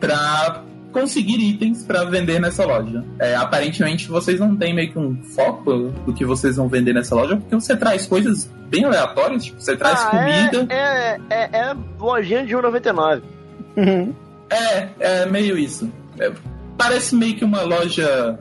pra 0.00 0.62
conseguir 0.92 1.38
itens 1.38 1.84
pra 1.84 2.04
vender 2.04 2.40
nessa 2.40 2.64
loja. 2.64 3.04
É, 3.18 3.36
aparentemente 3.36 4.08
vocês 4.08 4.40
não 4.40 4.56
têm 4.56 4.74
meio 4.74 4.90
que 4.90 4.98
um 4.98 5.22
foco 5.22 5.90
do 6.04 6.12
que 6.12 6.24
vocês 6.24 6.56
vão 6.56 6.68
vender 6.68 6.92
nessa 6.94 7.14
loja, 7.14 7.36
porque 7.36 7.54
você 7.54 7.76
traz 7.76 8.06
coisas 8.06 8.50
bem 8.68 8.84
aleatórias, 8.84 9.44
tipo, 9.44 9.60
você 9.60 9.76
traz 9.76 10.00
Ah, 10.00 10.10
comida. 10.10 10.66
É, 10.72 10.76
é, 10.78 11.20
é, 11.30 11.50
é 11.52 11.76
lojinha 12.00 12.44
de 12.44 12.54
1,99. 12.54 13.22
É, 14.50 14.88
é 14.98 15.26
meio 15.26 15.58
isso. 15.58 15.90
É, 16.18 16.32
parece 16.78 17.14
meio 17.14 17.36
que 17.36 17.44
uma 17.44 17.62
loja. 17.62 18.38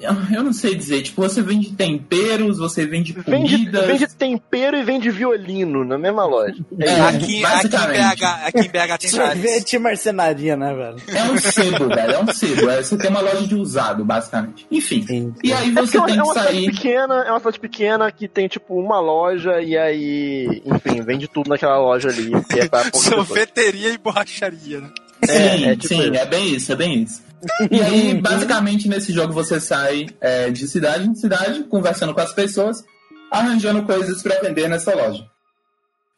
eu- 0.34 0.42
não 0.44 0.52
sei 0.52 0.74
dizer, 0.74 1.02
tipo, 1.02 1.22
você 1.22 1.42
vende 1.42 1.72
temperos, 1.72 2.58
você 2.58 2.86
vende 2.86 3.12
Vende, 3.12 3.52
comidas. 3.56 3.86
vende 3.86 4.06
tempero 4.08 4.76
e 4.76 4.82
vende 4.82 5.10
violino 5.10 5.84
na 5.84 5.98
mesma 5.98 6.24
loja. 6.24 6.54
É, 6.78 7.00
aqui, 7.02 7.44
aqui, 7.44 7.66
em. 7.66 7.70
BH, 7.70 8.24
aqui 8.46 8.58
em 8.58 8.68
BH 8.68 8.98
tem. 8.98 9.10
Sorvete 9.10 9.72
e 9.74 9.78
marcenaria, 9.78 10.56
né, 10.56 10.74
velho? 10.74 10.96
É 11.08 11.22
um 11.30 11.38
sebo, 11.38 11.88
velho, 11.88 12.12
é 12.12 12.18
um 12.22 12.32
sebo. 12.32 12.70
É, 12.70 12.82
você 12.82 12.96
tem 12.96 13.10
uma 13.10 13.20
loja 13.20 13.46
de 13.46 13.54
usado, 13.54 14.04
basicamente. 14.04 14.66
Enfim. 14.70 15.04
Sim. 15.06 15.34
E 15.44 15.52
aí 15.52 15.68
É 15.70 15.72
você 15.72 15.96
é 15.96 16.00
uma, 16.00 16.06
tem 16.06 16.18
é 16.18 16.22
que 16.22 16.34
sair. 16.34 16.70
pequena, 16.72 17.14
é 17.26 17.30
uma 17.30 17.38
cidade 17.38 17.60
pequena 17.60 18.10
que 18.12 18.26
tem 18.28 18.48
tipo 18.48 18.74
uma 18.78 19.00
loja 19.00 19.60
e 19.60 19.76
aí, 19.76 20.62
enfim, 20.64 21.02
vende 21.02 21.28
tudo 21.28 21.48
naquela 21.48 21.78
loja 21.78 22.08
ali. 22.08 22.30
Que 22.50 22.60
é 22.60 22.68
pra. 22.68 22.84
Sorveteria 22.94 23.90
e 23.92 23.98
borracharia, 23.98 24.80
né? 24.80 24.90
Sim, 25.24 25.32
É, 25.32 25.62
é 25.64 25.76
tipo 25.76 25.88
sim, 25.88 26.02
isso. 26.02 26.14
é 26.14 26.26
bem 26.26 26.54
isso, 26.54 26.72
é 26.72 26.76
bem 26.76 27.02
isso. 27.02 27.22
E 27.70 27.80
aí, 27.80 28.14
basicamente, 28.20 28.88
nesse 28.88 29.12
jogo 29.12 29.32
você 29.32 29.60
sai 29.60 30.06
é, 30.20 30.50
de 30.50 30.66
cidade 30.68 31.08
em 31.08 31.14
cidade, 31.14 31.64
conversando 31.64 32.14
com 32.14 32.20
as 32.20 32.32
pessoas, 32.32 32.84
arranjando 33.30 33.82
coisas 33.82 34.22
pra 34.22 34.40
vender 34.40 34.68
nessa 34.68 34.94
loja. 34.94 35.26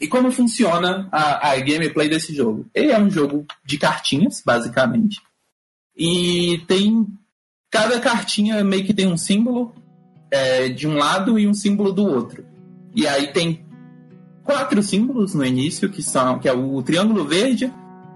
E 0.00 0.08
como 0.08 0.32
funciona 0.32 1.08
a, 1.12 1.50
a 1.52 1.56
gameplay 1.60 2.08
desse 2.08 2.34
jogo? 2.34 2.66
Ele 2.74 2.90
é 2.90 2.98
um 2.98 3.08
jogo 3.08 3.46
de 3.64 3.78
cartinhas, 3.78 4.42
basicamente. 4.44 5.20
E 5.96 6.60
tem. 6.66 7.06
Cada 7.70 7.98
cartinha 8.00 8.62
meio 8.62 8.84
que 8.84 8.92
tem 8.92 9.06
um 9.06 9.16
símbolo 9.16 9.74
é, 10.30 10.68
de 10.68 10.86
um 10.86 10.96
lado 10.96 11.38
e 11.38 11.46
um 11.46 11.54
símbolo 11.54 11.92
do 11.92 12.04
outro. 12.04 12.44
E 12.94 13.06
aí 13.06 13.28
tem 13.32 13.64
quatro 14.44 14.82
símbolos 14.82 15.34
no 15.34 15.44
início, 15.44 15.88
que 15.88 16.02
são 16.02 16.38
que 16.38 16.48
é 16.48 16.52
o 16.52 16.82
triângulo 16.82 17.24
verde, 17.24 17.72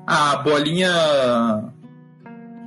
a 0.07 0.37
bolinha 0.37 1.73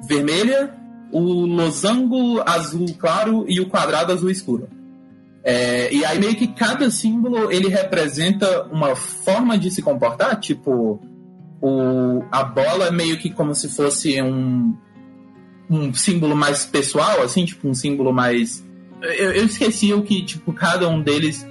vermelha, 0.08 0.76
o 1.12 1.20
losango 1.20 2.42
azul 2.46 2.88
claro 2.98 3.46
e 3.48 3.60
o 3.60 3.70
quadrado 3.70 4.12
azul 4.12 4.30
escuro. 4.30 4.68
É, 5.44 5.94
e 5.94 6.04
aí 6.04 6.20
meio 6.20 6.36
que 6.36 6.48
cada 6.48 6.92
símbolo 6.92 7.52
ele 7.52 7.70
representa 7.70 8.64
uma 8.64 8.96
forma 8.96 9.58
de 9.58 9.72
se 9.72 9.82
comportar, 9.82 10.40
tipo 10.40 11.00
o, 11.62 12.24
a 12.32 12.44
bola 12.44 12.88
é 12.88 12.92
meio 12.92 13.18
que 13.18 13.30
como 13.30 13.54
se 13.54 13.70
fosse 13.70 14.22
um, 14.22 14.76
um 15.70 15.94
símbolo 15.94 16.36
mais 16.36 16.66
pessoal, 16.66 17.22
assim, 17.22 17.46
tipo 17.46 17.68
um 17.68 17.74
símbolo 17.74 18.14
mais. 18.14 18.66
Eu, 19.02 19.34
eu 19.34 19.46
esqueci 19.46 19.94
o 19.94 20.02
que, 20.02 20.24
tipo, 20.24 20.54
cada 20.54 20.88
um 20.88 21.02
deles. 21.02 21.48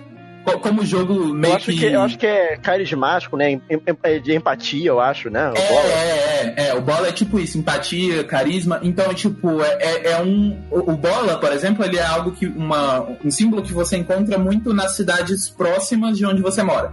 Co- 0.53 0.59
Como 0.61 0.83
o 0.83 0.87
jogo 0.87 1.15
meio 1.35 1.53
Eu 1.53 1.57
acho 1.57 1.73
que, 1.73 1.85
eu 1.85 2.01
acho 2.03 2.19
que 2.19 2.27
é 2.27 2.57
carismático, 2.57 3.37
né? 3.37 3.61
É 4.03 4.19
De 4.19 4.35
empatia, 4.35 4.89
eu 4.89 5.01
acho, 5.01 5.31
né? 5.31 5.51
O 5.51 5.55
É, 5.57 5.69
bola. 5.69 5.89
é, 5.89 6.55
é, 6.57 6.69
é. 6.69 6.75
O 6.75 6.81
Bola 6.81 7.09
é 7.09 7.13
tipo 7.13 7.39
isso, 7.39 7.59
empatia, 7.59 8.25
carisma. 8.25 8.79
Então, 8.83 9.13
tipo, 9.15 9.63
é, 9.63 9.79
é, 9.81 10.11
é 10.13 10.23
um. 10.23 10.59
O, 10.71 10.93
o 10.93 10.97
Bola, 10.97 11.39
por 11.39 11.53
exemplo, 11.53 11.85
ele 11.85 11.99
é 11.99 12.05
algo 12.05 12.33
que. 12.33 12.47
Uma, 12.47 13.07
um 13.25 13.31
símbolo 13.31 13.63
que 13.63 13.73
você 13.73 13.97
encontra 13.97 14.39
muito 14.39 14.73
nas 14.73 14.97
cidades 14.97 15.49
próximas 15.49 16.17
de 16.17 16.25
onde 16.27 16.41
você 16.43 16.63
mora. 16.63 16.93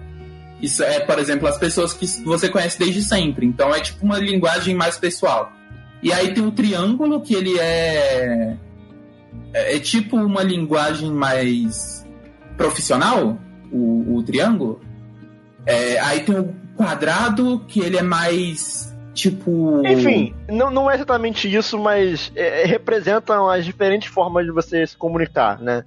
Isso 0.62 0.84
é, 0.84 1.00
por 1.02 1.20
exemplo, 1.20 1.48
as 1.48 1.58
pessoas 1.58 1.94
que 1.94 2.06
você 2.24 2.48
conhece 2.50 2.80
desde 2.80 3.02
sempre. 3.04 3.46
Então 3.46 3.74
é 3.76 3.80
tipo 3.80 4.06
uma 4.06 4.18
linguagem 4.18 4.74
mais 4.74 4.98
pessoal. 4.98 5.52
E 6.02 6.12
aí 6.14 6.34
tem 6.34 6.46
o 6.46 6.52
triângulo, 6.52 7.22
que 7.22 7.34
ele 7.36 7.58
é. 7.60 8.56
É, 9.54 9.76
é 9.76 9.80
tipo 9.80 10.18
uma 10.18 10.42
linguagem 10.44 11.12
mais 11.12 12.06
profissional, 12.58 13.38
o, 13.72 14.16
o 14.16 14.24
triângulo. 14.24 14.80
É, 15.66 16.00
aí 16.00 16.22
tem 16.22 16.40
o 16.40 16.54
quadrado, 16.76 17.60
que 17.68 17.80
ele 17.80 17.98
é 17.98 18.04
mais 18.04 18.96
Tipo. 19.16 19.82
Enfim, 19.88 20.36
não, 20.50 20.70
não 20.70 20.92
é 20.92 20.96
exatamente 20.96 21.52
isso, 21.52 21.80
mas 21.80 22.34
é, 22.36 22.64
é 22.64 22.66
representam 22.66 23.50
as 23.50 23.64
diferentes 23.64 24.10
formas 24.10 24.46
de 24.46 24.52
você 24.52 24.86
se 24.86 24.96
comunicar, 24.98 25.58
né? 25.62 25.86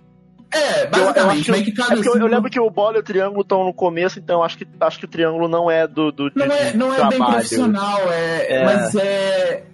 É, 0.51 0.87
basicamente, 0.87 1.51
eu, 1.51 1.57
eu 1.57 1.63
que, 1.63 1.71
é 1.79 1.85
símbolo... 1.97 2.21
eu, 2.21 2.27
lembro 2.27 2.51
que 2.51 2.59
o 2.59 2.71
bola 2.71 2.97
e 2.97 3.01
o 3.01 3.03
triângulo 3.03 3.43
estão 3.43 3.65
no 3.65 3.75
começo, 3.75 4.19
então 4.19 4.43
acho 4.43 4.57
que, 4.57 4.67
acho 4.81 4.99
que 4.99 5.05
o 5.05 5.09
triângulo 5.09 5.47
não 5.47 5.71
é 5.71 5.87
do. 5.87 6.11
do 6.11 6.33
não, 6.35 6.47
é, 6.47 6.73
não 6.73 6.95
é 6.95 7.07
bem 7.07 7.19
profissional, 7.19 8.01
é, 8.11 8.47
é, 8.55 8.65
mas 8.65 8.95
é. 8.95 9.65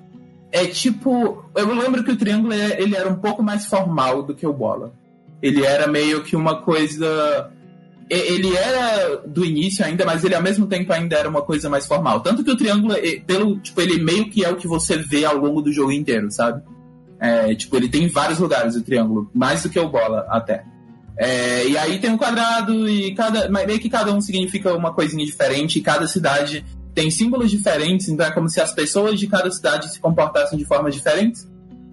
É 0.51 0.67
tipo. 0.67 1.45
Eu 1.55 1.73
lembro 1.75 2.03
que 2.03 2.11
o 2.11 2.17
triângulo 2.17 2.53
é, 2.53 2.81
ele 2.81 2.97
era 2.97 3.09
um 3.09 3.17
pouco 3.17 3.41
mais 3.41 3.67
formal 3.67 4.25
do 4.25 4.35
que 4.35 4.47
o 4.47 4.53
bola. 4.53 4.93
Ele 5.41 5.65
era 5.65 5.87
meio 5.87 6.25
que 6.25 6.35
uma 6.35 6.61
coisa 6.63 7.53
ele 8.09 8.55
era 8.57 9.17
do 9.27 9.45
início 9.45 9.85
ainda, 9.85 10.05
mas 10.05 10.25
ele 10.25 10.35
ao 10.35 10.43
mesmo 10.43 10.67
tempo 10.67 10.93
ainda 10.93 11.17
era 11.17 11.29
uma 11.29 11.43
coisa 11.43 11.71
mais 11.71 11.87
formal. 11.87 12.21
Tanto 12.21 12.45
que 12.45 12.51
o 12.51 12.57
triângulo, 12.57 12.95
pelo, 13.27 13.59
tipo, 13.59 13.81
ele 13.81 14.03
meio 14.03 14.29
que 14.29 14.45
é 14.45 14.51
o 14.51 14.57
que 14.57 14.69
você 14.69 14.97
vê 14.97 15.25
ao 15.25 15.37
longo 15.37 15.63
do 15.63 15.73
jogo 15.73 15.93
inteiro, 15.93 16.31
sabe? 16.31 16.63
É, 17.19 17.55
tipo, 17.55 17.77
ele 17.77 17.89
tem 17.89 18.09
vários 18.09 18.39
lugares 18.39 18.77
o 18.77 18.83
triângulo, 18.83 19.31
mais 19.33 19.63
do 19.63 19.71
que 19.71 19.79
o 19.79 19.89
bola 19.89 20.27
até. 20.29 20.65
É, 21.17 21.67
e 21.67 21.79
aí 21.79 21.99
tem 21.99 22.11
um 22.11 22.19
quadrado 22.19 22.89
e 22.89 23.15
cada. 23.15 23.49
Meio 23.49 23.79
que 23.79 23.89
cada 23.89 24.13
um 24.13 24.21
significa 24.21 24.75
uma 24.75 24.93
coisinha 24.93 25.25
diferente, 25.25 25.79
e 25.79 25.83
cada 25.83 26.07
cidade 26.07 26.65
tem 26.95 27.11
símbolos 27.11 27.51
diferentes, 27.51 28.09
então 28.09 28.27
é 28.27 28.31
como 28.31 28.49
se 28.49 28.61
as 28.61 28.73
pessoas 28.73 29.19
de 29.19 29.27
cada 29.27 29.51
cidade 29.51 29.93
se 29.93 29.99
comportassem 29.99 30.59
de 30.59 30.65
formas 30.65 30.95
diferentes. 30.95 31.49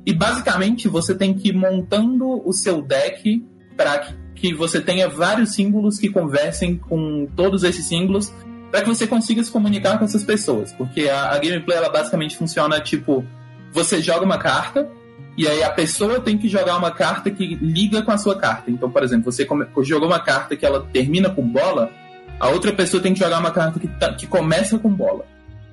E 0.05 0.13
basicamente 0.13 0.87
você 0.87 1.13
tem 1.13 1.33
que 1.33 1.49
ir 1.49 1.53
montando 1.53 2.41
o 2.47 2.51
seu 2.51 2.81
deck 2.81 3.43
para 3.77 3.99
que 3.99 4.20
que 4.41 4.55
você 4.55 4.81
tenha 4.81 5.07
vários 5.07 5.53
símbolos 5.53 5.99
que 5.99 6.09
conversem 6.09 6.75
com 6.75 7.27
todos 7.35 7.63
esses 7.63 7.85
símbolos 7.85 8.33
para 8.71 8.81
que 8.81 8.87
você 8.87 9.05
consiga 9.05 9.43
se 9.43 9.51
comunicar 9.51 9.99
com 9.99 10.05
essas 10.05 10.23
pessoas. 10.23 10.73
Porque 10.73 11.07
a, 11.07 11.29
a, 11.29 11.37
gameplay 11.37 11.77
ela 11.77 11.89
basicamente 11.89 12.35
funciona 12.35 12.79
tipo: 12.79 13.23
você 13.71 14.01
joga 14.01 14.25
uma 14.25 14.39
carta 14.39 14.89
e 15.37 15.47
aí 15.47 15.61
a 15.63 15.69
pessoa 15.69 16.19
tem 16.19 16.39
que 16.39 16.49
jogar 16.49 16.75
uma 16.75 16.89
carta 16.89 17.29
que 17.29 17.55
liga 17.55 18.01
com 18.01 18.11
a 18.11 18.17
sua 18.17 18.35
carta. 18.35 18.71
Então, 18.71 18.89
por 18.89 19.03
exemplo, 19.03 19.31
você 19.31 19.45
come, 19.45 19.67
jogou 19.83 20.07
uma 20.07 20.19
carta 20.19 20.55
que 20.55 20.65
ela 20.65 20.87
termina 20.91 21.29
com 21.29 21.47
bola, 21.47 21.91
a 22.39 22.49
outra 22.49 22.73
pessoa 22.73 23.01
tem 23.01 23.13
que 23.13 23.19
jogar 23.19 23.39
uma 23.39 23.51
carta 23.51 23.79
que, 23.79 23.87
tá, 23.87 24.11
que 24.15 24.25
começa 24.25 24.79
com 24.79 24.89
bola. 24.89 25.23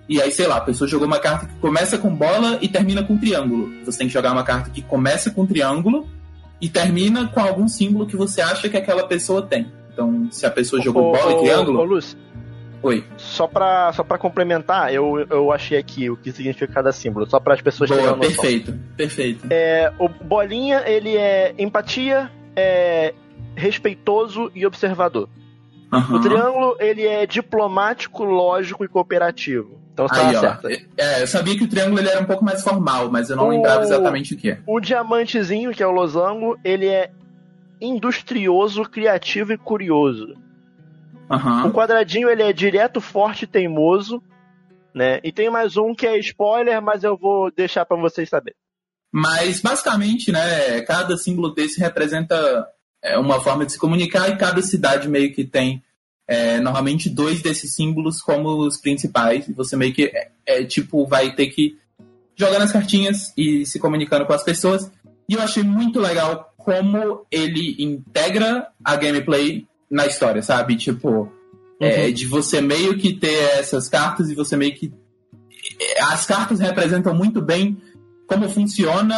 E 0.07 0.20
aí, 0.20 0.31
sei 0.31 0.47
lá, 0.47 0.59
a 0.59 0.61
pessoa 0.61 0.89
jogou 0.89 1.07
uma 1.07 1.19
carta 1.19 1.47
que 1.47 1.55
começa 1.57 1.97
com 1.97 2.15
bola 2.15 2.59
e 2.61 2.69
termina 2.69 3.03
com 3.03 3.16
triângulo. 3.16 3.70
Você 3.85 3.99
tem 3.99 4.09
que 4.09 4.12
jogar 4.12 4.32
uma 4.32 4.43
carta 4.43 4.69
que 4.69 4.82
começa 4.82 5.31
com 5.31 5.47
triângulo 5.47 6.07
e 6.60 6.68
termina 6.68 7.28
com 7.28 7.40
algum 7.40 7.68
símbolo 7.68 8.06
que 8.06 8.16
você 8.16 8.40
acha 8.40 8.68
que 8.68 8.76
aquela 8.76 9.06
pessoa 9.06 9.43
tem. 9.43 9.70
Então, 9.93 10.28
se 10.30 10.47
a 10.47 10.51
pessoa 10.51 10.80
jogou 10.80 11.10
ô, 11.10 11.12
bola 11.12 11.32
e 11.32 11.39
triângulo. 11.39 11.80
Ô, 11.80 11.85
Lúcio. 11.85 12.18
Oi. 12.82 13.05
Só 13.16 13.47
pra, 13.47 13.93
só 13.93 14.05
pra 14.05 14.18
complementar, 14.18 14.93
eu, 14.94 15.26
eu 15.28 15.51
achei 15.51 15.76
aqui 15.76 16.09
o 16.09 16.16
que 16.16 16.30
significa 16.30 16.72
cada 16.72 16.93
símbolo, 16.93 17.28
só 17.28 17.40
para 17.40 17.55
as 17.55 17.60
pessoas 17.60 17.90
Boa, 17.90 18.02
terem 18.02 18.18
Perfeito, 18.18 18.78
perfeito. 18.97 19.47
É, 19.51 19.93
o 19.98 20.09
bolinha, 20.09 20.85
ele 20.86 21.16
é 21.16 21.55
empatia, 21.59 22.30
é 22.55 23.14
respeitoso 23.56 24.51
e 24.55 24.64
observador. 24.64 25.28
Uhum. 25.93 26.16
O 26.16 26.20
triângulo, 26.20 26.76
ele 26.78 27.05
é 27.05 27.26
diplomático, 27.26 28.22
lógico 28.22 28.85
e 28.85 28.89
cooperativo. 28.89 29.77
Então 29.98 30.06
você 30.06 30.20
Aí, 30.20 30.36
certo. 30.38 30.68
É, 30.96 31.22
eu 31.22 31.26
sabia 31.26 31.56
que 31.58 31.64
o 31.64 31.68
triângulo 31.68 31.98
ele 31.98 32.08
era 32.08 32.20
um 32.20 32.24
pouco 32.24 32.44
mais 32.44 32.62
formal, 32.62 33.10
mas 33.10 33.30
eu 33.30 33.36
não 33.36 33.48
o, 33.48 33.50
lembrava 33.50 33.82
exatamente 33.82 34.34
o 34.34 34.36
que 34.36 34.50
é. 34.52 34.60
O 34.64 34.78
diamantezinho, 34.78 35.72
que 35.72 35.82
é 35.82 35.86
o 35.86 35.90
losango, 35.90 36.56
ele 36.62 36.86
é 36.86 37.10
industrioso, 37.80 38.84
criativo 38.84 39.52
e 39.52 39.58
curioso. 39.58 40.36
Uhum. 41.28 41.66
O 41.66 41.72
quadradinho, 41.72 42.30
ele 42.30 42.44
é 42.44 42.52
direto, 42.52 43.00
forte 43.00 43.42
e 43.42 43.48
teimoso. 43.48 44.22
Né? 44.94 45.18
E 45.24 45.32
tem 45.32 45.50
mais 45.50 45.76
um 45.76 45.92
que 45.92 46.06
é 46.06 46.16
spoiler, 46.18 46.80
mas 46.80 47.02
eu 47.02 47.16
vou 47.16 47.50
deixar 47.50 47.84
para 47.84 47.96
vocês 47.96 48.28
saberem. 48.28 48.56
Mas 49.12 49.60
basicamente, 49.60 50.30
né, 50.30 50.80
cada 50.82 51.16
símbolo 51.16 51.52
desse 51.52 51.80
representa 51.80 52.68
é, 53.02 53.18
uma 53.18 53.40
forma 53.40 53.66
de 53.66 53.72
se 53.72 53.78
comunicar 53.78 54.28
e 54.28 54.36
cada 54.36 54.62
cidade 54.62 55.08
meio 55.08 55.34
que 55.34 55.44
tem 55.44 55.82
é, 56.28 56.60
normalmente 56.60 57.09
dois 57.09 57.40
desses 57.40 57.74
símbolos 57.74 58.20
como 58.20 58.50
os 58.59 58.76
principais. 58.76 59.48
E 59.48 59.52
você 59.55 59.74
meio 59.74 59.94
que 59.94 60.05
é, 60.05 60.30
é, 60.44 60.64
tipo 60.64 61.06
vai 61.06 61.34
ter 61.34 61.46
que 61.46 61.78
jogar 62.36 62.59
nas 62.59 62.70
cartinhas 62.70 63.32
e 63.36 63.64
se 63.64 63.78
comunicando 63.80 64.26
com 64.26 64.34
as 64.34 64.44
pessoas. 64.44 64.90
E 65.26 65.34
eu 65.34 65.40
achei 65.40 65.62
muito 65.62 65.98
legal 65.98 66.52
como 66.59 67.26
ele 67.30 67.76
integra 67.78 68.68
a 68.84 68.94
gameplay 68.94 69.66
na 69.90 70.06
história, 70.06 70.42
sabe? 70.42 70.76
Tipo, 70.76 71.32
é, 71.80 72.06
uhum. 72.06 72.12
de 72.12 72.26
você 72.26 72.60
meio 72.60 72.98
que 72.98 73.14
ter 73.14 73.59
essas 73.59 73.88
cartas 73.88 74.28
e 74.28 74.34
você 74.34 74.55
meio 74.55 74.74
que. 74.74 74.92
As 76.02 76.26
cartas 76.26 76.60
representam 76.60 77.14
muito 77.14 77.40
bem 77.40 77.80
como 78.26 78.48
funciona 78.48 79.16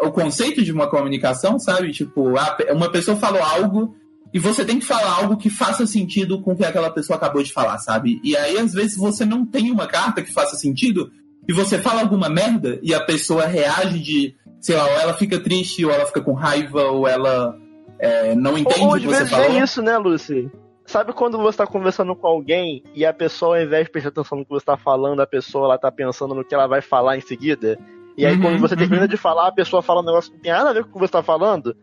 o 0.00 0.10
conceito 0.10 0.62
de 0.62 0.72
uma 0.72 0.88
comunicação, 0.88 1.58
sabe? 1.58 1.92
Tipo, 1.92 2.32
uma 2.70 2.90
pessoa 2.90 3.16
falou 3.16 3.42
algo 3.42 3.94
e 4.32 4.38
você 4.38 4.64
tem 4.64 4.78
que 4.78 4.84
falar 4.84 5.12
algo 5.12 5.36
que 5.36 5.48
faça 5.48 5.86
sentido 5.86 6.40
com 6.42 6.52
o 6.52 6.56
que 6.56 6.64
aquela 6.64 6.90
pessoa 6.90 7.16
acabou 7.16 7.42
de 7.42 7.52
falar, 7.52 7.78
sabe? 7.78 8.20
E 8.22 8.36
aí, 8.36 8.58
às 8.58 8.72
vezes, 8.72 8.96
você 8.96 9.24
não 9.24 9.46
tem 9.46 9.70
uma 9.70 9.86
carta 9.86 10.22
que 10.22 10.32
faça 10.32 10.56
sentido 10.56 11.10
e 11.48 11.52
você 11.52 11.78
fala 11.78 12.02
alguma 12.02 12.28
merda 12.28 12.78
e 12.82 12.92
a 12.92 13.00
pessoa 13.00 13.46
reage 13.46 13.98
de, 14.00 14.36
sei 14.60 14.76
lá, 14.76 14.84
ou 14.84 14.98
ela 14.98 15.14
fica 15.14 15.40
triste, 15.40 15.84
ou 15.84 15.90
ela 15.90 16.04
fica 16.04 16.20
com 16.20 16.34
raiva, 16.34 16.82
ou 16.82 17.08
ela 17.08 17.56
é, 17.98 18.34
não 18.34 18.58
entende 18.58 18.80
ou, 18.80 18.94
o 18.94 19.00
que 19.00 19.06
você 19.06 19.24
falou. 19.24 19.46
É 19.46 19.62
isso, 19.62 19.80
né, 19.80 19.96
Lucy? 19.96 20.50
Sabe 20.84 21.12
quando 21.12 21.38
você 21.38 21.50
está 21.50 21.66
conversando 21.66 22.14
com 22.14 22.26
alguém 22.26 22.82
e 22.94 23.04
a 23.04 23.12
pessoa, 23.12 23.56
ao 23.56 23.62
invés 23.62 23.86
de 23.86 23.90
prestar 23.90 24.10
atenção 24.10 24.38
no 24.38 24.44
que 24.44 24.50
você 24.50 24.62
está 24.62 24.76
falando, 24.76 25.20
a 25.20 25.26
pessoa 25.26 25.66
ela 25.66 25.78
tá 25.78 25.90
pensando 25.90 26.34
no 26.34 26.44
que 26.44 26.54
ela 26.54 26.66
vai 26.66 26.80
falar 26.82 27.16
em 27.16 27.20
seguida? 27.20 27.78
E 28.16 28.26
aí, 28.26 28.34
uhum, 28.34 28.42
quando 28.42 28.58
você 28.58 28.74
uhum. 28.74 28.80
termina 28.80 29.06
de 29.06 29.16
falar, 29.16 29.48
a 29.48 29.52
pessoa 29.52 29.82
fala 29.82 30.00
um 30.00 30.04
negócio 30.04 30.30
que 30.30 30.36
não 30.36 30.42
tem 30.42 30.52
nada 30.52 30.70
a 30.70 30.72
ver 30.72 30.84
com 30.84 30.90
o 30.90 30.92
que 30.94 30.98
você 30.98 31.04
está 31.06 31.22
falando. 31.22 31.74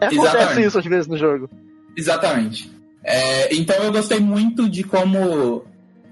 É, 0.00 0.06
acontece 0.06 0.36
Exatamente. 0.36 0.66
isso 0.66 0.78
às 0.78 0.84
vezes 0.84 1.06
no 1.06 1.16
jogo. 1.16 1.48
Exatamente. 1.96 2.70
É, 3.02 3.54
então 3.54 3.76
eu 3.76 3.92
gostei 3.92 4.18
muito 4.18 4.68
de 4.68 4.82
como 4.82 5.64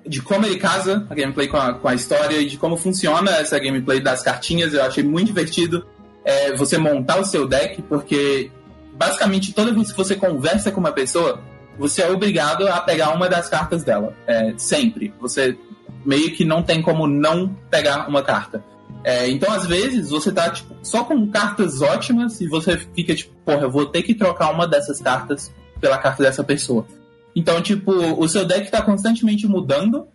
de 0.04 0.20
como 0.20 0.44
ele 0.44 0.56
casa 0.56 1.06
a 1.08 1.14
gameplay 1.14 1.46
com 1.46 1.56
a, 1.56 1.74
com 1.74 1.88
a 1.88 1.94
história 1.94 2.36
e 2.36 2.46
de 2.46 2.56
como 2.56 2.76
funciona 2.76 3.30
essa 3.32 3.58
gameplay 3.58 4.00
das 4.00 4.22
cartinhas. 4.22 4.74
Eu 4.74 4.82
achei 4.84 5.02
muito 5.02 5.28
divertido 5.28 5.86
é, 6.24 6.54
você 6.56 6.76
montar 6.76 7.20
o 7.20 7.24
seu 7.24 7.46
deck, 7.46 7.80
porque 7.82 8.50
basicamente 8.94 9.52
toda 9.52 9.72
vez 9.72 9.90
que 9.90 9.96
você 9.96 10.16
conversa 10.16 10.70
com 10.70 10.80
uma 10.80 10.92
pessoa, 10.92 11.40
você 11.78 12.02
é 12.02 12.10
obrigado 12.10 12.66
a 12.68 12.80
pegar 12.80 13.10
uma 13.10 13.28
das 13.28 13.48
cartas 13.48 13.82
dela. 13.84 14.14
É, 14.26 14.52
sempre. 14.56 15.14
Você 15.20 15.56
meio 16.04 16.32
que 16.32 16.44
não 16.44 16.62
tem 16.62 16.82
como 16.82 17.06
não 17.06 17.48
pegar 17.70 18.08
uma 18.08 18.22
carta. 18.22 18.62
É, 19.04 19.28
então, 19.28 19.52
às 19.52 19.66
vezes, 19.66 20.10
você 20.10 20.30
tá 20.30 20.50
tipo, 20.50 20.74
só 20.82 21.04
com 21.04 21.28
cartas 21.28 21.80
ótimas 21.82 22.40
e 22.40 22.46
você 22.46 22.76
fica 22.76 23.14
tipo, 23.14 23.32
porra, 23.44 23.62
eu 23.62 23.70
vou 23.70 23.86
ter 23.86 24.02
que 24.02 24.14
trocar 24.14 24.50
uma 24.50 24.66
dessas 24.66 25.00
cartas 25.00 25.52
pela 25.82 25.98
carta 25.98 26.22
dessa 26.22 26.44
pessoa. 26.44 26.86
Então, 27.34 27.60
tipo, 27.60 27.92
o 27.92 28.28
seu 28.28 28.44
deck 28.46 28.66
está 28.66 28.80
constantemente 28.80 29.46
mudando, 29.48 30.06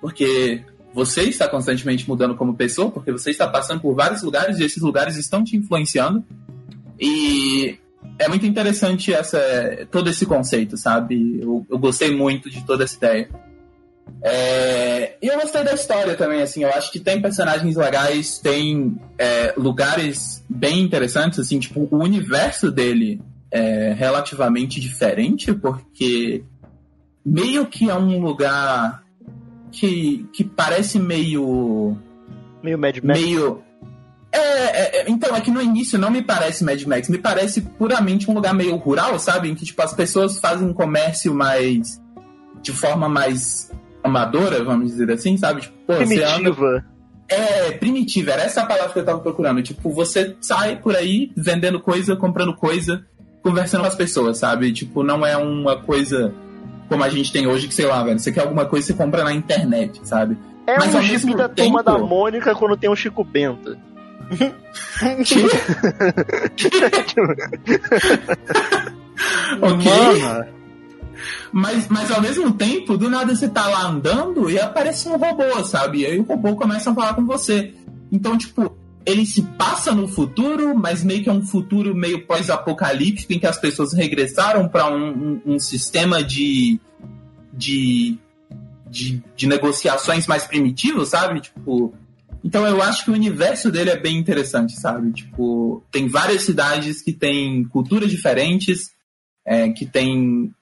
porque 0.00 0.62
você 0.92 1.22
está 1.22 1.48
constantemente 1.48 2.06
mudando 2.06 2.36
como 2.36 2.54
pessoa, 2.54 2.90
porque 2.90 3.10
você 3.10 3.30
está 3.30 3.48
passando 3.48 3.80
por 3.80 3.94
vários 3.94 4.22
lugares 4.22 4.58
e 4.58 4.64
esses 4.64 4.82
lugares 4.82 5.16
estão 5.16 5.42
te 5.42 5.56
influenciando. 5.56 6.22
E 7.00 7.78
é 8.18 8.28
muito 8.28 8.44
interessante 8.44 9.12
essa, 9.12 9.40
todo 9.90 10.10
esse 10.10 10.26
conceito, 10.26 10.76
sabe? 10.76 11.40
Eu, 11.40 11.66
eu 11.70 11.78
gostei 11.78 12.14
muito 12.14 12.50
de 12.50 12.64
toda 12.64 12.84
essa 12.84 12.96
ideia. 12.96 13.30
É, 14.22 15.16
e 15.22 15.28
eu 15.28 15.40
gostei 15.40 15.64
da 15.64 15.72
história 15.72 16.14
também, 16.14 16.42
assim, 16.42 16.62
eu 16.62 16.70
acho 16.70 16.92
que 16.92 17.00
tem 17.00 17.20
personagens 17.20 17.74
legais, 17.74 18.38
tem 18.38 18.96
é, 19.18 19.54
lugares 19.56 20.44
bem 20.48 20.80
interessantes, 20.80 21.38
assim, 21.38 21.58
tipo, 21.58 21.88
o 21.90 22.02
universo 22.02 22.70
dele 22.70 23.20
é 23.50 23.92
relativamente 23.92 24.80
diferente, 24.80 25.52
porque 25.52 26.44
meio 27.24 27.66
que 27.66 27.90
é 27.90 27.94
um 27.94 28.20
lugar 28.20 29.02
que, 29.72 30.26
que 30.32 30.44
parece 30.44 30.98
meio. 30.98 31.96
Meio 32.62 32.78
Mad 32.78 32.96
Max. 33.02 33.20
Meio. 33.20 33.62
É, 34.32 34.38
é, 34.38 35.00
é, 35.00 35.10
então, 35.10 35.34
é 35.34 35.40
que 35.40 35.50
no 35.50 35.62
início 35.62 35.98
não 35.98 36.10
me 36.10 36.22
parece 36.22 36.64
Mad 36.64 36.82
Max, 36.84 37.08
me 37.08 37.18
parece 37.18 37.62
puramente 37.62 38.30
um 38.30 38.34
lugar 38.34 38.54
meio 38.54 38.76
rural, 38.76 39.18
sabe? 39.18 39.48
Em 39.48 39.54
que 39.54 39.64
tipo, 39.64 39.80
as 39.82 39.94
pessoas 39.94 40.38
fazem 40.38 40.72
comércio 40.72 41.34
mais. 41.34 42.00
de 42.62 42.72
forma 42.72 43.08
mais 43.08 43.70
amadora, 44.02 44.62
vamos 44.62 44.92
dizer 44.92 45.10
assim, 45.10 45.36
sabe? 45.36 45.62
Tipo, 45.62 45.74
pô, 45.86 45.94
Primitiva. 45.96 46.84
É, 47.28 47.72
primitiva, 47.72 48.30
era 48.30 48.42
essa 48.42 48.62
a 48.62 48.66
palavra 48.66 48.92
que 48.92 48.98
eu 49.00 49.04
tava 49.04 49.18
procurando. 49.18 49.60
Tipo, 49.60 49.90
você 49.90 50.36
sai 50.40 50.76
por 50.80 50.94
aí 50.94 51.32
vendendo 51.36 51.80
coisa, 51.80 52.14
comprando 52.14 52.54
coisa, 52.54 53.04
conversando 53.46 53.82
com 53.82 53.86
as 53.86 53.94
pessoas, 53.94 54.38
sabe? 54.38 54.72
Tipo, 54.72 55.04
não 55.04 55.24
é 55.24 55.36
uma 55.36 55.76
coisa 55.76 56.34
como 56.88 57.04
a 57.04 57.08
gente 57.08 57.32
tem 57.32 57.46
hoje, 57.46 57.68
que 57.68 57.74
sei 57.74 57.86
lá, 57.86 58.02
velho, 58.02 58.18
você 58.18 58.32
quer 58.32 58.40
alguma 58.40 58.64
coisa, 58.66 58.88
você 58.88 58.94
compra 58.94 59.22
na 59.22 59.32
internet, 59.32 60.00
sabe? 60.02 60.36
É 60.66 60.76
Mas, 60.76 60.92
um 60.92 61.00
Chico 61.00 61.36
da 61.36 61.48
tempo... 61.48 61.68
turma 61.68 61.82
da 61.84 61.96
Mônica 61.96 62.52
quando 62.56 62.76
tem 62.76 62.90
um 62.90 62.96
Chico 62.96 63.22
Bento. 63.22 63.78
okay. 69.62 70.22
Mano, 70.22 70.46
mas, 71.52 71.86
mas 71.86 72.10
ao 72.10 72.20
mesmo 72.20 72.52
tempo, 72.52 72.96
do 72.96 73.08
nada 73.08 73.32
você 73.32 73.48
tá 73.48 73.68
lá 73.68 73.86
andando 73.86 74.50
e 74.50 74.58
aparece 74.58 75.08
um 75.08 75.16
robô, 75.16 75.64
sabe? 75.64 76.00
E 76.00 76.06
aí 76.06 76.18
o 76.18 76.24
robô 76.24 76.56
começa 76.56 76.90
a 76.90 76.94
falar 76.94 77.14
com 77.14 77.24
você. 77.24 77.72
Então, 78.10 78.36
tipo, 78.36 78.76
ele 79.06 79.24
se 79.24 79.40
passa 79.40 79.94
no 79.94 80.08
futuro, 80.08 80.74
mas 80.76 81.04
meio 81.04 81.22
que 81.22 81.28
é 81.28 81.32
um 81.32 81.46
futuro 81.46 81.94
meio 81.94 82.26
pós-apocalíptico 82.26 83.32
em 83.32 83.38
que 83.38 83.46
as 83.46 83.56
pessoas 83.56 83.92
regressaram 83.92 84.68
para 84.68 84.92
um, 84.92 85.10
um, 85.10 85.42
um, 85.54 85.58
sistema 85.60 86.24
de, 86.24 86.80
de, 87.52 88.18
de, 88.90 89.22
de 89.36 89.46
negociações 89.46 90.26
mais 90.26 90.44
primitivos, 90.44 91.10
sabe? 91.10 91.40
Tipo, 91.40 91.94
então 92.42 92.66
eu 92.66 92.82
acho 92.82 93.04
que 93.04 93.10
o 93.12 93.14
universo 93.14 93.70
dele 93.70 93.90
é 93.90 93.96
bem 93.96 94.16
interessante, 94.16 94.72
sabe? 94.72 95.12
Tipo, 95.12 95.84
tem 95.92 96.08
várias 96.08 96.42
cidades 96.42 97.00
que 97.00 97.12
têm 97.12 97.64
culturas 97.64 98.10
diferentes, 98.10 98.90
é, 99.46 99.68
que 99.68 99.86
têm 99.86 100.52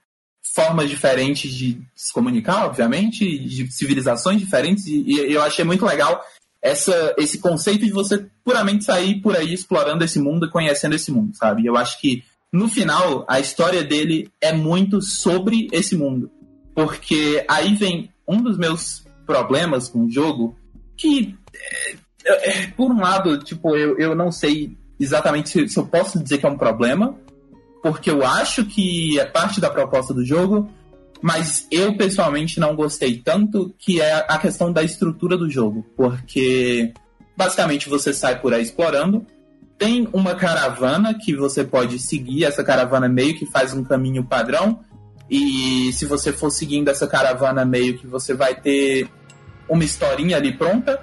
formas 0.55 0.91
diferentes 0.91 1.51
de 1.51 1.81
se 1.97 2.13
comunicar, 2.13 2.67
obviamente, 2.67 3.39
de 3.39 3.73
civilizações 3.73 4.39
diferentes, 4.39 4.87
e, 4.87 5.03
e 5.03 5.33
eu 5.33 5.43
achei 5.43 5.65
muito 5.65 5.87
legal 5.87 6.23
essa, 6.65 7.15
esse 7.19 7.39
conceito 7.39 7.85
de 7.85 7.93
você 7.93 8.27
puramente 8.43 8.85
sair 8.85 9.21
por 9.21 9.37
aí 9.37 9.53
explorando 9.53 10.03
esse 10.03 10.19
mundo 10.19 10.47
e 10.47 10.51
conhecendo 10.51 10.95
esse 10.95 11.13
mundo, 11.13 11.37
sabe? 11.37 11.67
Eu 11.67 11.77
acho 11.77 12.01
que 12.01 12.25
no 12.51 12.71
final 12.71 13.23
a 13.29 13.39
história 13.39 13.85
dele 13.85 14.31
é 14.41 14.51
muito 14.51 15.03
sobre 15.03 15.69
esse 15.71 15.95
mundo. 15.95 16.31
Porque 16.75 17.45
aí 17.47 17.75
vem 17.75 18.11
um 18.27 18.41
dos 18.41 18.57
meus 18.57 19.05
problemas 19.27 19.91
com 19.91 20.07
o 20.07 20.11
jogo, 20.11 20.57
que 20.97 21.37
é, 22.25 22.63
é, 22.63 22.67
por 22.69 22.91
um 22.91 23.01
lado, 23.01 23.39
tipo, 23.39 23.77
eu, 23.77 23.99
eu 23.99 24.15
não 24.15 24.33
sei 24.33 24.75
exatamente 24.99 25.51
se, 25.51 25.69
se 25.69 25.79
eu 25.79 25.85
posso 25.85 26.19
dizer 26.19 26.39
que 26.39 26.47
é 26.47 26.49
um 26.49 26.57
problema, 26.57 27.15
porque 27.83 28.11
eu 28.11 28.25
acho 28.25 28.65
que 28.65 29.21
é 29.21 29.27
parte 29.27 29.61
da 29.61 29.69
proposta 29.69 30.15
do 30.15 30.25
jogo, 30.25 30.71
mas 31.23 31.67
eu 31.71 31.97
pessoalmente 31.97 32.61
não 32.61 32.75
gostei. 32.75 33.19
Tanto, 33.19 33.75
que 33.79 34.01
é 34.01 34.25
a 34.29 34.39
questão 34.39 34.73
da 34.73 34.83
estrutura 34.83 35.37
do 35.37 35.49
jogo, 35.49 35.85
porque 35.97 36.93
basicamente 37.37 37.89
você 37.89 38.13
sai 38.13 38.41
por 38.41 38.53
aí 38.53 38.63
explorando, 38.63 39.27
tem 39.79 40.09
uma 40.13 40.35
caravana 40.35 41.15
que 41.15 41.35
você 41.35 41.65
pode 41.65 41.99
seguir, 41.99 42.45
essa 42.45 42.63
caravana 42.63 43.09
meio 43.09 43.37
que 43.37 43.47
faz 43.47 43.75
um 43.75 43.83
caminho 43.83 44.25
padrão, 44.25 44.81
e 45.29 45.93
se 45.93 46.05
você 46.07 46.33
for 46.33 46.51
seguindo 46.51 46.89
essa 46.89 47.07
caravana 47.07 47.65
meio 47.65 47.99
que 47.99 48.07
você 48.07 48.35
vai 48.35 48.55
ter 48.55 49.09
uma 49.69 49.83
historinha 49.83 50.37
ali 50.37 50.53
pronta, 50.53 51.01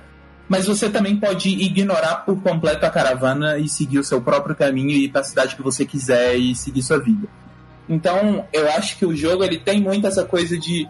mas 0.47 0.67
você 0.67 0.89
também 0.89 1.15
pode 1.15 1.49
ignorar 1.49 2.17
por 2.25 2.41
completo 2.41 2.85
a 2.85 2.89
caravana 2.89 3.57
e 3.57 3.67
seguir 3.67 3.99
o 3.99 4.03
seu 4.03 4.21
próprio 4.21 4.55
caminho 4.55 4.91
e 4.91 5.05
ir 5.05 5.09
para 5.09 5.21
a 5.21 5.23
cidade 5.23 5.55
que 5.55 5.61
você 5.61 5.85
quiser 5.85 6.35
e 6.35 6.53
seguir 6.53 6.83
sua 6.83 6.99
vida. 6.99 7.27
Então, 7.91 8.47
eu 8.53 8.69
acho 8.71 8.97
que 8.97 9.05
o 9.05 9.13
jogo 9.13 9.43
ele 9.43 9.59
tem 9.59 9.81
muito 9.81 10.07
essa 10.07 10.23
coisa 10.23 10.57
de 10.57 10.87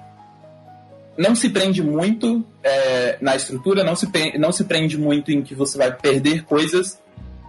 não 1.17 1.33
se 1.33 1.49
prende 1.49 1.81
muito 1.81 2.45
é, 2.63 3.17
na 3.19 3.35
estrutura, 3.35 3.83
não 3.83 3.95
se, 3.95 4.07
não 4.37 4.51
se 4.51 4.65
prende 4.65 4.99
muito 4.99 5.31
em 5.31 5.41
que 5.41 5.55
você 5.55 5.79
vai 5.79 5.91
perder 5.91 6.43
coisas, 6.43 7.01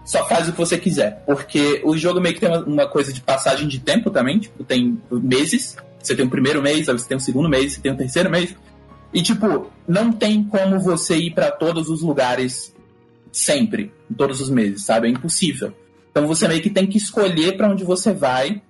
só 0.07 0.27
faz 0.27 0.49
o 0.49 0.53
que 0.53 0.59
você 0.59 0.79
quiser. 0.79 1.23
Porque 1.27 1.83
o 1.85 1.95
jogo 1.99 2.19
meio 2.19 2.35
que 2.35 2.41
tem 2.41 2.49
uma, 2.49 2.65
uma 2.65 2.89
coisa 2.89 3.13
de 3.13 3.21
passagem 3.21 3.69
de 3.69 3.79
tempo 3.79 4.11
também, 4.11 4.39
tipo, 4.39 4.65
tem 4.65 4.99
meses. 5.11 5.77
Você 6.03 6.17
tem 6.17 6.25
o 6.25 6.31
primeiro 6.31 6.63
mês, 6.63 6.87
você 6.87 7.07
tem 7.07 7.19
o 7.19 7.21
segundo 7.21 7.47
mês, 7.47 7.75
você 7.75 7.81
tem 7.83 7.93
o 7.93 7.97
terceiro 7.97 8.31
mês. 8.31 8.57
E, 9.13 9.21
tipo, 9.21 9.71
não 9.87 10.11
tem 10.11 10.43
como 10.43 10.81
você 10.81 11.15
ir 11.15 11.35
para 11.35 11.51
todos 11.51 11.91
os 11.91 12.01
lugares 12.01 12.75
sempre, 13.31 13.93
em 14.11 14.15
todos 14.15 14.41
os 14.41 14.49
meses, 14.49 14.87
sabe? 14.87 15.09
É 15.09 15.11
impossível. 15.11 15.75
Então 16.11 16.27
você 16.27 16.49
meio 16.49 16.63
que 16.63 16.71
tem 16.71 16.87
que 16.87 16.97
escolher 16.97 17.59
para 17.59 17.71
onde 17.71 17.85
você 17.85 18.15
vai 18.15 18.63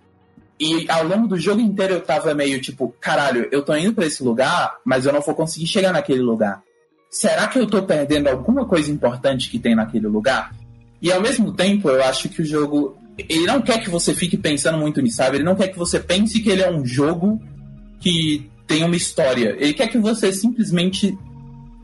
e 0.63 0.89
ao 0.89 1.05
longo 1.05 1.27
do 1.27 1.37
jogo 1.37 1.61
inteiro 1.61 1.95
eu 1.95 2.01
tava 2.01 2.33
meio 2.35 2.61
tipo, 2.61 2.95
caralho, 3.01 3.49
eu 3.51 3.63
tô 3.63 3.75
indo 3.75 3.93
para 3.93 4.07
esse 4.07 4.23
lugar, 4.23 4.77
mas 4.85 5.05
eu 5.05 5.13
não 5.13 5.21
vou 5.21 5.35
conseguir 5.35 5.67
chegar 5.67 5.93
naquele 5.93 6.21
lugar. 6.21 6.63
Será 7.11 7.49
que 7.49 7.59
eu 7.59 7.67
tô 7.67 7.83
perdendo 7.83 8.29
alguma 8.29 8.65
coisa 8.65 8.89
importante 8.93 9.51
que 9.51 9.59
tem 9.59 9.75
naquele 9.75 10.07
lugar? 10.07 10.55
E 11.01 11.11
ao 11.11 11.21
mesmo 11.21 11.53
tempo, 11.53 11.91
eu 11.91 12.05
acho 12.05 12.29
que 12.29 12.43
o 12.43 12.45
jogo. 12.45 12.97
Ele 13.19 13.45
não 13.45 13.61
quer 13.61 13.83
que 13.83 13.91
você 13.91 14.15
fique 14.15 14.37
pensando 14.37 14.79
muito 14.79 15.03
nisso, 15.03 15.17
sabe? 15.17 15.39
Ele 15.39 15.45
não 15.45 15.57
quer 15.57 15.67
que 15.67 15.79
você 15.79 15.99
pense 15.99 16.41
que 16.41 16.49
ele 16.49 16.63
é 16.63 16.71
um 16.71 16.87
jogo 16.87 17.43
que 17.99 18.49
tem 18.67 18.85
uma 18.85 18.97
história. 18.97 19.57
Ele 19.59 19.75
quer 19.75 19.89
que 19.89 19.99
você 19.99 20.33
simplesmente 20.33 21.19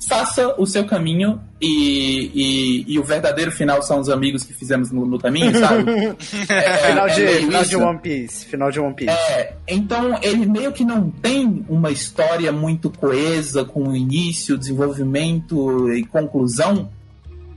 faça 0.06 0.54
o 0.58 0.66
seu 0.66 0.84
caminho 0.84 1.40
e, 1.60 2.30
e, 2.34 2.94
e, 2.94 2.98
o 2.98 3.02
verdadeiro 3.02 3.50
final 3.50 3.82
são 3.82 3.98
os 3.98 4.08
amigos 4.08 4.44
que 4.44 4.52
fizemos 4.52 4.92
no, 4.92 5.04
no 5.04 5.18
caminho, 5.18 5.58
sabe? 5.58 5.90
é, 6.48 6.72
final 6.88 7.08
de, 7.08 7.24
é 7.24 7.34
final 7.40 7.64
de 7.64 7.76
One 7.76 7.98
Piece. 7.98 8.46
Final 8.46 8.70
de 8.70 8.80
One 8.80 8.94
Piece. 8.94 9.10
É, 9.10 9.54
então 9.66 10.18
ele 10.22 10.46
meio 10.46 10.72
que 10.72 10.84
não 10.84 11.10
tem 11.10 11.64
uma 11.68 11.90
história 11.90 12.52
muito 12.52 12.90
coesa 12.90 13.64
com 13.64 13.94
início, 13.94 14.56
desenvolvimento 14.56 15.92
e 15.92 16.04
conclusão 16.04 16.90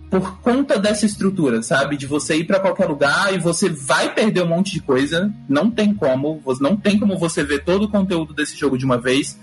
por 0.10 0.42
conta 0.42 0.78
dessa 0.78 1.06
estrutura, 1.06 1.64
sabe? 1.64 1.96
De 1.96 2.06
você 2.06 2.36
ir 2.36 2.44
para 2.44 2.60
qualquer 2.60 2.86
lugar 2.86 3.34
e 3.34 3.38
você 3.38 3.70
vai 3.70 4.14
perder 4.14 4.44
um 4.44 4.48
monte 4.48 4.74
de 4.74 4.82
coisa, 4.82 5.32
não 5.48 5.72
tem 5.72 5.94
como, 5.94 6.42
não 6.60 6.76
tem 6.76 7.00
como 7.00 7.18
você 7.18 7.44
ver 7.44 7.64
todo 7.64 7.84
o 7.84 7.90
conteúdo 7.90 8.34
desse 8.34 8.58
jogo 8.58 8.78
de 8.78 8.84
uma 8.84 8.98
vez 8.98 9.40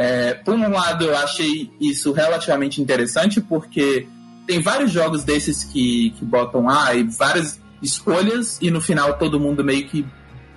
é, 0.00 0.32
por 0.32 0.54
um 0.54 0.70
lado, 0.70 1.06
eu 1.06 1.16
achei 1.16 1.72
isso 1.80 2.12
relativamente 2.12 2.80
interessante, 2.80 3.40
porque 3.40 4.06
tem 4.46 4.62
vários 4.62 4.92
jogos 4.92 5.24
desses 5.24 5.64
que, 5.64 6.10
que 6.10 6.24
botam 6.24 6.70
ah, 6.70 6.94
e 6.94 7.02
várias 7.02 7.60
escolhas, 7.82 8.58
e 8.62 8.70
no 8.70 8.80
final 8.80 9.18
todo 9.18 9.40
mundo 9.40 9.64
meio 9.64 9.88
que 9.88 10.06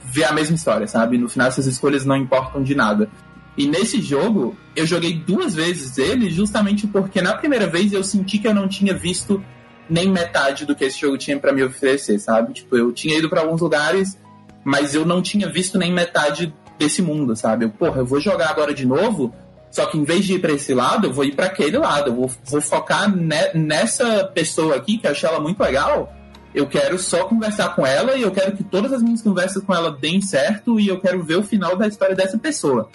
vê 0.03 0.23
a 0.26 0.31
mesma 0.31 0.55
história, 0.55 0.85
sabe? 0.85 1.18
No 1.18 1.27
final 1.27 1.47
essas 1.47 1.65
escolhas 1.65 2.05
não 2.05 2.15
importam 2.15 2.61
de 2.61 2.76
nada. 2.76 3.09
E 3.57 3.65
nesse 3.65 3.99
jogo, 3.99 4.55
eu 4.76 4.85
joguei 4.85 5.13
duas 5.13 5.55
vezes 5.55 5.97
ele, 5.97 6.30
justamente 6.30 6.85
porque 6.85 7.19
na 7.19 7.34
primeira 7.35 7.65
vez 7.65 7.91
eu 7.93 8.03
senti 8.03 8.38
que 8.38 8.47
eu 8.47 8.53
não 8.53 8.68
tinha 8.68 8.93
visto 8.93 9.43
nem 9.89 10.07
metade 10.07 10.68
do 10.68 10.76
que 10.76 10.85
esse 10.85 11.01
jogo 11.01 11.18
tinha 11.18 11.39
para 11.39 11.51
me 11.51 11.63
oferecer, 11.63 12.19
sabe? 12.19 12.53
Tipo, 12.53 12.77
eu 12.77 12.91
tinha 12.91 13.18
ido 13.18 13.27
para 13.27 13.41
alguns 13.41 13.59
lugares, 13.59 14.15
mas 14.63 14.93
eu 14.93 15.03
não 15.03 15.19
tinha 15.19 15.49
visto 15.49 15.80
nem 15.80 15.91
metade 15.91 16.53
desse 16.82 17.02
mundo, 17.02 17.36
sabe? 17.36 17.66
Eu, 17.66 17.70
porra, 17.70 17.99
eu 17.99 18.06
vou 18.06 18.20
jogar 18.20 18.49
agora 18.49 18.74
de 18.74 18.86
novo, 18.86 19.34
só 19.70 19.86
que 19.86 19.98
em 19.98 20.03
vez 20.03 20.26
de 20.26 20.34
ir 20.34 20.40
para 20.40 20.52
esse 20.52 20.74
lado, 20.74 21.08
eu 21.08 21.14
vou 21.14 21.24
ir 21.24 21.36
para 21.36 21.45
aquele 21.45 21.78
lado. 21.78 22.10
Eu 22.10 22.16
vou, 22.16 22.32
vou 22.45 22.62
focar 22.62 23.16
ne, 23.16 23.53
nessa 23.53 24.26
pessoa 24.26 24.76
aqui, 24.76 24.98
que 24.98 25.06
eu 25.06 25.12
achei 25.12 25.30
ela 25.30 25.40
muito 25.40 25.62
legal. 25.62 26.12
Eu 26.53 26.68
quero 26.68 26.99
só 26.99 27.24
conversar 27.24 27.76
com 27.76 27.86
ela 27.86 28.18
e 28.18 28.24
eu 28.24 28.32
quero 28.32 28.52
que 28.58 28.64
todas 28.64 28.91
as 28.91 29.02
minhas 29.02 29.22
conversas 29.22 29.64
com 29.64 29.74
ela 29.74 29.91
deem 29.91 30.22
certo 30.22 30.80
e 30.80 30.88
eu 30.88 30.99
quero 30.99 31.24
ver 31.24 31.38
o 31.38 31.44
final 31.44 31.78
da 31.78 31.88
história 31.88 32.16
dessa 32.16 32.38
pessoa. 32.38 32.90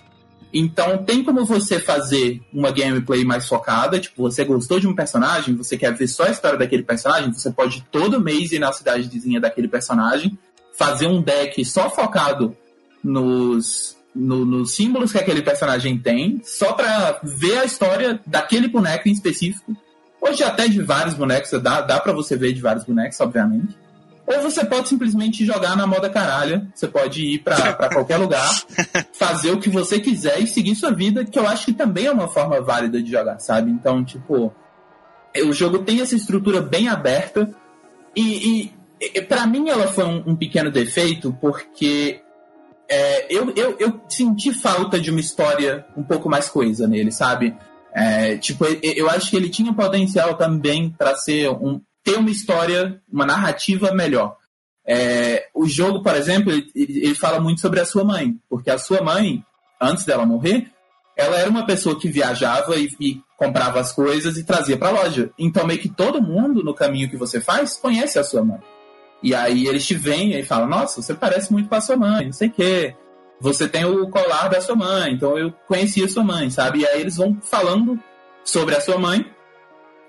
Então, 0.52 0.98
tem 1.04 1.24
como 1.24 1.44
você 1.44 1.78
fazer 1.78 2.40
uma 2.52 2.70
gameplay 2.70 3.24
mais 3.24 3.48
focada, 3.48 3.98
tipo, 3.98 4.22
você 4.22 4.44
gostou 4.44 4.78
de 4.78 4.86
um 4.86 4.94
personagem, 4.94 5.54
você 5.54 5.76
quer 5.76 5.94
ver 5.94 6.06
só 6.06 6.24
a 6.24 6.30
história 6.30 6.58
daquele 6.58 6.82
personagem, 6.82 7.32
você 7.32 7.50
pode 7.50 7.84
todo 7.90 8.20
mês 8.20 8.52
ir 8.52 8.58
na 8.58 8.72
cidadezinha 8.72 9.40
daquele 9.40 9.68
personagem, 9.68 10.38
fazer 10.76 11.06
um 11.06 11.20
deck 11.20 11.64
só 11.64 11.90
focado 11.90 12.56
nos, 13.06 13.96
no, 14.12 14.44
nos 14.44 14.74
símbolos 14.74 15.12
que 15.12 15.18
aquele 15.18 15.40
personagem 15.40 15.96
tem, 15.96 16.40
só 16.44 16.72
pra 16.72 17.20
ver 17.22 17.58
a 17.58 17.64
história 17.64 18.20
daquele 18.26 18.66
boneco 18.66 19.08
em 19.08 19.12
específico. 19.12 19.76
Hoje 20.20 20.42
até 20.42 20.66
de 20.66 20.82
vários 20.82 21.14
bonecos, 21.14 21.50
dá, 21.62 21.80
dá 21.82 22.00
pra 22.00 22.12
você 22.12 22.36
ver 22.36 22.52
de 22.52 22.60
vários 22.60 22.84
bonecos, 22.84 23.20
obviamente. 23.20 23.78
Ou 24.26 24.42
você 24.42 24.64
pode 24.64 24.88
simplesmente 24.88 25.46
jogar 25.46 25.76
na 25.76 25.86
moda 25.86 26.10
caralha. 26.10 26.66
Você 26.74 26.88
pode 26.88 27.22
ir 27.22 27.38
pra, 27.44 27.74
pra 27.74 27.88
qualquer 27.88 28.16
lugar, 28.16 28.50
fazer 29.14 29.52
o 29.52 29.60
que 29.60 29.70
você 29.70 30.00
quiser 30.00 30.40
e 30.40 30.48
seguir 30.48 30.74
sua 30.74 30.90
vida, 30.90 31.24
que 31.24 31.38
eu 31.38 31.46
acho 31.46 31.66
que 31.66 31.72
também 31.72 32.06
é 32.06 32.10
uma 32.10 32.26
forma 32.26 32.60
válida 32.60 33.00
de 33.00 33.08
jogar, 33.08 33.38
sabe? 33.38 33.70
Então, 33.70 34.04
tipo, 34.04 34.52
o 35.44 35.52
jogo 35.52 35.78
tem 35.78 36.00
essa 36.00 36.16
estrutura 36.16 36.60
bem 36.60 36.88
aberta 36.88 37.48
e, 38.16 38.72
e, 39.00 39.10
e 39.14 39.22
para 39.22 39.46
mim 39.46 39.68
ela 39.68 39.86
foi 39.86 40.04
um, 40.04 40.30
um 40.30 40.34
pequeno 40.34 40.72
defeito 40.72 41.36
porque 41.40 42.20
é, 42.88 43.26
eu, 43.34 43.52
eu, 43.56 43.76
eu 43.78 44.00
senti 44.08 44.52
falta 44.52 45.00
de 45.00 45.10
uma 45.10 45.20
história 45.20 45.86
um 45.96 46.02
pouco 46.02 46.28
mais 46.28 46.48
coesa 46.48 46.86
nele, 46.86 47.10
sabe? 47.10 47.56
É, 47.92 48.36
tipo, 48.36 48.64
eu 48.82 49.08
acho 49.08 49.30
que 49.30 49.36
ele 49.36 49.48
tinha 49.48 49.72
potencial 49.72 50.34
também 50.34 50.90
para 50.90 51.16
ser 51.16 51.50
um 51.50 51.80
ter 52.04 52.18
uma 52.18 52.30
história, 52.30 53.02
uma 53.12 53.26
narrativa 53.26 53.92
melhor. 53.92 54.36
É, 54.86 55.48
o 55.52 55.66
jogo, 55.66 56.04
por 56.04 56.14
exemplo, 56.14 56.52
ele, 56.52 56.70
ele, 56.76 57.14
fala 57.16 57.40
muito 57.40 57.60
sobre 57.60 57.80
a 57.80 57.84
sua 57.84 58.04
mãe, 58.04 58.36
porque 58.48 58.70
a 58.70 58.78
sua 58.78 59.02
mãe, 59.02 59.44
antes 59.80 60.04
dela 60.04 60.24
morrer, 60.24 60.70
ela 61.16 61.36
era 61.36 61.50
uma 61.50 61.66
pessoa 61.66 61.98
que 61.98 62.08
viajava 62.08 62.76
e, 62.76 62.88
e 63.00 63.20
comprava 63.36 63.80
as 63.80 63.90
coisas 63.90 64.36
e 64.36 64.44
trazia 64.44 64.76
para 64.76 64.88
a 64.88 65.02
loja. 65.02 65.30
Então, 65.36 65.66
meio 65.66 65.80
que 65.80 65.88
todo 65.88 66.22
mundo 66.22 66.62
no 66.62 66.74
caminho 66.74 67.10
que 67.10 67.16
você 67.16 67.40
faz 67.40 67.74
conhece 67.74 68.20
a 68.20 68.24
sua 68.24 68.44
mãe. 68.44 68.60
E 69.26 69.34
aí 69.34 69.66
eles 69.66 69.84
te 69.84 69.92
vêm 69.92 70.38
e 70.38 70.44
falam, 70.44 70.68
nossa, 70.68 71.02
você 71.02 71.12
parece 71.12 71.52
muito 71.52 71.68
com 71.68 71.74
a 71.74 71.80
sua 71.80 71.96
mãe, 71.96 72.26
não 72.26 72.32
sei 72.32 72.46
o 72.46 72.52
quê. 72.52 72.94
Você 73.40 73.66
tem 73.66 73.84
o 73.84 74.08
colar 74.08 74.46
da 74.46 74.60
sua 74.60 74.76
mãe, 74.76 75.14
então 75.14 75.36
eu 75.36 75.52
conheci 75.66 76.00
a 76.04 76.08
sua 76.08 76.22
mãe, 76.22 76.48
sabe? 76.48 76.78
E 76.78 76.86
aí 76.86 77.00
eles 77.00 77.16
vão 77.16 77.36
falando 77.42 77.98
sobre 78.44 78.76
a 78.76 78.80
sua 78.80 78.98
mãe. 78.98 79.26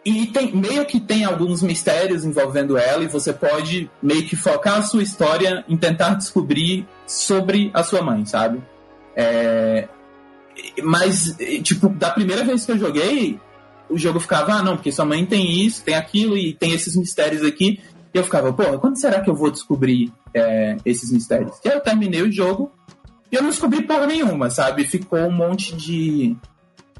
E 0.06 0.28
tem, 0.28 0.56
meio 0.56 0.86
que 0.86 1.00
tem 1.00 1.26
alguns 1.26 1.64
mistérios 1.64 2.24
envolvendo 2.26 2.78
ela, 2.78 3.04
e 3.04 3.08
você 3.08 3.34
pode 3.34 3.90
meio 4.04 4.24
que 4.28 4.36
focar 4.36 4.78
a 4.78 4.82
sua 4.84 5.02
história 5.02 5.66
em 5.68 5.76
tentar 5.76 6.14
descobrir 6.14 6.88
sobre 7.08 7.72
a 7.74 7.82
sua 7.82 8.04
mãe, 8.04 8.24
sabe? 8.24 8.62
É, 9.16 9.88
mas, 10.84 11.36
tipo, 11.64 11.90
da 11.90 12.12
primeira 12.12 12.44
vez 12.44 12.68
que 12.68 12.72
eu 12.72 12.78
joguei, 12.78 13.40
o 13.90 13.98
jogo 13.98 14.20
ficava, 14.20 14.54
ah, 14.54 14.62
não, 14.62 14.76
porque 14.76 14.92
sua 14.92 15.06
mãe 15.06 15.26
tem 15.26 15.66
isso, 15.66 15.84
tem 15.84 15.96
aquilo 15.96 16.38
e 16.38 16.54
tem 16.54 16.74
esses 16.74 16.96
mistérios 16.96 17.44
aqui. 17.44 17.82
E 18.14 18.18
eu 18.18 18.24
ficava, 18.24 18.52
porra, 18.54 18.78
quando 18.78 19.00
será 19.00 19.22
que 19.22 19.30
eu 19.30 19.36
vou 19.36 19.52
descobrir 19.52 20.12
é, 20.34 20.78
esses 20.86 21.12
mistérios? 21.12 21.58
E 21.64 21.70
aí 21.70 21.76
eu 21.76 21.82
terminei 21.82 22.22
o 22.22 22.32
jogo 22.32 22.72
e 23.32 23.36
eu 23.36 23.42
não 23.42 23.50
descobri 23.50 23.84
porra 23.84 24.08
nenhuma, 24.08 24.50
sabe? 24.50 24.84
Ficou 24.84 25.20
um 25.20 25.32
monte 25.32 25.76
de, 25.76 26.36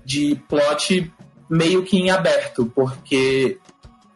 de 0.04 0.36
plot 0.48 1.12
meio 1.50 1.84
que 1.84 1.98
em 1.98 2.10
aberto, 2.10 2.72
porque 2.76 3.58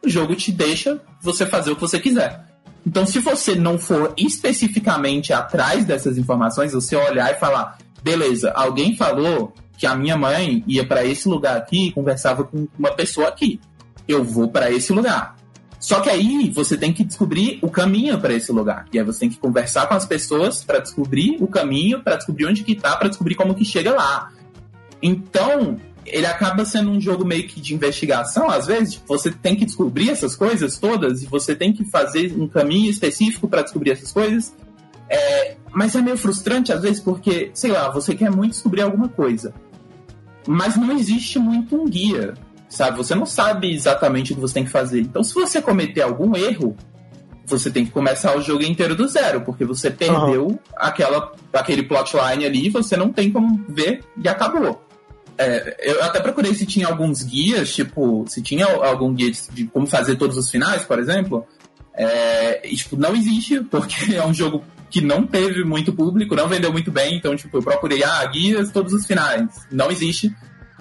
o 0.03 0.09
jogo 0.09 0.35
te 0.35 0.51
deixa 0.51 1.01
você 1.21 1.45
fazer 1.45 1.71
o 1.71 1.75
que 1.75 1.81
você 1.81 1.99
quiser. 1.99 2.45
Então, 2.85 3.05
se 3.05 3.19
você 3.19 3.55
não 3.55 3.77
for 3.77 4.13
especificamente 4.17 5.31
atrás 5.31 5.85
dessas 5.85 6.17
informações, 6.17 6.73
você 6.73 6.95
olhar 6.95 7.31
e 7.31 7.39
falar, 7.39 7.77
beleza, 8.03 8.51
alguém 8.51 8.95
falou 8.95 9.53
que 9.77 9.85
a 9.85 9.95
minha 9.95 10.17
mãe 10.17 10.63
ia 10.67 10.85
para 10.85 11.05
esse 11.05 11.27
lugar 11.29 11.57
aqui 11.57 11.87
e 11.87 11.91
conversava 11.91 12.43
com 12.43 12.67
uma 12.77 12.91
pessoa 12.91 13.27
aqui. 13.27 13.59
Eu 14.07 14.23
vou 14.23 14.49
para 14.49 14.71
esse 14.71 14.91
lugar. 14.91 15.35
Só 15.81 15.99
que 15.99 16.11
aí 16.11 16.51
você 16.53 16.77
tem 16.77 16.93
que 16.93 17.03
descobrir 17.03 17.57
o 17.59 17.67
caminho 17.67 18.21
para 18.21 18.35
esse 18.35 18.51
lugar. 18.51 18.85
E 18.93 18.99
aí 18.99 19.03
você 19.03 19.21
tem 19.21 19.29
que 19.31 19.37
conversar 19.37 19.87
com 19.87 19.95
as 19.95 20.05
pessoas 20.05 20.63
para 20.63 20.77
descobrir 20.77 21.37
o 21.41 21.47
caminho, 21.47 22.03
para 22.03 22.17
descobrir 22.17 22.45
onde 22.45 22.63
que 22.63 22.75
tá, 22.75 22.95
para 22.95 23.09
descobrir 23.09 23.33
como 23.33 23.55
que 23.55 23.65
chega 23.65 23.91
lá. 23.91 24.31
Então, 25.01 25.79
ele 26.05 26.27
acaba 26.27 26.63
sendo 26.65 26.91
um 26.91 27.01
jogo 27.01 27.25
meio 27.25 27.47
que 27.47 27.59
de 27.59 27.73
investigação, 27.73 28.47
às 28.47 28.67
vezes, 28.67 29.01
você 29.07 29.31
tem 29.31 29.55
que 29.55 29.65
descobrir 29.65 30.11
essas 30.11 30.35
coisas 30.35 30.77
todas 30.77 31.23
e 31.23 31.25
você 31.25 31.55
tem 31.55 31.73
que 31.73 31.83
fazer 31.83 32.31
um 32.39 32.47
caminho 32.47 32.91
específico 32.91 33.47
para 33.47 33.63
descobrir 33.63 33.89
essas 33.89 34.11
coisas. 34.11 34.53
É, 35.09 35.57
mas 35.71 35.95
é 35.95 36.01
meio 36.01 36.15
frustrante 36.15 36.71
às 36.71 36.83
vezes 36.83 36.99
porque, 36.99 37.49
sei 37.55 37.71
lá, 37.71 37.89
você 37.89 38.13
quer 38.13 38.29
muito 38.29 38.51
descobrir 38.51 38.83
alguma 38.83 39.09
coisa, 39.09 39.51
mas 40.47 40.77
não 40.77 40.91
existe 40.95 41.39
muito 41.39 41.75
um 41.75 41.89
guia 41.89 42.35
sabe? 42.71 42.97
Você 42.97 43.13
não 43.13 43.25
sabe 43.25 43.71
exatamente 43.71 44.31
o 44.31 44.35
que 44.35 44.41
você 44.41 44.55
tem 44.55 44.65
que 44.65 44.71
fazer. 44.71 45.01
Então, 45.01 45.23
se 45.23 45.33
você 45.33 45.61
cometer 45.61 46.01
algum 46.01 46.35
erro, 46.35 46.75
você 47.45 47.69
tem 47.69 47.85
que 47.85 47.91
começar 47.91 48.35
o 48.35 48.41
jogo 48.41 48.63
inteiro 48.63 48.95
do 48.95 49.07
zero, 49.07 49.41
porque 49.41 49.65
você 49.65 49.91
perdeu 49.91 50.47
uhum. 50.47 50.59
aquela, 50.77 51.33
aquele 51.53 51.83
plotline 51.83 52.45
ali, 52.45 52.69
você 52.69 52.95
não 52.95 53.11
tem 53.11 53.29
como 53.31 53.63
ver 53.67 54.01
e 54.17 54.27
acabou. 54.27 54.81
É, 55.37 55.75
eu 55.81 56.03
até 56.03 56.19
procurei 56.19 56.53
se 56.55 56.65
tinha 56.65 56.87
alguns 56.87 57.23
guias, 57.23 57.73
tipo, 57.73 58.25
se 58.27 58.41
tinha 58.41 58.65
algum 58.65 59.13
guia 59.13 59.31
de, 59.31 59.41
de 59.51 59.65
como 59.65 59.85
fazer 59.85 60.15
todos 60.15 60.37
os 60.37 60.49
finais, 60.49 60.83
por 60.83 60.97
exemplo. 60.97 61.45
É, 61.93 62.65
e, 62.65 62.75
tipo, 62.75 62.95
não 62.95 63.13
existe, 63.15 63.59
porque 63.61 64.15
é 64.15 64.25
um 64.25 64.33
jogo 64.33 64.63
que 64.89 65.01
não 65.01 65.25
teve 65.25 65.63
muito 65.63 65.93
público, 65.93 66.35
não 66.35 66.47
vendeu 66.47 66.71
muito 66.71 66.91
bem, 66.91 67.15
então, 67.15 67.35
tipo, 67.35 67.57
eu 67.57 67.63
procurei, 67.63 68.03
ah, 68.03 68.25
guias, 68.25 68.71
todos 68.71 68.93
os 68.93 69.05
finais. 69.05 69.47
Não 69.71 69.89
existe 69.89 70.33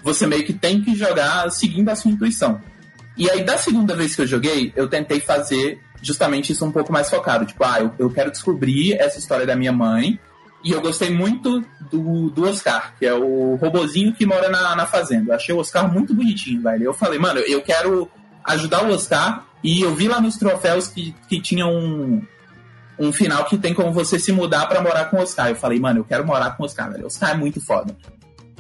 você 0.03 0.27
meio 0.27 0.45
que 0.45 0.53
tem 0.53 0.83
que 0.83 0.95
jogar 0.95 1.51
seguindo 1.51 1.89
a 1.89 1.97
sua 1.97 2.11
intuição. 2.11 2.61
E 3.17 3.31
aí, 3.31 3.43
da 3.45 3.59
segunda 3.59 3.95
vez 3.95 4.15
que 4.15 4.23
eu 4.23 4.27
joguei, 4.27 4.73
eu 4.75 4.89
tentei 4.89 5.21
fazer 5.21 5.81
justamente 6.01 6.53
isso 6.53 6.65
um 6.65 6.73
pouco 6.73 6.93
mais 6.93 7.11
focado. 7.11 7.45
Tipo, 7.45 7.65
ah, 7.65 7.81
eu, 7.81 7.93
eu 7.99 8.11
quero 8.11 8.31
descobrir 8.31 8.95
essa 8.95 9.19
história 9.19 9.47
da 9.47 9.55
minha 9.55 9.73
mãe. 9.73 10.19
E 10.63 10.73
eu 10.73 10.81
gostei 10.81 11.11
muito 11.11 11.65
do, 11.91 12.31
do 12.31 12.45
Oscar, 12.45 12.95
que 12.99 13.07
é 13.07 13.15
o 13.15 13.57
robozinho 13.57 14.13
que 14.13 14.27
mora 14.27 14.49
na, 14.49 14.77
na 14.77 14.87
fazenda. 14.87 15.33
Eu 15.33 15.37
achei 15.37 15.55
o 15.55 15.59
Oscar 15.59 15.91
muito 15.91 16.15
bonitinho, 16.15 16.63
velho. 16.63 16.85
Eu 16.85 16.95
falei, 16.95 17.19
mano, 17.19 17.41
eu 17.41 17.63
quero 17.63 18.11
ajudar 18.45 18.85
o 18.85 18.93
Oscar. 18.93 19.47
E 19.63 19.83
eu 19.83 19.95
vi 19.95 20.09
lá 20.09 20.21
nos 20.21 20.37
troféus 20.37 20.89
que, 20.89 21.15
que 21.29 21.41
tinha 21.41 21.67
um, 21.67 22.23
um 22.99 23.13
final 23.13 23.45
que 23.45 23.59
tem 23.59 23.75
como 23.75 23.93
você 23.93 24.19
se 24.19 24.33
mudar 24.33 24.67
para 24.67 24.83
morar 24.83 25.07
com 25.07 25.17
o 25.17 25.23
Oscar. 25.23 25.49
Eu 25.49 25.57
falei, 25.57 25.79
mano, 25.79 26.01
eu 26.01 26.05
quero 26.05 26.27
morar 26.27 26.57
com 26.57 26.63
o 26.63 26.67
Oscar, 26.67 26.91
velho. 26.91 27.05
O 27.05 27.07
Oscar 27.07 27.31
é 27.31 27.35
muito 27.35 27.61
foda. 27.61 27.97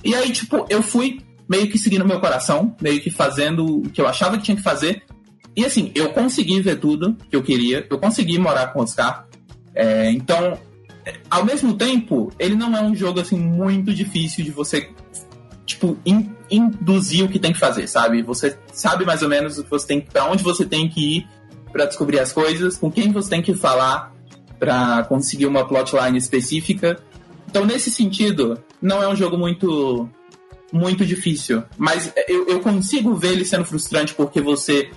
E 0.02 0.14
aí, 0.14 0.32
tipo, 0.32 0.66
eu 0.70 0.82
fui 0.82 1.22
meio 1.50 1.68
que 1.68 1.76
seguindo 1.76 2.04
meu 2.04 2.20
coração, 2.20 2.76
meio 2.80 3.00
que 3.00 3.10
fazendo 3.10 3.80
o 3.80 3.90
que 3.90 4.00
eu 4.00 4.06
achava 4.06 4.38
que 4.38 4.44
tinha 4.44 4.56
que 4.56 4.62
fazer. 4.62 5.02
E 5.56 5.64
assim, 5.64 5.90
eu 5.96 6.10
consegui 6.12 6.60
ver 6.60 6.78
tudo 6.78 7.16
que 7.28 7.34
eu 7.34 7.42
queria, 7.42 7.84
eu 7.90 7.98
consegui 7.98 8.38
morar 8.38 8.68
com 8.68 8.78
o 8.78 8.82
Oscar. 8.84 9.26
É, 9.74 10.12
então, 10.12 10.56
ao 11.28 11.44
mesmo 11.44 11.74
tempo, 11.74 12.32
ele 12.38 12.54
não 12.54 12.76
é 12.76 12.80
um 12.80 12.94
jogo 12.94 13.18
assim 13.18 13.36
muito 13.36 13.92
difícil 13.92 14.44
de 14.44 14.52
você 14.52 14.90
tipo 15.66 15.98
in, 16.06 16.30
induzir 16.48 17.24
o 17.24 17.28
que 17.28 17.40
tem 17.40 17.52
que 17.52 17.58
fazer, 17.58 17.88
sabe? 17.88 18.22
Você 18.22 18.56
sabe 18.72 19.04
mais 19.04 19.20
ou 19.22 19.28
menos 19.28 19.58
o 19.58 19.64
que 19.64 19.70
você 19.70 19.88
tem, 19.88 20.00
para 20.00 20.26
onde 20.26 20.44
você 20.44 20.64
tem 20.64 20.88
que 20.88 21.16
ir 21.16 21.28
para 21.72 21.84
descobrir 21.84 22.20
as 22.20 22.32
coisas, 22.32 22.78
com 22.78 22.92
quem 22.92 23.10
você 23.10 23.28
tem 23.28 23.42
que 23.42 23.54
falar 23.54 24.12
para 24.56 25.02
conseguir 25.04 25.46
uma 25.46 25.66
plotline 25.66 26.16
específica. 26.16 26.96
Então, 27.48 27.64
nesse 27.64 27.90
sentido, 27.90 28.62
não 28.80 29.02
é 29.02 29.08
um 29.08 29.16
jogo 29.16 29.36
muito 29.36 30.08
muito 30.72 31.04
difícil. 31.04 31.62
Mas 31.76 32.12
eu, 32.28 32.48
eu 32.48 32.60
consigo 32.60 33.14
ver 33.14 33.32
ele 33.32 33.44
sendo 33.44 33.64
frustrante 33.64 34.14
porque 34.14 34.40
você 34.40 34.90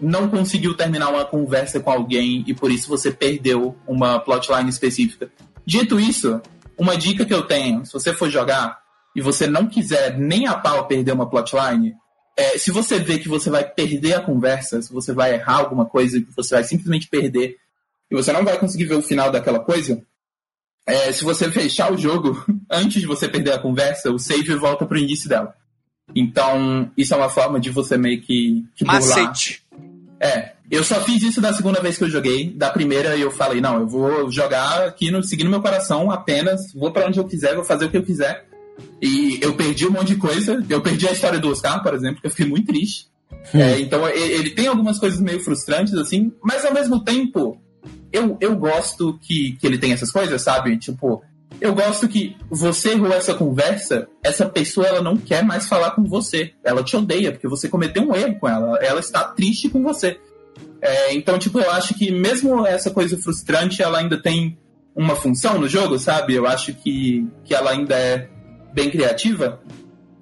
não 0.00 0.28
conseguiu 0.28 0.74
terminar 0.76 1.08
uma 1.08 1.24
conversa 1.24 1.80
com 1.80 1.90
alguém 1.90 2.44
e 2.46 2.54
por 2.54 2.70
isso 2.70 2.88
você 2.88 3.10
perdeu 3.10 3.76
uma 3.86 4.18
plotline 4.18 4.68
específica. 4.68 5.30
Dito 5.66 5.98
isso, 5.98 6.40
uma 6.76 6.96
dica 6.96 7.24
que 7.24 7.34
eu 7.34 7.42
tenho, 7.42 7.84
se 7.84 7.92
você 7.92 8.14
for 8.14 8.30
jogar 8.30 8.78
e 9.14 9.20
você 9.20 9.46
não 9.46 9.66
quiser 9.66 10.16
nem 10.16 10.46
a 10.46 10.54
pau 10.54 10.86
perder 10.86 11.12
uma 11.12 11.28
plotline, 11.28 11.94
é, 12.36 12.56
se 12.56 12.70
você 12.70 13.00
vê 13.00 13.18
que 13.18 13.28
você 13.28 13.50
vai 13.50 13.64
perder 13.64 14.14
a 14.14 14.20
conversa, 14.20 14.80
se 14.80 14.92
você 14.92 15.12
vai 15.12 15.34
errar 15.34 15.56
alguma 15.56 15.84
coisa, 15.84 16.20
que 16.20 16.34
você 16.36 16.54
vai 16.54 16.64
simplesmente 16.64 17.08
perder 17.08 17.56
e 18.10 18.14
você 18.14 18.32
não 18.32 18.44
vai 18.44 18.56
conseguir 18.58 18.84
ver 18.84 18.94
o 18.94 19.02
final 19.02 19.30
daquela 19.30 19.58
coisa, 19.58 20.00
é, 20.88 21.12
se 21.12 21.22
você 21.22 21.50
fechar 21.52 21.92
o 21.92 21.98
jogo 21.98 22.42
antes 22.70 23.00
de 23.00 23.06
você 23.06 23.28
perder 23.28 23.52
a 23.52 23.58
conversa, 23.58 24.10
o 24.10 24.18
save 24.18 24.54
volta 24.54 24.86
pro 24.86 24.98
início 24.98 25.28
dela. 25.28 25.54
Então, 26.16 26.90
isso 26.96 27.12
é 27.12 27.16
uma 27.16 27.28
forma 27.28 27.60
de 27.60 27.68
você 27.68 27.98
meio 27.98 28.22
que, 28.22 28.64
que 28.74 28.86
Macete. 28.86 29.62
É, 30.18 30.52
eu 30.70 30.82
só 30.82 31.00
fiz 31.02 31.22
isso 31.22 31.42
da 31.42 31.52
segunda 31.52 31.82
vez 31.82 31.98
que 31.98 32.04
eu 32.04 32.10
joguei. 32.10 32.50
Da 32.50 32.70
primeira 32.70 33.14
eu 33.18 33.30
falei, 33.30 33.60
não, 33.60 33.80
eu 33.80 33.86
vou 33.86 34.30
jogar 34.30 34.86
aqui 34.86 35.10
no, 35.10 35.22
seguindo 35.22 35.50
meu 35.50 35.60
coração 35.60 36.10
apenas, 36.10 36.72
vou 36.72 36.90
para 36.90 37.06
onde 37.06 37.18
eu 37.18 37.24
quiser, 37.26 37.54
vou 37.54 37.64
fazer 37.64 37.84
o 37.84 37.90
que 37.90 37.98
eu 37.98 38.02
quiser. 38.02 38.46
E 39.02 39.38
eu 39.42 39.54
perdi 39.54 39.86
um 39.86 39.90
monte 39.90 40.14
de 40.14 40.16
coisa. 40.16 40.64
Eu 40.70 40.80
perdi 40.80 41.06
a 41.06 41.12
história 41.12 41.38
do 41.38 41.50
Oscar, 41.50 41.82
por 41.82 41.92
exemplo, 41.92 42.22
que 42.22 42.26
eu 42.26 42.30
fiquei 42.30 42.46
muito 42.46 42.68
triste. 42.68 43.06
Hum. 43.54 43.60
É, 43.60 43.78
então 43.78 44.08
ele 44.08 44.50
tem 44.50 44.66
algumas 44.66 44.98
coisas 44.98 45.20
meio 45.20 45.40
frustrantes, 45.40 45.92
assim, 45.94 46.32
mas 46.42 46.64
ao 46.64 46.72
mesmo 46.72 47.04
tempo, 47.04 47.60
eu, 48.12 48.36
eu 48.40 48.56
gosto 48.56 49.18
que, 49.20 49.52
que 49.52 49.66
ele 49.66 49.78
tem 49.78 49.92
essas 49.92 50.10
coisas, 50.10 50.40
sabe? 50.42 50.76
Tipo, 50.78 51.22
eu 51.60 51.74
gosto 51.74 52.08
que 52.08 52.36
você 52.48 52.90
errou 52.92 53.12
essa 53.12 53.34
conversa, 53.34 54.08
essa 54.22 54.48
pessoa 54.48 54.86
ela 54.86 55.02
não 55.02 55.16
quer 55.16 55.44
mais 55.44 55.68
falar 55.68 55.90
com 55.92 56.04
você. 56.04 56.52
Ela 56.62 56.84
te 56.84 56.96
odeia, 56.96 57.32
porque 57.32 57.48
você 57.48 57.68
cometeu 57.68 58.02
um 58.02 58.14
erro 58.14 58.38
com 58.38 58.48
ela. 58.48 58.78
Ela 58.78 59.00
está 59.00 59.24
triste 59.24 59.68
com 59.68 59.82
você. 59.82 60.18
É, 60.80 61.14
então, 61.14 61.38
tipo, 61.38 61.58
eu 61.58 61.70
acho 61.72 61.94
que 61.94 62.10
mesmo 62.12 62.64
essa 62.64 62.90
coisa 62.90 63.18
frustrante, 63.18 63.82
ela 63.82 63.98
ainda 63.98 64.20
tem 64.20 64.56
uma 64.94 65.16
função 65.16 65.58
no 65.58 65.68
jogo, 65.68 65.98
sabe? 65.98 66.34
Eu 66.34 66.46
acho 66.46 66.72
que, 66.74 67.26
que 67.44 67.54
ela 67.54 67.70
ainda 67.70 67.96
é 67.96 68.28
bem 68.72 68.90
criativa. 68.90 69.60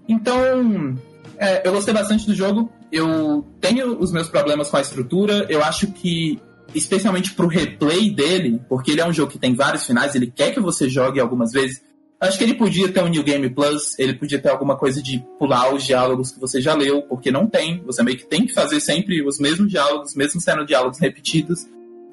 Então, 0.09 0.97
é, 1.37 1.67
eu 1.67 1.73
gostei 1.73 1.93
bastante 1.93 2.27
do 2.27 2.35
jogo. 2.35 2.73
Eu 2.91 3.47
tenho 3.61 3.99
os 3.99 4.11
meus 4.11 4.29
problemas 4.29 4.71
com 4.71 4.79
a 4.79 4.81
estrutura. 4.81 5.47
Eu 5.51 5.63
acho 5.63 5.89
que 5.89 6.41
especialmente 6.75 7.33
pro 7.33 7.47
replay 7.47 8.11
dele, 8.11 8.61
porque 8.69 8.91
ele 8.93 9.01
é 9.01 9.07
um 9.07 9.13
jogo 9.13 9.33
que 9.33 9.39
tem 9.39 9.55
vários 9.55 9.87
finais, 9.87 10.15
ele 10.15 10.27
quer 10.27 10.53
que 10.53 10.61
você 10.61 10.89
jogue 10.89 11.21
algumas 11.21 11.53
vezes. 11.53 11.83
Acho 12.19 12.39
que 12.39 12.45
ele 12.45 12.55
podia 12.55 12.91
ter 12.91 13.03
um 13.03 13.09
New 13.09 13.23
Game 13.23 13.49
Plus, 13.51 13.99
ele 13.99 14.15
podia 14.15 14.39
ter 14.39 14.49
alguma 14.49 14.77
coisa 14.77 15.03
de 15.03 15.23
pular 15.39 15.75
os 15.75 15.85
diálogos 15.85 16.31
que 16.31 16.41
você 16.41 16.61
já 16.61 16.75
leu, 16.75 17.03
porque 17.03 17.31
não 17.31 17.47
tem. 17.47 17.83
Você 17.85 18.03
meio 18.03 18.17
que 18.17 18.27
tem 18.27 18.47
que 18.47 18.55
fazer 18.55 18.81
sempre 18.81 19.23
os 19.23 19.39
mesmos 19.39 19.71
diálogos, 19.71 20.15
mesmo 20.15 20.41
sendo 20.41 20.65
diálogos 20.65 20.99
repetidos. 20.99 21.67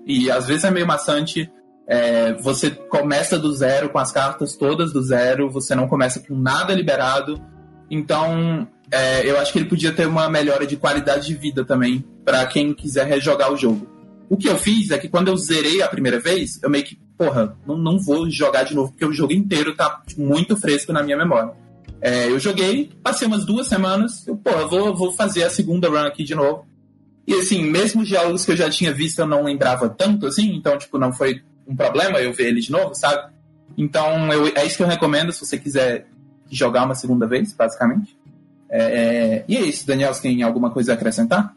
E 0.05 0.29
às 0.29 0.47
vezes 0.47 0.65
é 0.65 0.71
meio 0.71 0.85
maçante. 0.85 1.49
É, 1.87 2.33
você 2.33 2.69
começa 2.69 3.39
do 3.39 3.53
zero, 3.53 3.89
com 3.89 3.97
as 3.97 4.11
cartas 4.11 4.57
todas 4.57 4.91
do 4.91 5.01
zero, 5.01 5.49
você 5.49 5.73
não 5.73 5.87
começa 5.87 6.19
com 6.19 6.35
nada 6.35 6.73
liberado. 6.73 7.41
Então, 7.89 8.67
é, 8.91 9.29
eu 9.29 9.39
acho 9.39 9.53
que 9.53 9.59
ele 9.59 9.69
podia 9.69 9.93
ter 9.93 10.05
uma 10.05 10.29
melhora 10.29 10.67
de 10.67 10.75
qualidade 10.75 11.27
de 11.27 11.35
vida 11.35 11.63
também, 11.63 12.03
para 12.25 12.45
quem 12.45 12.73
quiser 12.73 13.05
rejogar 13.07 13.51
o 13.53 13.57
jogo. 13.57 13.92
O 14.29 14.37
que 14.37 14.47
eu 14.47 14.57
fiz 14.57 14.91
é 14.91 14.97
que 14.97 15.09
quando 15.09 15.27
eu 15.27 15.37
zerei 15.37 15.81
a 15.81 15.87
primeira 15.87 16.19
vez, 16.19 16.59
eu 16.61 16.69
meio 16.69 16.83
que, 16.83 16.97
porra, 17.17 17.57
não, 17.67 17.77
não 17.77 17.99
vou 17.99 18.29
jogar 18.29 18.63
de 18.63 18.73
novo, 18.73 18.91
porque 18.91 19.05
o 19.05 19.13
jogo 19.13 19.33
inteiro 19.33 19.75
tá 19.75 20.01
muito 20.17 20.55
fresco 20.57 20.91
na 20.91 21.03
minha 21.03 21.17
memória. 21.17 21.53
É, 22.01 22.27
eu 22.27 22.39
joguei, 22.39 22.91
passei 23.01 23.27
umas 23.27 23.45
duas 23.45 23.67
semanas, 23.67 24.27
eu, 24.27 24.35
porra, 24.35 24.67
vou, 24.67 24.95
vou 24.95 25.13
fazer 25.13 25.43
a 25.43 25.49
segunda 25.49 25.87
run 25.87 26.05
aqui 26.05 26.23
de 26.23 26.35
novo. 26.35 26.65
E 27.25 27.33
assim, 27.35 27.63
mesmo 27.63 28.01
os 28.01 28.07
diálogos 28.07 28.43
que 28.43 28.51
eu 28.51 28.57
já 28.57 28.69
tinha 28.69 28.93
visto, 28.93 29.19
eu 29.19 29.27
não 29.27 29.43
lembrava 29.43 29.87
tanto 29.87 30.27
assim, 30.27 30.53
então, 30.55 30.77
tipo, 30.77 30.97
não 30.97 31.13
foi 31.13 31.41
um 31.65 31.75
problema 31.75 32.19
eu 32.19 32.33
ver 32.33 32.47
ele 32.47 32.59
de 32.59 32.71
novo, 32.71 32.93
sabe? 32.93 33.31
Então, 33.77 34.31
eu, 34.31 34.47
é 34.47 34.65
isso 34.65 34.77
que 34.77 34.83
eu 34.83 34.87
recomendo 34.87 35.31
se 35.31 35.45
você 35.45 35.57
quiser 35.57 36.05
jogar 36.51 36.83
uma 36.83 36.95
segunda 36.95 37.25
vez, 37.25 37.53
basicamente. 37.53 38.17
É, 38.69 38.81
é, 38.81 39.45
e 39.47 39.55
é 39.55 39.61
isso, 39.61 39.87
Daniel, 39.87 40.13
você 40.13 40.23
tem 40.23 40.43
alguma 40.43 40.71
coisa 40.71 40.91
a 40.91 40.95
acrescentar? 40.95 41.55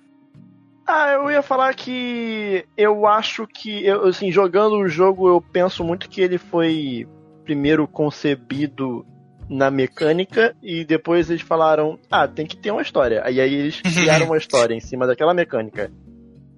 Ah, 0.86 1.12
eu 1.12 1.30
ia 1.30 1.42
falar 1.42 1.74
que 1.74 2.64
eu 2.76 3.06
acho 3.06 3.46
que, 3.46 3.84
eu, 3.84 4.04
assim, 4.04 4.30
jogando 4.30 4.76
o 4.76 4.86
jogo, 4.86 5.28
eu 5.28 5.40
penso 5.40 5.82
muito 5.82 6.08
que 6.08 6.20
ele 6.20 6.38
foi 6.38 7.08
primeiro 7.44 7.88
concebido 7.88 9.04
na 9.48 9.70
mecânica 9.70 10.54
e 10.62 10.84
depois 10.84 11.28
eles 11.28 11.42
falaram, 11.42 11.98
ah, 12.10 12.28
tem 12.28 12.46
que 12.46 12.56
ter 12.56 12.70
uma 12.70 12.82
história. 12.82 13.22
Aí, 13.24 13.40
aí 13.40 13.54
eles 13.54 13.80
criaram 13.82 14.26
uma 14.26 14.36
história 14.36 14.74
em 14.74 14.80
cima 14.80 15.06
daquela 15.06 15.34
mecânica. 15.34 15.90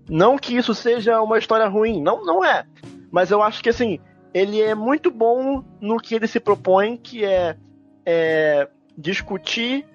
Não 0.08 0.38
que 0.38 0.56
isso 0.56 0.74
seja 0.74 1.20
uma 1.22 1.38
história 1.38 1.66
ruim, 1.66 2.02
não, 2.02 2.24
não 2.24 2.44
é. 2.44 2.64
Mas 3.10 3.30
eu 3.30 3.42
acho 3.42 3.62
que 3.62 3.68
assim, 3.70 3.98
ele 4.32 4.60
é 4.60 4.74
muito 4.74 5.10
bom 5.10 5.62
no 5.80 5.98
que 5.98 6.14
ele 6.14 6.26
se 6.26 6.40
propõe, 6.40 6.96
que 6.96 7.24
é, 7.24 7.56
é 8.04 8.68
discutir 8.96 9.86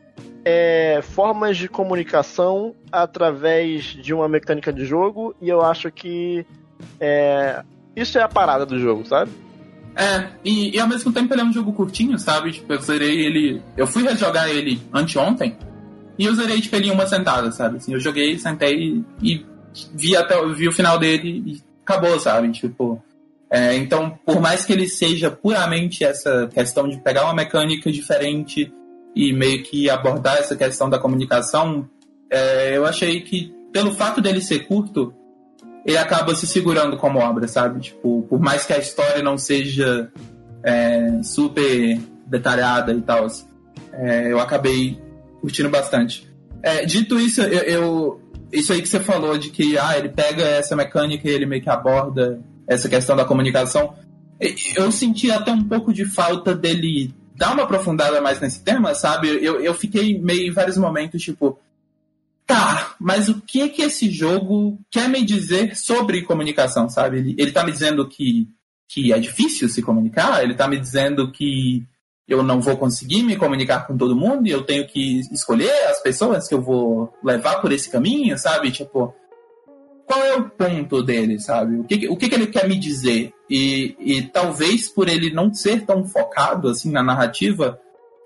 é, 0.46 1.00
formas 1.02 1.58
de 1.58 1.68
comunicação 1.68 2.76
através 2.92 3.84
de 3.86 4.14
uma 4.14 4.28
mecânica 4.28 4.72
de 4.72 4.86
jogo, 4.86 5.36
e 5.42 5.50
eu 5.50 5.62
acho 5.62 5.92
que 5.92 6.46
é, 7.00 7.64
isso 7.96 8.18
é 8.18 8.22
a 8.22 8.28
parada 8.28 8.66
do 8.66 8.80
jogo, 8.80 9.06
sabe? 9.06 9.32
É, 9.96 10.28
e, 10.44 10.76
e, 10.76 10.80
ao 10.80 10.88
mesmo 10.88 11.12
tempo 11.12 11.34
ele 11.34 11.42
é 11.42 11.46
um 11.46 11.54
jogo 11.54 11.72
curtinho, 11.72 12.18
sabe? 12.18 12.52
Tipo, 12.52 12.74
eu 12.74 12.82
zerei 12.82 13.26
ele. 13.26 13.62
Eu 13.78 13.86
fui 13.86 14.04
rejogar 14.04 14.50
ele 14.50 14.82
anteontem 14.92 15.56
e 16.18 16.26
eu 16.26 16.34
zerei 16.34 16.60
tipo, 16.60 16.76
ele 16.76 16.88
em 16.88 16.92
uma 16.92 17.06
sentada, 17.06 17.52
sabe? 17.52 17.78
Assim, 17.78 17.94
eu 17.94 18.00
joguei, 18.00 18.38
sentei 18.38 19.04
e, 19.22 19.46
vi 19.94 20.16
até 20.16 20.36
vi 20.48 20.68
o 20.68 20.72
final 20.72 20.98
dele 20.98 21.44
e 21.46 21.62
acabou, 21.84 22.20
sabe? 22.20 22.52
Tipo. 22.52 23.02
É, 23.52 23.76
então, 23.76 24.18
por 24.26 24.42
mais 24.42 24.66
que 24.66 24.74
ele 24.74 24.88
seja 24.88 25.30
puramente 25.30 26.04
essa 26.04 26.50
questão 26.52 26.90
de 26.90 27.00
pegar 27.00 27.26
uma 27.26 27.36
mecânica 27.36 27.92
diferente 27.92 28.74
e 29.16 29.34
meio 29.34 29.64
que 29.64 29.90
abordar 29.90 30.38
essa 30.38 30.56
questão 30.56 30.90
da 30.90 31.00
comunicação, 31.00 31.88
é, 32.30 32.76
eu 32.78 32.86
achei 32.86 33.22
que, 33.22 33.54
pelo 33.72 33.94
fato 33.94 34.22
dele 34.22 34.42
ser 34.42 34.68
curto, 34.68 35.14
ele 35.86 35.98
acaba 35.98 36.34
se 36.36 36.48
segurando 36.48 36.98
como 36.98 37.20
obra, 37.20 37.48
sabe? 37.48 37.80
Tipo, 37.80 38.24
por 38.24 38.40
mais 38.40 38.66
que 38.66 38.74
a 38.74 38.78
história 38.78 39.22
não 39.22 39.38
seja 39.38 40.12
é, 40.64 41.22
super 41.24 42.00
detalhada 42.26 42.94
e 42.94 43.02
tal, 43.02 43.28
é, 43.92 44.32
eu 44.32 44.40
acabei 44.40 45.00
curtindo 45.42 45.70
bastante. 45.70 46.28
É, 46.62 46.86
dito 46.86 47.20
isso, 47.20 47.42
eu, 47.42 47.62
eu, 47.64 48.22
isso 48.52 48.72
aí 48.72 48.82
que 48.82 48.88
você 48.88 49.00
falou 49.00 49.38
de 49.38 49.50
que 49.50 49.78
ah, 49.78 49.98
ele 49.98 50.10
pega 50.10 50.44
essa 50.44 50.76
mecânica 50.76 51.28
e 51.28 51.32
ele 51.32 51.46
meio 51.46 51.62
que 51.62 51.70
aborda 51.70 52.42
essa 52.66 52.88
questão 52.88 53.16
da 53.16 53.26
comunicação, 53.26 53.94
eu 54.76 54.92
senti 54.92 55.30
até 55.30 55.52
um 55.52 55.64
pouco 55.64 55.94
de 55.94 56.06
falta 56.06 56.56
dele 56.56 57.14
dar 57.36 57.54
uma 57.54 57.64
aprofundada 57.64 58.22
mais 58.22 58.40
nesse 58.40 58.64
tema, 58.64 58.94
sabe? 58.94 59.28
Eu, 59.28 59.60
eu 59.62 59.74
fiquei 59.74 60.20
meio 60.20 60.48
em 60.48 60.52
vários 60.52 60.78
momentos, 60.78 61.22
tipo, 61.22 61.60
Tá, 62.46 62.96
mas 63.00 63.30
o 63.30 63.42
que 63.42 63.70
que 63.70 63.82
esse 63.82 64.12
jogo 64.12 64.78
quer 64.92 65.08
me 65.08 65.24
dizer 65.24 65.78
sobre 65.78 66.24
comunicação, 66.24 66.90
sabe? 66.90 67.20
Ele, 67.20 67.36
ele 67.38 67.52
tá 67.52 67.64
me 67.64 67.72
dizendo 67.72 68.08
que, 68.08 68.48
que 68.90 69.14
é 69.14 69.20
difícil 69.20 69.70
se 69.70 69.82
comunicar, 69.82 70.44
ele 70.44 70.54
tá 70.54 70.68
me 70.68 70.78
dizendo 70.78 71.32
que 71.32 71.86
eu 72.28 72.44
não 72.44 72.62
vou 72.62 72.78
conseguir 72.78 73.24
me 73.24 73.38
comunicar 73.38 73.88
com 73.88 73.98
todo 73.98 74.16
mundo 74.16 74.48
e 74.48 74.52
eu 74.52 74.64
tenho 74.64 74.86
que 74.88 75.22
escolher 75.32 75.72
as 75.88 76.02
pessoas 76.02 76.48
que 76.48 76.54
eu 76.54 76.62
vou 76.62 77.14
levar 77.24 77.62
por 77.62 77.72
esse 77.72 77.90
caminho, 77.90 78.38
sabe? 78.38 78.72
Tipo, 78.72 79.14
qual 80.06 80.22
é 80.24 80.36
o 80.36 80.50
ponto 80.50 81.02
dele, 81.02 81.40
sabe? 81.40 81.78
O 81.78 81.84
que, 81.86 82.08
o 82.10 82.18
que, 82.18 82.28
que 82.28 82.36
ele 82.36 82.48
quer 82.48 82.68
me 82.68 82.78
dizer? 82.78 83.34
E, 83.56 83.96
e 84.00 84.22
talvez 84.24 84.90
por 84.90 85.08
ele 85.08 85.32
não 85.32 85.54
ser 85.54 85.86
tão 85.86 86.04
focado 86.04 86.70
assim 86.70 86.92
na 86.92 87.04
narrativa, 87.04 87.80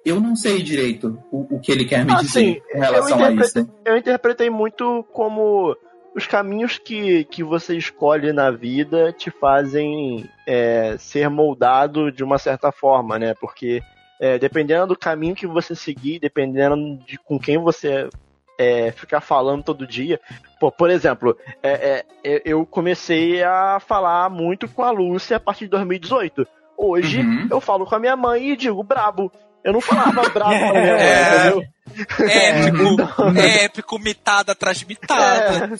eu 0.06 0.22
não 0.22 0.38
sei 0.38 0.64
direito 0.64 1.22
o, 1.30 1.58
o 1.58 1.60
que 1.60 1.70
ele 1.70 1.84
quer 1.84 2.06
me 2.06 2.16
dizer 2.16 2.64
em 2.74 2.80
relação 2.80 3.22
a 3.22 3.30
isso. 3.34 3.70
Eu 3.84 3.98
interpretei 3.98 4.50
muito 4.50 5.06
como 5.12 5.76
os 6.16 6.26
caminhos 6.26 6.78
que, 6.78 7.26
que 7.26 7.44
você 7.44 7.76
escolhe 7.76 8.32
na 8.32 8.52
vida 8.52 9.12
te 9.12 9.30
fazem 9.30 10.30
é, 10.48 10.96
ser 10.98 11.30
moldado 11.30 12.10
de 12.10 12.24
uma 12.24 12.38
certa 12.38 12.72
forma, 12.72 13.20
né? 13.20 13.34
Porque 13.34 13.82
é, 14.22 14.40
dependendo 14.40 14.88
do 14.88 14.98
caminho 14.98 15.36
que 15.36 15.46
você 15.46 15.76
seguir, 15.76 16.20
dependendo 16.22 16.98
de 17.06 17.18
com 17.18 17.38
quem 17.38 17.58
você 17.58 18.08
é, 18.58 18.92
ficar 18.92 19.22
falando 19.22 19.64
todo 19.64 19.88
dia. 19.88 20.20
Pô, 20.60 20.72
por 20.72 20.90
exemplo, 20.90 21.38
é, 21.62 22.04
é, 22.24 22.42
eu 22.44 22.66
comecei 22.66 23.44
a 23.44 23.80
falar 23.80 24.30
muito 24.30 24.68
com 24.68 24.84
a 24.84 24.92
Lúcia 24.92 25.38
a 25.38 25.40
partir 25.40 25.66
de 25.66 25.72
2018. 25.72 26.48
Hoje 26.78 27.22
uhum. 27.22 27.48
eu 27.50 27.62
falo 27.62 27.86
com 27.86 27.96
a 27.96 28.00
minha 28.00 28.16
mãe 28.16 28.52
e 28.52 28.56
digo 28.56 28.84
brabo. 28.84 29.32
Eu 29.64 29.74
não 29.74 29.82
falava 29.82 30.28
bravo 30.30 30.58
com 30.58 30.70
a 30.70 30.72
minha 30.72 30.94
mãe, 30.96 31.02
é, 31.02 31.48
entendeu? 31.48 31.64
Épico, 31.98 32.84
então, 32.84 33.38
épico, 33.38 34.00
mitada 34.00 34.52
atrás 34.52 34.78
de 34.78 34.86
mitada. 34.86 35.80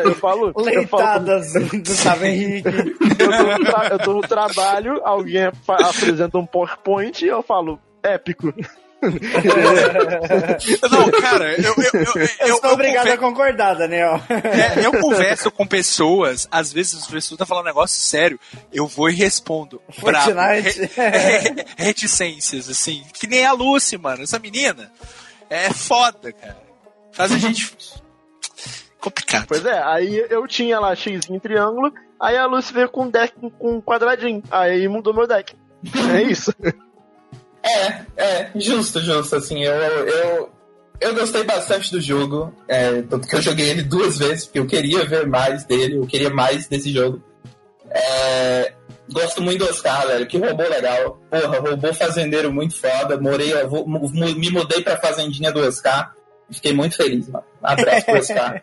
É, 0.00 0.06
eu 0.06 0.14
falo. 0.14 0.52
Leitadas 0.56 1.54
eu 1.54 1.66
falo, 1.66 1.82
do 1.82 1.90
Sávio 1.90 2.26
Henrique. 2.26 2.68
Eu 3.18 3.30
tô, 3.30 3.42
no 3.42 3.92
eu 3.92 3.98
tô 3.98 4.12
no 4.14 4.20
trabalho, 4.20 5.00
alguém 5.04 5.50
apresenta 5.66 6.38
um 6.38 6.46
PowerPoint 6.46 7.24
e 7.24 7.28
eu 7.28 7.42
falo, 7.42 7.80
épico. 8.02 8.52
Não, 10.90 11.10
cara, 11.10 11.54
eu. 11.54 11.74
Eu, 11.74 11.90
eu, 11.94 12.12
eu, 12.14 12.28
eu 12.48 12.56
sou 12.58 12.72
obrigado 12.72 13.04
conver... 13.04 13.12
a 13.12 13.18
concordar, 13.18 13.74
Daniel. 13.74 14.20
É, 14.28 14.84
eu 14.84 14.92
converso 15.00 15.50
com 15.50 15.66
pessoas, 15.66 16.46
às 16.50 16.70
vezes 16.72 16.94
as 16.94 17.06
pessoas 17.06 17.32
estão 17.32 17.46
falando 17.46 17.64
um 17.64 17.68
negócio 17.68 17.98
sério, 17.98 18.38
eu 18.72 18.86
vou 18.86 19.08
e 19.08 19.14
respondo. 19.14 19.80
Bravo. 20.02 20.32
Re, 20.32 21.64
reticências, 21.76 22.68
assim. 22.68 23.02
Que 23.14 23.26
nem 23.26 23.46
a 23.46 23.52
Lucy, 23.52 23.96
mano. 23.96 24.22
Essa 24.22 24.38
menina 24.38 24.92
é 25.48 25.72
foda, 25.72 26.32
cara. 26.32 26.58
Faz 27.12 27.32
a 27.32 27.38
gente. 27.38 27.74
complicado. 29.00 29.46
Pois 29.48 29.64
é, 29.64 29.82
aí 29.82 30.26
eu 30.28 30.46
tinha 30.46 30.78
lá 30.78 30.94
X 30.94 31.28
em 31.30 31.38
triângulo, 31.38 31.92
aí 32.20 32.36
a 32.36 32.44
Lucy 32.44 32.72
veio 32.74 32.90
com 32.90 33.04
um 33.04 33.10
deck 33.10 33.34
com 33.58 33.76
um 33.76 33.80
quadradinho. 33.80 34.42
Aí 34.50 34.86
mudou 34.88 35.14
meu 35.14 35.26
deck. 35.26 35.54
É 36.14 36.22
isso. 36.22 36.54
É, 37.62 38.06
é, 38.16 38.50
justo, 38.54 39.00
justo. 39.00 39.36
Assim, 39.36 39.62
eu, 39.62 39.74
eu, 39.74 40.50
eu 41.00 41.14
gostei 41.14 41.44
bastante 41.44 41.90
do 41.90 42.00
jogo. 42.00 42.54
É, 42.68 43.02
tanto 43.02 43.28
que 43.28 43.36
eu 43.36 43.42
joguei 43.42 43.70
ele 43.70 43.82
duas 43.82 44.18
vezes, 44.18 44.44
porque 44.44 44.58
eu 44.58 44.66
queria 44.66 45.04
ver 45.04 45.26
mais 45.26 45.64
dele, 45.64 45.96
eu 45.96 46.06
queria 46.06 46.30
mais 46.30 46.66
desse 46.66 46.92
jogo. 46.92 47.22
É, 47.90 48.72
gosto 49.12 49.42
muito 49.42 49.64
do 49.64 49.70
Oscar, 49.70 50.06
velho. 50.06 50.26
Que 50.26 50.38
robô 50.38 50.62
legal. 50.62 51.20
Porra, 51.30 51.58
robô 51.58 51.92
fazendeiro 51.92 52.52
muito 52.52 52.76
foda. 52.76 53.20
Morei, 53.20 53.52
vou, 53.64 53.86
me 53.86 54.50
mudei 54.50 54.82
pra 54.82 54.96
fazendinha 54.96 55.52
do 55.52 55.60
Oscar. 55.60 56.14
Fiquei 56.50 56.72
muito 56.72 56.96
feliz, 56.96 57.28
mano. 57.28 57.44
Abraço 57.62 58.06
pro 58.06 58.18
Oscar. 58.18 58.62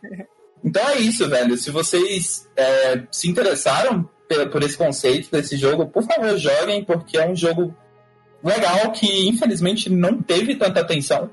Então 0.63 0.89
é 0.89 0.97
isso, 0.97 1.29
velho. 1.29 1.55
Se 1.55 1.69
vocês 1.69 2.47
é, 2.55 3.01
se 3.11 3.29
interessaram 3.29 4.09
por, 4.27 4.49
por 4.49 4.63
esse 4.63 4.77
conceito 4.77 5.31
desse 5.31 5.55
jogo, 5.55 5.87
por 5.87 6.03
favor, 6.03 6.37
joguem, 6.37 6.83
porque 6.83 7.17
é 7.17 7.27
um 7.27 7.35
jogo 7.35 7.73
legal 8.43 8.91
que 8.91 9.27
infelizmente 9.27 9.89
não 9.89 10.21
teve 10.21 10.55
tanta 10.55 10.81
atenção. 10.81 11.29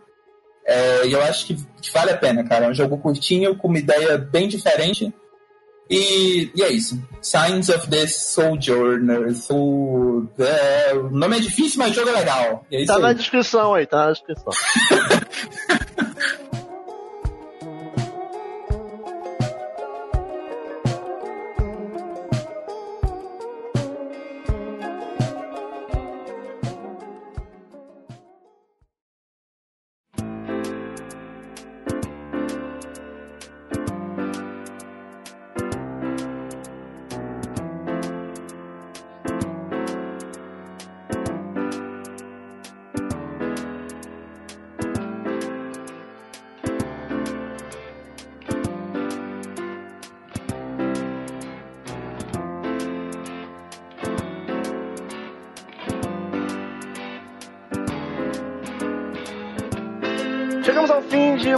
É, 0.67 1.07
e 1.07 1.13
eu 1.13 1.23
acho 1.23 1.47
que, 1.47 1.57
que, 1.83 1.93
vale 1.93 2.11
a 2.11 2.17
pena, 2.17 2.43
cara. 2.45 2.67
É 2.67 2.71
um 2.71 2.75
jogo 2.75 2.97
curtinho, 2.99 3.57
com 3.57 3.69
uma 3.69 3.79
ideia 3.79 4.17
bem 4.17 4.49
diferente. 4.49 5.13
E, 5.91 6.51
e 6.55 6.63
é 6.63 6.73
isso. 6.73 6.99
Signs 7.21 7.69
of 7.69 7.89
the 7.89 8.07
Sojourner. 8.07 9.35
So, 9.35 10.27
é, 10.39 10.95
o 10.95 11.11
nome 11.11 11.37
é 11.37 11.41
difícil, 11.41 11.79
mas 11.79 11.91
o 11.91 11.95
jogo 11.95 12.09
é 12.09 12.13
legal. 12.13 12.67
É 12.73 12.85
tá 12.87 12.97
aí. 12.97 13.03
na 13.03 13.13
descrição 13.13 13.75
aí, 13.75 13.87
tá 13.87 14.07
na 14.07 14.13
descrição. 14.13 14.53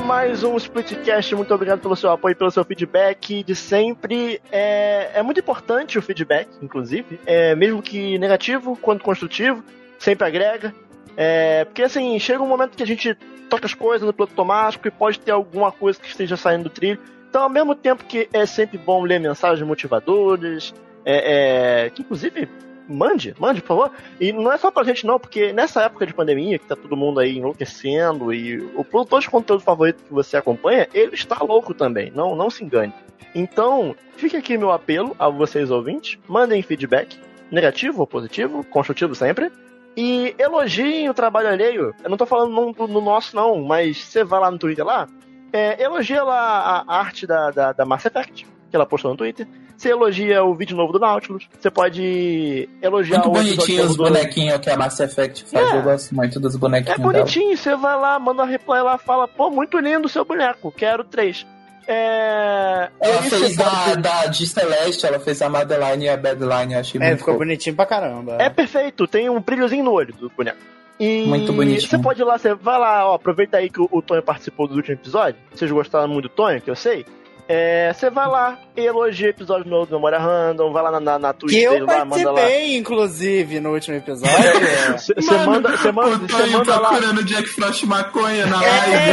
mais 0.07 0.43
um 0.43 0.57
Splitcast. 0.57 1.35
Muito 1.35 1.53
obrigado 1.53 1.81
pelo 1.81 1.95
seu 1.95 2.11
apoio, 2.11 2.35
pelo 2.35 2.51
seu 2.51 2.65
feedback 2.65 3.43
de 3.43 3.55
sempre. 3.55 4.41
É, 4.51 5.11
é 5.15 5.23
muito 5.23 5.41
importante 5.41 5.99
o 5.99 6.03
feedback, 6.03 6.49
inclusive, 6.63 7.21
é, 7.27 7.55
mesmo 7.55 7.83
que 7.83 8.19
negativo 8.19 8.77
quanto 8.77 9.05
construtivo, 9.05 9.63
sempre 9.99 10.27
agrega. 10.27 10.75
É, 11.17 11.65
porque 11.65 11.83
assim, 11.83 12.19
chega 12.19 12.43
um 12.43 12.47
momento 12.49 12.77
que 12.77 12.83
a 12.83 12.87
gente 12.87 13.15
toca 13.51 13.67
as 13.67 13.75
coisas 13.75 14.07
no 14.07 14.13
piloto 14.13 14.33
automático 14.33 14.89
e 14.89 14.91
pode 14.91 15.19
ter 15.21 15.33
alguma 15.33 15.71
coisa 15.71 16.01
que 16.01 16.09
esteja 16.09 16.37
saindo 16.37 16.65
do 16.65 16.71
trilho. 16.71 16.99
Então, 17.29 17.43
ao 17.43 17.51
mesmo 17.51 17.75
tempo 17.75 18.05
que 18.05 18.29
é 18.33 18.47
sempre 18.47 18.79
bom 18.79 19.03
ler 19.03 19.21
mensagens 19.21 19.67
motivadoras, 19.67 20.75
é, 21.05 21.85
é, 21.85 21.91
que 21.91 22.03
inclusive 22.03 22.49
mande, 22.89 23.35
mande, 23.39 23.61
por 23.61 23.69
favor. 23.69 23.93
E 24.21 24.33
não 24.33 24.53
é 24.53 24.59
só 24.59 24.71
pra 24.71 24.85
gente 24.85 25.07
não, 25.07 25.19
porque 25.19 25.53
nessa 25.53 25.83
época 25.83 26.07
de 26.07 26.15
pandemia, 26.15 26.59
que 26.59 26.67
tá 26.67 26.77
todo 26.77 26.97
mundo 26.97 27.21
aí 27.21 27.39
enlouquecendo, 27.39 28.33
e 28.33 28.59
o 28.75 28.85
produtor 28.85 29.21
de 29.21 29.31
conteúdo 29.31 29.63
favorito 29.63 30.03
que 30.05 30.13
você 30.13 30.37
acompanha, 30.37 30.89
ele 30.93 31.15
está 31.15 31.37
louco 31.43 31.75
também, 31.75 32.11
não, 32.15 32.35
não 32.35 32.51
se 32.51 32.65
engane. 32.65 32.93
Então, 33.35 33.95
fica 34.17 34.39
aqui 34.39 34.57
meu 34.57 34.73
apelo 34.73 35.15
a 35.19 35.29
vocês 35.29 35.71
ouvintes, 35.71 36.19
mandem 36.27 36.63
feedback, 36.63 37.19
negativo 37.51 38.01
ou 38.01 38.07
positivo, 38.07 38.65
construtivo 38.65 39.15
sempre, 39.15 39.51
e 39.97 40.35
elogiem 40.39 41.09
o 41.09 41.15
trabalho 41.15 41.49
alheio. 41.49 41.95
Eu 42.03 42.11
não 42.11 42.17
tô 42.17 42.27
falando 42.27 42.53
no, 42.53 42.87
no 42.87 43.01
nosso 43.01 43.35
não, 43.35 43.63
mas 43.63 43.99
você 43.99 44.25
vai 44.25 44.41
lá 44.41 44.51
no 44.51 44.59
Twitter 44.59 44.85
lá, 44.85 45.09
é, 45.53 45.83
elogia 45.83 46.23
lá 46.23 46.85
a 46.87 46.99
arte 46.99 47.27
da, 47.27 47.51
da, 47.51 47.73
da 47.73 47.85
Mass 47.85 48.05
Effect, 48.05 48.47
que 48.69 48.77
ela 48.77 48.87
postou 48.87 49.11
no 49.11 49.17
Twitter. 49.17 49.47
Você 49.77 49.91
elogia 49.91 50.43
o 50.43 50.55
vídeo 50.55 50.77
novo 50.77 50.93
do 50.93 50.99
Nautilus. 50.99 51.47
Você 51.61 51.71
pode 51.71 52.69
elogiar 52.81 53.19
Muito 53.19 53.29
o 53.29 53.33
bonitinho 53.33 53.85
os 53.85 53.97
do... 53.97 54.05
bonequinhos 54.05 54.59
que 54.59 54.71
a 54.71 54.77
Mass 54.77 54.99
Effect 55.01 55.45
faz. 55.45 55.71
É. 55.73 55.77
Eu 55.77 55.83
gosto 55.83 56.15
muito 56.15 56.41
dos 56.41 56.55
É 56.55 56.59
bonequinhos 56.59 56.99
dela. 56.99 57.13
bonitinho, 57.13 57.57
você 57.57 57.77
vai 57.77 57.97
lá, 58.01 58.19
manda 58.19 58.43
um 58.43 58.47
reply 58.47 58.81
lá, 58.81 58.97
fala, 58.97 59.29
pô, 59.29 59.51
muito 59.51 59.79
lindo 59.79 60.07
o 60.07 60.09
seu 60.09 60.25
boneco, 60.25 60.73
quero 60.73 61.05
três. 61.05 61.47
É. 61.87 62.89
Ela 63.01 63.21
aí 63.21 63.29
você 63.31 63.39
fez 63.39 63.57
da, 63.57 63.95
da 63.95 64.27
de 64.27 64.47
Celeste, 64.47 65.07
ela 65.07 65.21
fez 65.21 65.41
a 65.43 65.49
Madeline 65.49 66.05
e 66.05 66.09
a 66.09 66.17
Badline, 66.17 66.75
achei 66.75 67.01
É, 67.01 67.07
muito 67.09 67.19
ficou 67.19 67.35
fofo. 67.35 67.45
bonitinho 67.45 67.77
pra 67.77 67.87
caramba. 67.87 68.37
É 68.41 68.51
perfeito, 68.51 69.07
tem 69.07 69.29
um 69.31 69.41
brilhozinho 69.41 69.85
no 69.85 69.93
olho 69.93 70.13
do 70.15 70.31
boneco. 70.37 70.59
E 70.99 71.27
Muito 71.27 71.53
bonitinho. 71.53 71.89
Você 71.91 71.99
pode 71.99 72.23
ir 72.23 72.25
lá, 72.25 72.39
você 72.39 72.55
vai 72.55 72.79
lá, 72.79 73.11
ó, 73.11 73.15
aproveita 73.15 73.59
aí 73.59 73.69
que 73.69 73.81
o, 73.81 73.89
o 73.93 74.01
Tonho 74.01 74.23
participou 74.23 74.67
do 74.67 74.75
último 74.77 74.95
episódio. 74.95 75.39
Vocês 75.55 75.71
gostaram 75.71 76.09
muito 76.09 76.25
do 76.25 76.29
Tonho, 76.31 76.61
que 76.61 76.71
eu 76.71 76.75
sei. 76.77 77.05
É, 77.49 77.93
você 77.95 78.11
vai 78.11 78.27
lá 78.27 78.59
e 78.77 78.81
elogia 78.85 79.29
episódio 79.29 79.71
novo 79.71 79.87
do 79.87 79.95
Memória 79.95 80.19
Random, 80.19 80.73
vai 80.73 80.83
lá 80.83 80.91
na, 80.91 80.99
na, 81.01 81.19
na 81.19 81.33
Twitch 81.33 81.53
Que 81.55 81.69
dele 81.69 81.83
eu 81.83 81.87
lá, 81.87 82.05
manda 82.05 82.31
lá. 82.33 82.35
participei, 82.41 82.77
inclusive, 82.77 83.61
no 83.61 83.73
último 83.73 83.97
episódio. 83.97 84.35
Você 84.99 85.15
você 85.15 85.37
manda, 85.45 85.77
você 85.77 85.93
manda, 85.93 86.09
o 86.17 86.19
você 86.19 86.27
Tonho 86.37 86.53
manda 86.59 86.81
lá. 86.81 86.89
procurando 86.89 87.23
Jack 87.25 87.49
Frost 87.51 87.85
maconha 87.87 88.47
na 88.47 88.61
live. 88.61 88.95
É, 88.95 89.09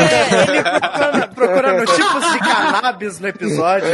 ele 0.49 0.63
procurando, 0.63 1.35
procurando 1.35 1.85
tipos 1.85 2.31
de 2.31 2.39
cannabis 2.39 3.19
no 3.19 3.27
episódio. 3.27 3.87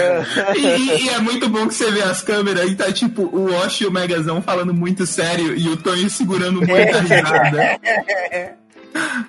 E, 0.55 0.59
e- 0.65 1.05
e 1.05 1.09
é 1.09 1.19
muito 1.19 1.49
bom 1.49 1.67
que 1.67 1.73
você 1.73 1.91
vê 1.91 2.01
as 2.03 2.21
câmeras 2.21 2.69
e 2.69 2.75
tá 2.75 2.91
tipo 2.93 3.23
o 3.23 3.53
Osh 3.55 3.81
e 3.81 3.87
o 3.87 3.91
Megazão 3.91 4.41
falando 4.41 4.73
muito 4.73 5.05
sério 5.05 5.53
e 5.55 5.67
o 5.69 5.75
Tonho 5.77 6.09
segurando 6.09 6.61
muita 6.65 6.99
risada. 7.01 7.79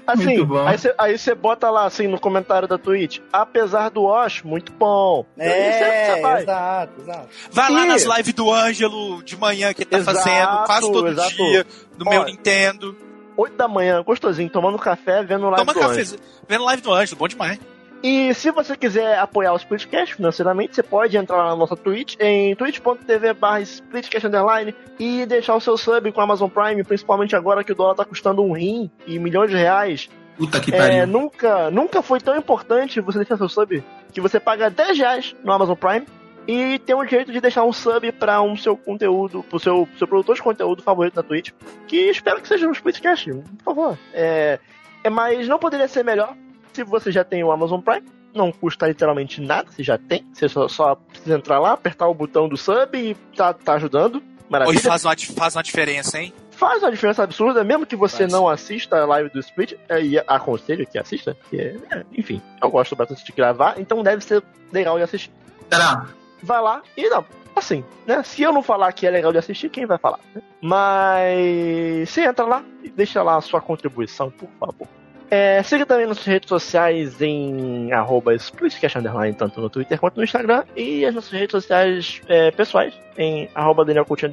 Assim, 0.07 0.25
Muito 0.25 0.47
bom. 0.47 0.65
aí 0.99 1.19
você 1.19 1.35
bota 1.35 1.69
lá 1.71 1.85
assim 1.85 2.07
no 2.09 2.19
comentário 2.19 2.67
da 2.67 2.79
Twitch, 2.79 3.19
apesar 3.33 3.91
do 3.91 4.05
Osh, 4.05 4.43
muito 4.43 4.73
bom. 4.73 5.27
E 5.37 5.43
você- 5.43 5.49
É, 5.49 6.15
você 6.17 6.21
vai. 6.23 6.43
exato, 6.43 6.93
exato. 7.01 7.29
Vai 7.51 7.71
lá 7.71 7.85
Ih. 7.85 7.89
nas 7.89 8.03
lives 8.05 8.33
do 8.35 8.53
Ângelo 8.53 9.23
de 9.23 9.37
manhã 9.37 9.73
que 9.75 9.83
ele 9.83 9.91
tá 9.91 9.99
Exato, 9.99 10.19
fazendo 10.19 10.67
quase 10.67 10.93
todo 10.93 11.09
exato. 11.09 11.37
dia 11.37 11.67
no 11.99 12.05
meu 12.05 12.25
Nintendo. 12.25 12.97
8 13.37 13.57
da 13.57 13.69
manhã, 13.69 14.03
gostosinho, 14.03 14.51
tomando 14.51 14.79
café, 14.79 15.23
vendo 15.23 15.45
live 15.49 15.57
Toma 15.65 15.73
do 15.73 15.81
café, 15.81 16.01
Anjo. 16.01 16.17
vendo 16.49 16.65
live 16.65 16.83
do 16.83 16.93
Ângelo, 16.93 17.19
bom 17.19 17.29
demais. 17.29 17.59
E 18.03 18.33
se 18.33 18.51
você 18.51 18.75
quiser 18.77 19.19
apoiar 19.19 19.53
o 19.53 19.57
Splitcast 19.57 20.15
financeiramente, 20.15 20.75
você 20.75 20.83
pode 20.83 21.17
entrar 21.19 21.45
na 21.45 21.55
nossa 21.55 21.77
Twitch, 21.77 22.17
em 22.19 22.57
twitch.tv 22.57 23.35
barra 23.35 23.61
Splitcast 23.61 24.27
Underline 24.27 24.75
e 24.99 25.27
deixar 25.27 25.55
o 25.55 25.61
seu 25.61 25.77
sub 25.77 26.11
com 26.11 26.21
a 26.21 26.25
Amazon 26.25 26.49
Prime, 26.49 26.83
principalmente 26.83 27.37
agora 27.37 27.63
que 27.63 27.73
o 27.73 27.75
dólar 27.75 27.95
tá 27.95 28.05
custando 28.05 28.43
um 28.43 28.53
rim 28.53 28.91
e 29.07 29.19
milhões 29.19 29.51
de 29.51 29.57
reais. 29.57 30.09
Puta 30.39 30.59
que 30.61 30.75
É, 30.75 30.79
pariu. 30.79 31.07
nunca, 31.07 31.71
nunca 31.71 32.01
foi 32.01 32.19
tão 32.21 32.35
importante 32.35 33.01
você 33.03 33.19
deixar 33.19 33.37
seu 33.37 33.51
sub 33.51 33.85
que 34.13 34.21
você 34.21 34.41
paga 34.41 34.71
10 34.71 34.99
reais 34.99 35.37
no 35.45 35.53
Amazon 35.53 35.77
Prime 35.77 36.07
e 36.49 36.79
tem 36.79 36.97
o 36.97 37.05
direito 37.05 37.31
de 37.31 37.39
deixar 37.41 37.65
um 37.65 37.73
sub 37.73 38.11
para 38.13 38.41
um 38.41 38.57
seu 38.57 38.79
conteúdo, 38.79 39.43
pro 39.43 39.59
seu, 39.61 39.87
seu 39.99 40.09
produtor 40.09 40.37
de 40.37 40.43
conteúdo 40.43 40.83
favorito 40.83 41.17
na 41.17 41.23
Twitch, 41.23 41.51
que 41.87 42.09
espero 42.09 42.41
que 42.41 42.49
seja 42.49 42.67
o 42.67 42.73
Splitcast, 42.73 43.31
por 43.63 43.63
favor. 43.75 43.99
É, 44.15 44.59
é, 45.05 45.11
mas 45.11 45.47
não 45.47 45.59
poderia 45.59 45.87
ser 45.87 46.03
melhor 46.03 46.35
se 46.73 46.85
você 46.85 47.11
já 47.11 47.25
tem 47.25 47.43
o 47.43 47.51
Amazon 47.51 47.81
Prime. 47.81 48.07
Não 48.33 48.53
custa 48.53 48.87
literalmente 48.87 49.41
nada, 49.41 49.71
você 49.71 49.83
já 49.83 49.99
tem. 49.99 50.25
Você 50.33 50.49
só, 50.49 50.69
só 50.69 50.95
precisa 50.95 51.37
entrar 51.37 51.59
lá, 51.59 51.73
apertar 51.73 52.07
o 52.07 52.15
botão 52.15 52.49
do 52.49 52.57
sub 52.57 52.97
e 52.97 53.15
tá, 53.37 53.53
tá 53.53 53.75
ajudando. 53.75 54.23
Maravilha 54.49 54.79
Hoje 54.79 54.87
faz 54.87 55.05
uma, 55.05 55.17
faz 55.17 55.57
uma 55.57 55.63
diferença, 55.63 56.21
hein? 56.21 56.33
faz 56.61 56.83
uma 56.83 56.91
diferença 56.91 57.23
absurda, 57.23 57.65
mesmo 57.65 57.87
que 57.87 57.97
você 57.97 58.19
Faz. 58.19 58.33
não 58.33 58.47
assista 58.47 59.01
a 59.01 59.07
live 59.07 59.31
do 59.31 59.41
Split, 59.41 59.73
é, 59.89 60.03
e 60.03 60.19
aconselho 60.19 60.87
que 60.87 60.99
assista, 60.99 61.35
que 61.49 61.59
é, 61.59 61.77
é, 61.91 62.05
enfim, 62.13 62.43
eu 62.63 62.71
gosto 62.71 62.95
bastante 62.95 63.25
de 63.25 63.33
gravar, 63.33 63.81
então 63.81 64.03
deve 64.03 64.23
ser 64.23 64.43
legal 64.71 64.99
de 64.99 65.05
assistir. 65.05 65.33
Será? 65.73 66.07
Vai 66.43 66.61
lá 66.61 66.83
e 66.95 67.09
não, 67.09 67.25
assim, 67.57 67.83
né? 68.07 68.23
Se 68.23 68.43
eu 68.43 68.53
não 68.53 68.63
falar 68.63 68.93
que 68.93 69.07
é 69.07 69.11
legal 69.11 69.33
de 69.33 69.39
assistir, 69.39 69.71
quem 69.71 69.87
vai 69.87 69.97
falar? 69.97 70.21
né? 70.35 70.43
Mas 70.61 72.11
você 72.11 72.27
entra 72.27 72.45
lá 72.45 72.63
e 72.85 72.91
deixa 72.91 73.23
lá 73.23 73.37
a 73.37 73.41
sua 73.41 73.63
contribuição, 73.63 74.31
por 74.31 74.51
favor. 74.61 74.89
É, 75.31 75.63
siga 75.63 75.87
também 75.87 76.07
nossas 76.07 76.25
redes 76.25 76.49
sociais 76.49 77.23
em 77.23 77.93
arroba 77.93 78.33
Underline, 78.35 79.35
tanto 79.35 79.61
no 79.61 79.71
Twitter 79.71 79.99
quanto 79.99 80.17
no 80.17 80.25
Instagram, 80.25 80.65
e 80.75 81.05
as 81.05 81.15
nossas 81.15 81.31
redes 81.31 81.53
sociais 81.53 82.21
é, 82.27 82.51
pessoais 82.51 82.93
em 83.17 83.49
arroba 83.55 83.85
Daniel 83.85 84.05
Coutinho 84.05 84.33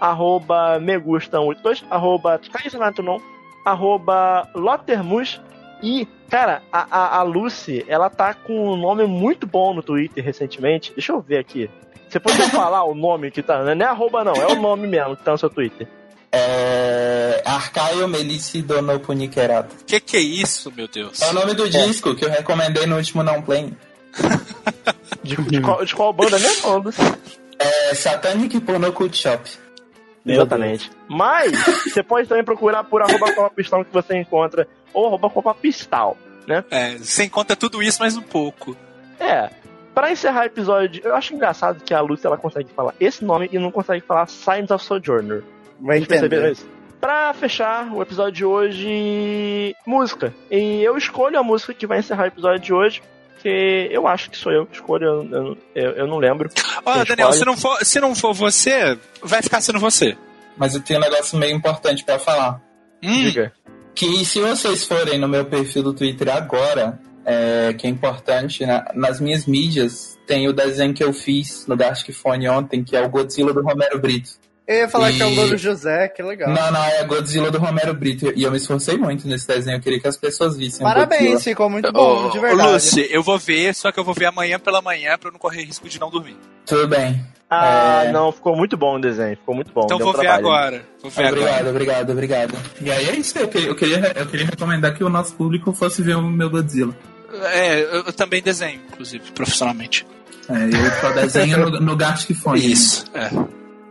arroba 0.00 0.80
Megustam82, 0.80 1.84
arroba 1.88 2.38
Thaisanato 2.38 3.02
arroba 3.64 4.48
Lotermus 4.54 5.40
e, 5.82 6.08
cara, 6.28 6.62
a, 6.72 6.86
a, 6.90 7.18
a 7.18 7.22
Lucy, 7.22 7.84
ela 7.86 8.08
tá 8.08 8.34
com 8.34 8.72
um 8.72 8.76
nome 8.76 9.04
muito 9.06 9.46
bom 9.46 9.74
no 9.74 9.82
Twitter 9.82 10.24
recentemente. 10.24 10.92
Deixa 10.92 11.12
eu 11.12 11.20
ver 11.20 11.38
aqui. 11.38 11.70
Você 12.08 12.18
pode 12.18 12.36
falar 12.50 12.84
o 12.84 12.94
nome 12.94 13.30
que 13.30 13.42
tá, 13.42 13.62
não 13.62 13.86
é 13.86 13.88
arroba 13.88 14.24
não, 14.24 14.34
é 14.34 14.46
o 14.46 14.60
nome 14.60 14.86
mesmo 14.88 15.16
que 15.16 15.22
tá 15.22 15.32
no 15.32 15.38
seu 15.38 15.50
Twitter. 15.50 15.86
É. 16.36 17.42
Arcaio 17.44 18.08
Melici 18.08 18.60
Donopuniquerato. 18.60 19.74
Que 19.86 20.00
que 20.00 20.16
é 20.16 20.20
isso, 20.20 20.72
meu 20.74 20.88
Deus? 20.88 21.22
É 21.22 21.30
o 21.30 21.32
nome 21.32 21.54
do 21.54 21.68
disco 21.68 22.14
que 22.14 22.24
eu 22.24 22.30
recomendei 22.30 22.86
no 22.86 22.96
último 22.96 23.22
Não 23.22 23.40
Play. 23.40 23.72
De, 25.22 25.36
de 25.36 25.60
qual, 25.60 25.84
de 25.84 25.94
qual 25.94 26.12
banda 26.12 26.38
mesmo? 26.38 26.92
É 27.58 27.94
Satanic 27.94 28.60
Porno 28.60 28.92
Cult 28.92 29.16
Shop. 29.16 29.48
Meu 30.24 30.36
Exatamente. 30.36 30.90
Mas 31.08 31.52
você 31.84 32.02
pode 32.02 32.28
também 32.28 32.44
procurar 32.44 32.84
por 32.84 33.00
arroba 33.00 33.32
Copa 33.32 33.50
Pistão 33.50 33.84
que 33.84 33.92
você 33.92 34.18
encontra, 34.18 34.66
ou 34.92 35.06
arroba 35.06 35.30
Copa 35.30 35.54
Pistal. 35.54 36.16
É, 36.70 36.96
você 36.96 37.24
encontra 37.24 37.56
tudo 37.56 37.82
isso 37.82 38.00
mais 38.00 38.16
um 38.16 38.22
pouco. 38.22 38.76
É. 39.20 39.50
Pra 39.94 40.12
encerrar 40.12 40.42
o 40.42 40.46
episódio, 40.46 41.00
eu 41.04 41.14
acho 41.14 41.34
engraçado 41.34 41.82
que 41.82 41.94
a 41.94 42.00
Lucy 42.00 42.26
ela 42.26 42.36
consegue 42.36 42.68
falar 42.74 42.94
esse 43.00 43.24
nome 43.24 43.48
e 43.50 43.58
não 43.58 43.70
consegue 43.70 44.04
falar 44.04 44.26
Signs 44.26 44.70
of 44.70 44.84
Sojourner. 44.84 45.42
Vai 45.80 45.98
entender. 45.98 46.56
Pra 47.00 47.32
fechar 47.34 47.92
o 47.92 48.00
episódio 48.02 48.32
de 48.32 48.44
hoje, 48.44 49.74
música. 49.86 50.34
E 50.50 50.82
eu 50.82 50.96
escolho 50.96 51.38
a 51.38 51.42
música 51.42 51.74
que 51.74 51.86
vai 51.86 51.98
encerrar 51.98 52.24
o 52.24 52.26
episódio 52.28 52.60
de 52.60 52.72
hoje, 52.72 53.02
que 53.42 53.88
eu 53.90 54.08
acho 54.08 54.30
que 54.30 54.36
sou 54.36 54.50
eu 54.50 54.66
que 54.66 54.74
escolho, 54.76 55.04
eu, 55.30 55.58
eu, 55.74 55.90
eu- 55.92 56.06
não 56.06 56.18
lembro. 56.18 56.50
Olha, 56.84 57.04
Daniel, 57.04 57.28
escolhe. 57.28 57.38
se 57.38 57.44
não, 57.44 57.56
for, 57.56 57.84
se 57.84 58.00
não 58.00 58.14
for 58.14 58.32
você, 58.34 58.98
vai 59.22 59.42
ficar 59.42 59.60
sendo 59.60 59.78
você. 59.78 60.16
Mas 60.56 60.74
eu 60.74 60.80
tenho 60.80 60.98
um 60.98 61.02
negócio 61.02 61.38
meio 61.38 61.54
importante 61.54 62.02
pra 62.02 62.18
falar. 62.18 62.60
Hum, 63.02 63.22
Diga. 63.24 63.52
Que 63.94 64.24
se 64.24 64.40
vocês 64.40 64.84
forem 64.84 65.18
no 65.18 65.28
meu 65.28 65.44
perfil 65.44 65.82
do 65.82 65.92
Twitter 65.92 66.28
agora, 66.34 66.98
é, 67.24 67.74
que 67.74 67.86
é 67.86 67.90
importante, 67.90 68.64
na- 68.64 68.90
nas 68.94 69.20
minhas 69.20 69.44
mídias, 69.46 70.18
tem 70.26 70.48
o 70.48 70.52
desenho 70.52 70.94
que 70.94 71.04
eu 71.04 71.12
fiz 71.12 71.66
no 71.66 71.76
Gartic 71.76 72.14
Phone 72.14 72.48
ontem, 72.48 72.82
que 72.82 72.96
é 72.96 73.02
o 73.04 73.08
Godzilla 73.08 73.52
do 73.52 73.62
Romero 73.62 73.98
Brito. 74.00 74.30
Eu 74.68 74.76
ia 74.78 74.88
falar 74.88 75.12
que 75.12 75.22
é 75.22 75.26
o 75.26 75.30
E- 75.30 75.36
Louro 75.36 75.56
José, 75.56 76.08
que 76.08 76.22
legal. 76.22 76.50
Não, 76.52 76.72
não, 76.72 76.82
é 76.84 77.04
Godzilla 77.04 77.50
do 77.52 77.58
Romero 77.58 77.94
Brito. 77.94 78.32
E 78.34 78.42
eu 78.42 78.50
me 78.50 78.56
esforcei 78.56 78.96
muito 78.98 79.28
nesse 79.28 79.46
desenho, 79.46 79.76
eu 79.76 79.80
queria 79.80 80.00
que 80.00 80.08
as 80.08 80.16
pessoas 80.16 80.56
vissem. 80.56 80.84
Parabéns, 80.84 81.44
ficou 81.44 81.70
muito 81.70 81.92
bom, 81.92 82.26
Ô, 82.26 82.30
de 82.30 82.40
verdade. 82.40 82.72
Lucy, 82.72 83.06
eu 83.10 83.22
vou 83.22 83.38
ver, 83.38 83.72
só 83.76 83.92
que 83.92 84.00
eu 84.00 84.04
vou 84.04 84.12
ver 84.12 84.24
amanhã 84.26 84.58
pela 84.58 84.82
manhã 84.82 85.16
pra 85.16 85.28
eu 85.28 85.32
não 85.32 85.38
correr 85.38 85.62
risco 85.62 85.88
de 85.88 86.00
não 86.00 86.10
dormir. 86.10 86.36
Tudo 86.66 86.88
bem. 86.88 87.24
Ah, 87.48 88.02
É. 88.06 88.10
não, 88.12 88.32
ficou 88.32 88.56
muito 88.56 88.76
bom 88.76 88.96
o 88.96 89.00
desenho, 89.00 89.36
ficou 89.36 89.54
muito 89.54 89.72
bom. 89.72 89.82
Então 89.84 89.98
deu 89.98 90.06
vou 90.12 90.20
ver 90.20 90.26
agora. 90.26 90.82
Vou 91.00 91.10
ver 91.12 91.26
Obrigado, 91.28 91.48
agora. 91.54 91.70
obrigado, 91.70 92.10
obrigado. 92.10 92.54
E 92.80 92.90
aí 92.90 93.08
é 93.08 93.14
isso, 93.14 93.38
eu 93.38 93.46
queria, 93.46 93.68
eu, 93.68 93.76
queria, 93.76 94.12
eu 94.16 94.26
queria 94.26 94.46
recomendar 94.46 94.92
que 94.96 95.04
o 95.04 95.08
nosso 95.08 95.32
público 95.34 95.72
fosse 95.72 96.02
ver 96.02 96.16
o 96.16 96.22
meu 96.22 96.50
Godzilla. 96.50 96.92
É, 97.52 97.82
eu, 97.82 98.04
eu 98.06 98.12
também 98.12 98.42
desenho, 98.42 98.80
inclusive, 98.92 99.30
profissionalmente. 99.30 100.04
É, 100.48 100.54
eu 100.54 101.00
só 101.00 101.12
desenho 101.12 101.70
no, 101.70 101.80
no 101.80 101.96
Gartic 101.96 102.36
Phone. 102.36 102.58
Isso, 102.72 103.04
é. 103.14 103.30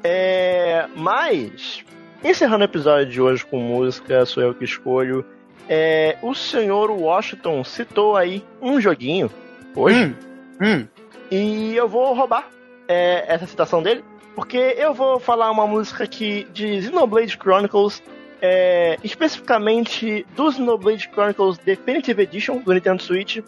É, 0.07 0.85
mas, 0.95 1.83
encerrando 2.23 2.61
o 2.61 2.65
episódio 2.65 3.07
de 3.07 3.19
hoje 3.19 3.43
com 3.43 3.57
música, 3.57 4.23
sou 4.23 4.43
eu 4.43 4.53
que 4.53 4.63
escolho. 4.63 5.25
É, 5.67 6.15
o 6.21 6.35
senhor 6.35 6.91
Washington 6.91 7.63
citou 7.63 8.15
aí 8.15 8.43
um 8.61 8.79
joguinho 8.79 9.31
hoje. 9.75 10.15
Hum, 10.61 10.61
hum. 10.61 10.87
E 11.31 11.75
eu 11.75 11.87
vou 11.87 12.13
roubar 12.13 12.47
é, 12.87 13.25
essa 13.27 13.47
citação 13.47 13.81
dele, 13.81 14.05
porque 14.35 14.75
eu 14.77 14.93
vou 14.93 15.19
falar 15.19 15.49
uma 15.49 15.65
música 15.65 16.03
aqui 16.03 16.45
de 16.53 16.83
Xenoblade 16.83 17.35
Chronicles, 17.41 18.03
é, 18.39 18.99
especificamente 19.03 20.23
do 20.35 20.51
Xenoblade 20.51 21.09
Chronicles 21.11 21.57
Definitive 21.57 22.21
Edition 22.21 22.59
do 22.59 22.71
Nintendo 22.71 23.01
Switch. 23.01 23.39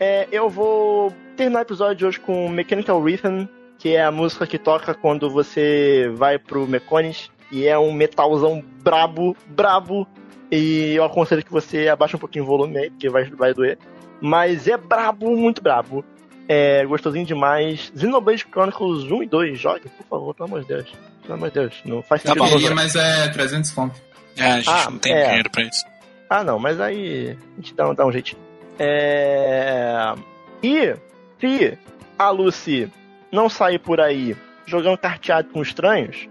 É, 0.00 0.26
eu 0.32 0.48
vou 0.48 1.12
terminar 1.36 1.58
o 1.58 1.62
episódio 1.62 1.96
de 1.96 2.06
hoje 2.06 2.20
com 2.20 2.48
Mechanical 2.48 3.02
Rhythm, 3.02 3.46
que 3.86 3.94
é 3.94 4.02
a 4.02 4.10
música 4.10 4.48
que 4.48 4.58
toca 4.58 4.92
quando 4.94 5.30
você 5.30 6.10
vai 6.16 6.40
pro 6.40 6.66
Meconis 6.66 7.30
E 7.52 7.68
é 7.68 7.78
um 7.78 7.92
metalzão 7.92 8.60
brabo, 8.82 9.36
brabo. 9.46 10.08
E 10.50 10.94
eu 10.96 11.04
aconselho 11.04 11.44
que 11.44 11.52
você 11.52 11.86
abaixe 11.86 12.16
um 12.16 12.18
pouquinho 12.18 12.42
o 12.42 12.48
volume 12.48 12.78
aí, 12.78 12.90
porque 12.90 13.08
vai, 13.08 13.30
vai 13.30 13.54
doer. 13.54 13.78
Mas 14.20 14.66
é 14.66 14.76
brabo, 14.76 15.36
muito 15.36 15.62
brabo. 15.62 16.04
É 16.48 16.84
gostosinho 16.84 17.24
demais. 17.24 17.92
Xenoblade 17.96 18.44
Chronicles 18.50 19.04
1 19.04 19.22
e 19.22 19.26
2, 19.28 19.56
jogue, 19.56 19.88
por 19.88 20.06
favor, 20.06 20.34
pelo 20.34 20.48
amor 20.48 20.62
de 20.62 20.66
Deus. 20.66 20.92
Pelo 21.22 21.34
amor 21.34 21.48
de 21.50 21.54
Deus, 21.54 21.74
não 21.84 22.02
faz 22.02 22.24
tá 22.24 22.34
sentido. 22.34 22.60
Tá 22.60 22.68
bom, 22.68 22.74
mas 22.74 22.96
é 22.96 23.28
300 23.28 23.70
conto. 23.70 24.02
É, 24.36 24.50
a 24.50 24.56
gente 24.56 24.68
ah, 24.68 24.90
não 24.90 24.98
tem 24.98 25.12
é. 25.12 25.26
dinheiro 25.26 25.50
pra 25.50 25.62
isso. 25.62 25.84
Ah, 26.28 26.42
não, 26.42 26.58
mas 26.58 26.80
aí 26.80 27.38
a 27.52 27.60
gente 27.60 27.72
dá, 27.72 27.92
dá 27.92 28.04
um 28.04 28.10
jeitinho. 28.10 28.42
É... 28.80 30.12
E 30.60 30.96
se 31.38 31.78
a 32.18 32.30
Lucy 32.30 32.90
não 33.32 33.48
sair 33.48 33.78
por 33.78 34.00
aí 34.00 34.36
jogando 34.66 34.98
carteado 34.98 35.48
com 35.50 35.62
estranhos, 35.62 36.28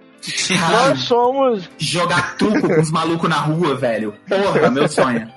nós 0.71 0.99
somos. 1.05 1.69
Jogar 1.77 2.35
truco 2.37 2.67
com 2.67 2.81
os 2.81 2.91
malucos 2.91 3.29
na 3.29 3.37
rua, 3.37 3.75
velho. 3.75 4.13
Porra, 4.27 4.69
meu 4.69 4.87
sonho. 4.87 5.31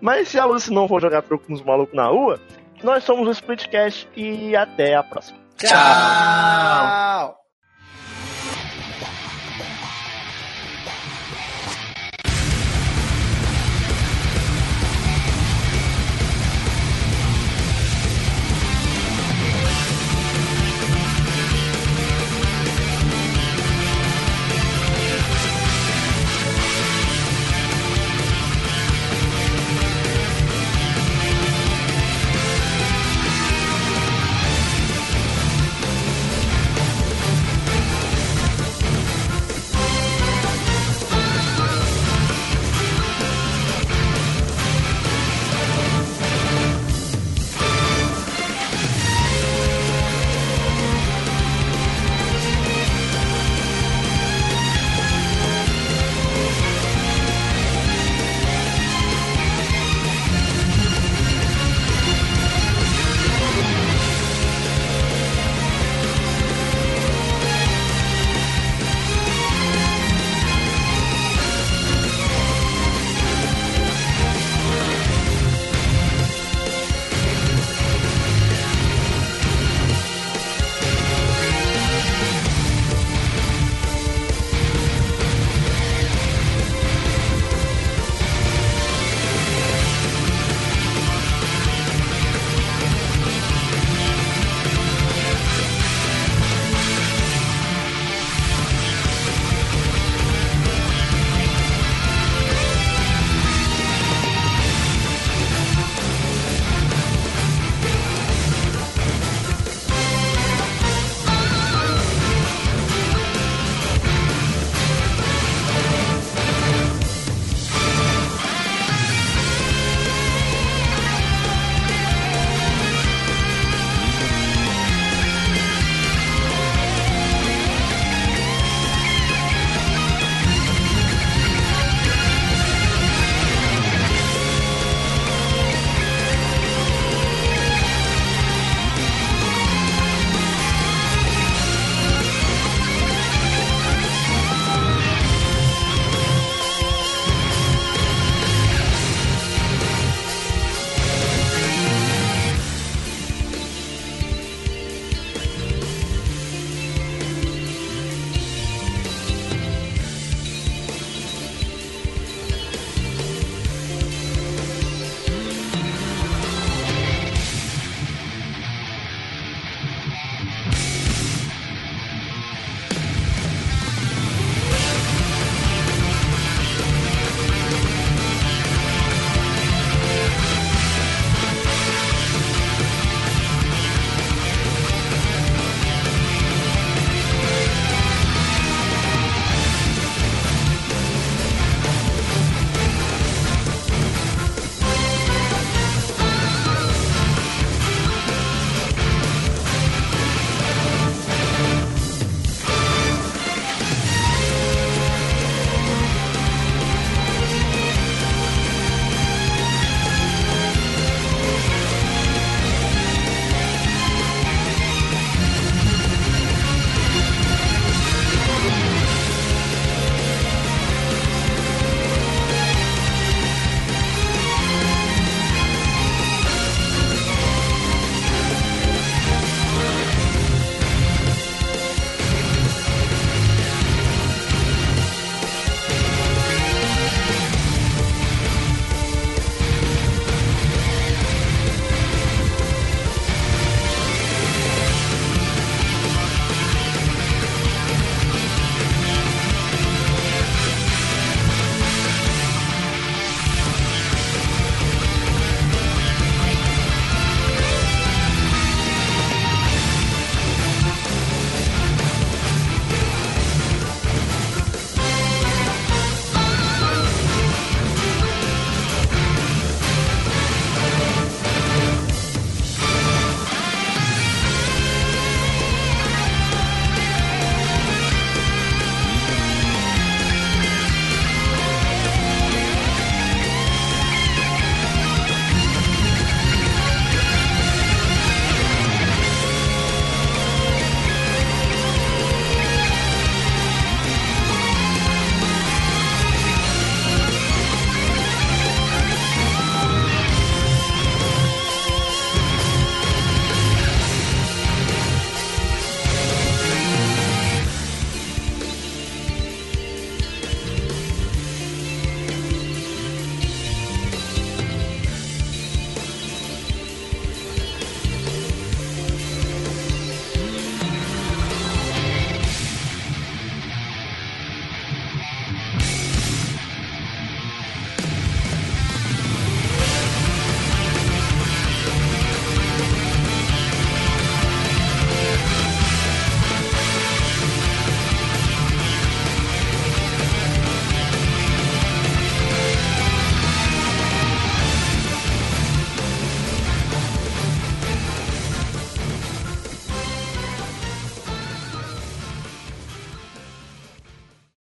Mas 0.00 0.28
se 0.28 0.38
a 0.38 0.44
Lucy 0.44 0.72
não 0.72 0.88
for 0.88 1.00
jogar 1.00 1.22
truco 1.22 1.46
com 1.46 1.54
os 1.54 1.62
malucos 1.62 1.94
na 1.94 2.06
rua, 2.06 2.40
nós 2.82 3.04
somos 3.04 3.28
o 3.28 3.30
Splitcast 3.30 4.08
e 4.16 4.56
até 4.56 4.94
a 4.96 5.02
próxima. 5.02 5.38
Tchau. 5.58 5.70
Tchau. 5.70 7.41